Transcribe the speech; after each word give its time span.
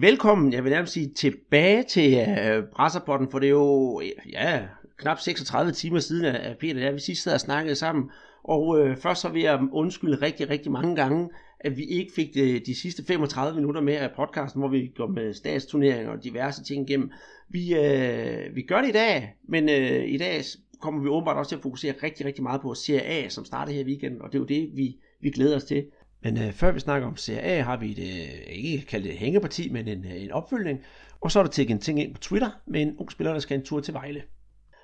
Velkommen, 0.00 0.52
jeg 0.52 0.64
vil 0.64 0.72
nærmest 0.72 0.92
sige 0.92 1.08
tilbage 1.08 1.82
til 1.82 2.18
uh, 2.18 2.64
Brasserpotten, 2.72 3.30
for 3.30 3.38
det 3.38 3.46
er 3.46 3.50
jo 3.50 4.02
ja, 4.32 4.62
knap 4.96 5.18
36 5.18 5.72
timer 5.72 5.98
siden, 5.98 6.24
at 6.24 6.58
Peter 6.58 6.80
der 6.80 6.92
vi 6.92 7.00
sidst 7.00 7.22
sad 7.22 7.34
og 7.34 7.40
snakkede 7.40 7.74
sammen. 7.74 8.10
Og 8.44 8.68
uh, 8.68 8.96
først 8.96 9.20
så 9.20 9.28
vil 9.28 9.42
jeg 9.42 9.60
undskylde 9.72 10.22
rigtig, 10.22 10.50
rigtig 10.50 10.72
mange 10.72 10.96
gange, 10.96 11.28
at 11.60 11.76
vi 11.76 11.84
ikke 11.84 12.12
fik 12.16 12.34
de, 12.34 12.58
de 12.58 12.80
sidste 12.80 13.04
35 13.04 13.56
minutter 13.56 13.80
med 13.80 13.94
af 13.94 14.10
podcasten, 14.16 14.60
hvor 14.60 14.68
vi 14.68 14.92
går 14.96 15.06
med 15.06 15.34
statsturneringer 15.34 16.12
og 16.12 16.24
diverse 16.24 16.64
ting 16.64 16.90
igennem. 16.90 17.10
Vi, 17.48 17.74
uh, 17.78 18.56
vi 18.56 18.62
gør 18.62 18.80
det 18.80 18.88
i 18.88 18.92
dag, 18.92 19.34
men 19.48 19.64
uh, 19.64 20.08
i 20.14 20.16
dag 20.18 20.42
kommer 20.80 21.02
vi 21.02 21.08
åbenbart 21.08 21.36
også 21.36 21.48
til 21.48 21.56
at 21.56 21.62
fokusere 21.62 21.94
rigtig, 22.02 22.26
rigtig 22.26 22.42
meget 22.42 22.60
på 22.60 22.74
Serie 22.74 23.02
A, 23.02 23.28
som 23.28 23.44
starter 23.44 23.72
her 23.72 23.80
i 23.80 23.86
weekenden, 23.86 24.22
og 24.22 24.32
det 24.32 24.38
er 24.38 24.40
jo 24.40 24.46
det, 24.46 24.70
vi, 24.74 24.96
vi 25.20 25.30
glæder 25.30 25.56
os 25.56 25.64
til. 25.64 25.84
Men 26.22 26.38
øh, 26.38 26.52
før 26.52 26.72
vi 26.72 26.80
snakker 26.80 27.08
om 27.08 27.16
Serie 27.16 27.62
har 27.62 27.76
vi 27.76 27.90
et, 27.90 27.98
øh, 27.98 28.56
ikke 28.56 28.86
kaldt 28.86 29.04
det 29.04 29.18
hængeparti, 29.18 29.68
men 29.68 29.88
en, 29.88 30.04
øh, 30.04 30.22
en 30.22 30.30
opfølgning. 30.30 30.78
Og 31.20 31.32
så 31.32 31.38
er 31.38 31.42
der 31.42 31.50
tækket 31.50 31.74
en 31.74 31.80
ting 31.80 32.00
ind 32.00 32.14
på 32.14 32.20
Twitter 32.20 32.50
med 32.66 32.82
en 32.82 32.96
ung 32.98 33.12
spiller, 33.12 33.32
der 33.32 33.40
skal 33.40 33.58
en 33.58 33.64
tur 33.64 33.80
til 33.80 33.94
Vejle. 33.94 34.22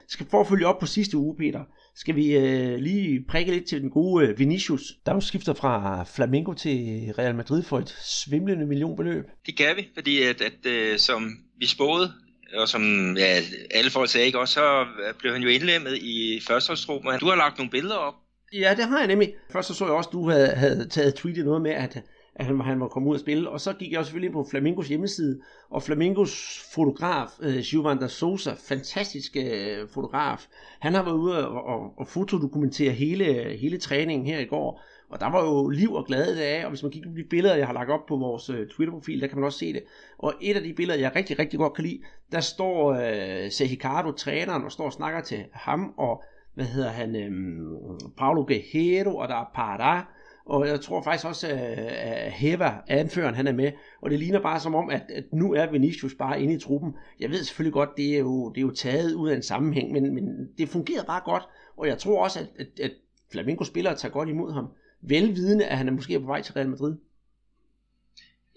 Skal 0.09 0.27
for 0.31 0.41
at 0.41 0.49
følge 0.49 0.67
op 0.67 0.79
på 0.79 0.87
sidste 0.87 1.17
uge, 1.17 1.37
Peter, 1.37 1.65
skal 1.95 2.17
vi 2.17 2.37
øh, 2.37 2.79
lige 2.79 3.25
prikke 3.29 3.53
lidt 3.53 3.67
til 3.67 3.83
den 3.83 3.91
gode 3.91 4.27
øh, 4.27 4.39
Vinicius, 4.39 4.83
der 5.07 5.15
jo 5.15 5.21
skifter 5.21 5.55
fra 5.55 6.05
Flamengo 6.05 6.53
til 6.53 6.79
Real 7.19 7.35
Madrid 7.35 7.63
for 7.63 7.79
et 7.79 7.89
svimlende 7.89 8.67
millionbeløb. 8.67 9.25
Det 9.47 9.57
kan 9.57 9.77
vi, 9.77 9.89
fordi 9.95 10.23
at, 10.23 10.41
at 10.41 10.67
øh, 10.67 10.99
som 10.99 11.31
vi 11.59 11.67
spåede, 11.67 12.13
og 12.55 12.69
som 12.69 13.17
ja, 13.17 13.41
alle 13.71 13.91
folk 13.91 14.11
sagde 14.11 14.27
ikke 14.27 14.41
også, 14.41 14.55
så 14.55 14.81
øh, 14.81 15.15
blev 15.19 15.33
han 15.33 15.43
jo 15.43 15.49
indlemmet 15.49 15.99
i 15.99 16.41
førsteholdstruppen. 16.49 17.19
Du 17.21 17.27
har 17.27 17.37
lagt 17.37 17.59
nogle 17.59 17.71
billeder 17.71 17.97
op 17.97 18.15
Ja, 18.53 18.75
det 18.77 18.85
har 18.85 18.99
jeg 18.99 19.07
nemlig. 19.07 19.35
Først 19.51 19.69
så 19.69 19.75
så 19.75 19.85
jeg 19.85 19.95
også, 19.95 20.09
at 20.09 20.13
du 20.13 20.31
havde, 20.31 20.49
havde 20.49 20.89
taget 20.89 21.15
tweetet 21.15 21.45
noget 21.45 21.63
med, 21.63 21.71
at, 21.71 22.03
at 22.35 22.47
han, 22.47 22.61
han 22.61 22.81
var 22.81 22.89
kommet 22.89 23.11
ud 23.11 23.15
og 23.15 23.21
spille. 23.21 23.51
Og 23.51 23.61
så 23.61 23.73
gik 23.73 23.93
jeg 23.93 23.99
også 23.99 24.09
selvfølgelig 24.09 24.29
ind 24.29 24.35
på 24.35 24.47
Flamingos 24.51 24.89
hjemmeside, 24.89 25.41
og 25.71 25.83
Flamingos 25.83 26.63
fotograf, 26.75 27.29
øh, 27.43 27.59
Giovanni 27.59 28.09
Sosa, 28.09 28.53
fantastisk 28.69 29.37
øh, 29.37 29.89
fotograf, 29.89 30.47
han 30.81 30.95
har 30.95 31.03
været 31.03 31.17
ude 31.17 31.49
og, 31.49 31.65
og, 31.65 31.99
og 31.99 32.09
fotodokumentere 32.09 32.93
hele, 32.93 33.57
hele 33.59 33.79
træningen 33.79 34.27
her 34.27 34.39
i 34.39 34.45
går. 34.45 34.83
Og 35.11 35.21
der 35.21 35.31
var 35.31 35.45
jo 35.45 35.69
liv 35.69 35.93
og 35.93 36.07
glade 36.07 36.37
dage, 36.37 36.65
og 36.65 36.71
hvis 36.71 36.83
man 36.83 36.93
kigger 36.93 37.11
på 37.11 37.17
de 37.17 37.25
billeder, 37.31 37.57
jeg 37.57 37.67
har 37.67 37.75
lagt 37.75 37.91
op 37.91 38.07
på 38.07 38.17
vores 38.17 38.51
øh, 38.51 38.69
Twitter-profil, 38.69 39.21
der 39.21 39.27
kan 39.27 39.39
man 39.39 39.45
også 39.45 39.59
se 39.59 39.73
det. 39.73 39.83
Og 40.19 40.35
et 40.41 40.57
af 40.57 40.63
de 40.63 40.73
billeder, 40.73 40.99
jeg 40.99 41.13
rigtig, 41.17 41.39
rigtig 41.39 41.59
godt 41.59 41.75
kan 41.75 41.85
lide, 41.85 42.01
der 42.33 42.41
står 42.41 42.93
øh, 42.93 43.51
Sehikardo, 43.51 44.13
træneren, 44.13 44.65
og 44.65 44.73
står 44.73 44.85
og 44.85 44.93
snakker 44.93 45.21
til 45.21 45.45
ham 45.53 45.95
og 45.97 46.23
hvad 46.57 46.67
hedder 46.67 46.91
han, 46.91 47.17
øhm, 47.17 48.13
Paulo 48.17 48.43
Guerrero, 48.43 49.17
og 49.17 49.29
der 49.29 49.35
er 49.35 49.45
Pará, 49.57 50.13
og 50.47 50.69
jeg 50.69 50.81
tror 50.81 51.03
faktisk 51.03 51.27
også, 51.27 51.49
øh, 51.49 51.77
at 51.89 52.33
Heva, 52.33 52.73
anføreren, 52.89 53.35
han 53.35 53.47
er 53.47 53.53
med, 53.53 53.73
og 54.03 54.11
det 54.11 54.19
ligner 54.19 54.41
bare 54.41 54.61
som 54.61 54.75
om, 54.75 54.91
at, 54.91 55.03
at 55.09 55.25
nu 55.33 55.55
er 55.55 55.71
Vinicius 55.71 56.15
bare 56.15 56.43
inde 56.43 56.55
i 56.55 56.59
truppen. 56.59 56.93
Jeg 57.21 57.31
ved 57.31 57.45
selvfølgelig 57.45 57.73
godt, 57.73 57.97
det 57.97 58.15
er 58.15 58.19
jo, 58.19 58.49
det 58.49 58.59
er 58.59 58.63
jo 58.63 58.71
taget 58.71 59.15
ud 59.15 59.29
af 59.29 59.37
en 59.37 59.43
sammenhæng, 59.43 59.93
men, 59.93 60.15
men 60.15 60.49
det 60.59 60.69
fungerer 60.69 61.05
bare 61.05 61.21
godt, 61.25 61.43
og 61.77 61.87
jeg 61.87 61.99
tror 61.99 62.25
også, 62.25 62.41
at, 62.41 62.47
at, 62.59 62.81
at 62.81 62.93
Flamengo 63.33 63.65
spillere 63.65 63.97
tager 63.97 64.13
godt 64.13 64.29
imod 64.29 64.53
ham, 64.53 64.67
velvidende, 65.03 65.65
at 65.65 65.79
han 65.79 65.89
er 65.89 65.93
måske 65.93 66.21
på 66.21 66.27
vej 66.27 66.43
til 66.43 66.55
Real 66.55 66.69
Madrid. 66.69 66.97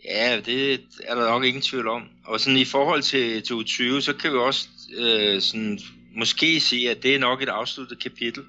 Ja, 0.05 0.41
det 0.45 0.73
er 1.03 1.15
der 1.15 1.29
nok 1.29 1.43
ingen 1.43 1.61
tvivl 1.61 1.87
om. 1.87 2.03
Og 2.25 2.39
sådan 2.39 2.59
i 2.59 2.65
forhold 2.65 3.01
til, 3.01 3.41
til 3.43 3.53
U20, 3.53 4.01
så 4.01 4.15
kan 4.21 4.31
vi 4.31 4.37
også 4.37 4.67
øh, 4.97 5.41
sådan 5.41 5.79
måske 6.15 6.59
sige, 6.59 6.91
at 6.91 7.03
det 7.03 7.15
er 7.15 7.19
nok 7.19 7.41
et 7.41 7.49
afsluttet 7.49 8.03
kapitel, 8.03 8.43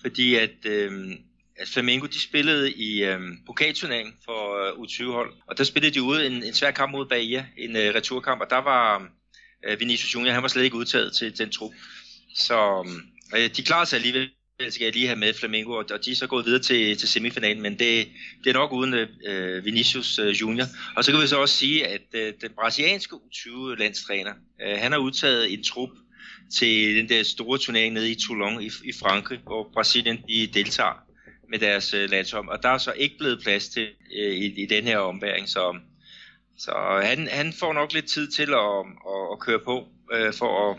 fordi 0.00 0.34
at, 0.34 0.66
øh, 0.66 0.92
at 1.56 1.68
Flamengo 1.68 2.06
de 2.06 2.20
spillede 2.20 2.72
i 2.72 3.04
øh, 3.04 3.20
pokalturneringen 3.46 4.14
for 4.24 4.66
øh, 4.66 4.72
U20-hold, 4.72 5.32
og 5.46 5.58
der 5.58 5.64
spillede 5.64 5.94
de 5.94 6.02
ude 6.02 6.26
en, 6.26 6.44
en 6.44 6.54
svær 6.54 6.70
kamp 6.70 6.92
mod 6.92 7.06
Bahia, 7.06 7.46
en 7.58 7.76
øh, 7.76 7.94
returkamp, 7.94 8.40
og 8.40 8.50
der 8.50 8.58
var 8.58 9.08
øh, 9.68 9.80
Vinicius 9.80 10.14
Junior, 10.14 10.32
han 10.32 10.42
var 10.42 10.48
slet 10.48 10.64
ikke 10.64 10.76
udtaget 10.76 11.12
til 11.12 11.38
den 11.38 11.50
trup. 11.50 11.72
Så 12.36 12.88
øh, 13.36 13.50
de 13.56 13.62
klarede 13.62 13.86
sig 13.86 13.96
alligevel 13.96 14.30
skal 14.68 14.84
jeg 14.84 14.94
lige 14.94 15.06
have 15.06 15.18
med 15.18 15.34
Flamengo, 15.34 15.72
og 15.72 16.04
de 16.04 16.10
er 16.10 16.14
så 16.14 16.26
gået 16.26 16.46
videre 16.46 16.62
til, 16.62 16.96
til 16.96 17.08
semifinalen, 17.08 17.62
men 17.62 17.78
det, 17.78 18.08
det 18.44 18.50
er 18.50 18.54
nok 18.54 18.72
uden 18.72 18.94
øh, 19.26 19.64
Vinicius 19.64 20.18
øh, 20.18 20.40
Junior. 20.40 20.66
Og 20.96 21.04
så 21.04 21.12
kan 21.12 21.20
vi 21.20 21.26
så 21.26 21.40
også 21.40 21.54
sige, 21.54 21.86
at 21.86 22.02
øh, 22.12 22.32
den 22.40 22.50
brasilianske 22.54 23.16
U20-landstræner, 23.16 24.32
øh, 24.62 24.78
han 24.78 24.92
har 24.92 24.98
udtaget 24.98 25.52
en 25.52 25.64
trup 25.64 25.90
til 26.58 26.96
den 26.96 27.08
der 27.08 27.22
store 27.22 27.58
turnering 27.58 27.94
nede 27.94 28.10
i 28.10 28.14
Toulon 28.14 28.62
i, 28.62 28.70
i 28.84 28.92
Frankrig, 29.00 29.38
hvor 29.44 29.70
Brasilien 29.74 30.18
de 30.28 30.46
deltager 30.54 31.02
med 31.50 31.58
deres 31.58 31.94
øh, 31.94 32.10
landshold. 32.10 32.48
Og 32.48 32.62
der 32.62 32.68
er 32.68 32.78
så 32.78 32.92
ikke 32.92 33.18
blevet 33.18 33.40
plads 33.42 33.68
til 33.68 33.88
øh, 34.18 34.34
i, 34.34 34.62
i 34.62 34.66
den 34.66 34.84
her 34.84 34.98
ombæring, 34.98 35.48
så, 35.48 35.76
så 36.58 37.00
han, 37.02 37.28
han 37.30 37.52
får 37.60 37.72
nok 37.72 37.92
lidt 37.92 38.06
tid 38.06 38.28
til 38.28 38.48
at, 38.54 38.86
at, 39.12 39.22
at 39.32 39.38
køre 39.38 39.58
på 39.64 39.84
øh, 40.12 40.32
for 40.32 40.70
at, 40.70 40.76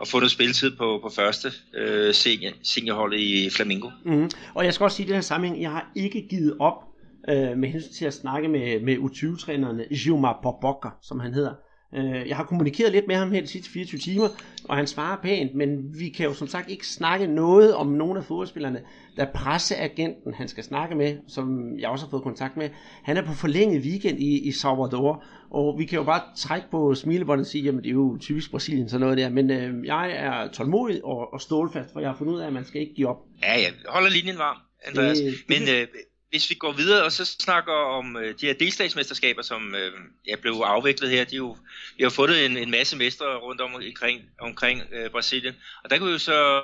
at 0.00 0.08
få 0.08 0.18
noget 0.18 0.30
spilletid 0.30 0.76
på, 0.76 0.98
på 1.02 1.08
første 1.08 1.52
øh, 1.74 2.14
senior, 2.14 2.52
seniorhold 2.62 3.14
i 3.14 3.50
Flamingo. 3.50 3.90
Mm. 4.04 4.30
Og 4.54 4.64
jeg 4.64 4.74
skal 4.74 4.84
også 4.84 4.96
sige 4.96 5.06
i 5.06 5.08
den 5.08 5.14
her 5.14 5.22
sammenhæng, 5.22 5.62
jeg 5.62 5.70
har 5.70 5.92
ikke 5.96 6.26
givet 6.30 6.56
op 6.60 6.84
øh, 7.28 7.58
med 7.58 7.68
hensyn 7.68 7.92
til 7.92 8.04
at 8.04 8.14
snakke 8.14 8.48
med, 8.48 8.80
med 8.80 8.96
U20-trænerne, 8.96 9.84
Gilmar 9.88 10.40
Popoka, 10.42 10.88
som 11.02 11.20
han 11.20 11.34
hedder. 11.34 11.54
Øh, 11.94 12.28
jeg 12.28 12.36
har 12.36 12.44
kommunikeret 12.44 12.92
lidt 12.92 13.06
med 13.06 13.16
ham 13.16 13.32
her 13.32 13.40
de 13.40 13.46
sidste 13.46 13.70
24 13.70 13.98
timer, 13.98 14.28
og 14.64 14.76
han 14.76 14.86
svarer 14.86 15.16
pænt, 15.22 15.54
men 15.54 15.98
vi 15.98 16.08
kan 16.08 16.26
jo 16.26 16.34
som 16.34 16.48
sagt 16.48 16.70
ikke 16.70 16.86
snakke 16.86 17.26
noget 17.26 17.74
om 17.74 17.86
nogle 17.86 18.18
af 18.18 18.24
fodboldspillerne, 18.24 18.80
der 19.16 19.26
presseagenten, 19.34 20.34
han 20.34 20.48
skal 20.48 20.64
snakke 20.64 20.94
med, 20.94 21.16
som 21.28 21.78
jeg 21.78 21.88
også 21.88 22.04
har 22.04 22.10
fået 22.10 22.22
kontakt 22.22 22.56
med, 22.56 22.70
han 23.02 23.16
er 23.16 23.22
på 23.22 23.32
forlænget 23.32 23.82
weekend 23.82 24.20
i, 24.20 24.48
i 24.48 24.52
Salvador, 24.52 25.24
og 25.50 25.78
vi 25.78 25.84
kan 25.84 25.98
jo 25.98 26.04
bare 26.04 26.22
trække 26.36 26.66
på 26.70 26.94
smilebåndet 26.94 27.44
og 27.44 27.50
sige, 27.50 27.64
jamen 27.64 27.82
det 27.82 27.88
er 27.88 27.94
jo 27.94 28.18
typisk 28.20 28.50
Brasilien, 28.50 28.88
sådan 28.88 29.00
noget 29.00 29.18
der, 29.18 29.28
men 29.28 29.50
øh, 29.50 29.86
jeg 29.86 30.10
er 30.12 30.48
tålmodig 30.52 31.04
og, 31.04 31.32
og 31.32 31.40
stålfast, 31.40 31.92
for 31.92 32.00
jeg 32.00 32.10
har 32.10 32.16
fundet 32.16 32.34
ud 32.34 32.40
af, 32.40 32.46
at 32.46 32.52
man 32.52 32.64
skal 32.64 32.80
ikke 32.80 32.94
give 32.94 33.08
op. 33.08 33.18
Ja, 33.42 33.60
ja, 33.60 33.68
holder 33.88 34.10
linjen 34.10 34.38
varm, 34.38 34.56
Andreas. 34.86 35.18
Det, 35.18 35.34
men 35.48 35.62
øh, 35.62 35.86
hvis 36.30 36.50
vi 36.50 36.54
går 36.54 36.72
videre 36.72 37.04
og 37.04 37.12
så 37.12 37.24
snakker 37.24 37.72
om 37.72 38.16
øh, 38.16 38.34
de 38.40 38.46
her 38.46 38.54
delstatsmesterskaber, 38.54 39.42
som 39.42 39.74
øh, 39.74 39.92
ja, 40.26 40.36
blev 40.36 40.52
afviklet 40.52 41.10
her, 41.10 41.24
de 41.24 41.36
jo, 41.36 41.56
vi 41.96 42.02
har 42.02 42.10
fået 42.10 42.46
en, 42.46 42.56
en 42.56 42.70
masse 42.70 42.96
mestre 42.96 43.36
rundt 43.38 43.60
om, 43.60 43.74
omkring, 43.74 44.20
omkring 44.40 44.82
øh, 44.92 45.10
Brasilien. 45.10 45.54
Og 45.84 45.90
der 45.90 45.98
kunne 45.98 46.06
vi 46.06 46.12
jo 46.12 46.18
så 46.18 46.62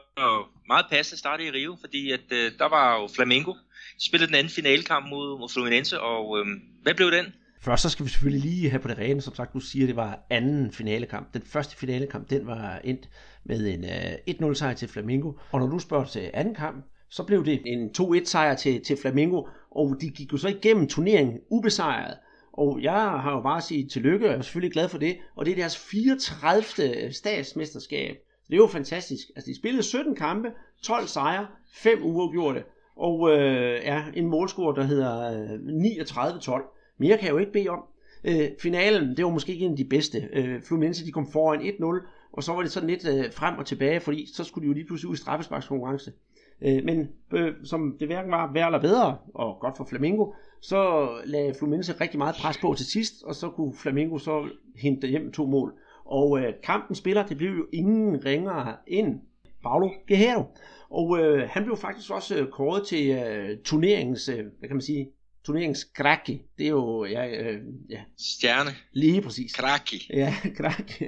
meget 0.67 0.87
passende 0.91 1.19
starte 1.19 1.45
i 1.45 1.51
Rio, 1.51 1.77
fordi 1.81 2.11
at, 2.11 2.33
øh, 2.33 2.53
der 2.59 2.69
var 2.69 3.01
jo 3.01 3.09
Flamengo. 3.15 3.55
Spillede 3.99 4.27
den 4.27 4.35
anden 4.35 4.53
finalekamp 4.53 5.07
mod, 5.09 5.39
mod 5.39 5.49
Fluminense, 5.49 6.01
og 6.01 6.39
øh, 6.39 6.47
hvad 6.83 6.95
blev 6.95 7.11
den? 7.11 7.35
Først 7.63 7.83
så 7.83 7.89
skal 7.89 8.05
vi 8.05 8.11
selvfølgelig 8.11 8.51
lige 8.51 8.71
have 8.71 8.81
på 8.81 8.89
det 8.89 8.99
rene, 8.99 9.23
som 9.23 9.35
sagt, 9.35 9.53
du 9.53 9.61
siger, 9.61 9.87
det 9.87 9.97
var 9.97 10.19
anden 10.31 10.73
finalekamp. 10.73 11.35
Den 11.35 11.43
første 11.43 11.77
finalekamp, 11.77 12.31
den 12.31 12.47
var 12.47 12.81
endt 12.85 13.09
med 13.45 13.75
en 13.75 13.85
øh, 13.85 14.51
1-0 14.51 14.55
sejr 14.55 14.75
til 14.75 14.89
Flamengo. 14.89 15.33
Og 15.53 15.61
når 15.61 15.67
du 15.67 15.79
spørger 15.79 16.05
til 16.05 16.31
anden 16.35 16.55
kamp, 16.55 16.85
så 17.15 17.23
blev 17.23 17.45
det 17.45 17.63
en 17.65 17.91
2-1 17.99 18.25
sejr 18.25 18.55
til, 18.55 18.85
til 18.85 18.97
Flamengo, 18.97 19.43
og 19.71 19.97
de 20.01 20.11
gik 20.11 20.33
jo 20.33 20.37
så 20.37 20.49
igennem 20.49 20.89
turneringen 20.89 21.41
ubesejret. 21.49 22.17
Og 22.53 22.83
jeg 22.83 22.93
har 22.93 23.33
jo 23.33 23.41
bare 23.41 23.57
at 23.57 23.63
sige 23.63 23.89
tillykke, 23.89 24.27
og 24.27 24.31
jeg 24.31 24.39
er 24.39 24.43
selvfølgelig 24.43 24.73
glad 24.73 24.89
for 24.89 24.99
det. 24.99 25.17
Og 25.37 25.45
det 25.45 25.53
er 25.53 25.57
deres 25.57 25.77
34. 25.79 27.13
statsmesterskab. 27.13 28.17
Så 28.17 28.47
det 28.49 28.55
er 28.55 28.57
jo 28.57 28.67
fantastisk. 28.67 29.27
Altså, 29.37 29.51
de 29.51 29.57
spillede 29.57 29.83
17 29.83 30.15
kampe, 30.15 30.49
12 30.83 31.07
sejre, 31.07 31.47
5 31.75 31.99
uafgjorte, 32.03 32.65
og 32.97 33.31
øh, 33.31 33.81
er 33.83 34.03
en 34.15 34.27
målscore, 34.27 34.77
der 34.77 34.83
hedder 34.83 35.43
øh, 35.43 36.61
39-12. 36.61 36.97
Mere 36.99 37.19
kan 37.19 37.27
jeg 37.27 37.33
jo 37.33 37.39
ikke 37.39 37.53
bede 37.53 37.69
om. 37.69 37.85
Øh, 38.25 38.49
finalen, 38.61 39.17
det 39.17 39.25
var 39.25 39.31
måske 39.31 39.53
ikke 39.53 39.65
en 39.65 39.71
af 39.71 39.77
de 39.77 39.85
bedste. 39.85 40.29
Øh, 40.33 40.63
Fluminense, 40.63 41.07
de 41.07 41.13
kom 41.13 41.33
foran 41.33 41.61
1-0, 41.61 42.07
og 42.33 42.43
så 42.43 42.53
var 42.53 42.63
det 42.63 42.73
sådan 42.73 42.91
lidt 42.91 43.09
øh, 43.09 43.33
frem 43.33 43.59
og 43.59 43.67
tilbage, 43.67 44.01
fordi 44.01 44.27
så 44.35 44.45
skulle 44.45 44.63
de 44.63 44.69
jo 44.69 44.75
lige 44.75 44.87
pludselig 44.87 45.11
ud 45.11 45.15
i 45.15 45.19
straffesparkskonkurrence. 45.19 46.13
Øh, 46.62 46.84
men 46.84 47.09
øh, 47.32 47.54
som 47.65 47.97
det 48.00 48.09
hverken 48.09 48.31
var 48.31 48.53
værre 48.53 48.66
eller 48.66 48.81
bedre, 48.81 49.19
og 49.34 49.56
godt 49.60 49.76
for 49.76 49.84
Flamingo, 49.84 50.32
så 50.60 51.09
lagde 51.25 51.54
Fluminense 51.59 52.00
rigtig 52.00 52.19
meget 52.19 52.34
pres 52.34 52.59
på 52.59 52.75
til 52.76 52.87
sidst, 52.87 53.22
og 53.22 53.34
så 53.34 53.50
kunne 53.50 53.75
Flamingo 53.75 54.19
så 54.19 54.48
hente 54.76 55.06
hjem 55.06 55.33
to 55.33 55.47
mål. 55.47 55.74
Og 56.04 56.41
øh, 56.41 56.53
kampen 56.62 56.95
spiller, 56.95 57.27
det 57.27 57.36
blev 57.36 57.51
jo 57.51 57.66
ingen 57.72 58.24
ringere 58.24 58.77
end 58.86 59.21
Paulo 59.62 59.91
Guerrero. 60.09 60.45
Og 60.91 61.18
øh, 61.18 61.48
han 61.51 61.65
blev 61.65 61.77
faktisk 61.77 62.10
også 62.10 62.36
øh, 62.36 62.48
kåret 62.48 62.86
til 62.86 63.10
øh, 63.10 63.59
turneringens, 63.65 64.28
øh, 64.28 64.36
hvad 64.36 64.68
kan 64.68 64.77
man 64.77 64.83
sige, 64.83 65.09
turneringens 65.45 65.84
kraki. 65.84 66.42
Det 66.59 66.66
er 66.66 66.71
jo, 66.71 67.04
ja, 67.04 67.42
øh, 67.42 67.60
ja. 67.91 68.00
Stjerne. 68.18 68.71
Lige 68.92 69.22
præcis. 69.22 69.54
Kraki. 69.54 70.10
Ja, 70.10 70.34
kraki 70.59 71.04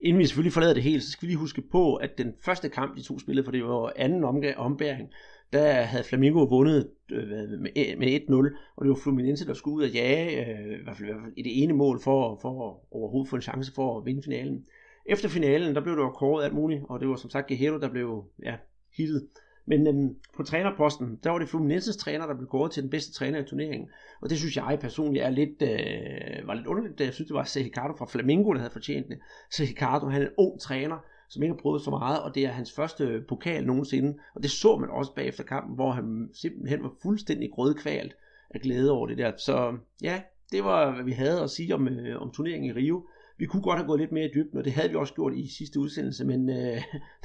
inden 0.00 0.18
vi 0.18 0.26
selvfølgelig 0.26 0.52
forlader 0.52 0.74
det 0.74 0.82
helt, 0.82 1.02
så 1.02 1.10
skal 1.10 1.26
vi 1.26 1.30
lige 1.30 1.38
huske 1.38 1.62
på, 1.72 1.94
at 1.94 2.18
den 2.18 2.34
første 2.44 2.68
kamp, 2.68 2.96
de 2.96 3.02
to 3.02 3.18
spillede, 3.18 3.44
for 3.44 3.52
det 3.52 3.64
var 3.64 3.92
anden 3.96 4.24
ombæring, 4.56 5.08
der 5.52 5.72
havde 5.72 6.04
Flamengo 6.04 6.44
vundet 6.44 6.90
øh, 7.12 7.60
med 7.98 8.20
1-0, 8.20 8.74
og 8.76 8.84
det 8.84 8.90
var 8.90 8.98
Fluminense, 9.02 9.46
der 9.46 9.54
skulle 9.54 9.76
ud 9.76 9.82
og 9.82 9.90
jage, 9.90 10.46
øh, 10.46 10.80
i 10.80 10.82
hvert 10.82 10.96
fald 10.96 11.32
i 11.36 11.42
det 11.42 11.62
ene 11.62 11.72
mål, 11.72 12.00
for, 12.04 12.38
for 12.42 12.80
overhovedet 12.90 13.30
få 13.30 13.36
en 13.36 13.42
chance 13.42 13.72
for 13.74 13.98
at 13.98 14.06
vinde 14.06 14.22
finalen. 14.22 14.64
Efter 15.06 15.28
finalen, 15.28 15.74
der 15.74 15.80
blev 15.80 15.96
det 15.96 16.02
jo 16.02 16.10
kåret 16.10 16.44
alt 16.44 16.54
muligt, 16.54 16.82
og 16.88 17.00
det 17.00 17.08
var 17.08 17.16
som 17.16 17.30
sagt 17.30 17.48
Guerrero, 17.48 17.80
der 17.80 17.90
blev 17.90 18.24
ja, 18.42 18.54
hittet 18.96 19.28
men 19.66 19.86
øhm, 19.86 20.16
på 20.36 20.42
trænerposten, 20.42 21.18
der 21.24 21.30
var 21.30 21.38
det 21.38 21.48
Fluminenses 21.48 21.96
træner, 21.96 22.26
der 22.26 22.34
blev 22.34 22.48
gået 22.48 22.72
til 22.72 22.82
den 22.82 22.90
bedste 22.90 23.12
træner 23.12 23.38
i 23.38 23.44
turneringen. 23.44 23.88
Og 24.20 24.30
det 24.30 24.38
synes 24.38 24.56
jeg 24.56 24.78
personligt 24.80 25.24
er 25.24 25.30
lidt, 25.30 25.62
øh, 25.62 26.46
var 26.46 26.54
lidt 26.54 26.66
underligt. 26.66 27.00
Jeg 27.00 27.14
synes, 27.14 27.28
det 27.28 27.34
var 27.34 27.44
Sehicardo 27.44 27.96
fra 27.96 28.06
Flamingo, 28.06 28.52
der 28.52 28.58
havde 28.58 28.72
fortjent 28.72 29.08
det. 29.08 29.18
Sehicardo, 29.50 30.06
han 30.08 30.22
er 30.22 30.26
en 30.26 30.32
ung 30.38 30.60
træner, 30.60 30.98
som 31.28 31.42
ikke 31.42 31.54
har 31.54 31.60
prøvet 31.62 31.82
så 31.82 31.90
meget, 31.90 32.22
og 32.22 32.34
det 32.34 32.44
er 32.44 32.48
hans 32.48 32.72
første 32.72 33.04
øh, 33.04 33.26
pokal 33.28 33.66
nogensinde. 33.66 34.18
Og 34.34 34.42
det 34.42 34.50
så 34.50 34.76
man 34.76 34.90
også 34.90 35.14
bagefter 35.14 35.44
kampen, 35.44 35.74
hvor 35.74 35.90
han 35.90 36.30
simpelthen 36.32 36.82
var 36.82 36.92
fuldstændig 37.02 37.50
grødkvalt 37.52 38.16
af 38.50 38.60
glæde 38.60 38.90
over 38.90 39.06
det 39.06 39.18
der. 39.18 39.32
Så 39.36 39.76
ja, 40.02 40.22
det 40.52 40.64
var, 40.64 40.94
hvad 40.94 41.04
vi 41.04 41.12
havde 41.12 41.40
at 41.40 41.50
sige 41.50 41.74
om, 41.74 41.88
øh, 41.88 42.22
om 42.22 42.30
turneringen 42.30 42.70
i 42.70 42.72
Rio. 42.72 43.08
Vi 43.38 43.46
kunne 43.46 43.62
godt 43.62 43.78
have 43.78 43.86
gået 43.86 44.00
lidt 44.00 44.12
mere 44.12 44.24
i 44.24 44.30
dybden, 44.34 44.58
og 44.58 44.64
det 44.64 44.72
havde 44.72 44.88
vi 44.88 44.94
også 44.94 45.14
gjort 45.14 45.34
i 45.34 45.48
sidste 45.58 45.80
udsendelse, 45.80 46.24
men 46.24 46.50
øh, 46.50 46.82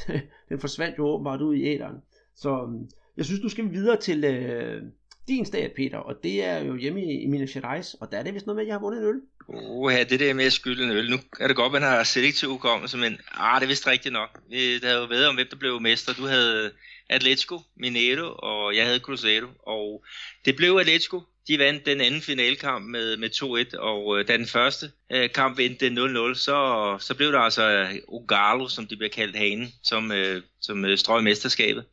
den 0.50 0.60
forsvandt 0.60 0.98
jo 0.98 1.06
åbenbart 1.06 1.42
ud 1.42 1.56
i 1.56 1.64
æderen. 1.64 1.96
Så 2.36 2.50
øhm, 2.50 2.90
jeg 3.18 3.26
synes, 3.26 3.42
du 3.42 3.50
skal 3.50 3.72
videre 3.72 3.98
til 3.98 4.24
øh, 4.24 4.82
din 5.28 5.46
stat, 5.46 5.72
Peter, 5.76 5.98
og 5.98 6.16
det 6.24 6.44
er 6.44 6.64
jo 6.64 6.76
hjemme 6.76 7.04
i, 7.04 7.24
i 7.24 7.28
Minas 7.28 7.52
Gerais, 7.52 7.94
og 7.94 8.12
der 8.12 8.18
er 8.18 8.24
det 8.24 8.34
vist 8.34 8.46
noget 8.46 8.56
med, 8.56 8.64
at 8.64 8.68
jeg 8.68 8.74
har 8.74 8.80
vundet 8.80 9.02
en 9.02 9.08
øl. 9.08 9.22
Åh, 9.50 9.94
ja, 9.94 10.04
det 10.04 10.20
der 10.20 10.34
med 10.34 10.46
at 10.46 10.54
skylde 10.54 10.84
en 10.84 10.92
øl. 10.92 11.10
Nu 11.10 11.18
er 11.40 11.48
det 11.48 11.56
godt, 11.56 11.72
man 11.72 11.82
har 11.82 12.04
selektiv 12.04 12.50
hukommelse, 12.50 12.98
men 12.98 13.18
ah, 13.32 13.60
det 13.60 13.66
er 13.66 13.70
vist 13.70 13.88
rigtigt 13.88 14.14
nok. 14.14 14.40
Det 14.50 14.84
havde 14.84 15.00
jo 15.00 15.06
været 15.06 15.28
om, 15.28 15.36
hvem 15.36 15.48
der 15.50 15.58
blev 15.58 15.82
mester. 15.82 16.14
Du 16.14 16.26
havde 16.26 16.72
Atletico, 17.10 17.60
Mineiro, 17.78 18.36
og 18.38 18.76
jeg 18.76 18.86
havde 18.86 19.00
Cruzeiro, 19.00 19.48
og 19.60 20.04
det 20.46 20.56
blev 20.56 20.78
Atletico. 20.78 21.22
De 21.48 21.60
vandt 21.60 21.86
den 21.86 22.02
anden 22.02 22.22
finalkamp 22.22 22.86
med, 22.86 23.18
med 23.18 23.30
2-1, 23.74 23.80
og 23.80 24.20
øh, 24.20 24.28
da 24.28 24.38
den 24.38 24.48
første 24.48 24.92
øh, 25.12 25.30
kamp 25.30 25.58
vendte 25.58 25.88
0-0, 25.88 26.36
så, 26.36 26.98
så 27.00 27.16
blev 27.16 27.32
der 27.32 27.40
altså 27.40 27.88
Ogalo, 28.08 28.68
som 28.68 28.88
de 28.88 28.96
bliver 28.96 29.10
kaldt 29.10 29.36
hanen, 29.36 29.74
som, 29.84 30.12
øh, 30.12 30.42
som 30.62 30.86
øh, 30.86 30.98
strøg 30.98 31.24
mesterskabet. 31.24 31.86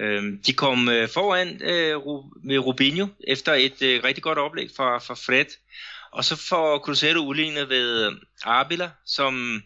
Øh, 0.00 0.22
de 0.46 0.52
kom 0.52 0.88
øh, 0.88 1.08
foran 1.08 1.48
øh, 1.48 2.00
med 2.44 2.58
Rubinho 2.58 3.06
efter 3.28 3.52
et 3.52 3.82
øh, 3.82 4.04
rigtig 4.04 4.22
godt 4.22 4.38
oplæg 4.38 4.68
fra, 4.76 4.98
fra 4.98 5.14
Fred, 5.14 5.50
og 6.12 6.24
så 6.24 6.36
får 6.36 6.78
Cruzeiro 6.78 7.26
udlignet 7.26 7.68
ved 7.68 8.06
øh, 8.06 8.12
Arbila, 8.44 8.90
som 9.06 9.62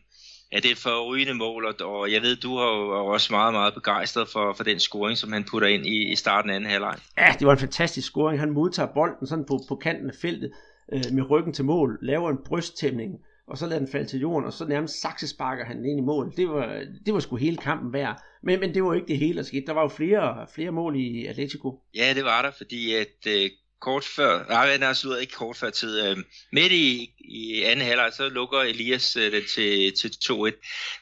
Ja, 0.52 0.56
det 0.56 0.66
er 0.66 0.72
et 0.72 0.78
forrygende 0.78 1.34
mål, 1.34 1.74
og 1.80 2.12
jeg 2.12 2.22
ved, 2.22 2.36
du 2.36 2.56
har 2.56 2.64
jo 2.64 3.06
også 3.06 3.32
meget, 3.32 3.52
meget 3.52 3.74
begejstret 3.74 4.28
for, 4.28 4.52
for 4.52 4.64
den 4.64 4.80
scoring, 4.80 5.18
som 5.18 5.32
han 5.32 5.44
putter 5.44 5.68
ind 5.68 5.86
i, 5.86 6.12
i 6.12 6.16
starten 6.16 6.50
af 6.50 6.54
anden 6.54 6.70
halvleg. 6.70 6.96
Ja, 7.18 7.34
det 7.38 7.46
var 7.46 7.52
en 7.52 7.58
fantastisk 7.58 8.06
scoring. 8.06 8.40
Han 8.40 8.50
modtager 8.50 8.88
bolden 8.94 9.26
sådan 9.26 9.44
på, 9.44 9.60
på 9.68 9.76
kanten 9.76 10.10
af 10.10 10.14
feltet 10.22 10.52
øh, 10.92 11.04
med 11.12 11.30
ryggen 11.30 11.52
til 11.52 11.64
mål, 11.64 11.98
laver 12.02 12.30
en 12.30 12.38
brysttæmning, 12.46 13.12
og 13.50 13.58
så 13.58 13.66
lader 13.66 13.78
den 13.78 13.88
falde 13.88 14.06
til 14.06 14.20
jorden, 14.20 14.46
og 14.46 14.52
så 14.52 14.64
nærmest 14.64 15.00
saksesparker 15.00 15.64
han 15.64 15.84
ind 15.84 15.98
i 15.98 16.02
mål. 16.02 16.32
Det 16.36 16.48
var, 16.48 16.82
det 17.06 17.14
var 17.14 17.20
sgu 17.20 17.36
hele 17.36 17.56
kampen 17.56 17.92
værd. 17.92 18.22
Men, 18.42 18.60
men 18.60 18.74
det 18.74 18.84
var 18.84 18.94
ikke 18.94 19.08
det 19.08 19.18
hele, 19.18 19.36
der 19.36 19.42
skete. 19.42 19.66
Der 19.66 19.72
var 19.72 19.82
jo 19.82 19.88
flere, 19.88 20.46
flere 20.54 20.70
mål 20.70 20.96
i 20.96 21.26
Atletico. 21.26 21.82
Ja, 21.94 22.12
det 22.14 22.24
var 22.24 22.42
der, 22.42 22.50
fordi 22.58 22.94
at 22.94 23.26
øh, 23.26 23.50
kort 23.80 24.04
før, 24.04 24.44
nej, 24.48 24.76
nej, 24.76 24.94
slutter 24.94 25.20
ikke 25.20 25.32
kort 25.32 25.56
før 25.56 25.70
tid, 25.70 26.06
øh, 26.06 26.16
midt 26.52 26.72
i, 26.72 27.10
i 27.18 27.62
anden 27.62 27.86
halvleg, 27.86 28.12
så 28.16 28.28
lukker 28.28 28.58
Elias 28.58 29.16
øh, 29.16 29.32
den 29.32 29.42
til, 29.54 29.92
til 29.96 30.08
2-1. 30.08 30.44
Det 30.44 30.54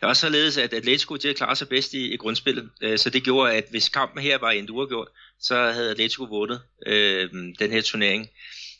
var 0.02 0.08
også 0.08 0.20
således, 0.20 0.56
at 0.56 0.72
Atletico 0.74 1.16
de 1.16 1.34
klarede 1.34 1.56
sig 1.56 1.68
bedst 1.68 1.94
i, 1.94 2.12
i 2.12 2.16
grundspillet, 2.16 2.70
øh, 2.82 2.98
så 2.98 3.10
det 3.10 3.24
gjorde, 3.24 3.52
at 3.52 3.64
hvis 3.70 3.88
kampen 3.88 4.22
her 4.22 4.38
var 4.38 4.50
en 4.50 4.70
uafgjort, 4.70 5.08
så 5.40 5.56
havde 5.56 5.90
Atletico 5.90 6.24
vundet 6.24 6.60
øh, 6.86 7.30
den 7.58 7.70
her 7.70 7.82
turnering. 7.82 8.28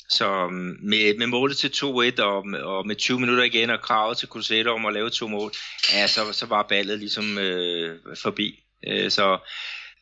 Så 0.08 0.44
øhm, 0.44 0.76
med, 0.82 1.18
med 1.18 1.26
målet 1.26 1.56
til 1.56 1.68
2-1 1.68 2.22
og, 2.22 2.44
og 2.62 2.86
med 2.86 2.96
20 2.96 3.20
minutter 3.20 3.44
igen 3.44 3.70
og 3.70 3.80
kravet 3.80 4.18
til 4.18 4.28
Cruzeiro 4.28 4.70
om 4.70 4.86
at 4.86 4.94
lave 4.94 5.10
to 5.10 5.28
mål, 5.28 5.52
ja, 5.92 6.06
så, 6.06 6.32
så 6.32 6.46
var 6.46 6.62
ballet 6.62 6.98
ligesom 6.98 7.38
øh, 7.38 8.00
forbi. 8.22 8.64
Øh, 8.86 9.10
så 9.10 9.38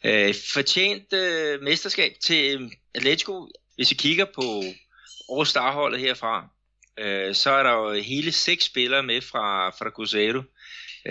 øh, 0.04 0.34
fortjent 0.54 1.12
øh, 1.12 1.62
mesterskab 1.62 2.12
til 2.22 2.70
Atletico. 2.94 3.48
Hvis 3.76 3.90
vi 3.90 3.94
kigger 3.94 4.24
på 4.24 4.62
All-Star-holdet 5.32 6.00
herfra, 6.00 6.48
øh, 6.98 7.34
så 7.34 7.50
er 7.50 7.62
der 7.62 7.72
jo 7.72 7.92
hele 7.92 8.32
seks 8.32 8.64
spillere 8.64 9.02
med 9.02 9.20
fra, 9.20 9.70
fra 9.70 9.90
Cruzeiro. 9.90 10.42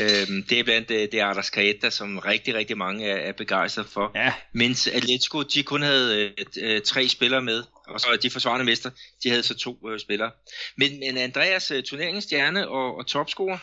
Øh, 0.01 0.43
det 0.49 0.59
er 0.59 0.63
blandt 0.63 0.89
det, 0.89 1.11
det 1.11 1.19
Arrascaeta, 1.19 1.89
som 1.89 2.17
rigtig, 2.17 2.55
rigtig 2.55 2.77
mange 2.77 3.05
er, 3.05 3.15
er 3.15 3.31
begejstret 3.31 3.85
for. 3.85 4.11
Ja. 4.15 4.33
Mens 4.53 4.87
Atletico, 4.87 5.41
de 5.41 5.63
kun 5.63 5.81
havde 5.81 6.33
øh, 6.37 6.45
øh, 6.61 6.81
tre 6.81 7.07
spillere 7.07 7.41
med, 7.41 7.63
og 7.87 7.99
så 7.99 8.07
de 8.23 8.29
forsvarende 8.29 8.65
mester, 8.65 8.89
de 9.23 9.29
havde 9.29 9.43
så 9.43 9.55
to 9.55 9.89
øh, 9.89 9.99
spillere. 9.99 10.31
Men, 10.77 10.89
men 10.99 11.17
Andreas, 11.17 11.71
øh, 11.71 11.83
turneringsstjerne 11.83 12.67
og, 12.67 12.97
og 12.97 13.07
topscorer? 13.07 13.57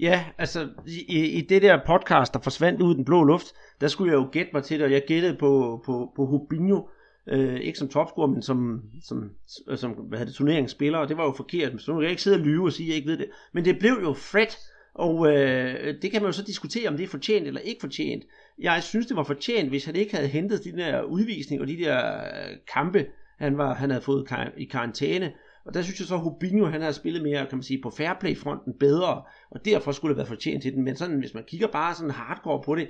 Ja, 0.00 0.24
altså 0.38 0.68
i, 0.86 1.18
i 1.18 1.40
det 1.40 1.62
der 1.62 1.78
podcast, 1.86 2.34
der 2.34 2.40
forsvandt 2.40 2.82
ud 2.82 2.94
i 2.94 2.96
den 2.96 3.04
blå 3.04 3.24
luft, 3.24 3.46
der 3.80 3.88
skulle 3.88 4.12
jeg 4.12 4.16
jo 4.16 4.28
gætte 4.32 4.50
mig 4.52 4.64
til 4.64 4.78
det, 4.78 4.84
og 4.84 4.92
jeg 4.92 5.02
gættede 5.06 5.36
på, 5.40 5.82
på, 5.86 6.12
på 6.16 6.26
Hubinho, 6.26 6.88
øh, 7.28 7.60
ikke 7.60 7.78
som 7.78 7.88
topscorer, 7.88 8.26
men 8.26 8.42
som, 8.42 8.82
som, 9.04 9.30
som 9.76 9.90
hvad 9.90 10.18
hedder 10.18 10.30
det, 10.30 10.34
turneringsspiller, 10.34 10.98
og 10.98 11.08
det 11.08 11.16
var 11.16 11.24
jo 11.24 11.34
forkert, 11.36 11.72
så 11.78 11.90
nu 11.90 11.96
kan 11.96 12.02
jeg 12.02 12.10
ikke 12.10 12.22
sidde 12.22 12.36
og 12.36 12.40
lyve 12.40 12.66
og 12.66 12.72
sige, 12.72 12.86
at 12.86 12.88
jeg 12.88 12.96
ikke 12.96 13.10
ved 13.10 13.18
det. 13.18 13.26
Men 13.52 13.64
det 13.64 13.78
blev 13.78 13.98
jo 14.02 14.12
Fred, 14.12 14.46
og 14.94 15.32
øh, 15.32 15.94
det 16.02 16.10
kan 16.10 16.22
man 16.22 16.28
jo 16.28 16.32
så 16.32 16.42
diskutere, 16.42 16.88
om 16.88 16.96
det 16.96 17.04
er 17.04 17.08
fortjent 17.08 17.46
eller 17.46 17.60
ikke 17.60 17.80
fortjent. 17.80 18.24
Jeg 18.58 18.82
synes, 18.82 19.06
det 19.06 19.16
var 19.16 19.24
fortjent, 19.24 19.68
hvis 19.68 19.84
han 19.84 19.96
ikke 19.96 20.14
havde 20.14 20.28
hentet 20.28 20.64
de 20.64 20.72
der 20.72 21.02
udvisning 21.02 21.60
og 21.60 21.68
de 21.68 21.78
der 21.78 22.16
øh, 22.16 22.56
kampe, 22.74 23.06
han, 23.38 23.58
var, 23.58 23.74
han 23.74 23.90
havde 23.90 24.02
fået 24.02 24.28
i 24.56 24.64
karantæne. 24.64 25.32
Og 25.64 25.74
der 25.74 25.82
synes 25.82 26.00
jeg 26.00 26.08
så, 26.08 26.14
at 26.14 26.20
Hubinho, 26.20 26.66
han 26.66 26.82
har 26.82 26.92
spillet 26.92 27.22
mere, 27.22 27.46
kan 27.46 27.58
man 27.58 27.62
sige, 27.62 27.82
på 27.82 27.90
fairplay-fronten 27.90 28.72
bedre, 28.80 29.22
og 29.50 29.64
derfor 29.64 29.92
skulle 29.92 30.10
det 30.10 30.16
være 30.16 30.26
fortjent 30.26 30.62
til 30.62 30.72
den. 30.72 30.84
Men 30.84 30.96
sådan, 30.96 31.18
hvis 31.18 31.34
man 31.34 31.44
kigger 31.48 31.66
bare 31.66 31.94
sådan 31.94 32.10
hardcore 32.10 32.62
på 32.64 32.74
det, 32.74 32.88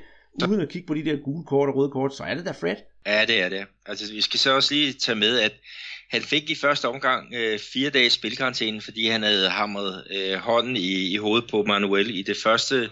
uden 0.49 0.61
at 0.61 0.69
kigge 0.69 0.87
på 0.87 0.95
de 0.95 1.05
der 1.05 1.17
gule 1.17 1.45
kort 1.45 1.69
og 1.69 1.77
røde 1.77 1.91
kort, 1.91 2.15
så 2.15 2.25
er 2.25 2.35
det 2.35 2.47
da 2.47 2.51
Fred. 2.51 2.77
Ja, 3.07 3.25
det 3.27 3.43
er 3.43 3.49
det. 3.49 3.67
Altså, 3.87 4.13
vi 4.13 4.21
skal 4.21 4.41
så 4.41 4.55
også 4.55 4.75
lige 4.75 4.93
tage 4.93 5.19
med, 5.19 5.41
at 5.41 5.53
han 6.11 6.23
fik 6.23 6.51
i 6.51 6.55
første 6.55 6.89
omgang 6.89 7.35
øh, 7.35 7.59
fire 7.59 7.91
dages 7.91 8.13
spilkarantæne, 8.13 8.81
fordi 8.81 9.09
han 9.09 9.23
havde 9.23 9.51
hamret 9.51 10.05
øh, 10.11 10.35
hånden 10.35 10.77
i, 10.77 11.13
i 11.13 11.17
hovedet 11.17 11.51
på 11.51 11.63
Manuel 11.63 12.19
i 12.19 12.23
det 12.23 12.37
første 12.43 12.91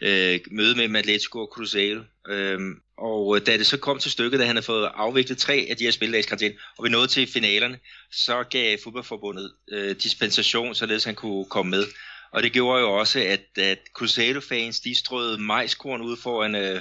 øh, 0.00 0.40
møde 0.50 0.88
med 0.88 1.00
Atletico 1.00 1.40
og 1.40 1.50
Cruzeiro. 1.54 2.00
Øhm, 2.28 2.80
og 2.98 3.36
øh, 3.36 3.46
da 3.46 3.56
det 3.56 3.66
så 3.66 3.76
kom 3.76 3.98
til 3.98 4.10
stykket, 4.10 4.40
da 4.40 4.44
han 4.44 4.56
havde 4.56 4.66
fået 4.66 4.90
afviklet 4.94 5.38
tre 5.38 5.66
af 5.70 5.76
de 5.76 5.84
her 5.84 5.90
spildags 5.90 6.26
karantæne, 6.26 6.54
og 6.78 6.84
vi 6.84 6.88
nåede 6.88 7.06
til 7.06 7.26
finalerne, 7.26 7.78
så 8.12 8.42
gav 8.42 8.78
fodboldforbundet 8.84 9.52
øh, 9.72 9.96
dispensation, 10.02 10.74
således 10.74 11.04
han 11.04 11.14
kunne 11.14 11.44
komme 11.44 11.70
med. 11.70 11.84
Og 12.32 12.42
det 12.42 12.52
gjorde 12.52 12.80
jo 12.80 12.92
også, 12.92 13.20
at, 13.20 13.58
at 13.58 13.78
Cruzeiro-fans, 13.94 14.80
de 14.80 14.94
strøede 14.94 15.38
majskorn 15.38 16.00
ud 16.00 16.16
foran 16.16 16.54
øh, 16.54 16.80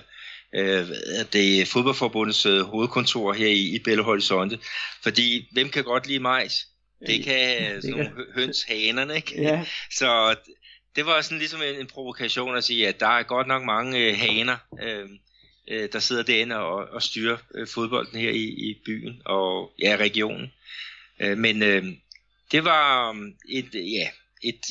øh, 0.55 0.87
det 1.33 1.67
fodboldforbundets 1.67 2.45
øh, 2.45 2.61
hovedkontor 2.61 3.33
her 3.33 3.47
i, 3.47 3.75
i 3.75 3.79
Belo 3.79 4.03
Horizonte. 4.03 4.59
Fordi, 5.03 5.47
hvem 5.51 5.69
kan 5.69 5.83
godt 5.83 6.07
lide 6.07 6.19
majs? 6.19 6.53
Det 7.07 7.23
kan 7.23 7.81
sådan 7.81 7.97
nogle 7.97 8.25
høns 8.35 8.63
hanerne, 8.63 9.15
ikke? 9.15 9.41
Ja. 9.41 9.65
Så 9.91 10.35
det 10.95 11.05
var 11.05 11.21
sådan 11.21 11.37
ligesom 11.37 11.61
en, 11.61 11.75
en 11.75 11.87
provokation 11.87 12.57
at 12.57 12.63
sige, 12.63 12.87
at 12.87 12.99
der 12.99 13.07
er 13.07 13.23
godt 13.23 13.47
nok 13.47 13.63
mange 13.63 13.99
øh, 13.99 14.17
haner, 14.17 14.57
øh, 14.83 15.09
øh, 15.71 15.89
der 15.91 15.99
sidder 15.99 16.23
derinde 16.23 16.57
og, 16.57 16.75
og 16.75 17.03
styrer 17.03 17.37
øh, 17.55 17.67
fodbolden 17.67 18.19
her 18.19 18.31
i, 18.31 18.43
i 18.43 18.81
byen 18.85 19.21
og 19.25 19.71
ja, 19.81 19.95
regionen. 19.99 20.51
Øh, 21.19 21.37
men 21.37 21.63
øh, 21.63 21.85
det 22.51 22.65
var 22.65 23.09
um, 23.09 23.33
et, 23.49 23.69
ja, 23.73 24.07
et, 24.43 24.61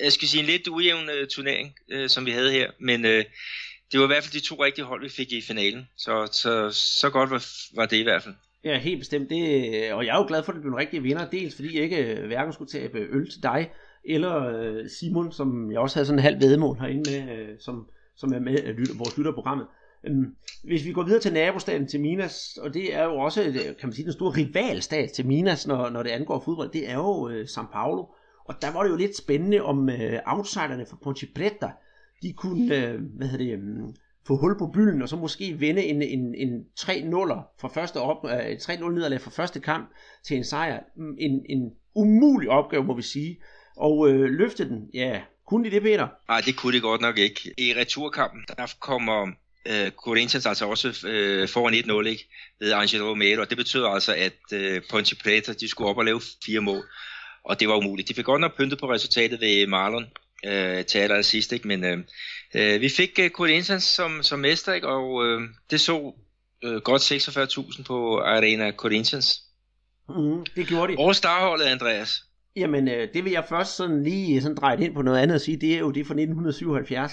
jeg 0.00 0.12
skal 0.12 0.28
sige 0.28 0.40
en 0.40 0.46
lidt 0.46 0.68
ujævn 0.68 1.08
uh, 1.08 1.28
turnering, 1.34 1.74
uh, 1.94 2.06
som 2.06 2.26
vi 2.26 2.30
havde 2.30 2.52
her, 2.52 2.70
men 2.80 3.04
uh, 3.04 3.24
det 3.94 4.00
var 4.00 4.06
i 4.06 4.14
hvert 4.14 4.24
fald 4.24 4.40
de 4.40 4.48
to 4.48 4.54
rigtige 4.64 4.84
hold, 4.84 5.02
vi 5.02 5.08
fik 5.08 5.32
i 5.32 5.40
finalen, 5.40 5.88
så, 5.96 6.28
så, 6.32 6.70
så 6.70 7.10
godt 7.10 7.30
var, 7.30 7.44
var 7.76 7.86
det 7.86 7.96
i 7.96 8.02
hvert 8.02 8.22
fald. 8.22 8.34
Ja, 8.64 8.78
helt 8.78 8.98
bestemt. 8.98 9.30
Det, 9.30 9.42
øh, 9.74 9.96
og 9.96 10.06
jeg 10.06 10.14
er 10.14 10.18
jo 10.18 10.26
glad 10.28 10.42
for, 10.42 10.52
at 10.52 10.54
det 10.54 10.62
blev 10.62 10.72
en 10.72 10.78
rigtig 10.78 11.02
vinder, 11.02 11.30
dels 11.30 11.54
fordi 11.54 11.74
jeg 11.74 11.82
ikke 11.82 12.04
øh, 12.04 12.26
hverken 12.26 12.52
skulle 12.52 12.70
tabe 12.70 12.98
øl 12.98 13.30
til 13.30 13.42
dig, 13.42 13.70
eller 14.04 14.48
øh, 14.48 14.88
Simon, 14.98 15.32
som 15.32 15.72
jeg 15.72 15.80
også 15.80 15.96
havde 15.96 16.06
sådan 16.06 16.18
en 16.18 16.22
halv 16.22 16.40
vedmål 16.40 16.78
herinde 16.78 17.10
med, 17.10 17.58
som, 17.58 17.86
som 18.16 18.32
er 18.32 18.38
med 18.38 18.68
uh, 18.68 18.76
lytter, 18.78 18.94
vores 18.98 19.16
lytterprogrammet. 19.16 19.66
Øhm, 20.06 20.36
hvis 20.64 20.84
vi 20.84 20.92
går 20.92 21.02
videre 21.02 21.20
til 21.20 21.32
nabostaten 21.32 21.88
til 21.88 22.00
Minas, 22.00 22.58
og 22.62 22.74
det 22.74 22.94
er 22.94 23.04
jo 23.04 23.14
også, 23.14 23.42
kan 23.80 23.88
man 23.88 23.92
sige, 23.92 24.04
den 24.04 24.12
store 24.12 24.36
rivalstat 24.36 25.10
til 25.10 25.26
Minas, 25.26 25.66
når, 25.66 25.90
når 25.90 26.02
det 26.02 26.10
angår 26.10 26.42
fodbold, 26.44 26.70
det 26.72 26.90
er 26.90 26.94
jo 26.94 27.28
uh, 27.28 27.40
São 27.40 27.72
Paulo. 27.72 28.04
Og 28.44 28.54
der 28.62 28.72
var 28.72 28.82
det 28.82 28.90
jo 28.90 28.96
lidt 28.96 29.16
spændende, 29.16 29.60
om 29.60 29.88
øh, 29.88 30.20
outsiderne 30.26 30.86
fra 30.86 30.98
Ponte 31.02 31.26
Preta, 31.34 31.70
de 32.24 32.32
kunne, 32.32 32.76
øh, 32.76 33.00
hvad 33.16 33.28
hedder 33.28 33.44
det, 33.44 33.52
øh, 33.52 33.94
få 34.26 34.36
hul 34.36 34.58
på 34.58 34.66
bylden, 34.74 35.02
og 35.02 35.08
så 35.08 35.16
måske 35.16 35.52
vinde 35.52 35.84
en, 35.84 36.02
en, 36.02 36.34
en 36.34 36.64
3-0'er 36.80 37.60
fra 37.60 37.68
første 37.68 38.00
op, 38.00 38.24
øh, 38.24 38.56
3-0 38.62 38.90
nederlag 38.90 39.20
fra 39.20 39.30
første 39.30 39.60
kamp 39.60 39.90
til 40.26 40.36
en 40.36 40.44
sejr. 40.44 40.80
Mm, 40.96 41.16
en, 41.20 41.42
en 41.48 41.70
umulig 41.94 42.48
opgave, 42.48 42.84
må 42.84 42.94
vi 42.94 43.02
sige. 43.02 43.38
Og 43.76 44.08
øh, 44.08 44.30
løfte 44.30 44.68
den, 44.68 44.88
ja, 44.94 45.20
kunne 45.46 45.64
de 45.64 45.70
det, 45.70 45.82
Peter? 45.82 46.08
Nej, 46.28 46.40
det 46.40 46.56
kunne 46.56 46.76
de 46.76 46.80
godt 46.80 47.00
nok 47.00 47.18
ikke. 47.18 47.54
I 47.58 47.74
returkampen, 47.76 48.44
der 48.48 48.74
kommer 48.80 49.26
øh, 49.66 49.90
Corinthians 49.90 50.46
altså 50.46 50.66
også 50.66 51.06
øh, 51.08 51.48
foran 51.48 51.74
1-0 51.74 52.06
ikke, 52.06 52.24
ved 52.60 52.72
Angelo 52.72 53.10
Romero, 53.10 53.40
og 53.40 53.50
det 53.50 53.56
betyder 53.56 53.88
altså, 53.88 54.14
at 54.14 54.52
øh, 54.52 54.82
Ponte 54.90 55.16
Preta, 55.16 55.52
de 55.52 55.68
skulle 55.68 55.90
op 55.90 55.98
og 55.98 56.04
lave 56.04 56.20
fire 56.46 56.60
mål 56.60 56.84
og 57.44 57.60
det 57.60 57.68
var 57.68 57.76
umuligt. 57.76 58.08
De 58.08 58.14
fik 58.14 58.24
godt 58.24 58.40
nok 58.40 58.56
pyntet 58.56 58.78
på 58.78 58.90
resultatet 58.90 59.40
ved 59.40 59.66
Marlon, 59.66 60.06
øh, 60.46 60.84
til 60.84 60.98
allersidst, 60.98 61.52
ikke? 61.52 61.68
men 61.68 61.84
øh, 61.84 61.98
øh, 62.54 62.80
vi 62.80 62.88
fik 62.88 63.18
øh, 63.18 63.30
Corinthians 63.30 63.84
som, 63.84 64.22
som 64.22 64.38
mester, 64.38 64.72
ikke? 64.72 64.88
og 64.88 65.26
øh, 65.26 65.40
det 65.70 65.80
så 65.80 66.12
øh, 66.64 66.76
godt 66.76 67.12
46.000 67.12 67.84
på 67.84 68.18
Arena 68.18 68.72
Corinthians. 68.72 69.40
Mm, 70.08 70.46
det 70.56 70.66
gjorde 70.66 70.92
de. 70.92 70.98
Og 70.98 71.14
starholdet, 71.14 71.64
Andreas. 71.64 72.24
Jamen, 72.56 72.88
øh, 72.88 73.08
det 73.14 73.24
vil 73.24 73.32
jeg 73.32 73.44
først 73.48 73.76
sådan 73.76 74.02
lige 74.02 74.42
sådan 74.42 74.56
dreje 74.56 74.84
ind 74.84 74.94
på 74.94 75.02
noget 75.02 75.18
andet 75.18 75.34
og 75.34 75.40
sige, 75.40 75.56
det 75.56 75.74
er 75.74 75.78
jo 75.78 75.90
det 75.90 76.06
fra 76.06 76.14
1977, 76.14 77.12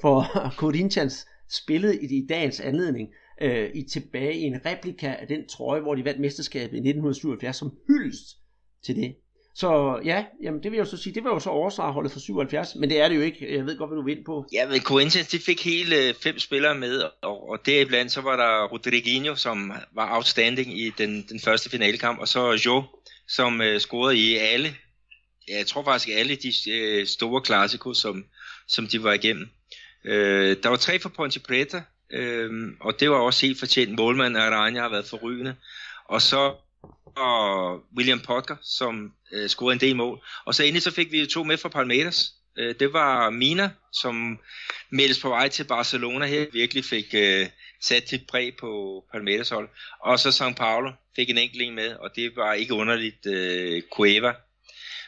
for 0.00 0.26
Corinthians 0.60 1.26
spillede 1.50 2.02
i, 2.02 2.18
i 2.18 2.26
dagens 2.28 2.60
anledning 2.60 3.08
øh, 3.42 3.70
i 3.74 3.82
tilbage 3.82 4.38
i 4.38 4.42
en 4.42 4.66
replika 4.66 5.14
af 5.20 5.26
den 5.26 5.48
trøje, 5.48 5.80
hvor 5.80 5.94
de 5.94 6.04
vandt 6.04 6.20
mesterskabet 6.20 6.72
i 6.74 6.88
1977 6.88 7.56
som 7.56 7.72
hyldest 7.88 8.26
til 8.84 8.96
det. 8.96 9.14
Så 9.54 10.00
ja, 10.04 10.24
jamen 10.42 10.62
det 10.62 10.70
vil 10.70 10.76
jeg 10.76 10.84
jo 10.84 10.90
så 10.90 10.96
sige, 10.96 11.14
det 11.14 11.24
var 11.24 11.30
jo 11.30 11.38
så 11.38 11.50
oversvarholdet 11.50 12.12
for 12.12 12.20
77, 12.20 12.74
men 12.74 12.90
det 12.90 13.00
er 13.00 13.08
det 13.08 13.16
jo 13.16 13.20
ikke. 13.20 13.56
Jeg 13.56 13.66
ved 13.66 13.78
godt, 13.78 13.90
hvad 13.90 13.96
du 13.96 14.04
vil 14.04 14.24
på. 14.26 14.46
Ja, 14.52 14.68
men 14.68 14.80
Corinthians, 14.80 15.28
de 15.28 15.38
fik 15.38 15.64
hele 15.64 15.96
øh, 15.96 16.14
fem 16.14 16.38
spillere 16.38 16.74
med, 16.74 17.02
og, 17.22 17.48
og 17.50 17.66
deriblandt 17.66 18.12
så 18.12 18.20
var 18.20 18.36
der 18.36 18.66
Rodriguinho, 18.66 19.34
som 19.34 19.72
var 19.94 20.16
outstanding 20.16 20.80
i 20.80 20.90
den, 20.90 21.26
den 21.28 21.40
første 21.40 21.70
finalekamp, 21.70 22.18
og 22.18 22.28
så 22.28 22.60
Jo, 22.66 22.82
som 23.28 23.60
uh, 23.60 23.76
scorede 23.78 24.16
i 24.16 24.36
alle, 24.36 24.76
ja, 25.48 25.56
jeg 25.56 25.66
tror 25.66 25.84
faktisk 25.84 26.18
alle 26.18 26.36
de 26.36 26.48
uh, 26.48 27.06
store 27.06 27.40
klassikos, 27.40 27.98
som, 27.98 28.24
som 28.68 28.86
de 28.86 29.02
var 29.02 29.12
igennem. 29.12 29.48
Uh, 30.04 30.12
der 30.62 30.68
var 30.68 30.76
tre 30.76 30.98
for 30.98 31.08
Ponte 31.08 31.40
Preta, 31.40 31.82
uh, 32.18 32.50
og 32.80 33.00
det 33.00 33.10
var 33.10 33.16
også 33.16 33.46
helt 33.46 33.58
fortjent. 33.58 33.94
Målmanden 33.98 34.42
Aranya 34.42 34.80
har 34.80 34.88
været 34.88 35.06
forrygende. 35.06 35.54
Og 36.04 36.22
så 36.22 36.54
og 37.16 37.80
William 37.96 38.20
Potker, 38.20 38.56
som 38.62 39.12
øh, 39.32 39.48
scorede 39.48 39.74
en 39.74 39.80
del 39.80 39.96
mål. 39.96 40.24
Og 40.44 40.54
så 40.54 40.62
endelig 40.62 40.82
så 40.82 40.90
fik 40.90 41.12
vi 41.12 41.26
to 41.26 41.44
med 41.44 41.58
fra 41.58 41.68
Palmeiras. 41.68 42.32
Øh, 42.58 42.74
det 42.80 42.92
var 42.92 43.30
Mina, 43.30 43.70
som 43.92 44.38
meldes 44.90 45.20
på 45.20 45.28
vej 45.28 45.48
til 45.48 45.64
Barcelona 45.64 46.26
her, 46.26 46.46
virkelig 46.52 46.84
fik 46.84 47.14
øh, 47.14 47.46
sat 47.82 48.08
sit 48.08 48.26
præg 48.28 48.56
på 48.60 49.04
Palmeiras 49.12 49.48
hold. 49.48 49.68
Og 50.00 50.18
så 50.18 50.28
São 50.28 50.54
Paulo 50.54 50.92
fik 51.16 51.30
en 51.30 51.38
enkelt 51.38 51.74
med, 51.74 51.90
og 51.94 52.10
det 52.16 52.32
var 52.36 52.52
ikke 52.52 52.74
underligt 52.74 53.26
øh, 53.26 53.82
Cueva. 53.92 54.32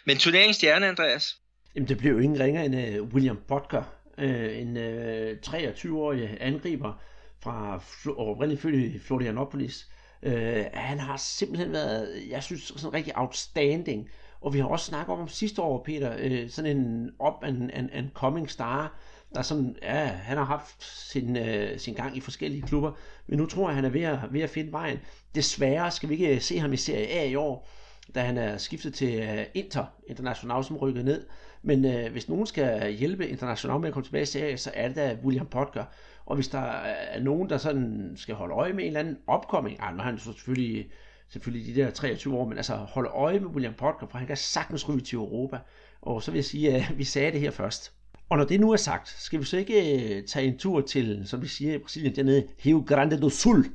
Men 0.06 0.18
turneringens 0.18 0.56
stjerne, 0.56 0.86
Andreas? 0.86 1.36
Jamen 1.74 1.88
det 1.88 1.98
blev 1.98 2.12
jo 2.12 2.18
ingen 2.18 2.40
ringer 2.40 2.62
end 2.62 3.00
uh, 3.00 3.14
William 3.14 3.38
Potker, 3.48 3.82
uh, 4.18 4.24
øh, 4.24 4.58
en 4.58 4.76
øh, 4.76 5.36
uh, 5.48 5.54
23-årig 5.54 6.36
angriber 6.40 7.00
fra 7.42 7.80
oprindeligt 8.16 8.62
født 8.62 8.74
i 8.74 8.98
Florianopolis, 8.98 9.86
Øh, 10.24 10.64
han 10.72 10.98
har 10.98 11.16
simpelthen 11.16 11.72
været, 11.72 12.22
jeg 12.30 12.42
synes, 12.42 12.62
sådan 12.62 12.94
rigtig 12.94 13.18
outstanding. 13.18 14.08
Og 14.40 14.54
vi 14.54 14.58
har 14.58 14.66
også 14.66 14.86
snakket 14.86 15.14
om 15.14 15.28
sidste 15.28 15.62
år, 15.62 15.82
Peter, 15.84 16.16
øh, 16.18 16.50
sådan 16.50 16.76
en 16.76 17.10
up 17.26 17.34
and, 17.42 17.70
and, 17.72 17.88
and 17.92 18.10
coming 18.14 18.50
star, 18.50 18.98
der 19.34 19.42
sådan, 19.42 19.76
ja, 19.82 20.06
han 20.06 20.36
har 20.36 20.44
haft 20.44 20.84
sin, 20.84 21.36
øh, 21.36 21.78
sin 21.78 21.94
gang 21.94 22.16
i 22.16 22.20
forskellige 22.20 22.62
klubber, 22.62 22.92
men 23.26 23.38
nu 23.38 23.46
tror 23.46 23.68
jeg, 23.68 23.74
han 23.74 23.84
er 23.84 23.88
ved 23.88 24.02
at, 24.02 24.18
ved 24.30 24.40
at 24.40 24.50
finde 24.50 24.72
vejen. 24.72 24.98
Desværre 25.34 25.90
skal 25.90 26.08
vi 26.08 26.14
ikke 26.14 26.34
øh, 26.34 26.40
se 26.40 26.58
ham 26.58 26.72
i 26.72 26.76
Serie 26.76 27.06
A 27.06 27.24
i 27.24 27.34
år, 27.34 27.68
da 28.14 28.20
han 28.20 28.38
er 28.38 28.56
skiftet 28.56 28.94
til 28.94 29.20
øh, 29.22 29.44
Inter 29.54 29.84
International, 30.06 30.64
som 30.64 30.76
rykker 30.76 31.02
ned. 31.02 31.26
Men 31.62 31.84
øh, 31.84 32.12
hvis 32.12 32.28
nogen 32.28 32.46
skal 32.46 32.92
hjælpe 32.92 33.28
International 33.28 33.80
med 33.80 33.88
at 33.88 33.92
komme 33.92 34.06
tilbage 34.06 34.22
i 34.22 34.26
Serie 34.26 34.52
A, 34.52 34.56
så 34.56 34.70
er 34.74 34.88
det 34.88 34.96
da 34.96 35.16
William 35.24 35.46
Potker. 35.46 35.84
Og 36.26 36.34
hvis 36.34 36.48
der 36.48 36.60
er 36.60 37.20
nogen, 37.20 37.50
der 37.50 37.58
sådan 37.58 38.12
skal 38.16 38.34
holde 38.34 38.54
øje 38.54 38.72
med 38.72 38.84
en 38.84 38.86
eller 38.86 39.00
anden 39.00 39.18
opkomming, 39.26 39.76
ah, 39.80 39.94
nu 39.94 40.02
har 40.02 40.10
han 40.10 40.18
selvfølgelig, 40.18 40.90
selvfølgelig 41.32 41.74
de 41.74 41.80
der 41.80 41.90
23 41.90 42.36
år, 42.36 42.48
men 42.48 42.56
altså 42.56 42.74
holde 42.74 43.10
øje 43.10 43.40
med 43.40 43.48
William 43.48 43.74
Potker, 43.74 44.06
for 44.10 44.18
han 44.18 44.26
kan 44.26 44.36
sagtens 44.36 44.88
ryge 44.88 45.00
til 45.00 45.16
Europa. 45.16 45.58
Og 46.02 46.22
så 46.22 46.30
vil 46.30 46.38
jeg 46.38 46.44
sige, 46.44 46.74
at 46.74 46.98
vi 46.98 47.04
sagde 47.04 47.32
det 47.32 47.40
her 47.40 47.50
først. 47.50 47.92
Og 48.30 48.38
når 48.38 48.44
det 48.44 48.60
nu 48.60 48.72
er 48.72 48.76
sagt, 48.76 49.16
skal 49.18 49.40
vi 49.40 49.44
så 49.44 49.56
ikke 49.56 50.14
øh, 50.16 50.26
tage 50.26 50.46
en 50.46 50.58
tur 50.58 50.80
til, 50.80 51.22
som 51.26 51.42
vi 51.42 51.48
siger 51.48 51.74
i 51.74 51.78
Brasilien, 51.78 52.16
dernede, 52.16 52.48
Rio 52.66 52.84
Grande 52.88 53.20
do 53.20 53.30
Sul. 53.30 53.70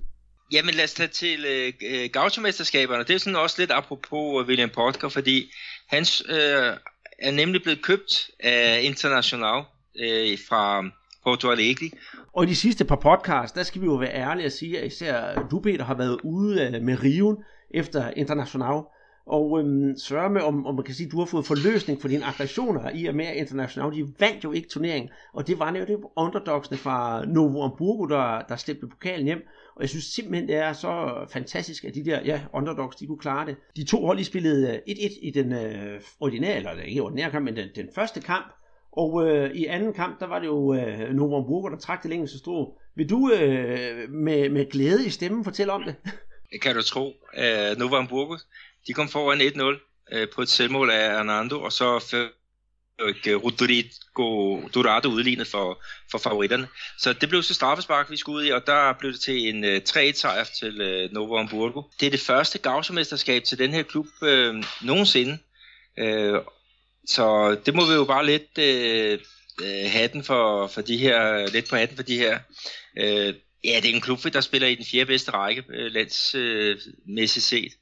Jamen 0.52 0.74
lad 0.74 0.84
os 0.84 0.94
tage 0.94 1.08
til 1.08 1.46
øh, 1.46 1.74
øh 1.84 2.10
Gaucho-mesterskaberne. 2.14 3.04
Det 3.04 3.16
er 3.16 3.18
sådan 3.18 3.36
også 3.36 3.56
lidt 3.60 3.72
apropos 3.72 4.42
øh, 4.42 4.48
William 4.48 4.70
Potker, 4.70 5.10
fordi 5.10 5.52
han 5.88 6.06
øh, 6.30 6.78
er 7.20 7.32
nemlig 7.32 7.62
blevet 7.62 7.82
købt 7.82 8.30
af 8.40 8.80
International 8.84 9.64
øh, 10.00 10.38
fra 10.50 10.84
Porto 11.24 11.52
Alegre. 11.52 11.90
Og 12.34 12.44
i 12.44 12.48
de 12.48 12.56
sidste 12.56 12.86
par 12.86 12.96
podcasts, 12.96 13.52
der 13.52 13.64
skal 13.64 13.82
vi 13.82 13.86
jo 13.86 13.96
være 13.96 14.14
ærlige 14.14 14.46
og 14.46 14.52
sige, 14.52 14.80
at 14.80 14.88
især 14.88 15.48
du, 15.52 15.60
Peter, 15.60 15.84
har 15.84 15.96
været 15.96 16.18
ude 16.24 16.62
øh, 16.62 16.82
med 16.82 17.04
Riven 17.04 17.38
efter 17.72 18.10
International. 18.10 18.82
Og 19.26 19.60
øhm, 19.60 19.98
sørge 19.98 20.30
med, 20.30 20.42
om, 20.42 20.66
om 20.66 20.76
man 20.76 20.84
kan 20.84 20.96
sige, 20.96 21.08
at 21.08 21.12
du 21.12 21.20
har 21.20 21.26
fået 21.26 21.46
forløsning 21.46 22.02
for 22.02 22.08
dine 22.08 22.26
aggressioner 22.26 22.90
i 22.96 23.06
og 23.06 23.16
med 23.16 23.36
International. 23.36 23.92
De 23.92 24.14
vandt 24.20 24.44
jo 24.44 24.52
ikke 24.52 24.70
turneringen, 24.70 25.10
og 25.34 25.48
det 25.48 25.60
var 25.60 25.72
netop 25.72 26.00
underdogsene 26.16 26.78
fra 26.78 27.26
Novo 27.26 27.62
Hamburgo, 27.62 28.06
der, 28.06 28.42
der 28.42 28.56
slæbte 28.56 28.88
pokalen 28.88 29.26
hjem. 29.26 29.42
Og 29.76 29.82
jeg 29.82 29.90
synes 29.90 30.04
simpelthen, 30.04 30.48
det 30.48 30.56
er 30.56 30.74
så 30.74 31.26
fantastisk, 31.34 31.84
at 31.84 31.96
de 31.96 32.06
der 32.06 32.20
ja, 32.26 32.42
underdogs, 32.54 32.96
de 32.96 33.08
kunne 33.08 33.18
klare 33.18 33.46
det. 33.46 33.56
De 33.76 33.84
to 33.84 34.06
hold, 34.06 34.18
de 34.18 34.26
spillede 34.26 34.70
øh, 34.70 34.78
1-1 34.88 35.28
i 35.28 35.32
den 35.32 35.54
øh, 35.54 36.02
ordinære, 36.20 36.56
eller 36.56 36.72
ikke 36.72 37.02
ordinære 37.02 37.32
kamp, 37.32 37.46
men 37.46 37.56
den, 37.56 37.68
den 37.76 37.88
første 37.96 38.22
kamp. 38.22 38.59
Og 38.92 39.28
øh, 39.28 39.52
i 39.52 39.66
anden 39.66 39.94
kamp, 39.94 40.20
der 40.20 40.28
var 40.28 40.40
det 40.40 40.48
jo 40.48 40.74
øh, 40.74 41.10
Novo 41.10 41.36
Hamburgo, 41.36 41.70
der 41.70 41.78
trak 41.78 42.04
det 42.04 42.10
længste 42.10 42.38
strå. 42.38 42.80
Vil 42.96 43.10
du 43.10 43.32
øh, 43.32 44.10
med, 44.10 44.50
med 44.50 44.72
glæde 44.72 45.06
i 45.06 45.10
stemmen 45.10 45.44
fortælle 45.44 45.74
om 45.74 45.84
det? 45.84 45.96
Det 46.52 46.62
kan 46.62 46.76
du 46.76 46.82
tro. 46.82 47.14
Uh, 47.38 47.78
Novo 47.78 47.96
Hamburgo, 47.96 48.38
de 48.88 48.94
kom 48.94 49.08
foran 49.08 49.42
1-0 49.42 49.64
uh, 49.64 49.76
øh, 50.12 50.28
på 50.36 50.42
et 50.42 50.50
selvmål 50.50 50.90
af 50.90 51.12
Hernando, 51.12 51.62
og 51.62 51.72
så 51.72 52.00
fik 52.00 53.28
øh, 53.28 53.44
Rodrigo 53.44 54.60
Dorado 54.68 55.10
udlignet 55.10 55.48
for, 55.48 55.84
for 56.12 56.18
favoritterne. 56.18 56.68
Så 56.98 57.14
det 57.14 57.30
blev 57.30 57.44
så 57.44 57.54
straffespark, 57.54 58.12
vi 58.12 58.18
skulle 58.18 58.38
ud 58.38 58.46
i, 58.46 58.50
og 58.50 58.62
der 58.68 58.94
blev 59.00 59.12
det 59.12 59.20
til 59.20 59.50
en 59.50 59.64
øh, 59.64 59.76
uh, 59.76 59.82
3-1 59.90 60.12
sejr 60.12 60.44
til 60.44 61.06
uh, 61.06 61.14
Novo 61.14 61.38
Hamburgo. 61.38 61.82
Det 62.00 62.06
er 62.06 62.12
det 62.12 62.20
første 62.20 62.58
gavsemesterskab 62.60 63.44
til 63.44 63.60
den 63.60 63.72
her 63.72 63.84
klub 63.84 64.08
uh, 64.22 64.64
nogensinde. 64.82 65.38
Uh, 66.02 66.36
så 67.08 67.56
det 67.66 67.76
må 67.76 67.86
vi 67.86 67.94
jo 67.94 68.06
bare 68.06 68.26
lidt 68.26 68.58
øh, 68.58 69.20
øh, 69.62 69.92
hatten 69.92 70.24
for, 70.24 70.68
for 70.68 70.82
de 70.82 70.98
her, 70.98 71.48
lidt 71.48 71.70
på 71.70 71.76
hatten 71.76 71.98
for 71.98 72.04
de 72.04 72.18
her. 72.18 72.40
Øh, 72.98 73.34
ja, 73.64 73.80
det 73.82 73.90
er 73.90 73.96
en 73.96 74.02
klub, 74.02 74.24
der 74.34 74.42
spiller 74.42 74.68
i 74.68 74.76
den 74.76 74.86
fjerde 74.86 75.06
bedste 75.06 75.32
række, 75.32 75.64
øh, 75.70 75.92
landsmæssigt 75.92 77.54
øh, 77.54 77.60
set. 77.60 77.74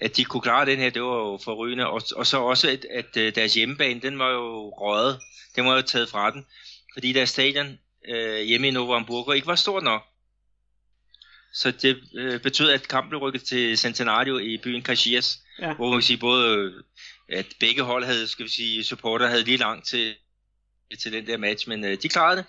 At 0.00 0.16
de 0.16 0.24
kunne 0.24 0.40
klare 0.40 0.66
den 0.66 0.78
her, 0.78 0.90
det 0.90 1.02
var 1.02 1.16
jo 1.16 1.38
forrygende. 1.44 1.86
Og, 1.86 2.02
og 2.16 2.26
så 2.26 2.38
også, 2.38 2.70
at, 2.70 2.86
at 2.90 3.16
øh, 3.16 3.34
deres 3.34 3.54
hjemmebane, 3.54 4.00
den 4.00 4.18
var 4.18 4.30
jo 4.30 4.70
røget. 4.70 5.20
Den 5.56 5.64
var 5.64 5.76
jo 5.76 5.82
taget 5.82 6.08
fra 6.08 6.30
den. 6.30 6.46
Fordi 6.94 7.12
deres 7.12 7.30
stadion 7.30 7.78
øh, 8.08 8.40
hjemme 8.40 8.68
i 8.68 8.70
Novo 8.70 9.32
ikke 9.32 9.46
var 9.46 9.54
stort 9.54 9.82
nok. 9.82 10.02
Så 11.54 11.70
det 11.70 11.98
øh, 12.16 12.40
betød, 12.40 12.70
at 12.70 12.88
kampen 12.88 13.08
blev 13.08 13.20
rykket 13.20 13.42
til 13.42 13.78
Centenario 13.78 14.38
i 14.38 14.58
byen 14.62 14.82
Caxias, 14.82 15.38
ja. 15.60 15.74
hvor 15.74 15.90
man 15.90 15.98
kan 15.98 16.02
sige 16.02 16.16
både 16.16 16.72
at 17.28 17.46
begge 17.60 17.82
hold 17.82 18.04
havde, 18.04 18.28
skal 18.28 18.44
vi 18.44 18.50
sige, 18.50 18.84
supporter 18.84 19.26
havde 19.26 19.44
lige 19.44 19.56
langt 19.56 19.86
til, 19.86 20.14
til 20.98 21.12
den 21.12 21.26
der 21.26 21.36
match, 21.36 21.68
men 21.68 21.84
øh, 21.84 21.98
de 22.02 22.08
klarede 22.08 22.36
det. 22.36 22.46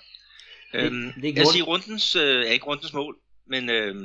det, 0.72 0.86
øhm, 0.86 1.14
det 1.22 1.36
jeg 1.36 1.48
siger 1.48 1.66
rundens, 1.66 2.16
øh, 2.16 2.46
ikke 2.46 2.66
rundens 2.66 2.94
mål, 2.94 3.18
men, 3.48 3.70
øh, 3.70 3.96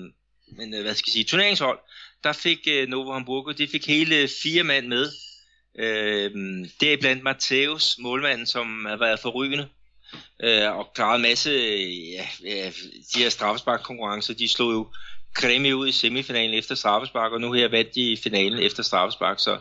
men 0.47 0.75
øh, 0.75 0.83
hvad 0.83 0.95
skal 0.95 1.09
jeg 1.09 1.13
sige, 1.13 1.25
turneringshold, 1.25 1.79
der 2.25 2.33
fik 2.33 2.59
øh, 2.69 2.89
Novo 2.89 3.13
Hamburgo, 3.13 3.51
de 3.51 3.69
fik 3.69 3.87
hele 3.87 4.29
fire 4.43 4.65
mand 4.65 4.87
med. 4.87 5.13
Øh, 5.79 6.31
det 6.81 6.93
er 6.93 6.97
blandt 7.01 7.23
Mateus, 7.23 7.97
målmanden, 7.99 8.47
som 8.47 8.85
har 8.85 8.97
været 8.97 9.21
forrygende, 9.21 9.69
øh, 10.43 10.77
og 10.77 10.93
klaret 10.95 11.17
en 11.17 11.23
masse, 11.23 11.51
ja, 12.13 12.29
ja, 12.45 12.71
de 13.15 13.19
her 13.19 13.29
straffespark-konkurrencer, 13.29 14.35
de 14.35 14.49
slog 14.49 14.73
jo 14.73 14.93
Kremi 15.35 15.73
ud 15.73 15.89
i 15.89 15.93
semifinalen 15.93 16.55
efter 16.55 16.75
straffespark, 16.75 17.33
og 17.33 17.41
nu 17.41 17.53
her 17.53 17.69
vandt 17.69 17.95
de 17.95 18.13
i 18.13 18.17
finalen 18.17 18.59
efter 18.59 18.83
straffespark, 18.83 19.39
så 19.39 19.59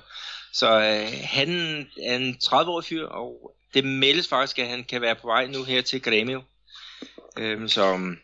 så 0.53 0.68
øh, 0.68 1.20
han 1.24 1.50
er 2.03 2.15
en 2.15 2.38
30-årig 2.44 2.86
fyr, 2.86 3.06
og 3.06 3.56
det 3.74 3.86
meldes 3.86 4.27
faktisk, 4.27 4.60
at 4.60 4.68
han 4.68 4.84
kan 4.84 5.01
være 5.01 5.15
på 5.15 5.27
vej 5.27 5.48
nu 5.48 5.63
her 5.63 5.82
til 5.82 6.01
Grêmio. 6.08 6.41
Øhm, 7.38 7.68
så 7.68 7.94
um, 7.94 8.20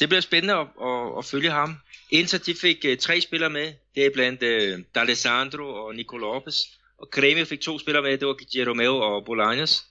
det 0.00 0.08
bliver 0.08 0.20
spændende 0.20 0.54
at, 0.54 0.66
at, 0.82 1.18
at 1.18 1.24
følge 1.24 1.50
ham. 1.50 1.76
Inter 2.10 2.38
de 2.38 2.54
fik 2.54 2.84
uh, 2.88 2.96
tre 2.96 3.20
spillere 3.20 3.50
med. 3.50 3.72
Det 3.94 4.06
er 4.06 4.10
blandt 4.14 4.42
uh, 4.42 4.80
D'Alessandro 4.96 5.62
og 5.62 5.94
Nico 5.94 6.16
Lopez. 6.16 6.56
Og 6.98 7.08
Grêmio 7.16 7.44
fik 7.44 7.60
to 7.60 7.78
spillere 7.78 8.02
med. 8.02 8.18
Det 8.18 8.28
var 8.28 8.36
Jeromeo 8.56 8.96
og 8.96 9.26
Bolaños. 9.28 9.84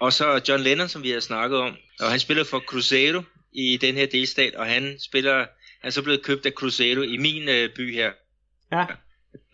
Og 0.00 0.12
så 0.12 0.40
John 0.48 0.62
Lennon, 0.62 0.88
som 0.88 1.02
vi 1.02 1.10
har 1.10 1.20
snakket 1.20 1.58
om. 1.58 1.76
Og 2.00 2.10
han 2.10 2.20
spiller 2.20 2.44
for 2.44 2.58
Cruzeiro 2.58 3.22
i 3.52 3.76
den 3.76 3.94
her 3.94 4.06
delstat. 4.06 4.54
Og 4.54 4.66
han 4.66 4.96
spiller, 5.00 5.36
han 5.36 5.46
er 5.82 5.90
så 5.90 6.02
blevet 6.02 6.22
købt 6.22 6.46
af 6.46 6.52
Cruzeiro 6.52 7.02
i 7.02 7.16
min 7.16 7.42
uh, 7.48 7.74
by 7.76 7.94
her. 7.94 8.12
Ja. 8.72 8.86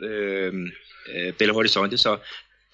Øhm, 0.03 0.71
øh, 1.15 1.33
Belo 1.39 1.53
Horizonte, 1.53 1.99
så 1.99 2.19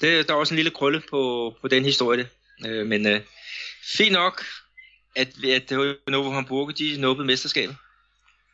det, 0.01 0.29
der 0.29 0.35
er 0.35 0.39
også 0.39 0.55
en 0.55 0.57
lille 0.57 0.71
krølle 0.71 1.03
på, 1.11 1.53
på 1.61 1.69
den 1.69 1.85
historie. 1.85 2.29
Øh, 2.67 2.87
men 2.87 3.07
øh, 3.07 3.21
fint 3.97 4.13
nok, 4.13 4.45
at, 5.17 5.45
at 5.45 5.71
Novo 6.09 6.31
Hamburg, 6.31 6.79
de 6.79 7.01
nåede 7.01 7.25
mesterskabet. 7.25 7.77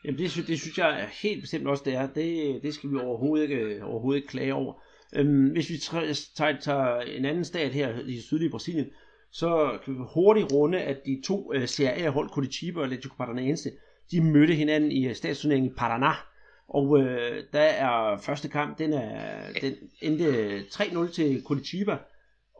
Jamen 0.05 0.19
det, 0.19 0.31
synes, 0.31 0.47
det 0.47 0.61
synes 0.61 0.79
jeg 0.79 1.09
helt 1.23 1.41
bestemt 1.41 1.67
også, 1.67 1.83
det 1.87 1.95
er. 1.95 2.07
Det, 2.07 2.61
det 2.63 2.75
skal 2.75 2.91
vi 2.91 2.97
overhovedet 2.97 3.51
ikke, 3.51 3.85
overhovedet 3.85 4.19
ikke 4.19 4.29
klage 4.29 4.55
over. 4.55 4.83
Øhm, 5.17 5.49
hvis 5.49 5.71
vi 5.71 5.79
tager, 5.79 6.57
tager 6.61 7.01
en 7.01 7.25
anden 7.25 7.45
stat 7.45 7.73
her 7.73 8.01
i 8.07 8.21
sydlige 8.21 8.51
Brasilien, 8.51 8.87
så 9.33 9.79
kan 9.85 9.95
vi 9.95 9.99
hurtigt 10.15 10.53
runde, 10.53 10.81
at 10.81 10.97
de 11.07 11.23
to 11.27 11.53
øh, 11.55 11.67
CRA-hold, 11.67 12.29
Curitiba 12.29 12.81
og 12.81 12.87
Atlético 12.87 13.17
Paranaense, 13.17 13.71
de 14.11 14.21
mødte 14.21 14.55
hinanden 14.55 14.93
i 14.93 15.09
øh, 15.09 15.15
statsturneringen 15.15 15.73
i 15.73 15.75
Paraná. 15.81 16.32
Og 16.69 17.01
øh, 17.01 17.45
der 17.53 17.61
er 17.61 18.19
første 18.19 18.49
kamp, 18.49 18.79
den, 18.79 18.93
er, 18.93 19.53
den 19.61 19.75
endte 20.01 20.61
3-0 20.61 21.13
til 21.13 21.43
Curitiba, 21.45 21.97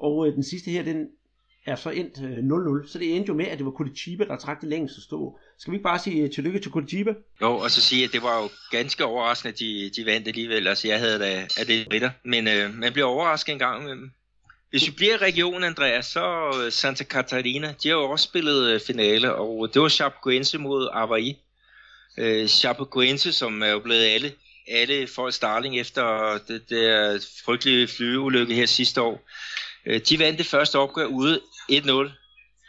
og 0.01 0.27
øh, 0.27 0.35
den 0.35 0.43
sidste 0.43 0.71
her, 0.71 0.83
den 0.83 1.09
er 1.67 1.77
så 1.77 1.91
endt 1.91 2.23
øh, 2.23 2.83
0-0. 2.83 2.93
Så 2.93 2.99
det 2.99 3.17
endte 3.17 3.29
jo 3.29 3.35
med, 3.35 3.47
at 3.47 3.59
det 3.59 3.67
var 3.67 3.73
Curitiba, 3.73 4.25
der 4.25 4.37
trak 4.37 4.61
det 4.61 4.69
længst 4.69 4.97
at 4.97 5.03
stå. 5.03 5.39
Skal 5.59 5.71
vi 5.71 5.77
ikke 5.77 5.85
bare 5.85 5.99
sige 5.99 6.23
øh, 6.23 6.31
tillykke 6.31 6.59
til 6.59 6.71
Curitiba? 6.71 7.15
Jo, 7.41 7.57
og 7.57 7.71
så 7.71 7.81
sige, 7.81 8.05
at 8.05 8.13
det 8.13 8.23
var 8.23 8.43
jo 8.43 8.49
ganske 8.71 9.05
overraskende, 9.05 9.53
at 9.53 9.59
de, 9.59 9.91
de 9.97 10.07
vandt 10.07 10.29
alligevel. 10.29 10.69
Altså, 10.69 10.89
jeg 10.89 10.99
havde 10.99 11.19
da 11.19 11.41
af 11.61 11.67
det 11.67 11.93
ritter. 11.93 12.11
Men 12.25 12.49
øh, 12.49 12.75
man 12.75 12.93
bliver 12.93 13.07
overrasket 13.07 13.53
en 13.53 13.59
gang 13.59 13.83
imellem. 13.83 14.11
Hvis 14.71 14.87
vi 14.87 14.93
bliver 14.97 15.13
i 15.13 15.17
regionen, 15.17 15.65
Andreas, 15.65 16.07
så 16.07 16.53
øh, 16.65 16.73
Santa 16.73 17.05
Catarina, 17.05 17.75
de 17.83 17.89
har 17.89 17.97
jo 17.97 18.11
også 18.11 18.25
spillet 18.25 18.83
finale, 18.83 19.35
og 19.35 19.75
det 19.75 19.83
var 19.83 19.89
Chapecoense 19.89 20.59
mod 20.59 20.89
Avaí. 20.89 21.52
Øh, 22.19 22.49
Chapecoense, 22.49 23.33
som 23.33 23.63
er 23.63 23.69
jo 23.69 23.79
blevet 23.79 24.05
alle, 24.05 24.33
alle 24.69 25.07
folks 25.07 25.39
darling 25.39 25.81
efter 25.81 26.39
det 26.49 26.71
der 26.71 27.19
frygtelige 27.45 27.89
flyulykke 27.89 28.55
her 28.55 28.67
sidste 28.67 29.03
år. 29.03 29.29
Øh, 29.87 30.01
de 30.09 30.19
vandt 30.19 30.39
det 30.39 30.47
første 30.47 30.79
opgør 30.79 31.07
ude 31.07 31.41
1-0, 31.73 31.91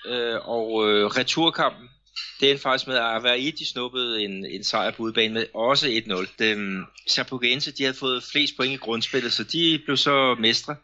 øh, 0.10 0.48
og 0.48 0.90
øh, 0.90 1.06
returkampen, 1.06 1.90
det 2.40 2.50
endte 2.50 2.62
faktisk 2.62 2.88
med, 2.88 2.96
at 2.96 3.04
Avaí, 3.04 3.52
de 3.60 3.66
snuppede 3.66 4.24
en, 4.24 4.46
en 4.46 4.64
sejr 4.64 4.92
på 4.92 5.04
udebane 5.04 5.34
med 5.34 5.46
også 5.54 5.88
1-0. 5.88 6.26
Dem, 6.40 6.86
Chapecoense, 7.10 7.72
de 7.72 7.84
havde 7.84 7.98
fået 7.98 8.24
flest 8.32 8.58
point 8.58 8.74
i 8.74 8.78
grundspillet, 8.78 9.34
så 9.34 9.44
de 9.44 9.82
blev 9.86 9.98
så 9.98 10.36
mestre. 10.40 10.76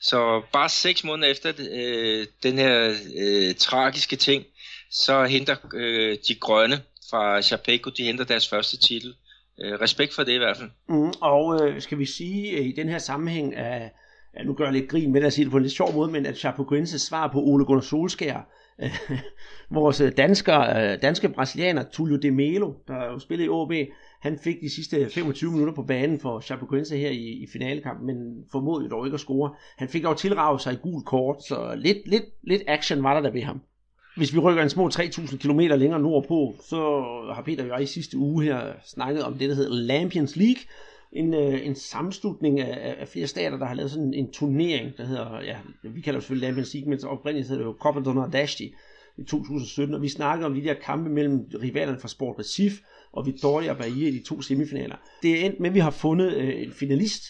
Så 0.00 0.42
bare 0.52 0.68
seks 0.68 1.04
måneder 1.04 1.28
efter 1.28 1.52
øh, 1.58 2.26
den 2.42 2.58
her 2.58 2.94
øh, 3.16 3.54
tragiske 3.54 4.16
ting, 4.16 4.44
så 4.90 5.24
henter 5.24 5.56
øh, 5.74 6.18
de 6.28 6.34
grønne 6.34 6.82
fra 7.10 7.42
Chapeco, 7.42 7.90
de 7.90 8.02
henter 8.04 8.24
deres 8.24 8.48
første 8.48 8.76
titel. 8.78 9.14
Øh, 9.60 9.80
respekt 9.80 10.14
for 10.14 10.22
det 10.22 10.32
i 10.32 10.38
hvert 10.38 10.56
fald. 10.56 10.70
Mm, 10.88 11.12
og 11.20 11.68
øh, 11.68 11.80
skal 11.80 11.98
vi 11.98 12.04
sige, 12.04 12.58
øh, 12.58 12.66
i 12.66 12.72
den 12.72 12.88
her 12.88 12.98
sammenhæng, 12.98 13.56
at, 13.56 13.92
at 14.34 14.46
nu 14.46 14.54
gør 14.54 14.64
jeg 14.64 14.72
lidt 14.72 14.88
grin 14.88 15.12
med 15.12 15.22
at 15.22 15.32
sige 15.32 15.44
det 15.44 15.50
på 15.50 15.56
en 15.56 15.62
lidt 15.62 15.72
sjov 15.72 15.94
måde, 15.94 16.10
men 16.10 16.26
at 16.26 16.38
Chapecoense 16.38 16.98
svar 16.98 17.32
på 17.32 17.40
Ole 17.42 17.64
Gunnar 17.64 17.82
Solskær, 17.82 18.48
vores 19.70 20.02
dansker, 20.16 20.60
øh, 20.60 21.02
danske 21.02 21.28
brasilianer, 21.28 21.84
Tullio 21.92 22.16
de 22.16 22.30
Melo, 22.30 22.72
der 22.88 23.04
jo 23.04 23.18
spillede 23.18 23.46
i 23.46 23.48
OB, 23.48 23.72
han 24.20 24.38
fik 24.38 24.60
de 24.60 24.74
sidste 24.74 25.10
25 25.10 25.50
minutter 25.50 25.74
på 25.74 25.82
banen 25.82 26.20
for 26.20 26.40
Chapecoense 26.40 26.96
her 26.96 27.10
i, 27.10 27.42
i 27.42 27.46
finalekampen, 27.52 28.06
men 28.06 28.44
formodet 28.52 28.90
dog 28.90 29.06
ikke 29.06 29.14
at 29.14 29.20
score. 29.20 29.54
Han 29.78 29.88
fik 29.88 30.02
dog 30.02 30.16
tilraget 30.16 30.60
sig 30.60 30.72
i 30.72 30.76
gul 30.82 31.02
kort, 31.02 31.44
så 31.48 31.74
lidt, 31.76 32.08
lidt, 32.08 32.24
lidt 32.42 32.62
action 32.66 33.02
var 33.02 33.14
der 33.14 33.20
der 33.20 33.30
ved 33.30 33.42
ham. 33.42 33.60
Hvis 34.18 34.34
vi 34.34 34.38
rykker 34.38 34.62
en 34.62 34.70
små 34.70 34.88
3.000 34.88 35.36
km 35.36 35.60
længere 35.60 36.00
nordpå, 36.00 36.54
så 36.68 36.76
har 37.34 37.42
Peter 37.42 37.62
og 37.62 37.68
jeg 37.68 37.82
i 37.82 37.86
sidste 37.86 38.16
uge 38.16 38.44
her 38.44 38.72
snakket 38.84 39.24
om 39.24 39.34
det, 39.34 39.48
der 39.48 39.54
hedder 39.54 39.74
Lampions 39.74 40.36
League, 40.36 40.62
en, 41.12 41.34
øh, 41.34 41.66
en 41.66 41.74
sammenslutning 41.74 42.60
af, 42.60 42.96
af 43.00 43.08
flere 43.08 43.26
stater, 43.26 43.58
der 43.58 43.66
har 43.66 43.74
lavet 43.74 43.90
sådan 43.90 44.06
en, 44.06 44.14
en 44.14 44.32
turnering, 44.32 44.96
der 44.96 45.04
hedder, 45.04 45.40
ja, 45.44 45.56
vi 45.82 46.00
kalder 46.00 46.18
det 46.18 46.22
selvfølgelig 46.22 46.46
Lampions 46.46 46.74
League, 46.74 46.90
men 46.90 47.04
oprindeligt 47.04 47.48
hedder 47.48 47.62
det 47.62 47.68
jo 47.68 47.76
Copa 47.80 48.00
do 48.00 48.12
Nordeste 48.12 48.64
i 49.18 49.24
2017, 49.24 49.94
og 49.94 50.02
vi 50.02 50.08
snakker 50.08 50.46
om 50.46 50.54
de 50.54 50.64
der 50.64 50.74
kampe 50.74 51.10
mellem 51.10 51.50
rivalerne 51.62 52.00
fra 52.00 52.08
Sport 52.08 52.38
Recife 52.38 52.82
og 53.12 53.26
Vitória 53.26 53.72
Bahia 53.72 54.08
i 54.08 54.10
de 54.10 54.22
to 54.24 54.42
semifinaler. 54.42 54.96
Det 55.22 55.40
er 55.40 55.46
endt 55.46 55.60
med, 55.60 55.70
at 55.70 55.74
vi 55.74 55.80
har 55.80 55.90
fundet 55.90 56.34
øh, 56.34 56.62
en 56.62 56.72
finalist, 56.72 57.22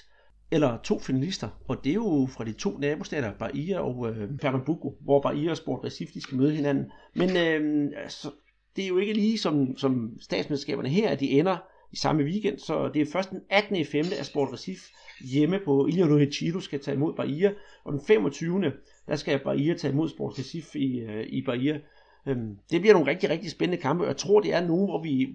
eller 0.50 0.78
to 0.84 0.98
finalister, 0.98 1.48
og 1.68 1.84
det 1.84 1.90
er 1.90 1.94
jo 1.94 2.28
fra 2.36 2.44
de 2.44 2.52
to 2.52 2.78
nabostater, 2.78 3.32
Bahia 3.32 3.80
og 3.80 4.10
øh, 4.10 4.38
Pernambuco, 4.40 4.96
hvor 5.00 5.20
Bahia 5.20 5.50
og 5.50 5.56
Sport 5.56 5.84
Recife 5.84 6.14
de 6.14 6.20
skal 6.20 6.38
møde 6.38 6.56
hinanden. 6.56 6.86
Men 7.14 7.30
øh, 7.30 7.90
altså, 8.02 8.30
det 8.76 8.84
er 8.84 8.88
jo 8.88 8.98
ikke 8.98 9.12
lige 9.12 9.38
som, 9.38 9.76
som 9.76 10.12
statsmesterskaberne 10.20 10.88
her, 10.88 11.10
at 11.10 11.20
de 11.20 11.30
ender 11.30 11.56
i 11.92 11.96
samme 11.96 12.24
weekend, 12.24 12.58
så 12.58 12.90
det 12.94 13.02
er 13.02 13.06
først 13.12 13.30
den 13.30 13.40
18. 13.50 13.84
5. 13.84 14.04
at 14.20 14.26
Sport 14.26 14.52
Recife 14.52 14.92
hjemme 15.32 15.60
på 15.64 15.86
Ilha 15.86 16.08
do 16.08 16.18
Retiro 16.18 16.60
skal 16.60 16.80
tage 16.80 16.94
imod 16.94 17.14
Bahia, 17.14 17.52
og 17.84 17.92
den 17.92 18.00
25. 18.06 18.72
der 19.06 19.16
skal 19.16 19.38
Bahia 19.38 19.74
tage 19.74 19.92
imod 19.92 20.08
Sport 20.08 20.38
Recife 20.38 20.78
i, 20.78 21.00
øh, 21.00 21.26
i 21.28 21.42
Bahia. 21.42 21.80
Øhm, 22.26 22.58
det 22.70 22.80
bliver 22.80 22.94
nogle 22.94 23.10
rigtig, 23.10 23.30
rigtig 23.30 23.50
spændende 23.50 23.82
kampe, 23.82 24.04
og 24.04 24.08
jeg 24.08 24.16
tror, 24.16 24.40
det 24.40 24.54
er 24.54 24.66
nu, 24.66 24.76
hvor 24.76 25.02
vi 25.02 25.34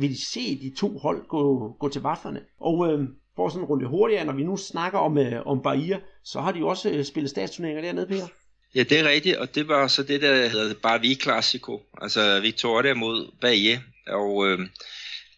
vil 0.00 0.16
se 0.16 0.60
de 0.60 0.74
to 0.76 0.98
hold 0.98 1.26
gå, 1.28 1.72
gå 1.78 1.88
til 1.88 2.02
vafferne. 2.02 2.40
Og 2.60 2.92
øh, 2.92 3.08
for 3.36 3.48
sådan 3.48 3.62
en 3.62 3.66
runde 3.66 3.88
hurtigere, 3.88 4.24
når 4.24 4.32
vi 4.32 4.42
nu 4.42 4.56
snakker 4.56 4.98
om, 4.98 5.18
øh, 5.18 5.46
om 5.46 5.62
Bahia, 5.62 6.00
så 6.24 6.40
har 6.40 6.52
de 6.52 6.58
jo 6.58 6.68
også 6.68 6.90
øh, 6.90 7.04
spillet 7.04 7.30
statsturneringer 7.30 7.82
dernede, 7.82 8.06
Peter. 8.06 8.28
Ja, 8.74 8.82
det 8.82 8.98
er 8.98 9.08
rigtigt, 9.08 9.36
og 9.36 9.54
det 9.54 9.68
var 9.68 9.86
så 9.86 10.02
det, 10.02 10.22
der 10.22 10.48
hedder 10.48 10.74
Baravi 10.82 11.14
klassiko 11.14 11.82
altså 12.02 12.40
Victoria 12.40 12.94
mod 12.94 13.30
Bahia. 13.40 13.80
Og 14.06 14.46
øh, 14.46 14.58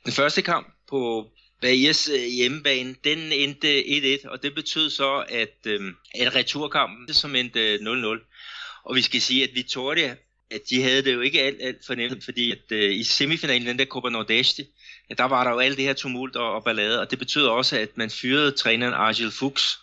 den 0.05 0.13
første 0.13 0.43
kamp 0.43 0.75
på 0.89 1.27
Bahias 1.61 2.09
øh, 2.09 2.25
hjemmebane, 2.37 2.95
den 3.05 3.19
endte 3.19 3.81
1-1, 4.25 4.31
og 4.31 4.43
det 4.43 4.55
betød 4.55 4.91
så, 4.91 5.25
at, 5.29 5.67
øh, 5.67 5.81
at 6.15 6.35
returkampen, 6.35 7.15
som 7.15 7.35
endte 7.35 7.61
øh, 7.61 7.79
0-0. 7.81 8.83
Og 8.85 8.97
vi 8.97 9.03
skal 9.03 9.21
sige, 9.21 9.45
at 9.45 9.51
Victoria 9.55 10.17
at 10.51 10.61
de 10.71 10.83
havde 10.83 11.03
det 11.05 11.15
jo 11.15 11.21
ikke 11.21 11.43
alt, 11.43 11.63
alt 11.63 11.87
for 11.87 11.95
nemt, 11.95 12.25
fordi 12.25 12.51
at, 12.51 12.73
øh, 12.73 12.95
i 12.95 13.03
semifinalen, 13.03 13.67
den 13.67 13.79
der 13.79 13.85
Copa 13.85 14.09
Nordeste, 14.09 14.67
ja, 15.11 15.15
der 15.15 15.25
var 15.25 15.45
der 15.45 15.51
jo 15.51 15.59
alt 15.59 15.77
det 15.77 15.85
her 15.85 15.93
tumult 15.93 16.37
og, 16.37 16.55
og 16.55 16.65
ballade, 16.65 17.01
og 17.01 17.11
det 17.11 17.19
betød 17.19 17.47
også, 17.47 17.79
at 17.79 17.97
man 17.97 18.11
fyrede 18.11 18.51
træneren 18.51 18.95
Argel 18.95 19.31
Fuchs, 19.31 19.79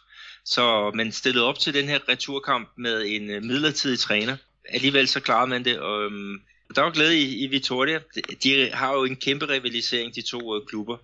så 0.46 0.92
man 0.96 1.12
stillede 1.12 1.46
op 1.46 1.60
til 1.60 1.74
den 1.74 1.88
her 1.88 2.10
returkamp 2.10 2.70
med 2.78 3.06
en 3.08 3.36
uh, 3.36 3.44
midlertidig 3.44 4.00
træner. 4.00 4.38
Alligevel 4.70 5.08
så 5.08 5.20
klarede 5.20 5.50
man 5.50 5.66
det, 5.66 5.80
og 5.80 6.06
um, 6.06 6.42
der 6.76 6.82
var 6.82 6.92
glæde 6.92 7.20
i, 7.20 7.44
i 7.44 7.48
Vitoria. 7.48 8.00
De, 8.44 8.70
har 8.74 8.94
jo 8.94 9.04
en 9.04 9.16
kæmpe 9.16 9.50
rivalisering, 9.50 10.16
de 10.16 10.22
to 10.22 10.56
uh, 10.56 10.68
klubber. 10.68 10.98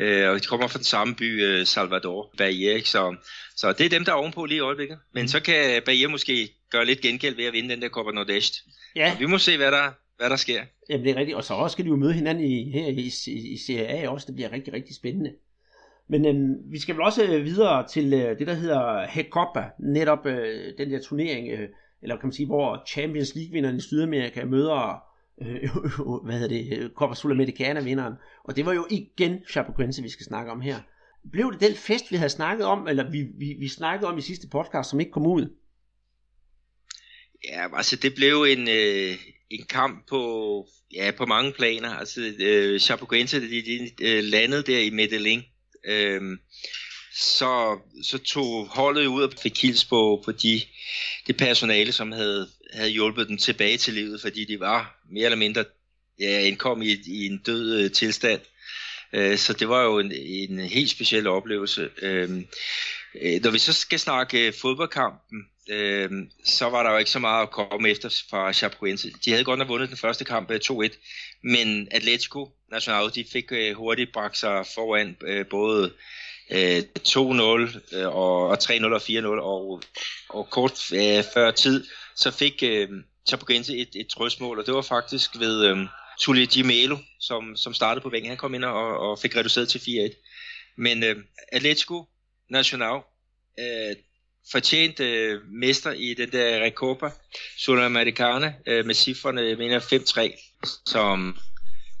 Uh, 0.00 0.28
og 0.30 0.42
de 0.42 0.46
kommer 0.46 0.68
fra 0.68 0.78
den 0.78 0.84
samme 0.84 1.14
by, 1.14 1.60
uh, 1.60 1.66
Salvador, 1.66 2.34
Bahia, 2.38 2.82
så, 2.82 3.16
så 3.56 3.72
det 3.72 3.86
er 3.86 3.88
dem, 3.88 4.04
der 4.04 4.12
er 4.12 4.16
ovenpå 4.16 4.44
lige 4.44 4.56
i 4.56 4.60
øjeblikket. 4.60 4.98
Men 5.14 5.22
mm. 5.22 5.28
så 5.28 5.40
kan 5.40 5.82
Bahia 5.82 6.08
måske 6.08 6.52
gøre 6.70 6.84
lidt 6.84 7.00
gengæld 7.00 7.36
ved 7.36 7.44
at 7.44 7.52
vinde 7.52 7.68
den 7.68 7.82
der 7.82 7.88
Copa 7.88 8.10
Nordeste. 8.10 8.58
Ja. 8.96 9.12
Og 9.12 9.20
vi 9.20 9.26
må 9.26 9.38
se, 9.38 9.56
hvad 9.56 9.72
der, 9.72 9.92
hvad 10.16 10.30
der 10.30 10.36
sker. 10.36 10.62
Jamen 10.88 11.04
det 11.04 11.12
er 11.12 11.16
rigtigt, 11.16 11.36
og 11.36 11.44
så 11.44 11.54
også 11.54 11.72
skal 11.72 11.84
de 11.84 11.90
jo 11.90 11.96
møde 11.96 12.12
hinanden 12.12 12.44
i, 12.44 12.70
her 12.70 12.86
i, 12.86 13.12
i, 13.26 13.52
i 13.52 13.56
Serie 13.56 13.88
A 13.88 14.08
også, 14.08 14.26
det 14.26 14.34
bliver 14.34 14.52
rigtig, 14.52 14.72
rigtig 14.72 14.94
spændende. 14.94 15.34
Men 16.08 16.26
øhm, 16.26 16.72
vi 16.72 16.78
skal 16.78 16.94
vel 16.94 17.02
også 17.02 17.26
videre 17.26 17.88
til 17.88 18.12
øh, 18.12 18.38
det, 18.38 18.46
der 18.46 18.54
hedder 18.54 19.06
Hecopa, 19.06 19.70
netop 19.78 20.26
øh, 20.26 20.72
den 20.78 20.90
der 20.90 21.00
turnering, 21.02 21.48
øh, 21.48 21.68
eller 22.02 22.16
kan 22.16 22.26
man 22.26 22.32
sige, 22.32 22.46
hvor 22.46 22.82
Champions 22.88 23.34
League-vinderen 23.34 23.76
i 23.76 23.80
Sydamerika 23.80 24.44
møder 24.44 25.02
øh, 25.42 25.76
hvad 26.24 26.38
hedder 26.38 26.48
det, 26.48 26.90
Copa 26.94 27.14
Sudamericana-vinderen. 27.14 28.14
Og 28.44 28.56
det 28.56 28.66
var 28.66 28.72
jo 28.72 28.86
igen 28.90 29.38
Chapecoense, 29.50 30.02
vi 30.02 30.08
skal 30.08 30.26
snakke 30.26 30.52
om 30.52 30.60
her. 30.60 30.76
Blev 31.32 31.52
det 31.52 31.60
den 31.60 31.74
fest, 31.74 32.10
vi 32.10 32.16
havde 32.16 32.30
snakket 32.30 32.66
om, 32.66 32.88
eller 32.88 33.10
vi, 33.10 33.22
vi, 33.38 33.56
vi 33.58 33.68
snakkede 33.68 34.08
om 34.10 34.18
i 34.18 34.20
sidste 34.20 34.48
podcast, 34.48 34.90
som 34.90 35.00
ikke 35.00 35.12
kom 35.12 35.26
ud? 35.26 35.56
Ja, 37.44 37.76
altså 37.76 37.96
det 37.96 38.12
blev 38.16 38.46
en, 38.48 38.68
øh, 38.68 39.14
en 39.50 39.64
kamp 39.64 40.08
på, 40.08 40.66
ja, 40.94 41.10
på 41.10 41.26
mange 41.26 41.52
planer. 41.52 41.94
Altså 41.94 42.32
øh, 42.38 42.80
Chapecoense, 42.80 43.40
de, 43.40 43.62
de 43.62 43.90
de 43.98 44.20
landede 44.20 44.62
der 44.62 44.78
i 44.78 44.90
Medellin. 44.90 45.42
Øh, 45.86 46.22
så, 47.14 47.78
så 48.02 48.18
tog 48.18 48.66
holdet 48.66 49.06
ud 49.06 49.22
og 49.22 49.32
fik 49.42 49.62
hils 49.62 49.84
på, 49.84 50.22
på 50.24 50.32
de, 50.32 50.60
det 51.26 51.36
personale, 51.36 51.92
som 51.92 52.12
havde, 52.12 52.48
havde 52.72 52.90
hjulpet 52.90 53.28
dem 53.28 53.38
tilbage 53.38 53.76
til 53.76 53.94
livet, 53.94 54.20
fordi 54.20 54.44
de 54.44 54.60
var 54.60 55.04
mere 55.12 55.24
eller 55.24 55.36
mindre 55.36 55.64
ja, 56.20 56.40
indkom 56.40 56.82
i, 56.82 56.96
i 57.06 57.26
en 57.26 57.38
død 57.38 57.80
øh, 57.80 57.92
tilstand. 57.92 58.40
Øh, 59.12 59.38
så 59.38 59.52
det 59.52 59.68
var 59.68 59.82
jo 59.82 59.98
en, 59.98 60.12
en 60.12 60.60
helt 60.60 60.90
speciel 60.90 61.26
oplevelse. 61.26 61.88
Øh, 62.02 62.30
øh 63.14 63.40
når 63.42 63.50
vi 63.50 63.58
så 63.58 63.72
skal 63.72 63.98
snakke 63.98 64.46
øh, 64.46 64.52
fodboldkampen, 64.60 65.46
øh, 65.70 66.10
så 66.44 66.68
var 66.68 66.82
der 66.82 66.90
jo 66.90 66.98
ikke 66.98 67.10
så 67.10 67.18
meget 67.18 67.42
at 67.42 67.50
komme 67.50 67.88
efter 67.88 68.22
fra 68.30 68.52
Chapecoense. 68.52 69.10
De 69.24 69.30
havde 69.30 69.44
godt 69.44 69.58
nok 69.58 69.68
vundet 69.68 69.88
den 69.88 69.96
første 69.96 70.24
kamp 70.24 70.50
øh, 70.50 70.60
2-1, 70.64 71.40
men 71.42 71.88
Atletico 71.90 72.48
Nacional, 72.70 73.10
de 73.14 73.24
fik 73.32 73.52
øh, 73.52 73.76
hurtigt 73.76 74.12
bragt 74.12 74.38
sig 74.38 74.66
foran 74.74 75.16
øh, 75.22 75.46
både 75.46 75.92
øh, 76.50 76.82
2-0 77.08 77.96
øh, 77.96 78.16
og, 78.16 78.52
3-0 78.52 78.84
og 78.84 79.00
4-0, 79.02 79.26
og, 79.26 79.82
og 80.28 80.50
kort 80.50 80.92
øh, 80.92 81.24
før 81.34 81.50
tid, 81.50 81.84
så 82.16 82.30
fik 82.30 82.62
øh, 82.62 82.88
Chapecoense 83.28 83.76
et, 83.76 83.88
et 83.94 84.06
trøstmål, 84.06 84.58
og 84.58 84.66
det 84.66 84.74
var 84.74 84.82
faktisk 84.82 85.38
ved 85.38 85.64
øh, 85.64 85.76
Tully 86.20 86.42
Di 86.54 86.62
Melo, 86.62 86.98
som, 87.20 87.56
som 87.56 87.74
startede 87.74 88.02
på 88.02 88.08
vængen. 88.08 88.28
Han 88.28 88.38
kom 88.38 88.54
ind 88.54 88.64
og, 88.64 88.98
og 88.98 89.18
fik 89.18 89.36
reduceret 89.36 89.68
til 89.68 89.78
4-1. 89.78 90.72
Men 90.76 91.02
øh, 91.02 91.16
Atletico 91.52 92.04
Nacional, 92.50 93.00
øh, 93.58 93.96
fortjent 94.52 95.00
øh, 95.00 95.40
mester 95.48 95.92
i 95.92 96.14
den 96.14 96.30
der 96.32 96.60
Recopa 96.60 97.06
Sudamericana 97.58 98.54
øh, 98.66 98.86
med 98.86 98.94
cifrene, 98.94 99.40
jeg 99.40 99.58
mener 99.58 99.80
5-3, 99.80 100.60
som, 100.86 101.36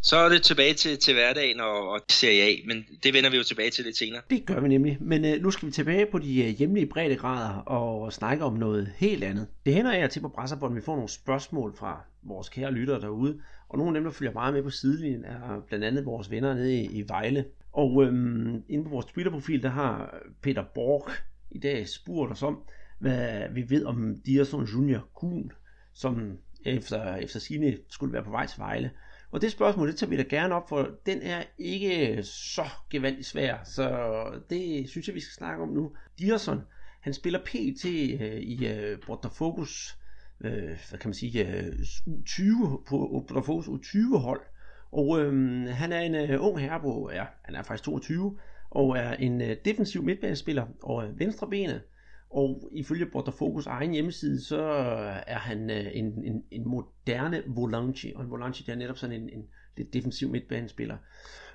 så 0.02 0.16
er 0.16 0.28
det 0.28 0.42
tilbage 0.42 0.74
til, 0.74 0.98
til 0.98 1.14
hverdagen 1.14 1.60
og, 1.60 1.90
og 1.90 2.00
Serie 2.08 2.42
A, 2.42 2.56
men 2.66 2.86
det 3.02 3.14
vender 3.14 3.30
vi 3.30 3.36
jo 3.36 3.42
tilbage 3.42 3.70
til 3.70 3.84
lidt 3.84 3.96
senere. 3.96 4.20
Det 4.30 4.46
gør 4.46 4.60
vi 4.60 4.68
nemlig, 4.68 4.98
men 5.00 5.24
øh, 5.24 5.42
nu 5.42 5.50
skal 5.50 5.66
vi 5.66 5.72
tilbage 5.72 6.06
på 6.06 6.18
de 6.18 6.44
øh, 6.44 6.48
hjemlige 6.48 6.86
breddegrader 6.86 7.54
og 7.58 8.12
snakke 8.12 8.44
om 8.44 8.52
noget 8.52 8.92
helt 8.96 9.24
andet. 9.24 9.46
Det 9.66 9.74
hænder 9.74 9.92
af 9.92 10.10
til 10.10 10.20
på 10.20 10.28
Brasserbånd, 10.28 10.74
vi 10.74 10.80
får 10.80 10.94
nogle 10.94 11.08
spørgsmål 11.08 11.76
fra 11.76 12.00
vores 12.22 12.48
kære 12.48 12.72
lyttere 12.72 13.00
derude, 13.00 13.40
og 13.68 13.78
nogle 13.78 13.96
af 13.96 14.00
dem, 14.00 14.04
der 14.04 14.18
følger 14.18 14.32
meget 14.32 14.54
med 14.54 14.62
på 14.62 14.70
sidelinjen, 14.70 15.24
er 15.24 15.62
blandt 15.68 15.84
andet 15.84 16.04
vores 16.04 16.30
venner 16.30 16.54
nede 16.54 16.74
i, 16.74 16.98
i 16.98 17.08
Vejle. 17.08 17.44
Og 17.76 18.04
øhm, 18.04 18.62
inde 18.68 18.84
på 18.84 18.90
vores 18.90 19.06
Twitter-profil, 19.06 19.62
der 19.62 19.68
har 19.68 20.18
Peter 20.42 20.64
Borg 20.74 21.10
i 21.50 21.58
dag 21.58 21.88
spurgt 21.88 22.32
os 22.32 22.42
om, 22.42 22.62
hvad 22.98 23.48
vi 23.52 23.70
ved 23.70 23.84
om 23.84 24.16
Dierson 24.26 24.64
Junior 24.64 25.08
Kuhn, 25.14 25.52
som 25.92 26.38
efter, 26.64 27.16
efter 27.16 27.40
sine 27.40 27.78
skulle 27.88 28.12
være 28.12 28.24
på 28.24 28.30
vej 28.30 28.46
til 28.46 28.58
Vejle. 28.58 28.90
Og 29.30 29.42
det 29.42 29.52
spørgsmål, 29.52 29.88
det 29.88 29.96
tager 29.96 30.10
vi 30.10 30.16
da 30.16 30.22
gerne 30.22 30.54
op, 30.54 30.68
for 30.68 30.90
den 31.06 31.22
er 31.22 31.42
ikke 31.58 32.22
så 32.22 32.64
gevaldigt 32.90 33.26
svær, 33.26 33.56
så 33.64 33.88
det 34.50 34.88
synes 34.90 35.06
jeg, 35.08 35.14
vi 35.14 35.20
skal 35.20 35.34
snakke 35.34 35.62
om 35.62 35.68
nu. 35.68 35.92
Dierson, 36.18 36.62
han 37.00 37.14
spiller 37.14 37.38
PT 37.44 37.84
øh, 38.20 38.40
i 38.40 38.66
øh, 38.66 38.98
Botafogus, 39.06 39.98
øh, 40.40 40.78
hvad 40.88 40.98
kan 40.98 41.08
man 41.08 41.14
sige, 41.14 41.48
øh, 41.48 41.72
U20, 42.08 42.84
på 42.88 43.24
Botafogus 43.28 43.66
U20 43.66 44.18
hold. 44.18 44.40
Og 44.96 45.20
øhm, 45.20 45.66
han 45.66 45.92
er 45.92 46.00
en 46.00 46.14
øh, 46.14 46.36
ung 46.40 46.60
herre 46.60 47.14
ja, 47.14 47.24
han 47.44 47.54
er 47.54 47.62
faktisk 47.62 47.84
22, 47.84 48.38
og 48.70 48.98
er 48.98 49.12
en 49.12 49.40
øh, 49.40 49.56
defensiv 49.64 50.02
midtbanespiller 50.02 50.66
og 50.82 51.04
øh, 51.04 51.18
venstrebenet. 51.18 51.82
Og 52.30 52.70
ifølge 52.72 53.06
Botafogus 53.06 53.66
egen 53.66 53.92
hjemmeside, 53.92 54.44
så 54.44 54.58
øh, 54.58 55.16
er 55.26 55.38
han 55.38 55.70
øh, 55.70 55.86
en, 55.92 56.24
en, 56.24 56.42
en 56.50 56.68
moderne 56.68 57.42
volante, 57.46 58.12
og 58.14 58.22
en 58.22 58.30
volante 58.30 58.64
det 58.66 58.72
er 58.72 58.76
netop 58.76 58.98
sådan 58.98 59.22
en, 59.22 59.28
en 59.28 59.44
lidt 59.76 59.94
defensiv 59.94 60.30
midtbanespiller. 60.30 60.96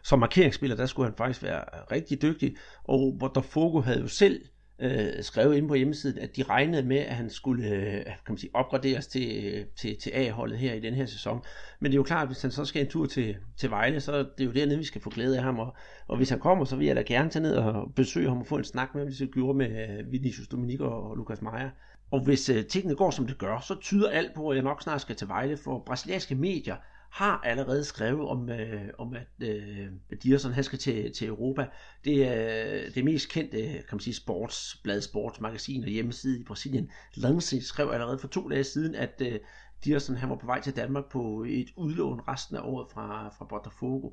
Som 0.04 0.20
markeringsspiller, 0.20 0.78
der 0.78 0.86
skulle 0.86 1.10
han 1.10 1.18
faktisk 1.18 1.44
være 1.44 1.64
rigtig 1.92 2.22
dygtig, 2.22 2.56
og 2.84 3.18
Botafogo 3.20 3.80
havde 3.80 4.00
jo 4.00 4.08
selv 4.08 4.46
øh, 4.82 5.24
skrevet 5.24 5.56
ind 5.56 5.68
på 5.68 5.76
hjemmesiden, 5.76 6.20
at 6.20 6.36
de 6.36 6.44
regnede 6.44 6.84
med, 6.84 6.98
at 6.98 7.16
han 7.16 7.30
skulle 7.30 7.68
øh, 7.68 8.06
kan 8.06 8.16
man 8.30 8.38
sige, 8.38 8.52
opgraderes 8.54 9.08
til, 9.08 9.46
øh, 9.46 9.66
til, 9.76 9.98
til 10.02 10.12
A-holdet 10.14 10.58
her 10.58 10.74
i 10.74 10.80
den 10.80 10.94
her 10.94 11.06
sæson. 11.06 11.42
Men 11.80 11.92
det 11.92 11.96
er 11.96 12.00
jo 12.00 12.04
klart, 12.04 12.22
at 12.22 12.28
hvis 12.28 12.42
han 12.42 12.52
så 12.52 12.66
skal 12.66 12.82
en 12.82 12.90
tur 12.90 13.06
til, 13.06 13.38
til 13.58 13.70
Vejle, 13.70 14.00
så 14.00 14.12
er 14.12 14.24
det 14.38 14.46
jo 14.46 14.52
dernede, 14.52 14.78
vi 14.78 14.84
skal 14.84 15.02
få 15.02 15.10
glæde 15.10 15.38
af 15.38 15.44
ham. 15.44 15.60
Og, 15.60 15.76
og 16.08 16.18
hvis 16.18 16.30
han 16.30 16.40
kommer, 16.40 16.66
så 16.66 16.76
vil 16.76 16.88
jeg 16.88 16.96
da 16.96 17.02
gerne 17.02 17.30
tage 17.30 17.44
ned 17.44 17.56
og 17.56 17.94
besøge 17.96 18.30
ham 18.30 18.40
og 18.40 18.48
få 18.48 18.58
en 18.58 18.64
snak 18.64 18.90
med 18.94 19.02
ham, 19.02 19.08
hvis 19.08 19.22
vi 19.22 19.26
gjorde 19.26 19.58
med 19.58 19.70
øh, 19.70 20.12
Vinicius 20.12 20.48
Dominik 20.48 20.82
og, 20.82 21.10
og 21.10 21.16
Lukas 21.16 21.42
Meier. 21.42 21.70
Og 22.12 22.24
hvis 22.24 22.50
øh, 22.50 22.66
tingene 22.66 22.96
går, 22.96 23.12
som 23.12 23.28
det 23.28 23.38
gør, 23.38 23.60
så 23.60 23.76
tyder 23.82 24.10
alt 24.10 24.34
på, 24.36 24.50
at 24.50 24.56
jeg 24.56 24.64
nok 24.64 24.82
snart 24.84 25.02
skal 25.02 25.16
til 25.16 25.28
Vejle, 25.28 25.58
for 25.58 25.84
brasilianske 25.86 26.36
medier 26.36 26.76
har 27.12 27.42
allerede 27.44 27.84
skrevet 27.84 28.28
om, 28.28 28.50
øh, 28.50 28.90
om 28.98 29.14
at 29.14 29.48
øh, 29.48 29.88
Dierson 30.24 30.54
han 30.54 30.64
skal 30.64 30.80
til, 30.80 31.14
til 31.14 31.28
Europa. 31.28 31.66
Det 32.06 32.28
er 32.28 32.90
det 32.90 33.06
mest 33.06 33.30
kendte 33.30 33.58
øh, 33.58 33.74
kan 33.74 33.84
man 33.92 34.00
sige, 34.00 34.14
sportsblad, 34.14 35.02
sportsmagasin 35.02 35.84
og 35.84 35.90
hjemmeside 35.90 36.40
i 36.40 36.44
Brasilien. 36.44 36.90
Lance 37.16 37.62
skrev 37.62 37.90
allerede 37.94 38.20
for 38.20 38.28
to 38.28 38.50
dage 38.50 38.64
siden, 38.64 38.96
at 38.96 39.22
øh, 39.26 39.40
Dierson 39.86 40.16
han 40.16 40.30
var 40.30 40.36
på 40.36 40.46
vej 40.46 40.62
til 40.62 40.76
Danmark 40.76 41.12
på 41.12 41.46
et 41.48 41.68
udlån 41.76 42.22
resten 42.28 42.56
af 42.56 42.62
året 42.64 42.88
fra, 42.92 43.30
fra 43.38 43.46
Botafogo. 43.46 44.10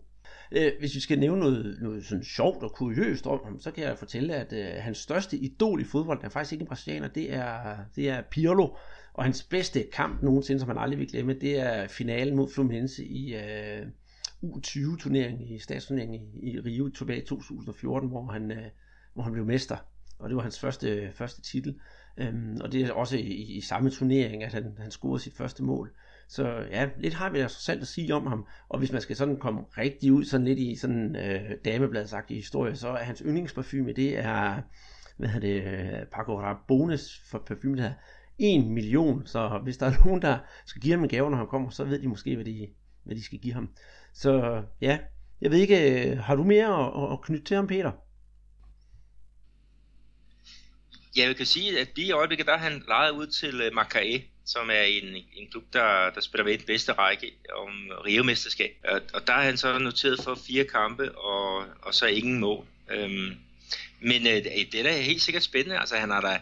Øh, 0.53 0.73
hvis 0.79 0.95
vi 0.95 1.01
skal 1.01 1.19
nævne 1.19 1.41
noget, 1.41 1.79
noget 1.81 2.05
sådan 2.05 2.25
sjovt 2.25 2.63
og 2.63 2.73
kuriøst 2.73 3.27
om 3.27 3.41
ham, 3.45 3.61
så 3.61 3.71
kan 3.71 3.85
jeg 3.85 3.99
fortælle, 3.99 4.35
at 4.35 4.53
øh, 4.53 4.83
hans 4.83 4.99
største 4.99 5.37
idol 5.37 5.81
i 5.81 5.85
fodbold 5.85 6.25
er 6.25 6.29
faktisk 6.29 6.53
ikke 6.53 6.63
en 6.63 6.69
brasilianer, 6.69 7.09
det 7.09 7.35
er, 7.35 7.77
det 7.97 8.09
er 8.09 8.23
Pirlo. 8.31 8.69
Og 9.19 9.25
hans 9.25 9.43
bedste 9.43 9.87
kamp 9.93 10.23
nogensinde, 10.23 10.61
som 10.61 10.69
han 10.69 10.79
aldrig 10.79 10.99
vil 10.99 11.11
glemme, 11.11 11.35
det 11.35 11.61
er 11.61 11.89
finalen 11.89 12.37
mod 12.37 12.51
Fluminense 12.55 13.05
i 13.05 13.35
øh, 13.35 13.87
uh, 14.41 14.57
U20-turneringen, 14.57 15.49
i 15.49 15.59
statsturneringen 15.59 16.21
i, 16.43 16.51
i 16.51 16.61
Rio 16.61 16.89
tilbage 16.89 17.23
i 17.23 17.27
2014, 17.27 18.09
hvor 18.09 18.27
han, 18.33 18.51
uh, 18.51 18.57
hvor 19.15 19.23
han 19.23 19.33
blev 19.33 19.47
mester. 19.47 19.77
Og 20.19 20.29
det 20.29 20.37
var 20.37 20.43
hans 20.43 20.61
første, 20.61 21.13
første 21.15 21.43
titel. 21.43 21.81
Um, 22.29 22.57
og 22.61 22.73
det 22.73 22.83
er 22.83 22.93
også 22.93 23.17
i, 23.17 23.57
i 23.57 23.61
samme 23.61 23.91
turnering, 23.91 24.45
at 24.45 24.53
han, 24.53 24.75
han 24.79 24.91
scorede 24.91 25.23
sit 25.23 25.35
første 25.37 25.63
mål. 25.63 25.93
Så 26.29 26.49
ja, 26.71 26.89
lidt 26.99 27.15
har 27.15 27.31
vi 27.31 27.39
altså 27.39 27.61
selv 27.61 27.81
at 27.81 27.87
sige 27.87 28.15
om 28.15 28.27
ham. 28.27 28.47
Og 28.69 28.79
hvis 28.79 28.93
man 28.93 29.01
skal 29.01 29.17
sådan 29.17 29.37
komme 29.37 29.61
rigtig 29.79 30.13
ud 30.13 30.25
sådan 30.25 30.47
lidt 30.47 30.59
i 30.59 30.77
sådan 30.77 31.17
øh, 31.17 31.51
damebladsagtig 31.65 32.37
historie, 32.37 32.77
så 32.77 32.89
er 32.89 33.05
hans 33.05 33.23
yndlingsparfume, 33.27 33.93
det 33.93 34.19
er, 34.19 34.63
hvad 35.17 35.29
hedder 35.29 35.49
det, 35.49 35.63
øh, 35.63 36.07
Paco 36.07 36.41
Rabones 36.41 37.23
for 37.31 37.39
parfume, 37.39 37.77
der 37.77 37.93
1 38.39 38.65
million, 38.65 39.27
så 39.27 39.61
hvis 39.63 39.77
der 39.77 39.87
er 39.87 39.93
nogen, 40.05 40.23
der 40.23 40.39
skal 40.67 40.83
give 40.83 40.93
ham 40.93 41.03
en 41.03 41.09
gave, 41.09 41.31
når 41.31 41.39
han 41.39 41.47
kommer, 41.47 41.71
så 41.71 41.85
ved 41.85 42.03
de 42.03 42.09
måske, 42.09 42.35
hvad 42.35 42.45
de, 42.45 42.69
hvad 43.05 43.17
de 43.17 43.25
skal 43.25 43.39
give 43.39 43.55
ham. 43.55 43.71
Så 44.15 44.63
ja, 44.81 44.99
jeg 45.41 45.51
ved 45.51 45.59
ikke, 45.59 46.11
øh, 46.11 46.19
har 46.19 46.35
du 46.35 46.45
mere 46.45 46.87
at, 46.87 47.13
at 47.13 47.21
knytte 47.21 47.45
til 47.45 47.57
ham, 47.57 47.67
Peter? 47.67 47.93
Ja, 51.17 51.27
jeg 51.27 51.37
kan 51.37 51.47
sige, 51.47 51.81
at 51.81 51.89
lige 51.97 52.09
i 52.09 52.13
øjeblikket, 52.13 52.47
der 52.47 52.53
er 52.53 52.59
han 52.59 52.83
lejet 52.89 53.11
ud 53.11 53.27
til 53.27 53.61
øh, 53.61 53.75
Macae, 53.75 54.19
Macaé, 54.19 54.23
som 54.45 54.71
er 54.71 54.83
en, 54.83 55.15
en 55.15 55.51
klub, 55.51 55.65
der, 55.73 56.11
der 56.11 56.21
spiller 56.21 56.45
ved 56.45 56.59
den 56.59 56.67
bedste 56.67 56.93
række 56.93 57.33
om 57.57 57.91
Rio-mesterskab. 58.07 58.71
Og, 58.85 59.01
og 59.15 59.27
der 59.27 59.33
er 59.33 59.43
han 59.43 59.57
så 59.57 59.79
noteret 59.79 60.21
for 60.25 60.35
fire 60.47 60.65
kampe, 60.65 61.19
og, 61.19 61.65
og 61.83 61.95
så 61.95 62.07
ingen 62.07 62.41
mål. 62.41 62.67
Øhm, 62.91 63.37
men 64.01 64.27
øh, 64.27 64.45
det 64.73 64.75
er 64.75 64.83
da 64.83 65.01
helt 65.01 65.23
sikkert 65.23 65.43
spændende. 65.43 65.79
Altså, 65.79 65.97
han 65.97 66.11
har 66.11 66.21
da 66.21 66.41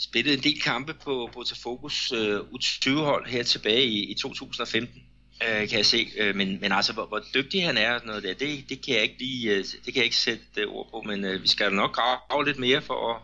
spillede 0.00 0.36
en 0.36 0.42
del 0.42 0.60
kampe 0.62 0.94
på 1.04 1.30
Botafogus 1.32 2.12
øh, 2.12 2.38
U20-hold 2.38 3.28
her 3.28 3.42
tilbage 3.42 3.84
i, 3.84 4.10
i 4.10 4.14
2015, 4.14 5.02
øh, 5.42 5.68
kan 5.68 5.78
jeg 5.78 5.86
se. 5.86 6.08
Øh, 6.18 6.36
men, 6.36 6.58
men 6.60 6.72
altså, 6.72 6.92
hvor, 6.92 7.06
hvor 7.06 7.20
dygtig 7.34 7.66
han 7.66 7.76
er, 7.76 7.94
og 7.94 8.00
noget 8.06 8.22
der, 8.22 8.34
det, 8.34 8.68
det, 8.68 8.84
kan 8.84 8.94
jeg 8.94 9.02
ikke 9.02 9.18
lige, 9.18 9.50
øh, 9.50 9.56
det 9.56 9.84
kan 9.84 9.96
jeg 9.96 10.04
ikke 10.04 10.16
sætte 10.16 10.44
øh, 10.58 10.68
ord 10.68 10.88
på, 10.90 11.02
men 11.06 11.24
øh, 11.24 11.42
vi 11.42 11.48
skal 11.48 11.72
nok 11.72 11.92
grave 11.92 12.44
lidt 12.44 12.58
mere 12.58 12.82
for 12.82 13.10
at, 13.10 13.16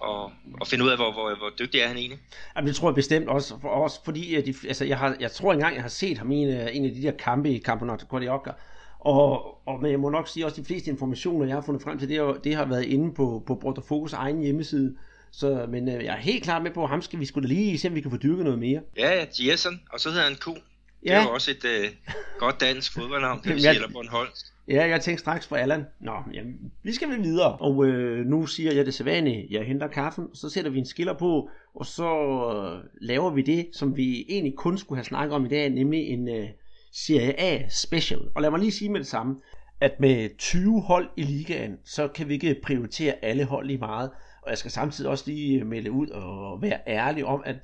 og, 0.00 0.32
og 0.60 0.66
finde 0.66 0.84
ud 0.84 0.90
af, 0.90 0.96
hvor, 0.96 1.12
hvor, 1.12 1.38
hvor 1.38 1.50
dygtig 1.58 1.80
er 1.80 1.88
han 1.88 1.96
egentlig. 1.96 2.18
Jamen, 2.56 2.68
det 2.68 2.76
tror 2.76 2.88
jeg 2.88 2.94
bestemt 2.94 3.28
også, 3.28 3.60
for, 3.60 3.68
også 3.68 4.04
fordi 4.04 4.36
øh, 4.36 4.46
de, 4.46 4.54
altså, 4.68 4.84
jeg, 4.84 4.98
har, 4.98 5.16
jeg 5.20 5.32
tror 5.32 5.52
engang, 5.52 5.74
jeg 5.74 5.82
har 5.82 5.88
set 5.88 6.18
ham 6.18 6.32
i 6.32 6.36
en, 6.36 6.48
øh, 6.48 6.76
en 6.76 6.84
af 6.84 6.90
de 6.90 7.02
der 7.02 7.12
kampe 7.12 7.50
i 7.50 7.58
Campeonato 7.58 8.06
Carioca, 8.06 8.50
og, 8.98 9.58
og 9.68 9.82
men 9.82 9.90
jeg 9.90 10.00
må 10.00 10.08
nok 10.08 10.28
sige 10.28 10.46
også, 10.46 10.54
at 10.54 10.58
de 10.58 10.66
fleste 10.66 10.90
informationer, 10.90 11.46
jeg 11.46 11.56
har 11.56 11.62
fundet 11.62 11.82
frem 11.82 11.98
til, 11.98 12.08
det, 12.08 12.44
det 12.44 12.54
har 12.54 12.64
været 12.64 12.84
inde 12.84 13.14
på, 13.14 13.42
på 13.46 13.54
Botafogus 13.54 14.12
egen 14.12 14.42
hjemmeside, 14.42 14.96
så, 15.32 15.66
men 15.68 15.88
øh, 15.88 16.04
jeg 16.04 16.14
er 16.14 16.20
helt 16.20 16.44
klar 16.44 16.60
med 16.60 16.70
på, 16.70 16.82
at 16.84 16.90
ham 16.90 17.02
skal 17.02 17.20
vi 17.20 17.24
skulle 17.24 17.48
lige 17.48 17.78
se, 17.78 17.88
om 17.88 17.94
vi 17.94 18.00
kan 18.00 18.10
få 18.10 18.16
dyrket 18.16 18.44
noget 18.44 18.58
mere. 18.58 18.80
Ja, 18.96 19.10
ja, 19.14 19.24
Jason, 19.44 19.80
og 19.92 20.00
så 20.00 20.10
hedder 20.10 20.24
han 20.24 20.36
Q. 20.36 20.46
Ja. 20.46 21.10
Det 21.10 21.18
er 21.18 21.22
jo 21.22 21.30
også 21.30 21.50
et 21.50 21.64
øh, 21.64 21.88
godt 22.38 22.60
dansk 22.60 22.92
fodboldnavn, 22.92 23.40
det 23.42 23.50
vil 23.54 23.60
sige, 23.60 23.74
eller 23.74 23.92
Bornholm. 23.92 24.28
Ja, 24.68 24.88
jeg 24.88 25.00
tænkte 25.00 25.20
straks 25.20 25.46
på 25.46 25.54
Allan. 25.54 25.84
Nå, 26.00 26.12
jamen, 26.34 26.54
vi 26.82 26.94
skal 26.94 27.08
vel 27.08 27.22
videre. 27.22 27.56
Og 27.56 27.86
øh, 27.86 28.26
nu 28.26 28.46
siger 28.46 28.72
jeg 28.72 28.86
det 28.86 28.94
sædvanlige. 28.94 29.46
Jeg 29.50 29.64
henter 29.64 29.88
kaffen, 29.88 30.34
så 30.34 30.48
sætter 30.50 30.70
vi 30.70 30.78
en 30.78 30.86
skiller 30.86 31.18
på, 31.18 31.48
og 31.74 31.86
så 31.86 32.10
øh, 32.54 32.84
laver 33.00 33.30
vi 33.30 33.42
det, 33.42 33.68
som 33.72 33.96
vi 33.96 34.26
egentlig 34.28 34.54
kun 34.56 34.78
skulle 34.78 34.96
have 34.96 35.04
snakket 35.04 35.34
om 35.34 35.46
i 35.46 35.48
dag, 35.48 35.70
nemlig 35.70 36.00
en 36.00 36.28
øh, 36.28 36.48
Serie 36.92 37.40
A 37.40 37.68
special. 37.68 38.20
Og 38.34 38.42
lad 38.42 38.50
mig 38.50 38.60
lige 38.60 38.72
sige 38.72 38.90
med 38.90 39.00
det 39.00 39.06
samme, 39.06 39.36
at 39.80 40.00
med 40.00 40.38
20 40.38 40.80
hold 40.80 41.08
i 41.16 41.22
ligaen, 41.22 41.76
så 41.84 42.08
kan 42.08 42.28
vi 42.28 42.34
ikke 42.34 42.56
prioritere 42.62 43.14
alle 43.22 43.44
hold 43.44 43.66
lige 43.66 43.78
meget. 43.78 44.10
Og 44.42 44.50
jeg 44.50 44.58
skal 44.58 44.70
samtidig 44.70 45.10
også 45.10 45.24
lige 45.26 45.64
melde 45.64 45.92
ud 45.92 46.08
og 46.08 46.62
være 46.62 46.78
ærlig 46.86 47.24
om, 47.24 47.42
at 47.44 47.56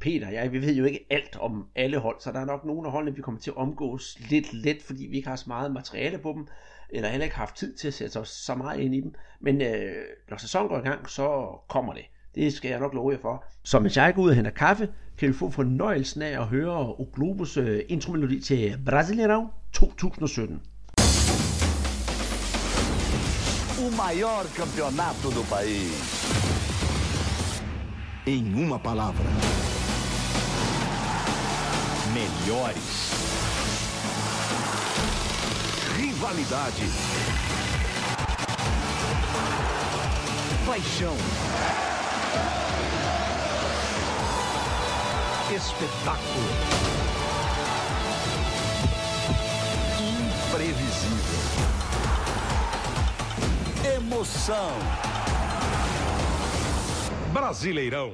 Peter 0.00 0.26
og 0.26 0.32
jeg, 0.32 0.52
vi 0.52 0.60
ved 0.62 0.74
jo 0.74 0.84
ikke 0.84 1.06
alt 1.10 1.36
om 1.40 1.66
alle 1.76 1.98
hold, 1.98 2.16
så 2.20 2.32
der 2.32 2.40
er 2.40 2.44
nok 2.44 2.64
nogle 2.64 2.86
af 2.86 2.92
holdene, 2.92 3.16
vi 3.16 3.22
kommer 3.22 3.40
til 3.40 3.50
at 3.50 3.56
omgås 3.56 4.18
lidt 4.30 4.52
let, 4.52 4.82
fordi 4.82 5.06
vi 5.06 5.16
ikke 5.16 5.28
har 5.28 5.36
så 5.36 5.44
meget 5.46 5.72
materiale 5.72 6.18
på 6.18 6.32
dem, 6.36 6.46
eller 6.90 7.08
heller 7.08 7.24
ikke 7.24 7.36
haft 7.36 7.56
tid 7.56 7.76
til 7.76 7.88
at 7.88 7.94
sætte 7.94 8.16
os 8.20 8.28
så 8.28 8.54
meget 8.54 8.80
ind 8.80 8.94
i 8.94 9.00
dem. 9.00 9.14
Men 9.40 9.62
øh, 9.62 9.94
når 10.30 10.36
sæsonen 10.36 10.68
går 10.68 10.78
i 10.78 10.82
gang, 10.82 11.10
så 11.10 11.56
kommer 11.68 11.92
det. 11.92 12.02
Det 12.34 12.52
skal 12.52 12.70
jeg 12.70 12.80
nok 12.80 12.94
love 12.94 13.12
jer 13.12 13.18
for. 13.18 13.44
Så 13.64 13.80
mens 13.80 13.96
jeg 13.96 14.14
går 14.14 14.22
ud 14.22 14.28
og 14.28 14.36
henter 14.36 14.50
kaffe, 14.50 14.88
kan 15.18 15.28
vi 15.28 15.32
få 15.32 15.50
fornøjelsen 15.50 16.22
af 16.22 16.40
at 16.40 16.46
høre 16.46 16.94
Oglobus 16.94 17.14
Globus 17.14 17.56
øh, 17.56 17.80
intromelodi 17.88 18.40
til 18.40 18.78
Brasileirão 18.88 19.70
2017. 19.72 20.62
O 23.82 23.90
maior 23.90 24.46
campeonato 24.54 25.28
do 25.30 25.42
país. 25.48 25.92
Em 28.24 28.54
uma 28.54 28.78
palavra: 28.78 29.24
melhores. 32.14 33.10
Rivalidade. 35.96 36.84
Paixão. 40.64 41.16
Espetáculo. 45.50 46.48
Imprevisível. 49.98 51.81
Emoção. 54.12 54.72
Brasileirão. 57.32 58.10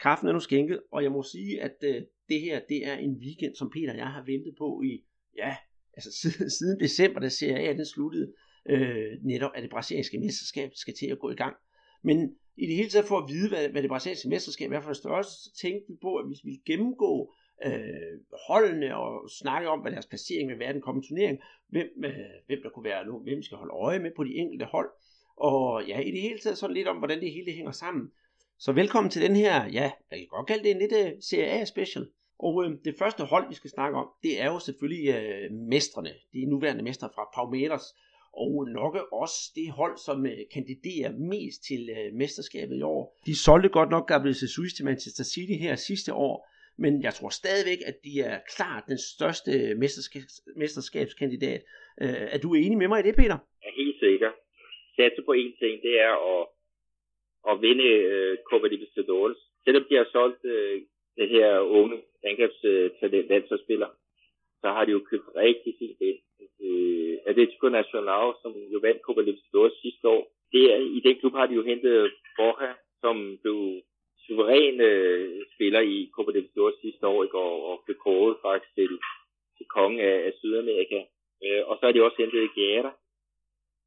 Kaffen 0.00 0.28
er 0.28 0.32
nu 0.32 0.40
skænket, 0.40 0.82
og 0.92 1.02
jeg 1.02 1.12
må 1.12 1.22
sige, 1.22 1.62
at 1.62 1.76
øh, 1.84 2.02
det 2.28 2.40
her 2.40 2.60
det 2.68 2.86
er 2.86 2.94
en 2.94 3.14
weekend, 3.24 3.54
som 3.54 3.70
Peter 3.70 3.92
og 3.92 3.98
jeg 3.98 4.06
har 4.06 4.22
ventet 4.22 4.54
på 4.58 4.82
i, 4.82 5.04
ja, 5.38 5.56
altså 5.96 6.10
siden, 6.20 6.50
siden 6.50 6.80
december, 6.80 7.20
da 7.20 7.28
Serie 7.28 7.68
A 7.68 7.72
den 7.72 7.86
sluttede, 7.86 8.32
øh, 8.68 9.12
netop 9.22 9.50
at 9.54 9.62
det 9.62 9.70
brasilianske 9.70 10.18
mesterskab 10.18 10.70
skal 10.74 10.94
til 10.94 11.06
at 11.06 11.18
gå 11.18 11.30
i 11.30 11.34
gang. 11.34 11.56
Men 12.02 12.36
i 12.56 12.66
det 12.66 12.76
hele 12.76 12.88
taget 12.88 13.06
for 13.06 13.18
at 13.18 13.28
vide, 13.28 13.48
hvad, 13.48 13.68
hvad 13.68 13.82
det 13.82 13.90
brasilianske 13.90 14.28
mesterskab 14.28 14.72
er 14.72 14.80
for 14.80 14.88
en 14.88 14.94
størrelse, 14.94 15.30
så 15.30 15.50
tænkte 15.62 15.84
vi 15.88 15.96
på, 16.02 16.16
at 16.16 16.26
hvis 16.26 16.44
vi 16.44 16.50
vil 16.50 16.62
gennemgå 16.66 17.34
øh, 17.66 18.14
holdene 18.48 18.96
og 18.96 19.30
snakke 19.30 19.68
om, 19.68 19.80
hvad 19.80 19.92
deres 19.92 20.06
placering 20.06 20.50
vil 20.50 20.58
være 20.58 20.70
i 20.70 20.72
den 20.72 20.82
kommende 20.82 21.08
turnering, 21.08 21.38
hvem, 21.68 21.88
øh, 22.04 22.36
hvem 22.46 22.58
der 22.62 22.70
kunne 22.70 22.84
være 22.84 23.06
nu, 23.06 23.18
hvem 23.18 23.42
skal 23.42 23.58
holde 23.58 23.74
øje 23.74 23.98
med 23.98 24.10
på 24.16 24.24
de 24.24 24.34
enkelte 24.34 24.64
hold, 24.64 24.90
og 25.36 25.84
ja, 25.88 26.00
i 26.00 26.10
det 26.10 26.20
hele 26.20 26.38
taget 26.38 26.58
sådan 26.58 26.76
lidt 26.76 26.88
om, 26.88 26.96
hvordan 26.96 27.20
det 27.20 27.32
hele 27.32 27.52
hænger 27.52 27.72
sammen. 27.72 28.10
Så 28.58 28.72
velkommen 28.72 29.10
til 29.10 29.22
den 29.22 29.36
her, 29.36 29.64
ja, 29.64 29.90
jeg 30.10 30.18
kan 30.18 30.26
godt 30.30 30.46
kalde 30.46 30.64
det 30.64 30.70
en 30.70 30.78
lidt 30.78 30.92
uh, 30.92 31.20
Serie 31.20 31.60
A 31.60 31.64
special. 31.64 32.06
Og 32.38 32.64
øh, 32.64 32.70
det 32.84 32.94
første 32.98 33.24
hold, 33.24 33.48
vi 33.48 33.54
skal 33.54 33.70
snakke 33.70 33.98
om, 33.98 34.08
det 34.22 34.42
er 34.42 34.46
jo 34.46 34.58
selvfølgelig 34.58 35.14
øh, 35.14 35.52
mestrene, 35.52 36.12
de 36.32 36.44
nuværende 36.44 36.84
mestre 36.84 37.08
fra 37.14 37.24
Palmeiras, 37.34 37.82
og 38.32 38.68
nok 38.68 38.94
også 39.12 39.52
det 39.54 39.70
hold, 39.70 39.96
som 40.06 40.26
øh, 40.26 40.38
kandiderer 40.54 41.12
mest 41.12 41.58
til 41.68 41.88
øh, 41.96 42.14
mesterskabet 42.14 42.76
i 42.78 42.82
år. 42.82 43.18
De 43.26 43.38
solgte 43.44 43.68
godt 43.68 43.90
nok 43.90 44.08
Gabriel 44.08 44.36
Jesus 44.42 44.74
til 44.74 44.84
Manchester 44.84 45.24
City 45.24 45.56
her 45.64 45.76
sidste 45.76 46.14
år, 46.14 46.48
men 46.78 47.02
jeg 47.02 47.14
tror 47.14 47.28
stadigvæk, 47.28 47.78
at 47.86 47.96
de 48.04 48.20
er 48.20 48.38
klart 48.56 48.84
den 48.88 48.98
største 48.98 49.74
mesterskabs, 49.74 50.40
mesterskabskandidat. 50.56 51.62
Øh, 52.02 52.08
er 52.34 52.38
du 52.38 52.54
enig 52.54 52.78
med 52.78 52.88
mig 52.88 53.00
i 53.00 53.06
det, 53.08 53.16
Peter? 53.16 53.38
Ja, 53.62 53.68
er 53.68 53.84
helt 53.84 53.98
sikker. 54.00 54.30
Satse 54.96 55.22
på 55.22 55.32
én 55.32 55.52
ting, 55.60 55.82
det 55.82 56.00
er 56.00 56.14
at, 56.32 56.46
at 57.50 57.62
vinde 57.62 57.84
øh, 57.84 58.38
Copa 58.50 58.66
Libertadores. 58.66 59.38
Selvom 59.64 59.84
de 59.88 59.94
har 59.94 60.08
solgt 60.12 60.44
øh, 60.44 60.82
det 61.16 61.28
her 61.28 61.60
unge 61.60 62.02
angrebstalent, 62.24 63.28
landsholdsspiller, 63.28 63.90
så 64.60 64.68
har 64.68 64.84
de 64.84 64.92
jo 64.92 65.00
købt 65.10 65.28
rigtig 65.36 65.74
fint 65.78 65.98
det. 65.98 66.14
Øh, 66.60 67.18
Atletico 67.26 67.68
Nacional, 67.68 68.28
som 68.42 68.52
jo 68.72 68.78
vandt 68.82 69.00
Copa 69.02 69.20
Libertadores 69.20 69.72
sidste 69.82 70.08
år, 70.08 70.22
det 70.52 70.72
er, 70.72 70.76
i 70.76 71.00
den 71.06 71.16
klub 71.20 71.32
har 71.32 71.46
de 71.46 71.54
jo 71.54 71.62
hentet 71.62 72.12
Borja, 72.36 72.72
som 73.00 73.38
blev 73.42 73.82
suveræn 74.26 74.80
øh, 74.80 75.44
spiller 75.54 75.80
i 75.80 76.10
Copa 76.14 76.30
Libertadores 76.30 76.74
sidste 76.80 77.06
år, 77.06 77.22
ikke? 77.24 77.38
Og, 77.38 77.54
og 77.68 77.82
blev 77.84 77.96
kåret 77.96 78.36
faktisk 78.42 78.74
til, 78.74 78.92
til 79.56 79.66
kongen 79.66 80.00
af, 80.00 80.16
af 80.26 80.32
Sydamerika. 80.38 81.00
Øh, 81.44 81.62
og 81.68 81.76
så 81.76 81.86
har 81.86 81.92
de 81.92 82.04
også 82.04 82.16
hentet 82.18 82.54
Guerra. 82.54 82.92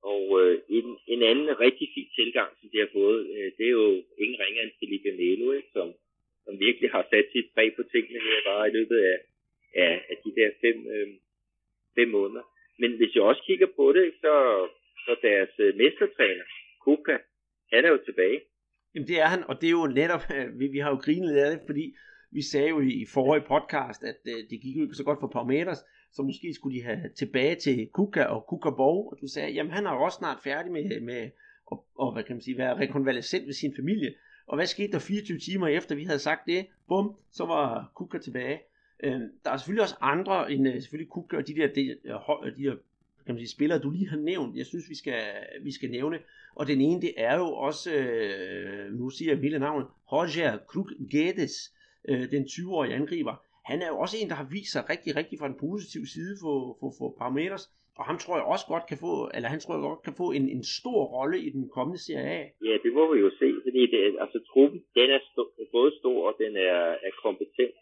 Og 0.04 0.24
øh, 0.42 0.62
en, 0.70 0.98
en 1.08 1.22
anden 1.24 1.60
rigtig 1.60 1.88
fin 1.96 2.10
tilgang, 2.16 2.50
som 2.60 2.70
de 2.70 2.80
har 2.80 2.90
fået, 2.94 3.20
øh, 3.36 3.52
det 3.58 3.66
er 3.66 3.76
jo 3.82 4.04
ingen 4.24 4.40
ringer 4.44 4.62
end 4.62 4.78
Felipe 4.80 5.12
Melo, 5.12 5.52
ikke? 5.52 5.70
Som, 5.74 5.88
som 6.46 6.60
virkelig 6.60 6.90
har 6.92 7.08
sat 7.12 7.28
sit 7.34 7.48
præg 7.54 7.70
på 7.76 7.84
tingene 7.92 8.20
her 8.26 8.40
bare 8.50 8.68
i 8.70 8.76
løbet 8.78 8.98
af, 9.12 9.18
af, 9.84 9.94
af 10.12 10.18
de 10.24 10.32
der 10.40 10.50
fem, 10.64 10.78
øh, 10.94 11.08
fem 11.98 12.10
måneder. 12.18 12.46
Men 12.82 12.92
hvis 12.98 13.16
jeg 13.16 13.24
også 13.24 13.44
kigger 13.46 13.68
på 13.76 13.86
det, 13.94 14.14
så, 14.22 14.34
så 15.06 15.16
deres 15.22 15.54
øh, 15.60 15.76
mestertræner, 15.76 16.46
Kuka, 16.84 17.18
han 17.74 17.86
er 17.86 17.92
jo 17.92 18.00
tilbage. 18.06 18.40
Jamen 18.94 19.08
det 19.08 19.18
er 19.20 19.30
han, 19.34 19.44
og 19.50 19.56
det 19.62 19.68
er 19.68 19.78
jo 19.82 19.88
netop, 20.02 20.24
øh, 20.36 20.60
vi, 20.60 20.66
vi 20.68 20.80
har 20.80 20.90
jo 20.90 21.00
grinet 21.06 21.36
af 21.44 21.52
det, 21.52 21.60
fordi 21.70 21.86
vi 22.32 22.42
sagde 22.42 22.70
jo 22.70 22.80
i 22.80 23.06
forrige 23.14 23.48
podcast, 23.54 24.02
at 24.12 24.22
øh, 24.34 24.40
det 24.50 24.58
gik 24.64 24.76
jo 24.78 24.84
ikke 24.84 25.02
så 25.02 25.08
godt 25.10 25.20
for 25.22 25.32
Palmeiras, 25.36 25.82
så 26.12 26.22
måske 26.22 26.54
skulle 26.54 26.78
de 26.78 26.84
have 26.84 27.10
tilbage 27.16 27.56
til 27.56 27.88
Kuka 27.88 28.24
og 28.24 28.46
Kuka 28.48 28.70
Borg, 28.70 29.12
og 29.12 29.18
du 29.22 29.28
sagde, 29.28 29.52
jamen 29.52 29.72
han 29.72 29.86
er 29.86 29.92
jo 29.92 30.02
også 30.02 30.18
snart 30.18 30.38
færdig 30.44 30.72
med, 30.72 31.02
med 31.02 31.30
at, 31.72 31.78
og, 31.96 32.14
hvad 32.14 32.24
kan 32.24 32.36
man 32.36 32.42
sige, 32.42 32.58
være 32.58 32.80
rekonvalescent 32.80 33.46
ved 33.46 33.54
sin 33.54 33.76
familie. 33.76 34.14
Og 34.48 34.56
hvad 34.56 34.66
skete 34.66 34.92
der 34.92 35.00
24 35.00 35.40
timer 35.40 35.68
efter, 35.68 35.96
vi 35.96 36.04
havde 36.04 36.20
sagt 36.20 36.42
det? 36.48 36.66
Bum, 36.88 37.16
så 37.32 37.46
var 37.46 37.92
Kuka 37.96 38.18
tilbage. 38.18 38.60
Øh, 39.04 39.22
der 39.46 39.52
er 39.52 39.58
selvfølgelig 39.58 39.84
også 39.84 39.96
andre 40.02 40.52
end 40.52 40.68
øh, 40.68 40.82
selvfølgelig 40.82 41.10
Kuka 41.10 41.38
og 41.38 41.48
de 41.48 41.56
der, 41.56 41.68
de, 41.74 41.82
øh, 41.82 42.58
de 42.58 42.64
der 42.64 42.76
kan 43.26 43.36
man 43.36 43.40
sige, 43.40 43.50
spillere, 43.50 43.80
du 43.80 43.90
lige 43.90 44.10
har 44.10 44.18
nævnt, 44.18 44.56
jeg 44.56 44.66
synes, 44.66 44.90
vi 44.90 44.96
skal, 44.96 45.24
vi 45.62 45.72
skal 45.72 45.92
nævne. 45.92 46.20
Og 46.56 46.68
den 46.68 46.82
ene, 46.82 47.02
det 47.02 47.14
er 47.18 47.38
jo 47.38 47.54
også, 47.54 47.94
øh, 47.94 48.94
nu 48.94 49.10
siger 49.10 49.32
jeg 49.32 49.42
hele 49.42 49.60
navnet, 49.60 49.88
Roger 50.12 50.58
Krug 50.58 50.90
Guedes, 51.12 51.74
øh, 52.08 52.32
den 52.32 52.44
20-årige 52.44 52.94
angriber. 52.94 53.44
Han 53.72 53.80
er 53.86 53.90
jo 53.92 53.98
også 54.04 54.16
en, 54.18 54.30
der 54.32 54.42
har 54.42 54.50
vist 54.58 54.72
sig 54.74 54.84
rigtig, 54.94 55.12
rigtig 55.20 55.36
fra 55.40 55.50
en 55.52 55.62
positiv 55.68 56.04
side 56.16 56.34
for, 56.44 56.58
for, 56.80 56.90
for 56.98 57.08
Parameters. 57.20 57.66
Og 58.00 58.04
ham 58.10 58.18
tror 58.18 58.36
jeg 58.38 58.46
også 58.54 58.66
godt 58.74 58.86
kan 58.92 59.00
få, 59.06 59.14
eller 59.36 59.50
han 59.54 59.62
tror 59.62 59.74
jeg 59.76 59.88
godt 59.90 60.04
kan 60.08 60.16
få 60.22 60.28
en, 60.38 60.46
en 60.56 60.64
stor 60.80 61.02
rolle 61.16 61.38
i 61.48 61.50
den 61.58 61.66
kommende 61.76 62.00
Serie 62.06 62.32
A. 62.40 62.44
Ja, 62.70 62.76
det 62.84 62.92
må 62.98 63.04
vi 63.14 63.20
jo 63.26 63.30
se, 63.42 63.48
fordi 63.66 63.82
det, 63.94 64.00
altså, 64.24 64.38
truppen, 64.52 64.80
den 64.98 65.08
er 65.16 65.22
sto- 65.30 65.54
både 65.78 65.92
stor, 66.02 66.20
og 66.30 66.34
den 66.44 66.54
er, 66.56 66.80
er 67.08 67.14
kompetent. 67.26 67.76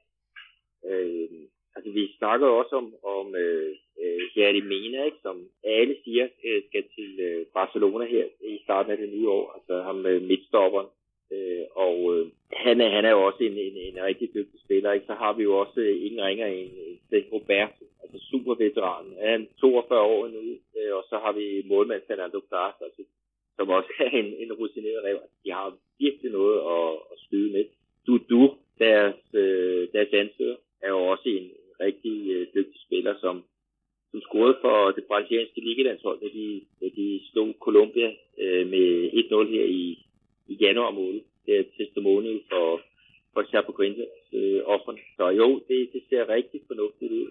Øh, 0.90 1.30
altså, 1.76 1.90
vi 1.98 2.04
snakker 2.20 2.48
også 2.48 2.74
om, 2.82 2.88
om 3.18 3.28
øh, 3.36 3.72
øh, 4.04 4.64
Mena, 4.72 5.00
ikke, 5.04 5.22
som 5.28 5.38
alle 5.64 5.96
siger 6.04 6.28
øh, 6.48 6.62
skal 6.68 6.84
til 6.96 7.12
øh, 7.28 7.46
Barcelona 7.54 8.06
her 8.06 8.26
i 8.54 8.60
starten 8.64 8.92
af 8.92 8.98
det 8.98 9.10
nye 9.10 9.30
år. 9.30 9.46
Altså 9.56 9.74
ham 9.88 10.06
øh, 10.06 10.22
midtstopperen. 10.22 10.90
Øh, 11.32 11.66
og 11.76 11.98
øh, 12.14 12.28
han, 12.54 12.82
er, 12.82 12.90
han 12.90 13.06
er 13.06 13.10
jo 13.10 13.26
også 13.26 13.44
en, 13.44 13.58
en, 13.58 13.78
en 13.78 14.04
rigtig 14.04 14.30
dygtig 14.34 14.60
spiller. 14.66 14.92
Ikke? 14.92 15.06
Så 15.06 15.14
har 15.14 15.34
vi 15.34 15.44
jo 15.44 15.60
også 15.60 15.80
øh, 15.80 16.06
ingen 16.06 16.22
ringer 16.22 16.48
en, 16.48 16.72
en 17.12 17.24
Roberto, 17.34 17.86
altså 18.04 18.18
superveteran. 18.32 19.06
Han 19.22 19.42
er 19.42 19.46
42 19.60 20.02
år 20.02 20.28
nu, 20.28 20.42
øh, 20.78 20.96
og 20.98 21.04
så 21.10 21.16
har 21.24 21.32
vi 21.32 21.64
målmand 21.66 22.02
Fernando 22.08 22.40
Clark, 22.48 22.76
altså, 22.82 23.02
som 23.56 23.70
også 23.70 23.90
er 24.06 24.10
en, 24.10 24.34
en 24.44 24.54
rutineret 24.54 25.04
rev. 25.04 25.18
Altså, 25.22 25.38
de 25.46 25.52
har 25.52 25.78
virkelig 26.00 26.32
noget 26.32 26.58
at, 26.76 26.90
at 27.12 27.18
skyde 27.26 27.52
med. 27.54 27.66
Dudu, 28.08 28.56
deres, 28.80 29.22
øh, 29.34 29.88
deres 29.94 30.14
ansøger, 30.14 30.56
er 30.82 30.90
jo 30.90 31.00
også 31.14 31.30
en, 31.30 31.52
rigtig 31.80 32.32
øh, 32.32 32.48
dygtig 32.56 32.82
spiller, 32.82 33.14
som, 33.22 33.44
som 34.12 34.22
scorede 34.22 34.58
for 34.62 34.92
det 34.92 35.04
brasilianske 35.06 35.62
ligalandshold, 35.62 36.20
da 36.20 36.28
de, 36.38 36.62
da 36.82 36.86
de 36.96 37.22
slog 37.32 37.56
Colombia 37.60 38.10
øh, 38.42 38.68
med 38.68 38.88
1-0 39.10 39.52
her 39.56 39.66
i, 39.66 40.07
i 40.48 40.54
januar 40.54 40.92
måned. 40.92 41.22
Det 41.46 41.60
er 41.60 41.64
testimonial 41.78 42.42
for, 42.52 42.82
for 43.34 43.44
Chapecoense 43.44 44.06
øh, 44.34 44.62
offerne. 44.66 45.00
Så 45.18 45.30
jo, 45.30 45.62
det, 45.68 45.90
det 45.94 46.02
ser 46.10 46.30
rigtig 46.30 46.62
fornuftigt 46.68 47.12
ud. 47.12 47.30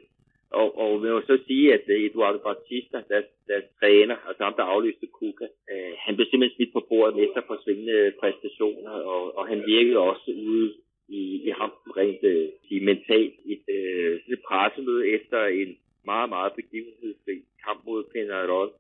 Og, 0.50 0.78
og 0.78 1.02
vi 1.02 1.08
må 1.08 1.20
så 1.20 1.38
sige, 1.46 1.74
at 1.74 1.84
øh, 1.88 2.04
Eduardo 2.04 2.38
Batista, 2.38 2.98
deres, 3.08 3.28
deres 3.48 3.64
træner, 3.80 4.16
altså 4.28 4.44
ham, 4.44 4.54
der 4.56 4.62
afløste 4.62 5.06
Kuka, 5.06 5.46
øh, 5.72 5.92
han 6.04 6.16
blev 6.16 6.26
simpelthen 6.26 6.56
smidt 6.56 6.72
på 6.72 6.86
bordet 6.88 7.16
med 7.16 7.28
sig 7.34 7.42
for 7.46 7.56
svingende 7.64 8.12
præstationer, 8.20 8.90
og, 8.90 9.38
og 9.38 9.46
han 9.46 9.62
virkede 9.66 9.98
også 9.98 10.30
ude 10.48 10.74
i, 11.08 11.22
i 11.48 11.50
ham 11.50 11.72
rent 11.98 12.24
øh, 12.32 12.82
mentalt 12.82 13.34
et, 13.54 13.64
øh, 13.78 14.20
et 14.32 14.40
pressemøde 14.48 15.08
efter 15.08 15.46
en 15.46 15.76
meget, 16.04 16.28
meget 16.28 16.52
begivenhedsfri 16.52 17.36
kamp 17.64 17.80
mod 17.86 18.04
Penarol, 18.12 18.70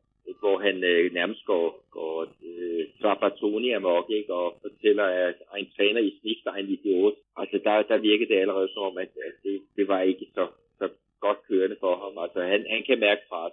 hvor 0.40 0.58
han 0.58 0.84
øh, 0.84 1.12
nærmest 1.12 1.44
går, 1.44 1.84
går 1.90 2.22
øh, 2.22 2.86
Trapattoni 3.00 3.70
amok, 3.70 4.10
ikke, 4.10 4.34
og 4.34 4.58
fortæller, 4.62 5.04
at 5.04 5.34
en 5.58 5.70
træner 5.76 6.00
i 6.00 6.18
snit, 6.20 6.38
der 6.44 6.52
er 6.52 6.56
en 6.56 6.68
idiot. 6.68 7.14
Altså, 7.36 7.60
der, 7.64 7.82
der 7.82 7.98
virkede 7.98 8.28
det 8.28 8.40
allerede 8.40 8.68
som 8.72 8.82
om, 8.82 8.98
at, 8.98 9.12
at 9.28 9.34
det, 9.42 9.62
det 9.76 9.88
var 9.88 10.00
ikke 10.00 10.26
så, 10.34 10.46
så 10.78 10.88
godt 11.20 11.38
kørende 11.48 11.76
for 11.80 11.96
ham. 11.96 12.14
Altså, 12.24 12.40
han, 12.52 12.66
han 12.70 12.82
kan 12.86 12.98
mærke 12.98 13.22
pres. 13.30 13.52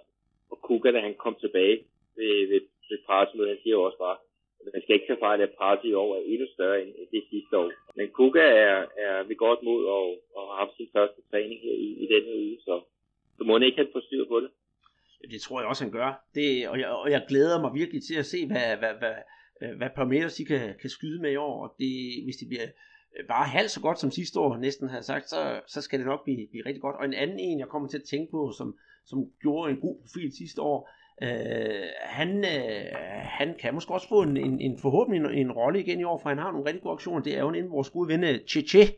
Og 0.50 0.60
Kuka, 0.62 0.90
da 0.90 1.00
han 1.00 1.14
kom 1.14 1.36
tilbage 1.40 1.76
ved, 2.16 2.46
ved, 2.50 2.60
ved 2.90 2.98
pressemødet, 3.06 3.52
han 3.54 3.62
siger 3.62 3.76
også 3.76 3.98
bare, 3.98 4.16
man 4.72 4.82
skal 4.82 4.94
ikke 4.94 5.06
tage 5.06 5.24
fejl 5.26 5.40
at 5.40 5.56
presset 5.58 5.88
i 5.88 5.94
år 5.94 6.16
er 6.16 6.22
endnu 6.32 6.46
større 6.54 6.82
end 6.82 6.94
det 7.12 7.24
sidste 7.30 7.58
år. 7.58 7.70
Men 7.96 8.08
Kuka 8.08 8.40
er, 8.40 8.86
er 9.06 9.22
ved 9.28 9.36
godt 9.36 9.62
mod 9.62 9.84
og, 9.84 10.06
og 10.36 10.42
har 10.48 10.56
haft 10.62 10.76
sin 10.76 10.88
første 10.92 11.20
træning 11.30 11.60
her 11.60 11.76
i, 11.86 11.88
i 12.04 12.06
denne 12.12 12.32
uge, 12.44 12.56
så, 12.66 12.80
så 13.38 13.44
må 13.44 13.52
han 13.52 13.62
ikke 13.62 13.78
have 13.78 13.92
på 13.92 14.00
styr 14.00 14.24
på 14.24 14.40
det. 14.40 14.50
Det 15.30 15.40
tror 15.40 15.60
jeg 15.60 15.68
også, 15.68 15.84
han 15.84 15.92
gør. 15.92 16.24
Det, 16.34 16.68
og, 16.68 16.80
jeg, 16.80 16.88
og 16.88 17.10
jeg 17.10 17.24
glæder 17.28 17.60
mig 17.60 17.74
virkelig 17.74 18.02
til 18.02 18.14
at 18.14 18.26
se, 18.26 18.46
hvad, 18.46 18.76
hvad, 18.76 18.94
hvad, 18.98 19.14
øh, 19.62 19.76
hvad 19.76 19.88
Palmeiras 19.96 20.34
de 20.34 20.44
kan, 20.44 20.74
kan 20.80 20.90
skyde 20.90 21.22
med 21.22 21.32
i 21.32 21.36
år. 21.36 21.62
Og 21.62 21.74
det, 21.78 22.24
hvis 22.24 22.36
det 22.36 22.48
bliver 22.48 22.66
øh, 23.18 23.26
bare 23.28 23.48
halvt 23.48 23.70
så 23.70 23.80
godt 23.80 24.00
som 24.00 24.10
sidste 24.10 24.40
år 24.40 24.56
næsten 24.56 24.88
har 24.88 25.00
sagt, 25.00 25.28
så, 25.30 25.60
så 25.66 25.80
skal 25.80 25.98
det 25.98 26.06
nok 26.06 26.24
blive, 26.24 26.48
blive 26.50 26.66
rigtig 26.66 26.82
godt. 26.82 26.96
Og 26.96 27.04
en 27.04 27.14
anden 27.14 27.38
en, 27.38 27.58
jeg 27.58 27.68
kommer 27.68 27.88
til 27.88 27.98
at 27.98 28.04
tænke 28.04 28.30
på, 28.30 28.52
som, 28.58 28.76
som 29.06 29.30
gjorde 29.40 29.70
en 29.70 29.80
god 29.80 30.00
profil 30.00 30.36
sidste 30.36 30.62
år, 30.62 30.90
Øh, 31.22 31.88
han, 32.00 32.44
øh, 32.44 32.84
han 33.38 33.54
kan 33.60 33.74
måske 33.74 33.94
også 33.94 34.08
få 34.08 34.22
en, 34.22 34.36
en, 34.36 34.60
en 34.60 34.78
forhåbentlig 34.78 35.30
en, 35.30 35.46
en 35.46 35.52
rolle 35.52 35.80
igen 35.80 36.00
i 36.00 36.04
år, 36.04 36.18
for 36.18 36.28
han 36.28 36.38
har 36.38 36.52
nogle 36.52 36.66
rigtig 36.66 36.82
gode 36.82 36.92
aktioner. 36.92 37.22
Det 37.22 37.36
er 37.36 37.40
jo 37.40 37.48
en 37.48 37.70
vores 37.70 37.90
gode 37.90 38.08
ven 38.08 38.38
Cheche. 38.48 38.94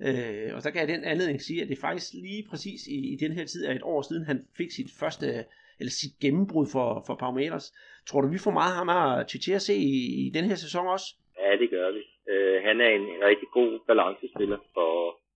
Øh, 0.00 0.54
og 0.54 0.62
så 0.62 0.70
kan 0.70 0.80
jeg 0.80 0.88
den 0.88 1.04
anledning 1.04 1.42
sige, 1.42 1.62
at 1.62 1.68
det 1.68 1.78
faktisk 1.78 2.12
lige 2.12 2.46
præcis 2.50 2.86
i, 2.86 3.12
i 3.12 3.16
den 3.16 3.32
her 3.32 3.44
tid 3.44 3.66
af 3.66 3.74
et 3.74 3.82
år 3.82 4.02
siden, 4.02 4.24
han 4.24 4.44
fik 4.56 4.70
sit 4.70 4.90
første, 4.98 5.44
eller 5.80 5.92
sit 6.00 6.14
gennembrud 6.24 6.66
for, 6.74 6.88
for 7.06 7.14
Palmeiras. 7.14 7.66
Tror 8.08 8.20
du, 8.20 8.28
vi 8.28 8.44
får 8.44 8.54
meget 8.60 8.74
ham 8.80 8.88
af 8.88 9.28
Cheche 9.30 9.54
at 9.54 9.62
se 9.68 9.74
i, 9.74 9.96
i 10.26 10.30
den 10.36 10.44
her 10.44 10.58
sæson 10.64 10.86
også? 10.86 11.08
Ja, 11.42 11.56
det 11.62 11.70
gør 11.70 11.90
vi. 11.96 12.02
Øh, 12.32 12.62
han 12.62 12.80
er 12.80 12.90
en, 12.98 13.06
en 13.16 13.22
rigtig 13.30 13.48
god 13.58 13.70
balancespiller 13.86 14.58
for 14.74 14.92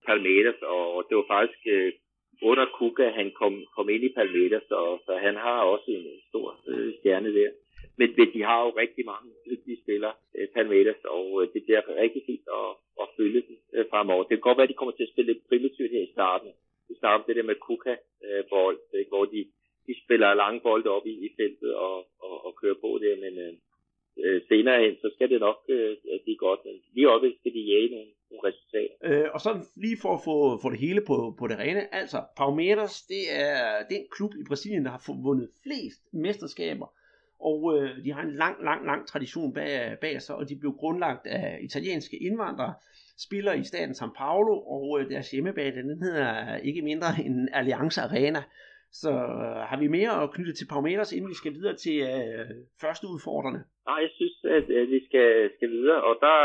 Palmeiras, 0.07 0.59
og 0.61 1.05
det 1.07 1.17
var 1.17 1.27
faktisk 1.35 1.63
øh, 1.75 1.93
under 2.49 2.65
Kuka, 2.77 3.05
han 3.19 3.31
kom, 3.39 3.53
kom 3.75 3.89
ind 3.89 4.03
i 4.03 4.13
Palmeters, 4.17 4.65
så, 4.71 4.79
så 5.05 5.11
han 5.25 5.35
har 5.35 5.59
også 5.73 5.87
en, 5.87 6.05
en 6.15 6.21
stor 6.29 6.47
øh, 6.67 6.93
stjerne 6.99 7.33
der. 7.37 7.51
Men, 7.97 8.09
men 8.17 8.27
de 8.33 8.41
har 8.49 8.59
jo 8.65 8.69
rigtig 8.83 9.05
mange 9.05 9.29
dygtige 9.49 9.81
spillere, 9.83 10.13
øh, 10.35 10.47
Palmeiras, 10.55 11.01
og 11.17 11.27
øh, 11.41 11.47
det 11.53 11.61
bliver 11.63 11.81
rigtig 12.03 12.21
fint 12.25 12.47
at, 12.59 12.69
at 13.01 13.07
følge 13.17 13.41
dem 13.47 13.57
øh, 13.73 13.85
fremover. 13.91 14.23
Det 14.23 14.35
kan 14.35 14.47
godt 14.47 14.57
være, 14.57 14.67
at 14.69 14.73
de 14.73 14.79
kommer 14.79 14.95
til 14.95 15.07
at 15.07 15.13
spille 15.13 15.33
lidt 15.33 15.47
primitivt 15.49 15.91
her 15.91 16.03
i 16.07 16.13
starten. 16.15 16.51
Vi 16.89 16.93
snakker 16.99 17.19
om 17.19 17.25
det 17.27 17.35
der 17.35 17.49
med 17.49 17.55
Kuka, 17.65 17.95
øh, 18.25 18.43
hvor, 18.49 18.67
øh, 18.95 19.05
hvor 19.11 19.25
de 19.25 19.39
de 19.87 19.93
spiller 20.03 20.33
lange 20.33 20.59
bolde 20.67 20.89
op 20.89 21.05
i, 21.13 21.15
i 21.27 21.29
feltet 21.37 21.71
og, 21.75 21.95
og, 22.25 22.45
og 22.45 22.51
kører 22.61 22.79
på 22.85 22.91
det, 23.03 23.13
men 23.23 23.33
øh, 23.45 23.53
øh, 24.23 24.41
senere 24.49 24.79
hen, 24.83 24.95
så 25.03 25.07
skal 25.15 25.29
det 25.29 25.39
nok 25.39 25.57
øh, 25.69 25.97
blive 26.23 26.37
godt, 26.45 26.59
men 26.65 26.75
lige 26.95 27.09
oppe 27.09 27.33
skal 27.39 27.53
de 27.53 27.63
jage 27.71 27.89
nogle, 27.95 28.11
nogle 28.29 28.47
resultater. 28.49 28.95
Øh, 29.07 29.27
og 29.33 29.39
så 29.45 29.51
lige 29.75 29.97
for 30.01 30.13
at 30.17 30.21
få, 30.27 30.37
få 30.63 30.69
det 30.73 30.79
hele 30.79 31.01
på, 31.09 31.35
på 31.39 31.47
det 31.47 31.57
rene, 31.59 31.95
altså 31.95 32.19
Palmeiras, 32.37 32.95
det 33.13 33.23
er 33.45 33.61
den 33.93 34.03
klub 34.15 34.31
i 34.41 34.43
Brasilien, 34.49 34.85
der 34.85 34.91
har 34.91 35.23
vundet 35.27 35.49
flest 35.63 36.01
mesterskaber, 36.13 36.87
og 37.39 37.59
øh, 37.77 37.89
de 38.05 38.13
har 38.13 38.21
en 38.21 38.35
lang, 38.43 38.55
lang, 38.63 38.85
lang 38.85 39.07
tradition 39.07 39.53
bag, 39.53 39.97
bag 40.01 40.21
sig, 40.21 40.35
og 40.35 40.49
de 40.49 40.55
blev 40.55 40.73
grundlagt 40.73 41.27
af 41.27 41.59
italienske 41.61 42.17
indvandrere, 42.17 42.73
spiller 43.17 43.53
i 43.53 43.63
staten 43.63 43.95
São 43.95 44.11
Paulo, 44.17 44.55
og 44.75 44.99
øh, 44.99 45.09
deres 45.09 45.31
hjemmebane, 45.31 45.89
den 45.89 46.03
hedder 46.03 46.57
ikke 46.57 46.81
mindre 46.81 47.07
end 47.25 47.49
Allianz 47.53 47.97
Arena. 47.97 48.43
Så 49.01 49.11
øh, 49.11 49.61
har 49.69 49.77
vi 49.79 49.87
mere 49.87 50.23
at 50.23 50.31
knytte 50.31 50.53
til 50.53 50.67
Palmeiras, 50.73 51.11
inden 51.11 51.29
vi 51.29 51.41
skal 51.41 51.53
videre 51.53 51.75
til 51.75 51.97
øh, 52.11 52.49
første 52.81 53.05
udfordrende? 53.13 53.61
Nej, 53.89 53.99
jeg 54.05 54.11
synes, 54.19 54.35
at, 54.57 54.65
at 54.81 54.87
vi 54.95 54.99
skal, 55.07 55.51
skal 55.57 55.69
videre, 55.69 56.03
og 56.03 56.15
der, 56.25 56.37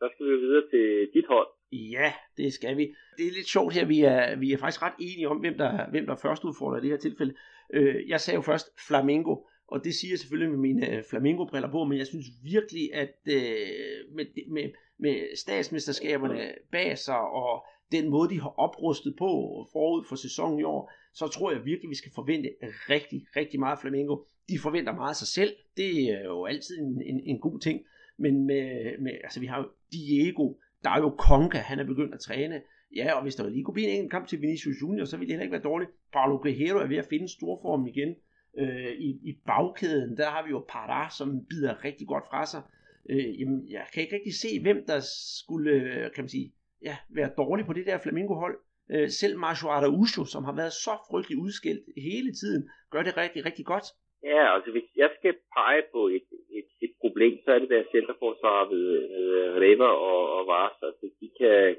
der 0.00 0.08
skal 0.14 0.26
vi 0.26 0.36
videre 0.44 0.64
til 0.72 0.86
dit 1.14 1.26
hold. 1.28 1.48
Ja, 1.72 2.12
det 2.36 2.52
skal 2.52 2.76
vi. 2.76 2.84
Det 3.18 3.26
er 3.26 3.36
lidt 3.38 3.48
sjovt 3.48 3.74
her, 3.74 3.84
vi 3.84 4.00
er, 4.00 4.36
vi 4.36 4.52
er 4.52 4.58
faktisk 4.58 4.82
ret 4.82 4.98
enige 5.00 5.28
om, 5.28 5.36
hvem 5.36 5.56
der, 5.58 5.90
hvem 5.90 6.06
der 6.06 6.16
først 6.16 6.44
udfordrer 6.44 6.78
i 6.78 6.82
det 6.82 6.90
her 6.90 6.96
tilfælde. 6.96 7.34
Øh, 7.74 8.08
jeg 8.08 8.20
sagde 8.20 8.36
jo 8.36 8.42
først 8.42 8.66
Flamengo, 8.88 9.34
og 9.68 9.84
det 9.84 9.94
siger 9.94 10.12
jeg 10.12 10.18
selvfølgelig 10.18 10.50
med 10.50 10.62
mine 10.68 10.96
øh, 10.96 11.02
flamingo-briller 11.10 11.70
på, 11.70 11.84
men 11.84 11.98
jeg 11.98 12.06
synes 12.06 12.26
virkelig, 12.44 12.84
at 12.94 13.14
øh, 13.28 14.14
med, 14.16 14.26
med, 14.54 14.70
med 14.98 15.36
statsmesterskaberne 15.36 16.52
bag 16.72 16.98
sig, 16.98 17.20
og 17.20 17.66
den 17.92 18.10
måde, 18.10 18.28
de 18.30 18.40
har 18.40 18.54
oprustet 18.66 19.14
på 19.18 19.30
forud 19.72 20.04
for 20.08 20.16
sæsonen 20.16 20.58
i 20.58 20.62
år, 20.62 20.92
så 21.14 21.28
tror 21.28 21.52
jeg 21.52 21.64
virkelig, 21.64 21.90
vi 21.90 21.94
skal 21.94 22.12
forvente 22.14 22.50
rigtig, 22.62 23.26
rigtig 23.36 23.60
meget 23.60 23.78
Flamengo. 23.78 24.16
De 24.48 24.58
forventer 24.58 24.94
meget 24.94 25.10
af 25.10 25.16
sig 25.16 25.28
selv. 25.28 25.54
Det 25.76 26.10
er 26.10 26.24
jo 26.24 26.44
altid 26.44 26.78
en, 26.78 27.02
en, 27.02 27.20
en 27.24 27.40
god 27.40 27.60
ting. 27.60 27.80
Men 28.16 28.46
med, 28.46 28.98
med, 28.98 29.12
altså, 29.24 29.40
vi 29.40 29.46
har 29.46 29.58
jo 29.58 29.68
Diego, 29.92 30.54
der 30.84 30.90
er 30.90 30.98
jo 30.98 31.10
Konka, 31.10 31.58
han 31.58 31.78
er 31.78 31.84
begyndt 31.84 32.14
at 32.14 32.20
træne. 32.20 32.62
Ja, 32.96 33.12
og 33.12 33.22
hvis 33.22 33.34
der 33.34 33.48
lige 33.48 33.64
kunne 33.64 33.74
blive 33.74 33.88
en 33.88 33.94
enkelt 33.94 34.10
kamp 34.10 34.28
til 34.28 34.40
Vinicius 34.40 34.76
Junior, 34.82 35.04
så 35.04 35.16
ville 35.16 35.28
det 35.28 35.32
heller 35.32 35.42
ikke 35.42 35.52
være 35.52 35.70
dårligt. 35.72 35.90
Paulo 36.12 36.36
Guerrero 36.36 36.78
er 36.78 36.86
ved 36.86 36.96
at 36.96 37.06
finde 37.10 37.28
stor 37.28 37.62
form 37.62 37.86
igen. 37.86 38.14
Øh, 38.58 38.92
i, 38.92 39.08
I 39.22 39.38
bagkæden, 39.46 40.16
der 40.16 40.30
har 40.30 40.44
vi 40.44 40.50
jo 40.50 40.64
Pará, 40.72 41.16
som 41.18 41.46
bider 41.50 41.84
rigtig 41.84 42.06
godt 42.06 42.24
fra 42.30 42.46
sig. 42.46 42.62
Øh, 43.10 43.40
jamen, 43.40 43.70
jeg 43.70 43.86
kan 43.94 44.02
ikke 44.02 44.14
rigtig 44.14 44.34
se, 44.34 44.60
hvem 44.60 44.84
der 44.86 45.00
skulle, 45.38 45.70
øh, 45.70 46.12
kan 46.14 46.24
man 46.24 46.28
sige, 46.28 46.52
ja, 46.82 46.96
være 47.08 47.30
dårlig 47.36 47.66
på 47.66 47.72
det 47.72 47.86
der 47.86 47.98
Flamingo-hold. 47.98 48.58
Øh, 48.90 49.08
selv 49.20 49.38
Marcio 49.38 49.68
Araujo, 49.68 50.24
som 50.24 50.44
har 50.44 50.54
været 50.60 50.72
så 50.72 50.94
frygtelig 51.10 51.38
udskilt 51.38 51.84
hele 51.96 52.32
tiden, 52.40 52.62
gør 52.90 53.02
det 53.02 53.16
rigtig, 53.16 53.44
rigtig 53.44 53.66
godt. 53.66 53.86
Ja, 54.24 54.54
altså 54.54 54.70
hvis 54.70 54.88
jeg 54.96 55.10
skal 55.18 55.34
pege 55.56 55.82
på 55.92 56.00
et, 56.08 56.26
et, 56.58 56.68
et 56.86 56.92
problem, 57.00 57.38
så 57.44 57.50
er 57.52 57.58
det 57.58 57.70
deres 57.70 57.92
centerforsvar 57.94 58.68
ved, 58.72 58.86
ved 59.34 59.44
Reva 59.62 59.90
og, 60.10 60.22
og 60.36 60.46
Vars. 60.46 60.78
Altså 60.82 61.06
de 61.20 61.30
kan, 61.38 61.76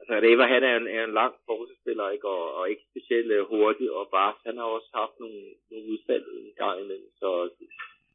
altså 0.00 0.14
Reva 0.26 0.44
han 0.54 0.62
er 0.70 0.76
en, 0.76 0.88
er 0.88 1.04
en 1.04 1.18
lang 1.20 1.34
forsvarsspiller, 1.46 2.10
ikke, 2.10 2.28
og, 2.28 2.54
og 2.54 2.70
ikke 2.70 2.84
specielt 2.90 3.30
øh, 3.30 3.44
hurtig, 3.52 3.92
og 3.92 4.08
Vars 4.12 4.38
han 4.46 4.56
har 4.56 4.68
også 4.76 4.90
haft 4.94 5.16
nogle, 5.20 5.42
nogle 5.70 5.86
udfald 5.92 6.24
en 6.38 6.54
gang 6.62 6.76
imellem, 6.80 7.10
så 7.20 7.50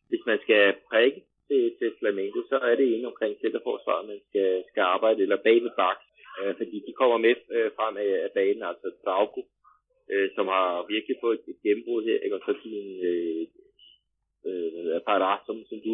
hvis 0.10 0.24
man 0.26 0.40
skal 0.46 0.76
prikke 0.90 1.22
til, 1.48 1.64
til 1.80 1.90
Flamengo, 2.00 2.40
så 2.50 2.58
er 2.70 2.76
det 2.76 2.88
en 2.88 3.06
omkring 3.06 3.34
centerforsvaret, 3.44 4.08
man 4.08 4.22
skal, 4.30 4.64
skal 4.70 4.82
arbejde, 4.82 5.22
eller 5.22 5.44
bag 5.48 5.64
ved 5.64 5.72
bak, 5.78 6.00
øh, 6.40 6.54
fordi 6.60 6.78
de 6.88 6.94
kommer 7.00 7.18
med 7.18 7.36
øh, 7.56 7.72
frem 7.78 7.98
af, 7.98 8.12
af 8.26 8.32
banen, 8.38 8.64
altså 8.64 8.88
Trauco, 9.04 9.42
øh, 10.12 10.30
som 10.36 10.46
har 10.48 10.86
virkelig 10.94 11.18
fået 11.24 11.40
et, 11.48 11.56
gennembrud 11.64 12.04
her, 12.04 12.20
ikke? 12.20 12.36
og 12.36 12.42
så 12.46 12.52
din 12.64 13.06
øh, 13.10 13.44
øh, 14.48 15.02
Parra, 15.08 15.34
som, 15.46 15.56
som 15.70 15.80
du 15.86 15.94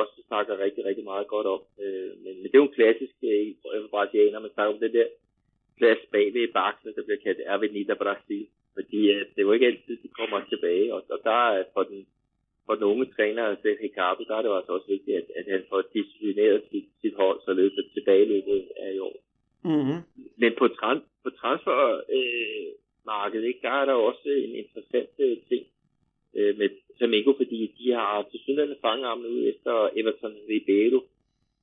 også 0.00 0.14
snakker 0.28 0.58
rigtig, 0.64 0.84
rigtig 0.84 1.04
meget 1.04 1.26
godt 1.26 1.46
om. 1.46 1.62
Øh, 1.82 2.10
men, 2.24 2.32
men 2.40 2.46
det 2.48 2.54
er 2.54 2.64
jo 2.64 2.70
en 2.70 2.78
klassisk 2.80 3.14
øh, 3.22 3.88
brasilianer, 3.90 4.38
man 4.46 4.54
snakker 4.54 4.74
om 4.74 4.80
det 4.80 4.92
der 4.92 5.08
plads 5.78 6.02
bag 6.12 6.34
ved 6.34 6.52
baksen, 6.60 6.94
der 6.96 7.04
bliver 7.06 7.24
kaldt 7.24 7.40
Avenida 7.46 7.94
Brasil, 7.94 8.46
fordi 8.76 9.00
øh, 9.14 9.20
det 9.32 9.38
er 9.38 9.48
jo 9.48 9.52
ikke 9.52 9.66
altid, 9.66 9.96
de 10.04 10.18
kommer 10.20 10.38
tilbage, 10.52 10.94
og, 10.94 11.00
og 11.14 11.20
der 11.24 11.38
er 11.50 11.64
for 11.74 11.82
den 11.82 12.06
for 12.66 12.74
den 12.74 12.84
unge 12.92 13.06
træner, 13.16 13.42
altså 13.44 13.68
Ricardo, 13.86 14.22
der 14.28 14.34
er 14.36 14.42
det 14.42 14.48
jo 14.48 14.56
altså 14.56 14.72
også 14.72 14.88
vigtigt, 14.94 15.16
at, 15.20 15.26
at 15.38 15.46
han 15.52 15.62
får 15.68 15.82
disciplineret 15.94 16.62
sit, 16.70 16.86
sit 17.00 17.14
hold, 17.14 17.38
således 17.44 17.78
at 17.78 17.84
tilbageløbet 17.94 18.68
er 18.76 18.90
i 18.90 18.98
år. 18.98 19.16
Mm-hmm. 19.64 20.00
Men 20.36 20.52
på, 20.58 20.68
trans, 20.68 21.02
på 21.24 21.30
transfermarkedet, 21.30 23.44
øh, 23.44 23.48
ikke, 23.48 23.60
der 23.62 23.70
er 23.70 23.84
der 23.84 23.92
også 23.92 24.28
en 24.28 24.54
interessant 24.54 25.10
øh, 25.18 25.36
ting 25.48 25.66
øh, 26.36 26.58
med 26.58 26.68
Flamengo, 26.98 27.32
fordi 27.36 27.74
de 27.78 27.92
har 27.92 28.26
til 28.30 28.40
synligheden 28.40 28.76
fanget 28.80 29.08
ham 29.08 29.20
ud 29.20 29.52
efter 29.52 29.88
Everton 29.96 30.36
Ribeiro, 30.48 31.00